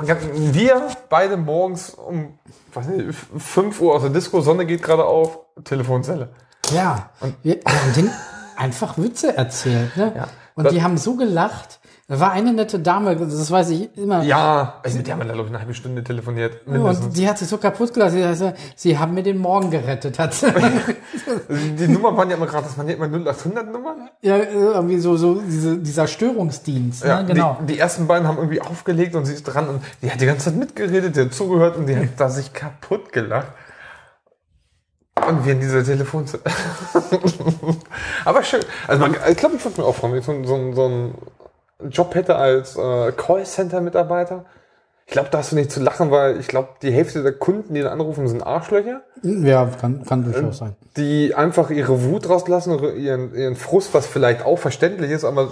wir 0.06 0.88
beide 1.08 1.36
morgens 1.36 1.90
um 1.90 2.38
weiß 2.72 2.86
nicht, 2.88 3.16
5 3.38 3.80
Uhr 3.80 3.94
aus 3.94 4.02
der 4.02 4.10
Disco, 4.10 4.40
Sonne 4.40 4.64
geht 4.66 4.82
gerade 4.82 5.04
auf, 5.04 5.40
Telefonzelle. 5.64 6.30
Ja, 6.72 7.10
wir, 7.42 7.56
wir 7.64 7.72
haben 7.72 7.92
denen 7.96 8.10
einfach 8.56 8.96
Witze 8.96 9.36
erzählt. 9.36 9.96
Ne? 9.96 10.12
Ja. 10.16 10.28
Und 10.54 10.64
Das- 10.64 10.72
die 10.72 10.82
haben 10.82 10.96
so 10.98 11.16
gelacht. 11.16 11.79
Da 12.10 12.18
war 12.18 12.32
eine 12.32 12.52
nette 12.52 12.80
Dame, 12.80 13.14
das 13.14 13.52
weiß 13.52 13.70
ich 13.70 13.96
immer. 13.96 14.24
Ja, 14.24 14.80
also 14.82 14.96
mit 14.96 15.06
der 15.06 15.14
haben 15.14 15.20
wir 15.20 15.26
da, 15.26 15.32
glaube 15.32 15.46
ich, 15.46 15.54
eine 15.54 15.60
halbe 15.60 15.74
Stunde 15.74 16.02
telefoniert. 16.02 16.66
Und 16.66 16.72
Mindestens. 16.72 17.14
die 17.14 17.28
hat 17.28 17.38
sich 17.38 17.46
so 17.46 17.56
kaputt 17.56 17.94
gelassen. 17.94 18.34
Sie, 18.34 18.52
sie 18.74 18.98
haben 18.98 19.14
mir 19.14 19.22
den 19.22 19.38
Morgen 19.38 19.70
gerettet. 19.70 20.18
Hat 20.18 20.34
sie. 20.34 20.52
Die 21.78 21.86
Nummern 21.86 22.16
waren 22.16 22.28
ja 22.28 22.36
immer 22.36 22.46
gerade, 22.46 22.64
das 22.64 22.76
waren 22.76 22.88
ja 22.88 22.96
immer 22.96 23.06
0800 23.06 23.72
Nummern. 23.72 24.10
ja, 24.22 24.38
irgendwie 24.38 24.98
so, 24.98 25.16
so 25.16 25.40
diese, 25.40 25.78
dieser 25.78 26.08
Störungsdienst. 26.08 27.04
Ja, 27.04 27.22
ne? 27.22 27.28
Genau. 27.28 27.58
Die, 27.60 27.74
die 27.74 27.78
ersten 27.78 28.08
beiden 28.08 28.26
haben 28.26 28.38
irgendwie 28.38 28.60
aufgelegt 28.60 29.14
und 29.14 29.24
sie 29.24 29.34
ist 29.34 29.44
dran 29.44 29.68
und 29.68 29.80
die 30.02 30.10
hat 30.10 30.20
die 30.20 30.26
ganze 30.26 30.46
Zeit 30.46 30.56
mitgeredet, 30.56 31.14
die 31.14 31.20
hat 31.20 31.32
zugehört 31.32 31.76
und 31.76 31.86
die 31.86 31.94
hat 31.94 32.08
da 32.16 32.28
sich 32.28 32.52
kaputt 32.52 33.12
gelacht. 33.12 33.52
Und 35.28 35.44
wir 35.44 35.52
in 35.52 35.60
dieser 35.60 35.84
Telefonzelle. 35.84 36.42
Aber 38.24 38.42
schön. 38.42 38.62
Also 38.88 39.00
man, 39.00 39.14
ich 39.30 39.36
glaube, 39.36 39.54
ich 39.54 39.64
würde 39.64 39.80
mir 39.80 39.86
auch 39.86 39.94
freuen, 39.94 40.14
wenn 40.14 40.18
ich 40.18 40.26
so, 40.26 40.42
so, 40.42 40.72
so 40.72 41.12
einen 41.82 41.90
Job 41.90 42.14
hätte 42.14 42.36
als 42.36 42.76
äh, 42.76 43.12
Callcenter-Mitarbeiter. 43.12 44.44
Ich 45.06 45.12
glaube, 45.12 45.28
da 45.32 45.38
hast 45.38 45.50
du 45.50 45.56
nicht 45.56 45.72
zu 45.72 45.80
lachen, 45.80 46.12
weil 46.12 46.38
ich 46.38 46.46
glaube, 46.46 46.68
die 46.82 46.92
Hälfte 46.92 47.22
der 47.24 47.32
Kunden, 47.32 47.74
die 47.74 47.80
da 47.82 47.90
anrufen, 47.90 48.28
sind 48.28 48.42
Arschlöcher, 48.42 49.00
ja, 49.24 49.66
kann, 49.80 50.04
kann 50.04 50.24
durchaus 50.24 50.58
sein. 50.58 50.76
die 50.96 51.34
einfach 51.34 51.70
ihre 51.70 52.04
Wut 52.04 52.28
rauslassen, 52.28 52.74
ihre- 52.74 52.92
ihren, 52.92 53.34
ihren 53.34 53.56
Frust, 53.56 53.92
was 53.92 54.06
vielleicht 54.06 54.44
auch 54.44 54.58
verständlich 54.58 55.10
ist, 55.10 55.24
aber 55.24 55.50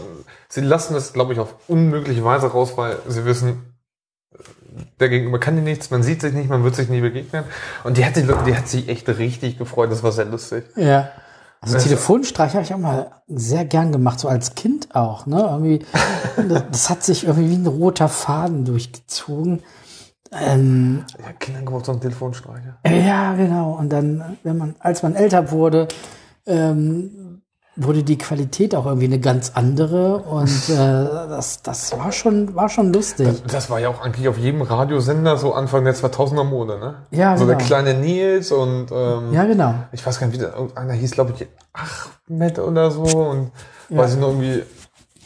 sie 0.49 0.61
lassen 0.61 0.95
das, 0.95 1.13
glaube 1.13 1.33
ich, 1.33 1.41
auf 1.41 1.57
unmögliche 1.67 2.25
Weise 2.25 2.47
raus, 2.53 2.75
weil 2.77 2.97
sie 3.09 3.25
wissen, 3.25 3.75
der 5.01 5.09
Gegenüber 5.09 5.41
kann 5.41 5.57
dir 5.57 5.63
nichts, 5.63 5.91
man 5.91 6.05
sieht 6.05 6.21
sich 6.21 6.33
nicht, 6.33 6.49
man 6.49 6.63
wird 6.63 6.77
sich 6.77 6.89
nie 6.89 7.01
begegnen. 7.01 7.43
Und 7.83 7.97
die 7.97 8.05
hat, 8.05 8.15
sich, 8.15 8.27
die 8.47 8.55
hat 8.57 8.69
sich 8.69 8.89
echt 8.89 9.09
richtig 9.09 9.59
gefreut, 9.59 9.91
das 9.91 10.05
war 10.05 10.13
sehr 10.13 10.27
lustig. 10.27 10.65
Ja. 10.77 11.11
Also 11.61 11.79
Telefonstreich 11.79 12.55
habe 12.55 12.63
ich 12.65 12.73
auch 12.73 12.79
mal 12.79 13.11
sehr 13.27 13.65
gern 13.65 13.91
gemacht, 13.93 14.21
so 14.21 14.29
als 14.29 14.55
Kind 14.55 14.95
auch. 14.95 15.27
Ne? 15.27 15.41
Irgendwie, 15.41 15.85
das, 16.49 16.63
das 16.71 16.91
hat 16.91 17.03
sich 17.03 17.25
irgendwie 17.27 17.51
wie 17.51 17.55
ein 17.57 17.67
roter 17.67 18.09
Faden 18.09 18.65
durchgezogen. 18.65 19.63
Ähm, 20.33 21.05
Ja, 21.21 21.33
Kinder 21.33 21.61
gebraucht 21.61 21.87
so 21.87 21.93
einen 21.93 22.01
Telefonstreicher. 22.01 22.79
ja, 22.87 23.35
genau. 23.35 23.73
Und 23.73 23.91
dann, 23.91 24.39
wenn 24.45 24.57
man, 24.59 24.75
als 24.79 25.03
man 25.03 25.15
älter 25.15 25.51
wurde, 25.51 25.89
ähm, 26.47 27.43
wurde 27.81 28.03
die 28.03 28.19
Qualität 28.19 28.75
auch 28.75 28.87
irgendwie 28.87 29.07
eine 29.07 29.21
ganz 29.21 29.53
andere. 29.55 30.19
Und 30.19 30.69
äh, 30.69 30.75
das, 30.77 31.63
das 31.63 31.97
war 31.97 32.11
schon, 32.13 32.55
war 32.55 32.69
schon 32.69 32.93
lustig. 32.93 33.29
Das 33.47 33.71
war 33.71 33.79
ja 33.79 33.89
auch 33.89 34.01
eigentlich 34.03 34.29
auf 34.29 34.37
jedem 34.37 34.63
Radiosender 34.63 35.37
so 35.39 35.55
Anfang 35.55 35.85
der 35.85 35.95
2000er 35.95 36.45
Mode, 36.45 36.79
ne? 36.79 36.95
Ja, 37.11 37.37
So 37.37 37.47
genau. 37.47 37.57
der 37.59 37.67
kleine 37.67 37.95
Nils 37.95 38.51
und 38.53 38.91
ähm, 38.91 39.33
Ja, 39.33 39.45
genau. 39.45 39.75
ich 39.93 40.05
weiß 40.05 40.19
gar 40.19 40.27
nicht, 40.27 40.37
wie 40.37 40.41
der, 40.41 40.55
irgendeiner 40.55 40.93
hieß, 40.93 41.13
glaube 41.13 41.33
ich, 41.37 41.47
Ahmed 42.29 42.59
oder 42.59 42.91
so 42.91 43.03
und 43.03 43.53
weiß 43.89 44.15
ich 44.15 44.21
noch 44.21 44.29
irgendwie, 44.29 44.63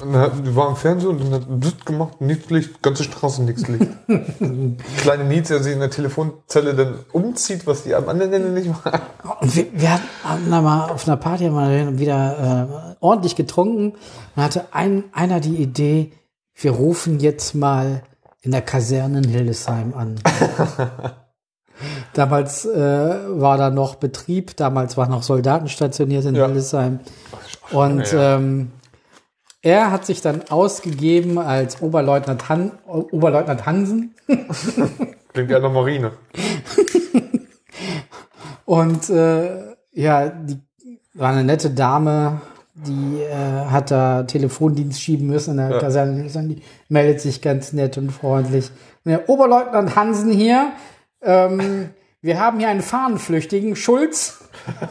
und 0.03 0.13
dann 0.13 0.43
die 0.45 0.57
war 0.57 0.69
im 0.69 0.77
Fernsehen 0.77 1.11
und 1.11 1.21
dann 1.21 1.33
hat 1.33 1.47
das 1.49 1.85
gemacht, 1.85 2.21
nichts 2.21 2.51
Licht, 2.51 2.83
ganze 2.83 3.05
Straße 3.05 3.43
nichts 3.45 3.69
Licht. 3.69 3.87
kleine 4.99 5.25
Nils, 5.25 5.49
der 5.49 5.63
sich 5.63 5.73
in 5.73 5.79
der 5.79 5.91
Telefonzelle 5.91 6.75
dann 6.75 6.99
umzieht, 7.13 7.67
was 7.67 7.85
die 7.85 7.95
am 7.95 8.09
anderen 8.09 8.33
Ende 8.33 8.49
nicht. 8.51 8.69
Und 8.69 9.57
wir, 9.57 9.67
wir 9.73 9.93
hatten 10.25 10.51
da 10.51 10.61
mal 10.61 10.91
auf 10.91 11.07
einer 11.07 11.17
Party 11.17 11.49
mal 11.51 11.99
wieder 12.01 12.91
äh, 12.93 12.97
ordentlich 13.01 13.37
getrunken. 13.37 13.95
Dann 14.35 14.45
hatte 14.45 14.65
ein, 14.73 15.05
einer 15.13 15.39
die 15.39 15.57
Idee, 15.57 16.13
wir 16.55 16.73
rufen 16.73 17.21
jetzt 17.21 17.55
mal 17.55 18.03
in 18.41 18.51
der 18.51 18.63
Kaserne 18.63 19.19
in 19.19 19.29
Hildesheim 19.29 19.95
an. 19.95 20.17
damals 22.15 22.65
äh, 22.65 22.79
war 22.79 23.57
da 23.57 23.71
noch 23.71 23.95
Betrieb, 23.95 24.57
damals 24.57 24.97
waren 24.97 25.11
noch 25.11 25.23
Soldaten 25.23 25.69
stationiert 25.69 26.25
in 26.25 26.35
Ja. 26.35 26.47
Hildesheim. 26.47 26.99
Und 27.71 28.11
ja. 28.11 28.37
ähm, 28.37 28.73
er 29.63 29.93
hat 29.93 30.05
sich 30.05 30.21
dann 30.21 30.43
ausgegeben 30.51 31.39
als 31.39 31.81
Oberleutnant, 31.81 32.49
Han 32.49 32.73
Oberleutnant 32.87 33.65
Hansen. 33.65 34.15
Klingt 35.33 35.51
ja 35.51 35.61
nach 35.61 35.73
Marine. 35.73 36.13
Und 38.65 39.09
äh, 39.09 39.75
ja, 39.93 40.29
die 40.29 40.59
war 41.15 41.31
eine 41.31 41.45
nette 41.45 41.71
Dame, 41.71 42.41
die 42.75 43.21
äh, 43.21 43.67
hat 43.71 43.91
da 43.91 44.25
Telefondienst 44.25 45.01
schieben 45.01 45.29
müssen 45.29 45.53
in 45.53 45.57
der 45.59 45.71
Ja. 45.71 45.79
Kaserne. 45.79 46.25
Die 46.25 46.63
meldet 46.89 47.21
sich 47.21 47.41
ganz 47.41 47.73
nett 47.73 47.97
und 47.99 48.11
freundlich. 48.11 48.71
Der 49.05 49.29
Oberleutnant 49.29 49.95
Hansen 49.95 50.33
hier. 50.33 50.73
Ähm, 51.23 51.91
wir 52.21 52.41
haben 52.41 52.59
hier 52.61 52.69
einen 52.69 52.83
Fahnenflüchtigen, 52.83 53.77
Schulz. 53.77 54.45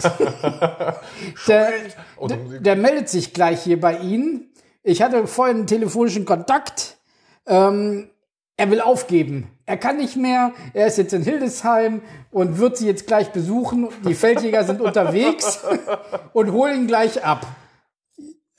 der, 1.48 1.69
Oh, 2.18 2.27
der, 2.27 2.38
der 2.60 2.76
meldet 2.76 3.10
sich 3.10 3.34
gleich 3.34 3.61
hier 3.64 3.80
bei 3.80 3.98
Ihnen. 3.98 4.51
Ich 4.84 5.02
hatte 5.02 5.28
vorhin 5.28 5.58
einen 5.58 5.68
telefonischen 5.68 6.26
Kontakt. 6.26 6.98
Ähm, 7.45 8.10
er 8.58 8.70
will 8.72 8.82
aufgeben. 8.82 9.48
Er 9.66 9.78
kann 9.78 9.98
nicht 9.98 10.16
mehr. 10.16 10.53
Er 10.74 10.88
ist 10.88 10.98
jetzt 10.98 11.14
in 11.14 11.24
Hildesheim 11.24 12.02
und 12.32 12.58
wird 12.58 12.78
sie 12.78 12.88
jetzt 12.88 13.08
gleich 13.08 13.32
besuchen. 13.32 13.90
Die 14.08 14.14
Feldjäger 14.14 14.64
sind 14.64 14.82
unterwegs 14.82 15.60
und 16.34 16.52
holen 16.52 16.82
ihn 16.82 16.88
gleich 16.88 17.24
ab. 17.24 17.45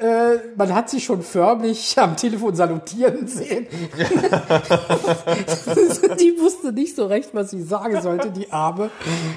Äh, 0.02 0.38
man 0.56 0.74
hat 0.74 0.90
sie 0.90 1.00
schon 1.00 1.22
förmlich 1.22 1.96
am 1.98 2.16
Telefon 2.16 2.56
salutieren 2.56 3.28
sehen. 3.28 3.68
die 6.18 6.36
wusste 6.40 6.72
nicht 6.72 6.96
so 6.96 7.06
recht, 7.06 7.30
was 7.34 7.50
sie 7.50 7.62
sagen 7.62 8.00
sollte, 8.00 8.32
die 8.32 8.50
Arme. 8.50 8.90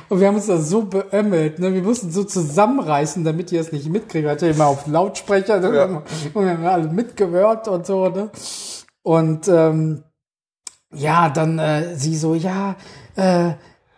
Und 0.10 0.20
wir 0.20 0.28
haben 0.28 0.36
uns 0.36 0.48
da 0.48 0.58
so 0.58 0.82
beömmelt. 0.82 1.60
Ne? 1.60 1.72
Wir 1.72 1.84
mussten 1.84 2.10
so 2.10 2.24
zusammenreißen, 2.24 3.24
damit 3.24 3.52
die 3.52 3.58
es 3.58 3.72
nicht 3.72 3.90
mitkriegen. 3.90 4.28
Hatte 4.28 4.48
immer 4.48 4.66
auf 4.66 4.88
Lautsprecher 4.88 5.60
ne? 5.60 5.76
Ja. 5.76 6.02
und 6.34 6.46
wir 6.46 6.52
haben 6.52 6.66
alle 6.66 6.88
mitgehört 6.88 7.68
und 7.68 7.86
so. 7.86 8.10
Ne? 8.10 8.32
Und 9.04 9.48
ähm, 9.48 10.04
ja, 10.92 11.30
dann 11.30 11.60
äh, 11.60 11.96
sie 11.96 12.18
so, 12.18 12.34
ja, 12.34 12.76
äh, 13.16 13.52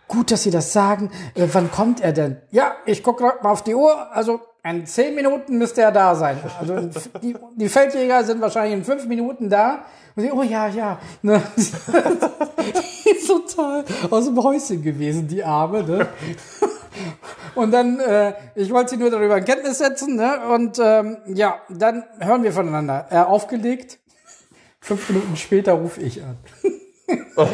gut, 0.10 0.32
dass 0.32 0.44
Sie 0.44 0.52
das 0.52 0.74
sagen. 0.74 1.12
Äh, 1.34 1.48
wann 1.54 1.72
kommt 1.72 2.02
er 2.02 2.12
denn? 2.12 2.42
Ja, 2.52 2.74
ich 2.86 3.04
gucke 3.04 3.24
gerade 3.24 3.42
mal 3.42 3.52
auf 3.52 3.64
die 3.64 3.76
Uhr. 3.76 4.14
Also 4.14 4.42
in 4.76 4.86
zehn 4.86 5.16
Minuten 5.16 5.58
müsste 5.58 5.82
er 5.82 5.92
da 5.92 6.16
sein. 6.16 6.38
Also 6.60 6.90
die, 7.22 7.36
die 7.56 7.70
Feldjäger 7.70 8.24
sind 8.24 8.42
wahrscheinlich 8.42 8.74
in 8.74 8.84
fünf 8.84 9.06
Minuten 9.06 9.50
da. 9.50 9.86
Und 10.16 10.24
sie, 10.24 10.32
oh 10.32 10.42
ja, 10.42 10.68
ja. 10.68 11.00
Ne? 11.22 11.42
die 11.56 13.10
ist 13.10 13.28
total 13.28 13.86
aus 14.10 14.26
dem 14.26 14.42
Häuschen 14.42 14.82
gewesen, 14.82 15.28
die 15.28 15.44
Arme. 15.44 15.84
Ne? 15.84 16.08
Und 17.56 17.72
dann, 17.72 18.00
äh, 18.00 18.34
ich 18.56 18.72
wollte 18.72 18.92
sie 18.92 18.98
nur 18.98 19.10
darüber 19.10 19.38
in 19.38 19.46
Kenntnis 19.46 19.78
setzen. 19.78 20.16
Ne? 20.16 20.40
Und 20.50 20.80
ähm, 20.80 21.18
ja, 21.28 21.62
dann 21.70 22.04
hören 22.20 22.44
wir 22.44 22.52
voneinander. 22.52 23.08
Er 23.10 23.28
aufgelegt. 23.30 24.00
Fünf 24.80 25.10
Minuten 25.10 25.36
später 25.36 25.74
rufe 25.74 26.02
ich 26.02 26.24
an. 26.24 26.38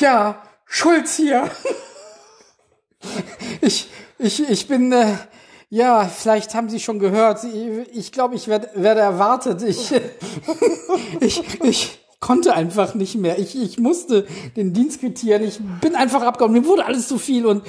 ja, 0.00 0.42
Schulz 0.66 1.16
hier. 1.16 1.48
Ich, 3.60 3.90
ich, 4.22 4.48
ich 4.48 4.68
bin, 4.68 4.92
äh, 4.92 5.16
Ja, 5.72 6.04
vielleicht 6.04 6.54
haben 6.54 6.68
Sie 6.68 6.80
schon 6.80 6.98
gehört. 6.98 7.46
Ich 7.94 8.12
glaube, 8.12 8.34
ich 8.34 8.46
werd, 8.46 8.68
werde 8.74 9.00
erwartet. 9.00 9.62
Ich, 9.62 9.90
ich, 11.20 11.62
ich 11.62 11.98
konnte 12.20 12.52
einfach 12.52 12.94
nicht 12.94 13.14
mehr. 13.14 13.38
Ich, 13.38 13.58
ich 13.58 13.78
musste 13.78 14.26
den 14.54 14.74
Dienst 14.74 15.00
quittieren. 15.00 15.42
Ich 15.42 15.60
bin 15.80 15.94
einfach 15.94 16.20
abgehauen. 16.20 16.52
Mir 16.52 16.66
wurde 16.66 16.84
alles 16.84 17.08
zu 17.08 17.16
viel 17.16 17.46
und 17.46 17.64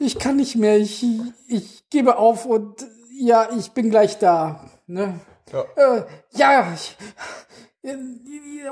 ich 0.00 0.18
kann 0.18 0.34
nicht 0.34 0.56
mehr. 0.56 0.76
Ich, 0.76 1.06
ich 1.46 1.88
gebe 1.88 2.18
auf 2.18 2.46
und 2.46 2.84
ja, 3.16 3.48
ich 3.56 3.70
bin 3.70 3.90
gleich 3.90 4.18
da. 4.18 4.68
Ne? 4.88 5.20
Ja, 5.52 5.64
äh, 5.76 6.02
ja 6.32 6.74
ich, 6.74 6.96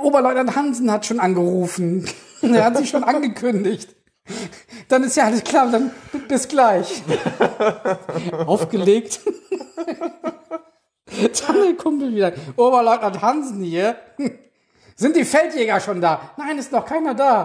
Oberleutnant 0.03 0.57
Hansen 0.57 0.91
hat 0.91 1.07
schon 1.07 1.21
angerufen. 1.21 2.09
er 2.43 2.65
hat 2.65 2.77
sich 2.77 2.91
schon 2.91 3.05
angekündigt. 3.05 3.94
Dann 4.89 5.03
ist 5.05 5.17
ja 5.17 5.25
alles 5.25 5.45
klar, 5.45 5.71
dann 5.71 5.91
bis 6.29 6.49
gleich. 6.49 7.03
Aufgelegt. 8.47 9.21
dann 11.07 11.63
der 11.63 11.75
Kumpel 11.77 12.15
wieder. 12.15 12.33
Oberleutnant 12.57 13.21
Hansen 13.21 13.63
hier. 13.63 13.97
Sind 14.97 15.17
die 15.17 15.25
Feldjäger 15.25 15.81
schon 15.81 16.01
da? 16.01 16.31
Nein, 16.37 16.57
ist 16.57 16.71
noch 16.71 16.87
keiner 16.87 17.15
da. 17.15 17.45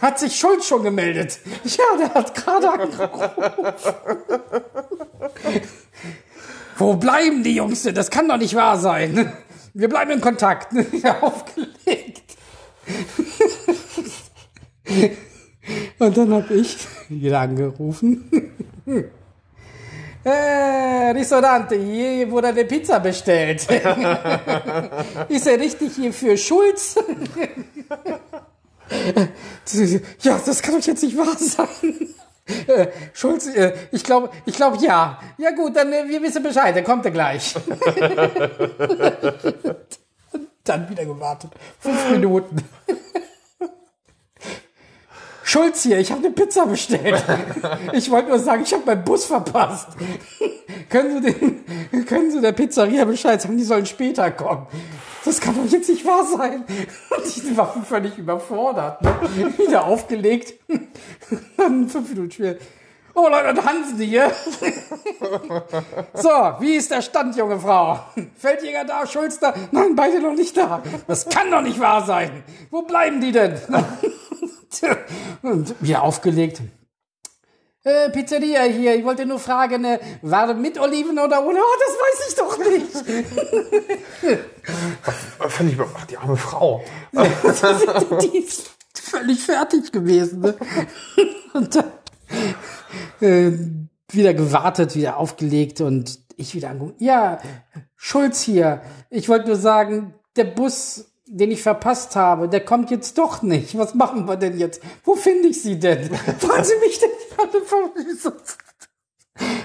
Hat 0.00 0.18
sich 0.18 0.34
Schulz 0.34 0.66
schon 0.66 0.82
gemeldet? 0.82 1.38
Ja, 1.64 1.84
der 1.98 2.14
hat 2.14 2.34
gerade 2.34 2.70
angerufen. 2.70 3.30
Wo 6.78 6.94
bleiben 6.94 7.42
die 7.42 7.56
Jungs 7.56 7.82
denn? 7.82 7.94
Das 7.94 8.10
kann 8.10 8.26
doch 8.26 8.38
nicht 8.38 8.54
wahr 8.54 8.78
sein. 8.78 9.34
Wir 9.74 9.90
bleiben 9.90 10.12
in 10.12 10.22
Kontakt. 10.22 10.72
Aufgelegt. 11.20 12.22
Und 15.98 16.16
dann 16.16 16.32
habe 16.32 16.54
ich 16.54 16.76
wieder 17.08 17.40
angerufen. 17.40 18.30
Äh, 20.24 21.10
Ristorante, 21.12 21.76
hier 21.76 22.30
wurde 22.30 22.48
eine 22.48 22.64
Pizza 22.64 22.98
bestellt. 22.98 23.66
Ist 25.28 25.46
er 25.46 25.60
richtig 25.60 25.94
hier 25.94 26.12
für 26.12 26.36
Schulz? 26.36 26.96
ja, 30.20 30.40
das 30.44 30.60
kann 30.60 30.74
doch 30.74 30.86
jetzt 30.86 31.02
nicht 31.04 31.16
wahr 31.16 31.36
sein. 31.38 32.14
Äh, 32.66 32.88
Schulz, 33.12 33.46
äh, 33.46 33.72
ich 33.92 34.02
glaube, 34.02 34.30
ich 34.44 34.54
glaube 34.54 34.84
ja. 34.84 35.20
Ja 35.38 35.50
gut, 35.52 35.76
dann 35.76 35.92
äh, 35.92 36.08
wir 36.08 36.22
wissen 36.22 36.42
Bescheid, 36.42 36.74
dann 36.74 36.84
kommt 36.84 37.04
er 37.04 37.10
gleich. 37.10 37.54
dann 40.64 40.90
wieder 40.90 41.04
gewartet. 41.04 41.52
Fünf 41.78 42.10
Minuten. 42.10 42.64
Schulz 45.48 45.82
hier, 45.82 45.98
ich 45.98 46.12
habe 46.12 46.26
eine 46.26 46.34
Pizza 46.34 46.66
bestellt. 46.66 47.24
Ich 47.94 48.10
wollte 48.10 48.28
nur 48.28 48.38
sagen, 48.38 48.62
ich 48.62 48.72
habe 48.74 48.82
meinen 48.84 49.02
Bus 49.02 49.24
verpasst. 49.24 49.88
können, 50.90 51.22
Sie 51.22 51.32
den, 51.32 52.04
können 52.04 52.30
Sie 52.30 52.42
der 52.42 52.52
Pizzeria 52.52 53.06
Bescheid 53.06 53.40
sagen, 53.40 53.56
die 53.56 53.64
sollen 53.64 53.86
später 53.86 54.30
kommen. 54.30 54.66
Das 55.24 55.40
kann 55.40 55.56
doch 55.56 55.70
jetzt 55.70 55.88
nicht 55.88 56.04
wahr 56.04 56.24
sein. 56.24 56.64
Und 57.16 57.36
die 57.36 57.56
waren 57.56 57.82
völlig 57.82 58.18
überfordert. 58.18 59.00
Ne? 59.00 59.54
Wieder 59.56 59.86
aufgelegt. 59.86 60.52
Dann 61.56 61.88
fünf 61.88 62.10
Minuten 62.10 62.30
später. 62.30 62.60
Oh 63.14 63.26
Leute, 63.28 63.48
und 63.48 63.64
Hansen 63.64 63.98
hier. 63.98 64.30
so, 66.14 66.28
wie 66.60 66.76
ist 66.76 66.90
der 66.90 67.02
Stand, 67.02 67.36
junge 67.36 67.58
Frau? 67.58 67.98
Feldjäger 68.36 68.84
da, 68.84 69.06
Schulz 69.06 69.40
da? 69.40 69.54
Nein, 69.72 69.96
beide 69.96 70.20
noch 70.20 70.34
nicht 70.34 70.56
da. 70.56 70.82
Das 71.08 71.28
kann 71.28 71.50
doch 71.50 71.62
nicht 71.62 71.80
wahr 71.80 72.04
sein. 72.04 72.44
Wo 72.70 72.82
bleiben 72.82 73.20
die 73.20 73.32
denn? 73.32 73.58
Und 75.42 75.74
wieder 75.80 76.02
aufgelegt. 76.02 76.62
Äh, 77.84 78.10
Pizzeria 78.10 78.62
hier, 78.64 78.96
ich 78.96 79.04
wollte 79.04 79.24
nur 79.24 79.38
fragen, 79.38 79.84
äh, 79.84 79.98
war 80.22 80.52
mit 80.54 80.78
Oliven 80.78 81.18
oder 81.18 81.46
ohne? 81.46 81.58
Oh, 81.58 81.76
das 81.80 81.96
weiß 82.04 82.28
ich 82.28 82.34
doch 82.34 82.58
nicht. 82.58 82.92
Völlig 85.48 85.78
ach, 85.80 86.04
die 86.06 86.16
arme 86.18 86.36
Frau. 86.36 86.82
die 88.22 88.38
ist 88.38 88.72
völlig 88.94 89.42
fertig 89.42 89.92
gewesen. 89.92 90.40
Ne? 90.40 90.54
Und 91.54 91.76
dann 91.76 91.92
äh, 93.20 93.52
wieder 94.10 94.34
gewartet, 94.34 94.94
wieder 94.94 95.16
aufgelegt 95.16 95.80
und 95.80 96.18
ich 96.36 96.54
wieder 96.54 96.70
angeguckt. 96.70 97.00
Ja, 97.00 97.40
Schulz 97.96 98.40
hier. 98.42 98.82
Ich 99.10 99.28
wollte 99.28 99.46
nur 99.46 99.56
sagen, 99.56 100.14
der 100.36 100.44
Bus 100.44 101.12
den 101.30 101.50
ich 101.50 101.62
verpasst 101.62 102.16
habe, 102.16 102.48
der 102.48 102.60
kommt 102.64 102.90
jetzt 102.90 103.18
doch 103.18 103.42
nicht. 103.42 103.76
Was 103.78 103.94
machen 103.94 104.26
wir 104.26 104.36
denn 104.36 104.58
jetzt? 104.58 104.82
Wo 105.04 105.14
finde 105.14 105.48
ich 105.48 105.62
sie 105.62 105.78
denn? 105.78 106.04
Fahren 106.38 106.64
Sie 106.64 106.74
mich 106.80 106.98
denn 106.98 107.10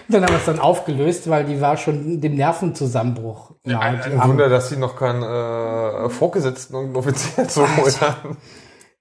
Dann 0.10 0.24
haben 0.24 0.32
wir 0.32 0.38
es 0.38 0.46
dann 0.46 0.60
aufgelöst, 0.60 1.30
weil 1.30 1.46
die 1.46 1.62
war 1.62 1.78
schon 1.78 2.22
dem 2.22 2.36
Nervenzusammenbruch. 2.36 3.52
Ja, 3.66 3.80
ein, 3.80 4.02
ein 4.02 4.30
Wunder, 4.30 4.50
dass 4.50 4.70
sie 4.70 4.78
noch 4.78 4.96
keinen 4.96 5.24
äh, 5.24 6.10
Vorgesetzten 6.10 6.76
und 6.76 6.96
Offizier 6.96 7.48
zu 7.48 7.62
holen 7.62 8.02
hatten. 8.02 8.38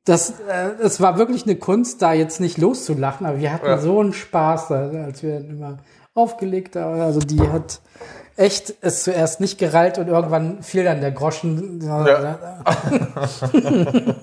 Das, 0.05 0.41
äh, 0.49 0.71
es 0.81 1.01
war 1.01 1.19
wirklich 1.19 1.45
eine 1.45 1.57
Kunst, 1.57 2.03
da 2.03 2.13
jetzt 2.13 2.41
nicht 2.41 2.59
loszulachen, 2.59 3.27
aber 3.27 3.39
wir 3.39 3.53
hatten 3.53 3.67
ja. 3.67 3.79
so 3.79 4.01
einen 4.01 4.13
Spaß, 4.13 4.73
als 4.73 5.23
wir 5.23 5.39
immer 5.39 5.79
aufgelegt 6.15 6.77
haben. 6.77 7.01
Also 7.01 7.21
die 7.21 7.41
hat 7.41 7.81
echt 8.37 8.75
es 8.81 9.05
zuerst 9.05 9.41
nicht 9.41 9.59
gereilt 9.59 9.99
und 9.99 10.09
irgendwann 10.09 10.63
fiel 10.63 10.85
dann 10.85 11.01
der 11.01 11.13
Groschen. 11.13 11.81
Ja. 11.81 12.09
ja. 12.09 12.39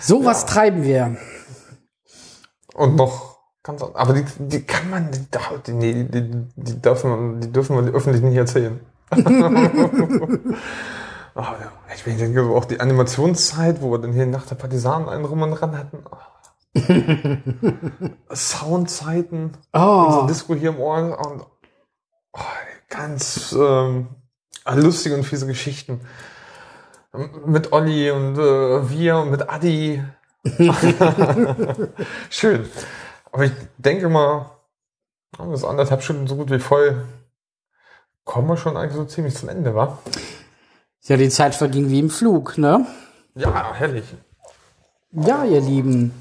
So 0.00 0.24
was 0.24 0.46
treiben 0.46 0.82
wir. 0.82 1.16
Und 2.74 2.96
noch 2.96 3.38
ganz, 3.62 3.82
aber 3.82 4.14
die, 4.14 4.24
die 4.38 4.62
kann 4.62 4.88
man, 4.88 5.10
die, 5.10 5.26
die, 5.72 6.04
die, 6.04 6.30
die, 6.56 6.80
dürfen, 6.80 7.40
die 7.40 7.52
dürfen 7.52 7.84
wir 7.84 7.92
öffentlich 7.92 8.22
nicht 8.22 8.36
erzählen. 8.36 8.80
oh, 11.34 11.42
ich 11.94 12.02
denke, 12.04 12.42
auch 12.42 12.64
die 12.64 12.80
Animationszeit, 12.80 13.82
wo 13.82 13.90
wir 13.90 13.98
dann 13.98 14.12
hier 14.12 14.26
nach 14.26 14.46
der 14.46 14.54
Partisanen 14.54 15.08
einen 15.08 15.24
rum 15.24 15.42
und 15.42 15.52
ran 15.52 15.76
hatten. 15.76 15.98
Oh. 16.10 16.16
Soundzeiten. 18.34 19.56
Oh. 19.72 20.10
So 20.10 20.26
Disco 20.26 20.54
hier 20.54 20.70
im 20.70 20.78
Ohr 20.80 21.18
und 21.26 21.44
oh, 22.32 22.40
ganz 22.88 23.52
ähm, 23.52 24.08
lustige 24.66 25.14
und 25.16 25.24
fiese 25.24 25.46
Geschichten. 25.46 26.00
Mit 27.44 27.72
Olli 27.72 28.10
und 28.10 28.38
äh, 28.38 28.88
wir 28.90 29.18
und 29.18 29.30
mit 29.30 29.48
Adi. 29.48 30.02
Schön. 32.30 32.68
Aber 33.32 33.44
ich 33.44 33.52
denke 33.78 34.08
mal, 34.08 34.50
das 35.36 35.48
ist 35.60 35.64
anderthalb 35.64 36.02
Stunden 36.02 36.26
so 36.28 36.36
gut 36.36 36.50
wie 36.50 36.60
voll. 36.60 37.04
Kommen 38.24 38.48
wir 38.48 38.56
schon 38.56 38.76
eigentlich 38.76 38.94
so 38.94 39.04
ziemlich 39.04 39.34
zum 39.34 39.48
Ende, 39.48 39.74
wa? 39.74 39.98
Ja, 41.02 41.16
die 41.16 41.30
Zeit 41.30 41.54
verging 41.54 41.90
wie 41.90 41.98
im 41.98 42.10
Flug, 42.10 42.58
ne? 42.58 42.86
Ja, 43.34 43.74
herrlich. 43.74 44.04
Ja, 45.12 45.44
ihr 45.44 45.60
Lieben. 45.60 46.12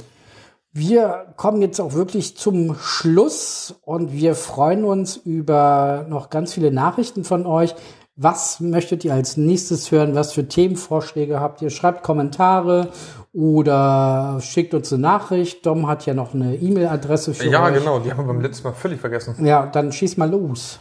Wir 0.71 1.33
kommen 1.35 1.63
jetzt 1.63 1.81
auch 1.81 1.93
wirklich 1.93 2.37
zum 2.37 2.75
Schluss 2.79 3.75
und 3.81 4.13
wir 4.13 4.35
freuen 4.35 4.83
uns 4.83 5.17
über 5.17 6.05
noch 6.07 6.29
ganz 6.29 6.53
viele 6.53 6.71
Nachrichten 6.71 7.23
von 7.23 7.47
euch. 7.47 7.73
Was 8.15 8.59
möchtet 8.59 9.03
ihr 9.03 9.13
als 9.13 9.35
nächstes 9.35 9.91
hören? 9.91 10.13
Was 10.13 10.33
für 10.33 10.47
Themenvorschläge 10.47 11.39
habt 11.39 11.63
ihr? 11.63 11.71
Schreibt 11.71 12.03
Kommentare 12.03 12.89
oder 13.33 14.37
schickt 14.41 14.75
uns 14.75 14.93
eine 14.93 15.01
Nachricht. 15.01 15.65
Dom 15.65 15.87
hat 15.87 16.05
ja 16.05 16.13
noch 16.13 16.35
eine 16.35 16.55
E-Mail-Adresse 16.55 17.33
für 17.33 17.49
ja, 17.49 17.65
euch. 17.65 17.73
Ja, 17.73 17.79
genau. 17.79 17.99
Die 17.99 18.11
haben 18.11 18.17
wir 18.17 18.33
beim 18.33 18.41
letzten 18.41 18.67
Mal 18.67 18.73
völlig 18.73 18.99
vergessen. 18.99 19.43
Ja, 19.43 19.65
dann 19.65 19.91
schieß 19.91 20.17
mal 20.17 20.29
los. 20.29 20.79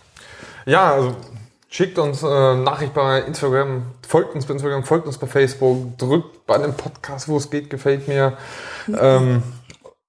Ja, 0.67 0.93
also 0.93 1.17
schickt 1.69 1.99
uns 1.99 2.23
äh, 2.23 2.57
Nachricht 2.57 2.93
bei 2.93 3.21
Instagram, 3.21 3.85
folgt 4.07 4.35
uns 4.35 4.45
bei 4.45 4.53
Instagram, 4.53 4.85
folgt 4.85 5.07
uns 5.07 5.17
bei 5.17 5.27
Facebook, 5.27 5.97
drückt 5.97 6.47
bei 6.47 6.59
dem 6.59 6.75
Podcast, 6.75 7.29
wo 7.29 7.39
es 7.39 7.49
geht, 7.49 7.71
gefällt 7.71 8.07
mir. 8.07 8.37
Ähm, 9.01 9.43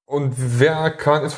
und 0.10 0.34
wer 0.38 0.90
kein, 0.90 1.30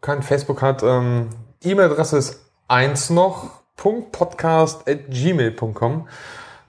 kein 0.00 0.22
Facebook 0.22 0.62
hat, 0.62 0.82
ähm, 0.82 1.28
E-Mail-Adresse 1.62 2.16
ist 2.16 2.40
eins 2.68 3.10
noch.podcast.gmail.com. 3.10 6.08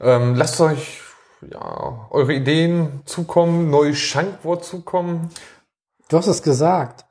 Ähm, 0.02 0.36
lasst 0.36 0.60
euch 0.60 1.00
ja, 1.50 2.08
eure 2.10 2.34
Ideen 2.34 3.04
zukommen, 3.06 3.70
neues 3.70 3.98
Schankwort 3.98 4.66
zukommen. 4.66 5.30
Du 6.10 6.18
hast 6.18 6.28
es 6.28 6.44
gesagt. 6.44 7.06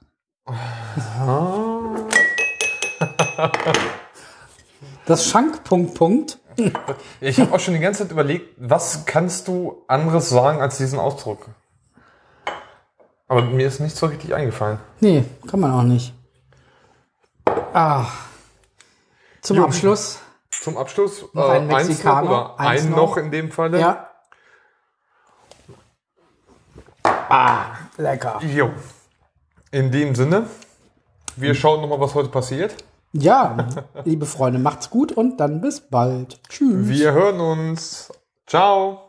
das 5.07 5.27
Schankpunkt 5.27 5.95
Punkt. 5.95 6.39
ich 7.23 7.41
habe 7.41 7.55
auch 7.55 7.61
schon 7.61 7.73
die 7.73 7.81
ganze 7.81 8.03
Zeit 8.03 8.13
überlegt, 8.13 8.55
was 8.59 9.07
kannst 9.07 9.49
du 9.49 9.83
anderes 9.89 10.29
sagen 10.29 10.61
als 10.61 10.77
diesen 10.77 10.99
Ausdruck? 10.99 11.49
Aber 13.35 13.43
mir 13.47 13.67
ist 13.67 13.81
nicht 13.81 13.97
so 13.97 14.07
richtig 14.07 14.33
eingefallen. 14.33 14.79
Nee, 15.01 15.25
kann 15.49 15.59
man 15.59 15.73
auch 15.73 15.83
nicht. 15.83 16.15
Ah. 17.73 18.07
Zum 19.41 19.57
jo. 19.57 19.65
Abschluss. 19.65 20.21
Zum 20.51 20.77
Abschluss. 20.77 21.25
Noch 21.33 21.49
ein 21.49 21.69
äh, 21.69 21.75
Mexikaner. 21.75 22.31
Noch 22.31 22.55
oder 22.55 22.61
ein 22.61 22.91
noch. 22.91 22.97
noch 22.97 23.17
in 23.17 23.33
dem 23.33 23.51
Falle. 23.51 23.81
Ja. 23.81 24.09
Ah, 27.03 27.73
lecker. 27.97 28.41
Jo. 28.55 28.71
In 29.73 29.91
dem 29.91 30.15
Sinne. 30.15 30.47
Wir 31.35 31.57
schauen 31.57 31.81
nochmal, 31.81 31.99
was 31.99 32.15
heute 32.15 32.29
passiert. 32.29 32.85
Ja, 33.11 33.67
liebe 34.05 34.27
Freunde, 34.27 34.61
macht's 34.61 34.91
gut 34.91 35.11
und 35.11 35.39
dann 35.39 35.61
bis 35.61 35.81
bald. 35.81 36.41
Tschüss. 36.49 36.87
Wir 36.87 37.11
hören 37.13 37.41
uns. 37.41 38.13
Ciao. 38.47 39.04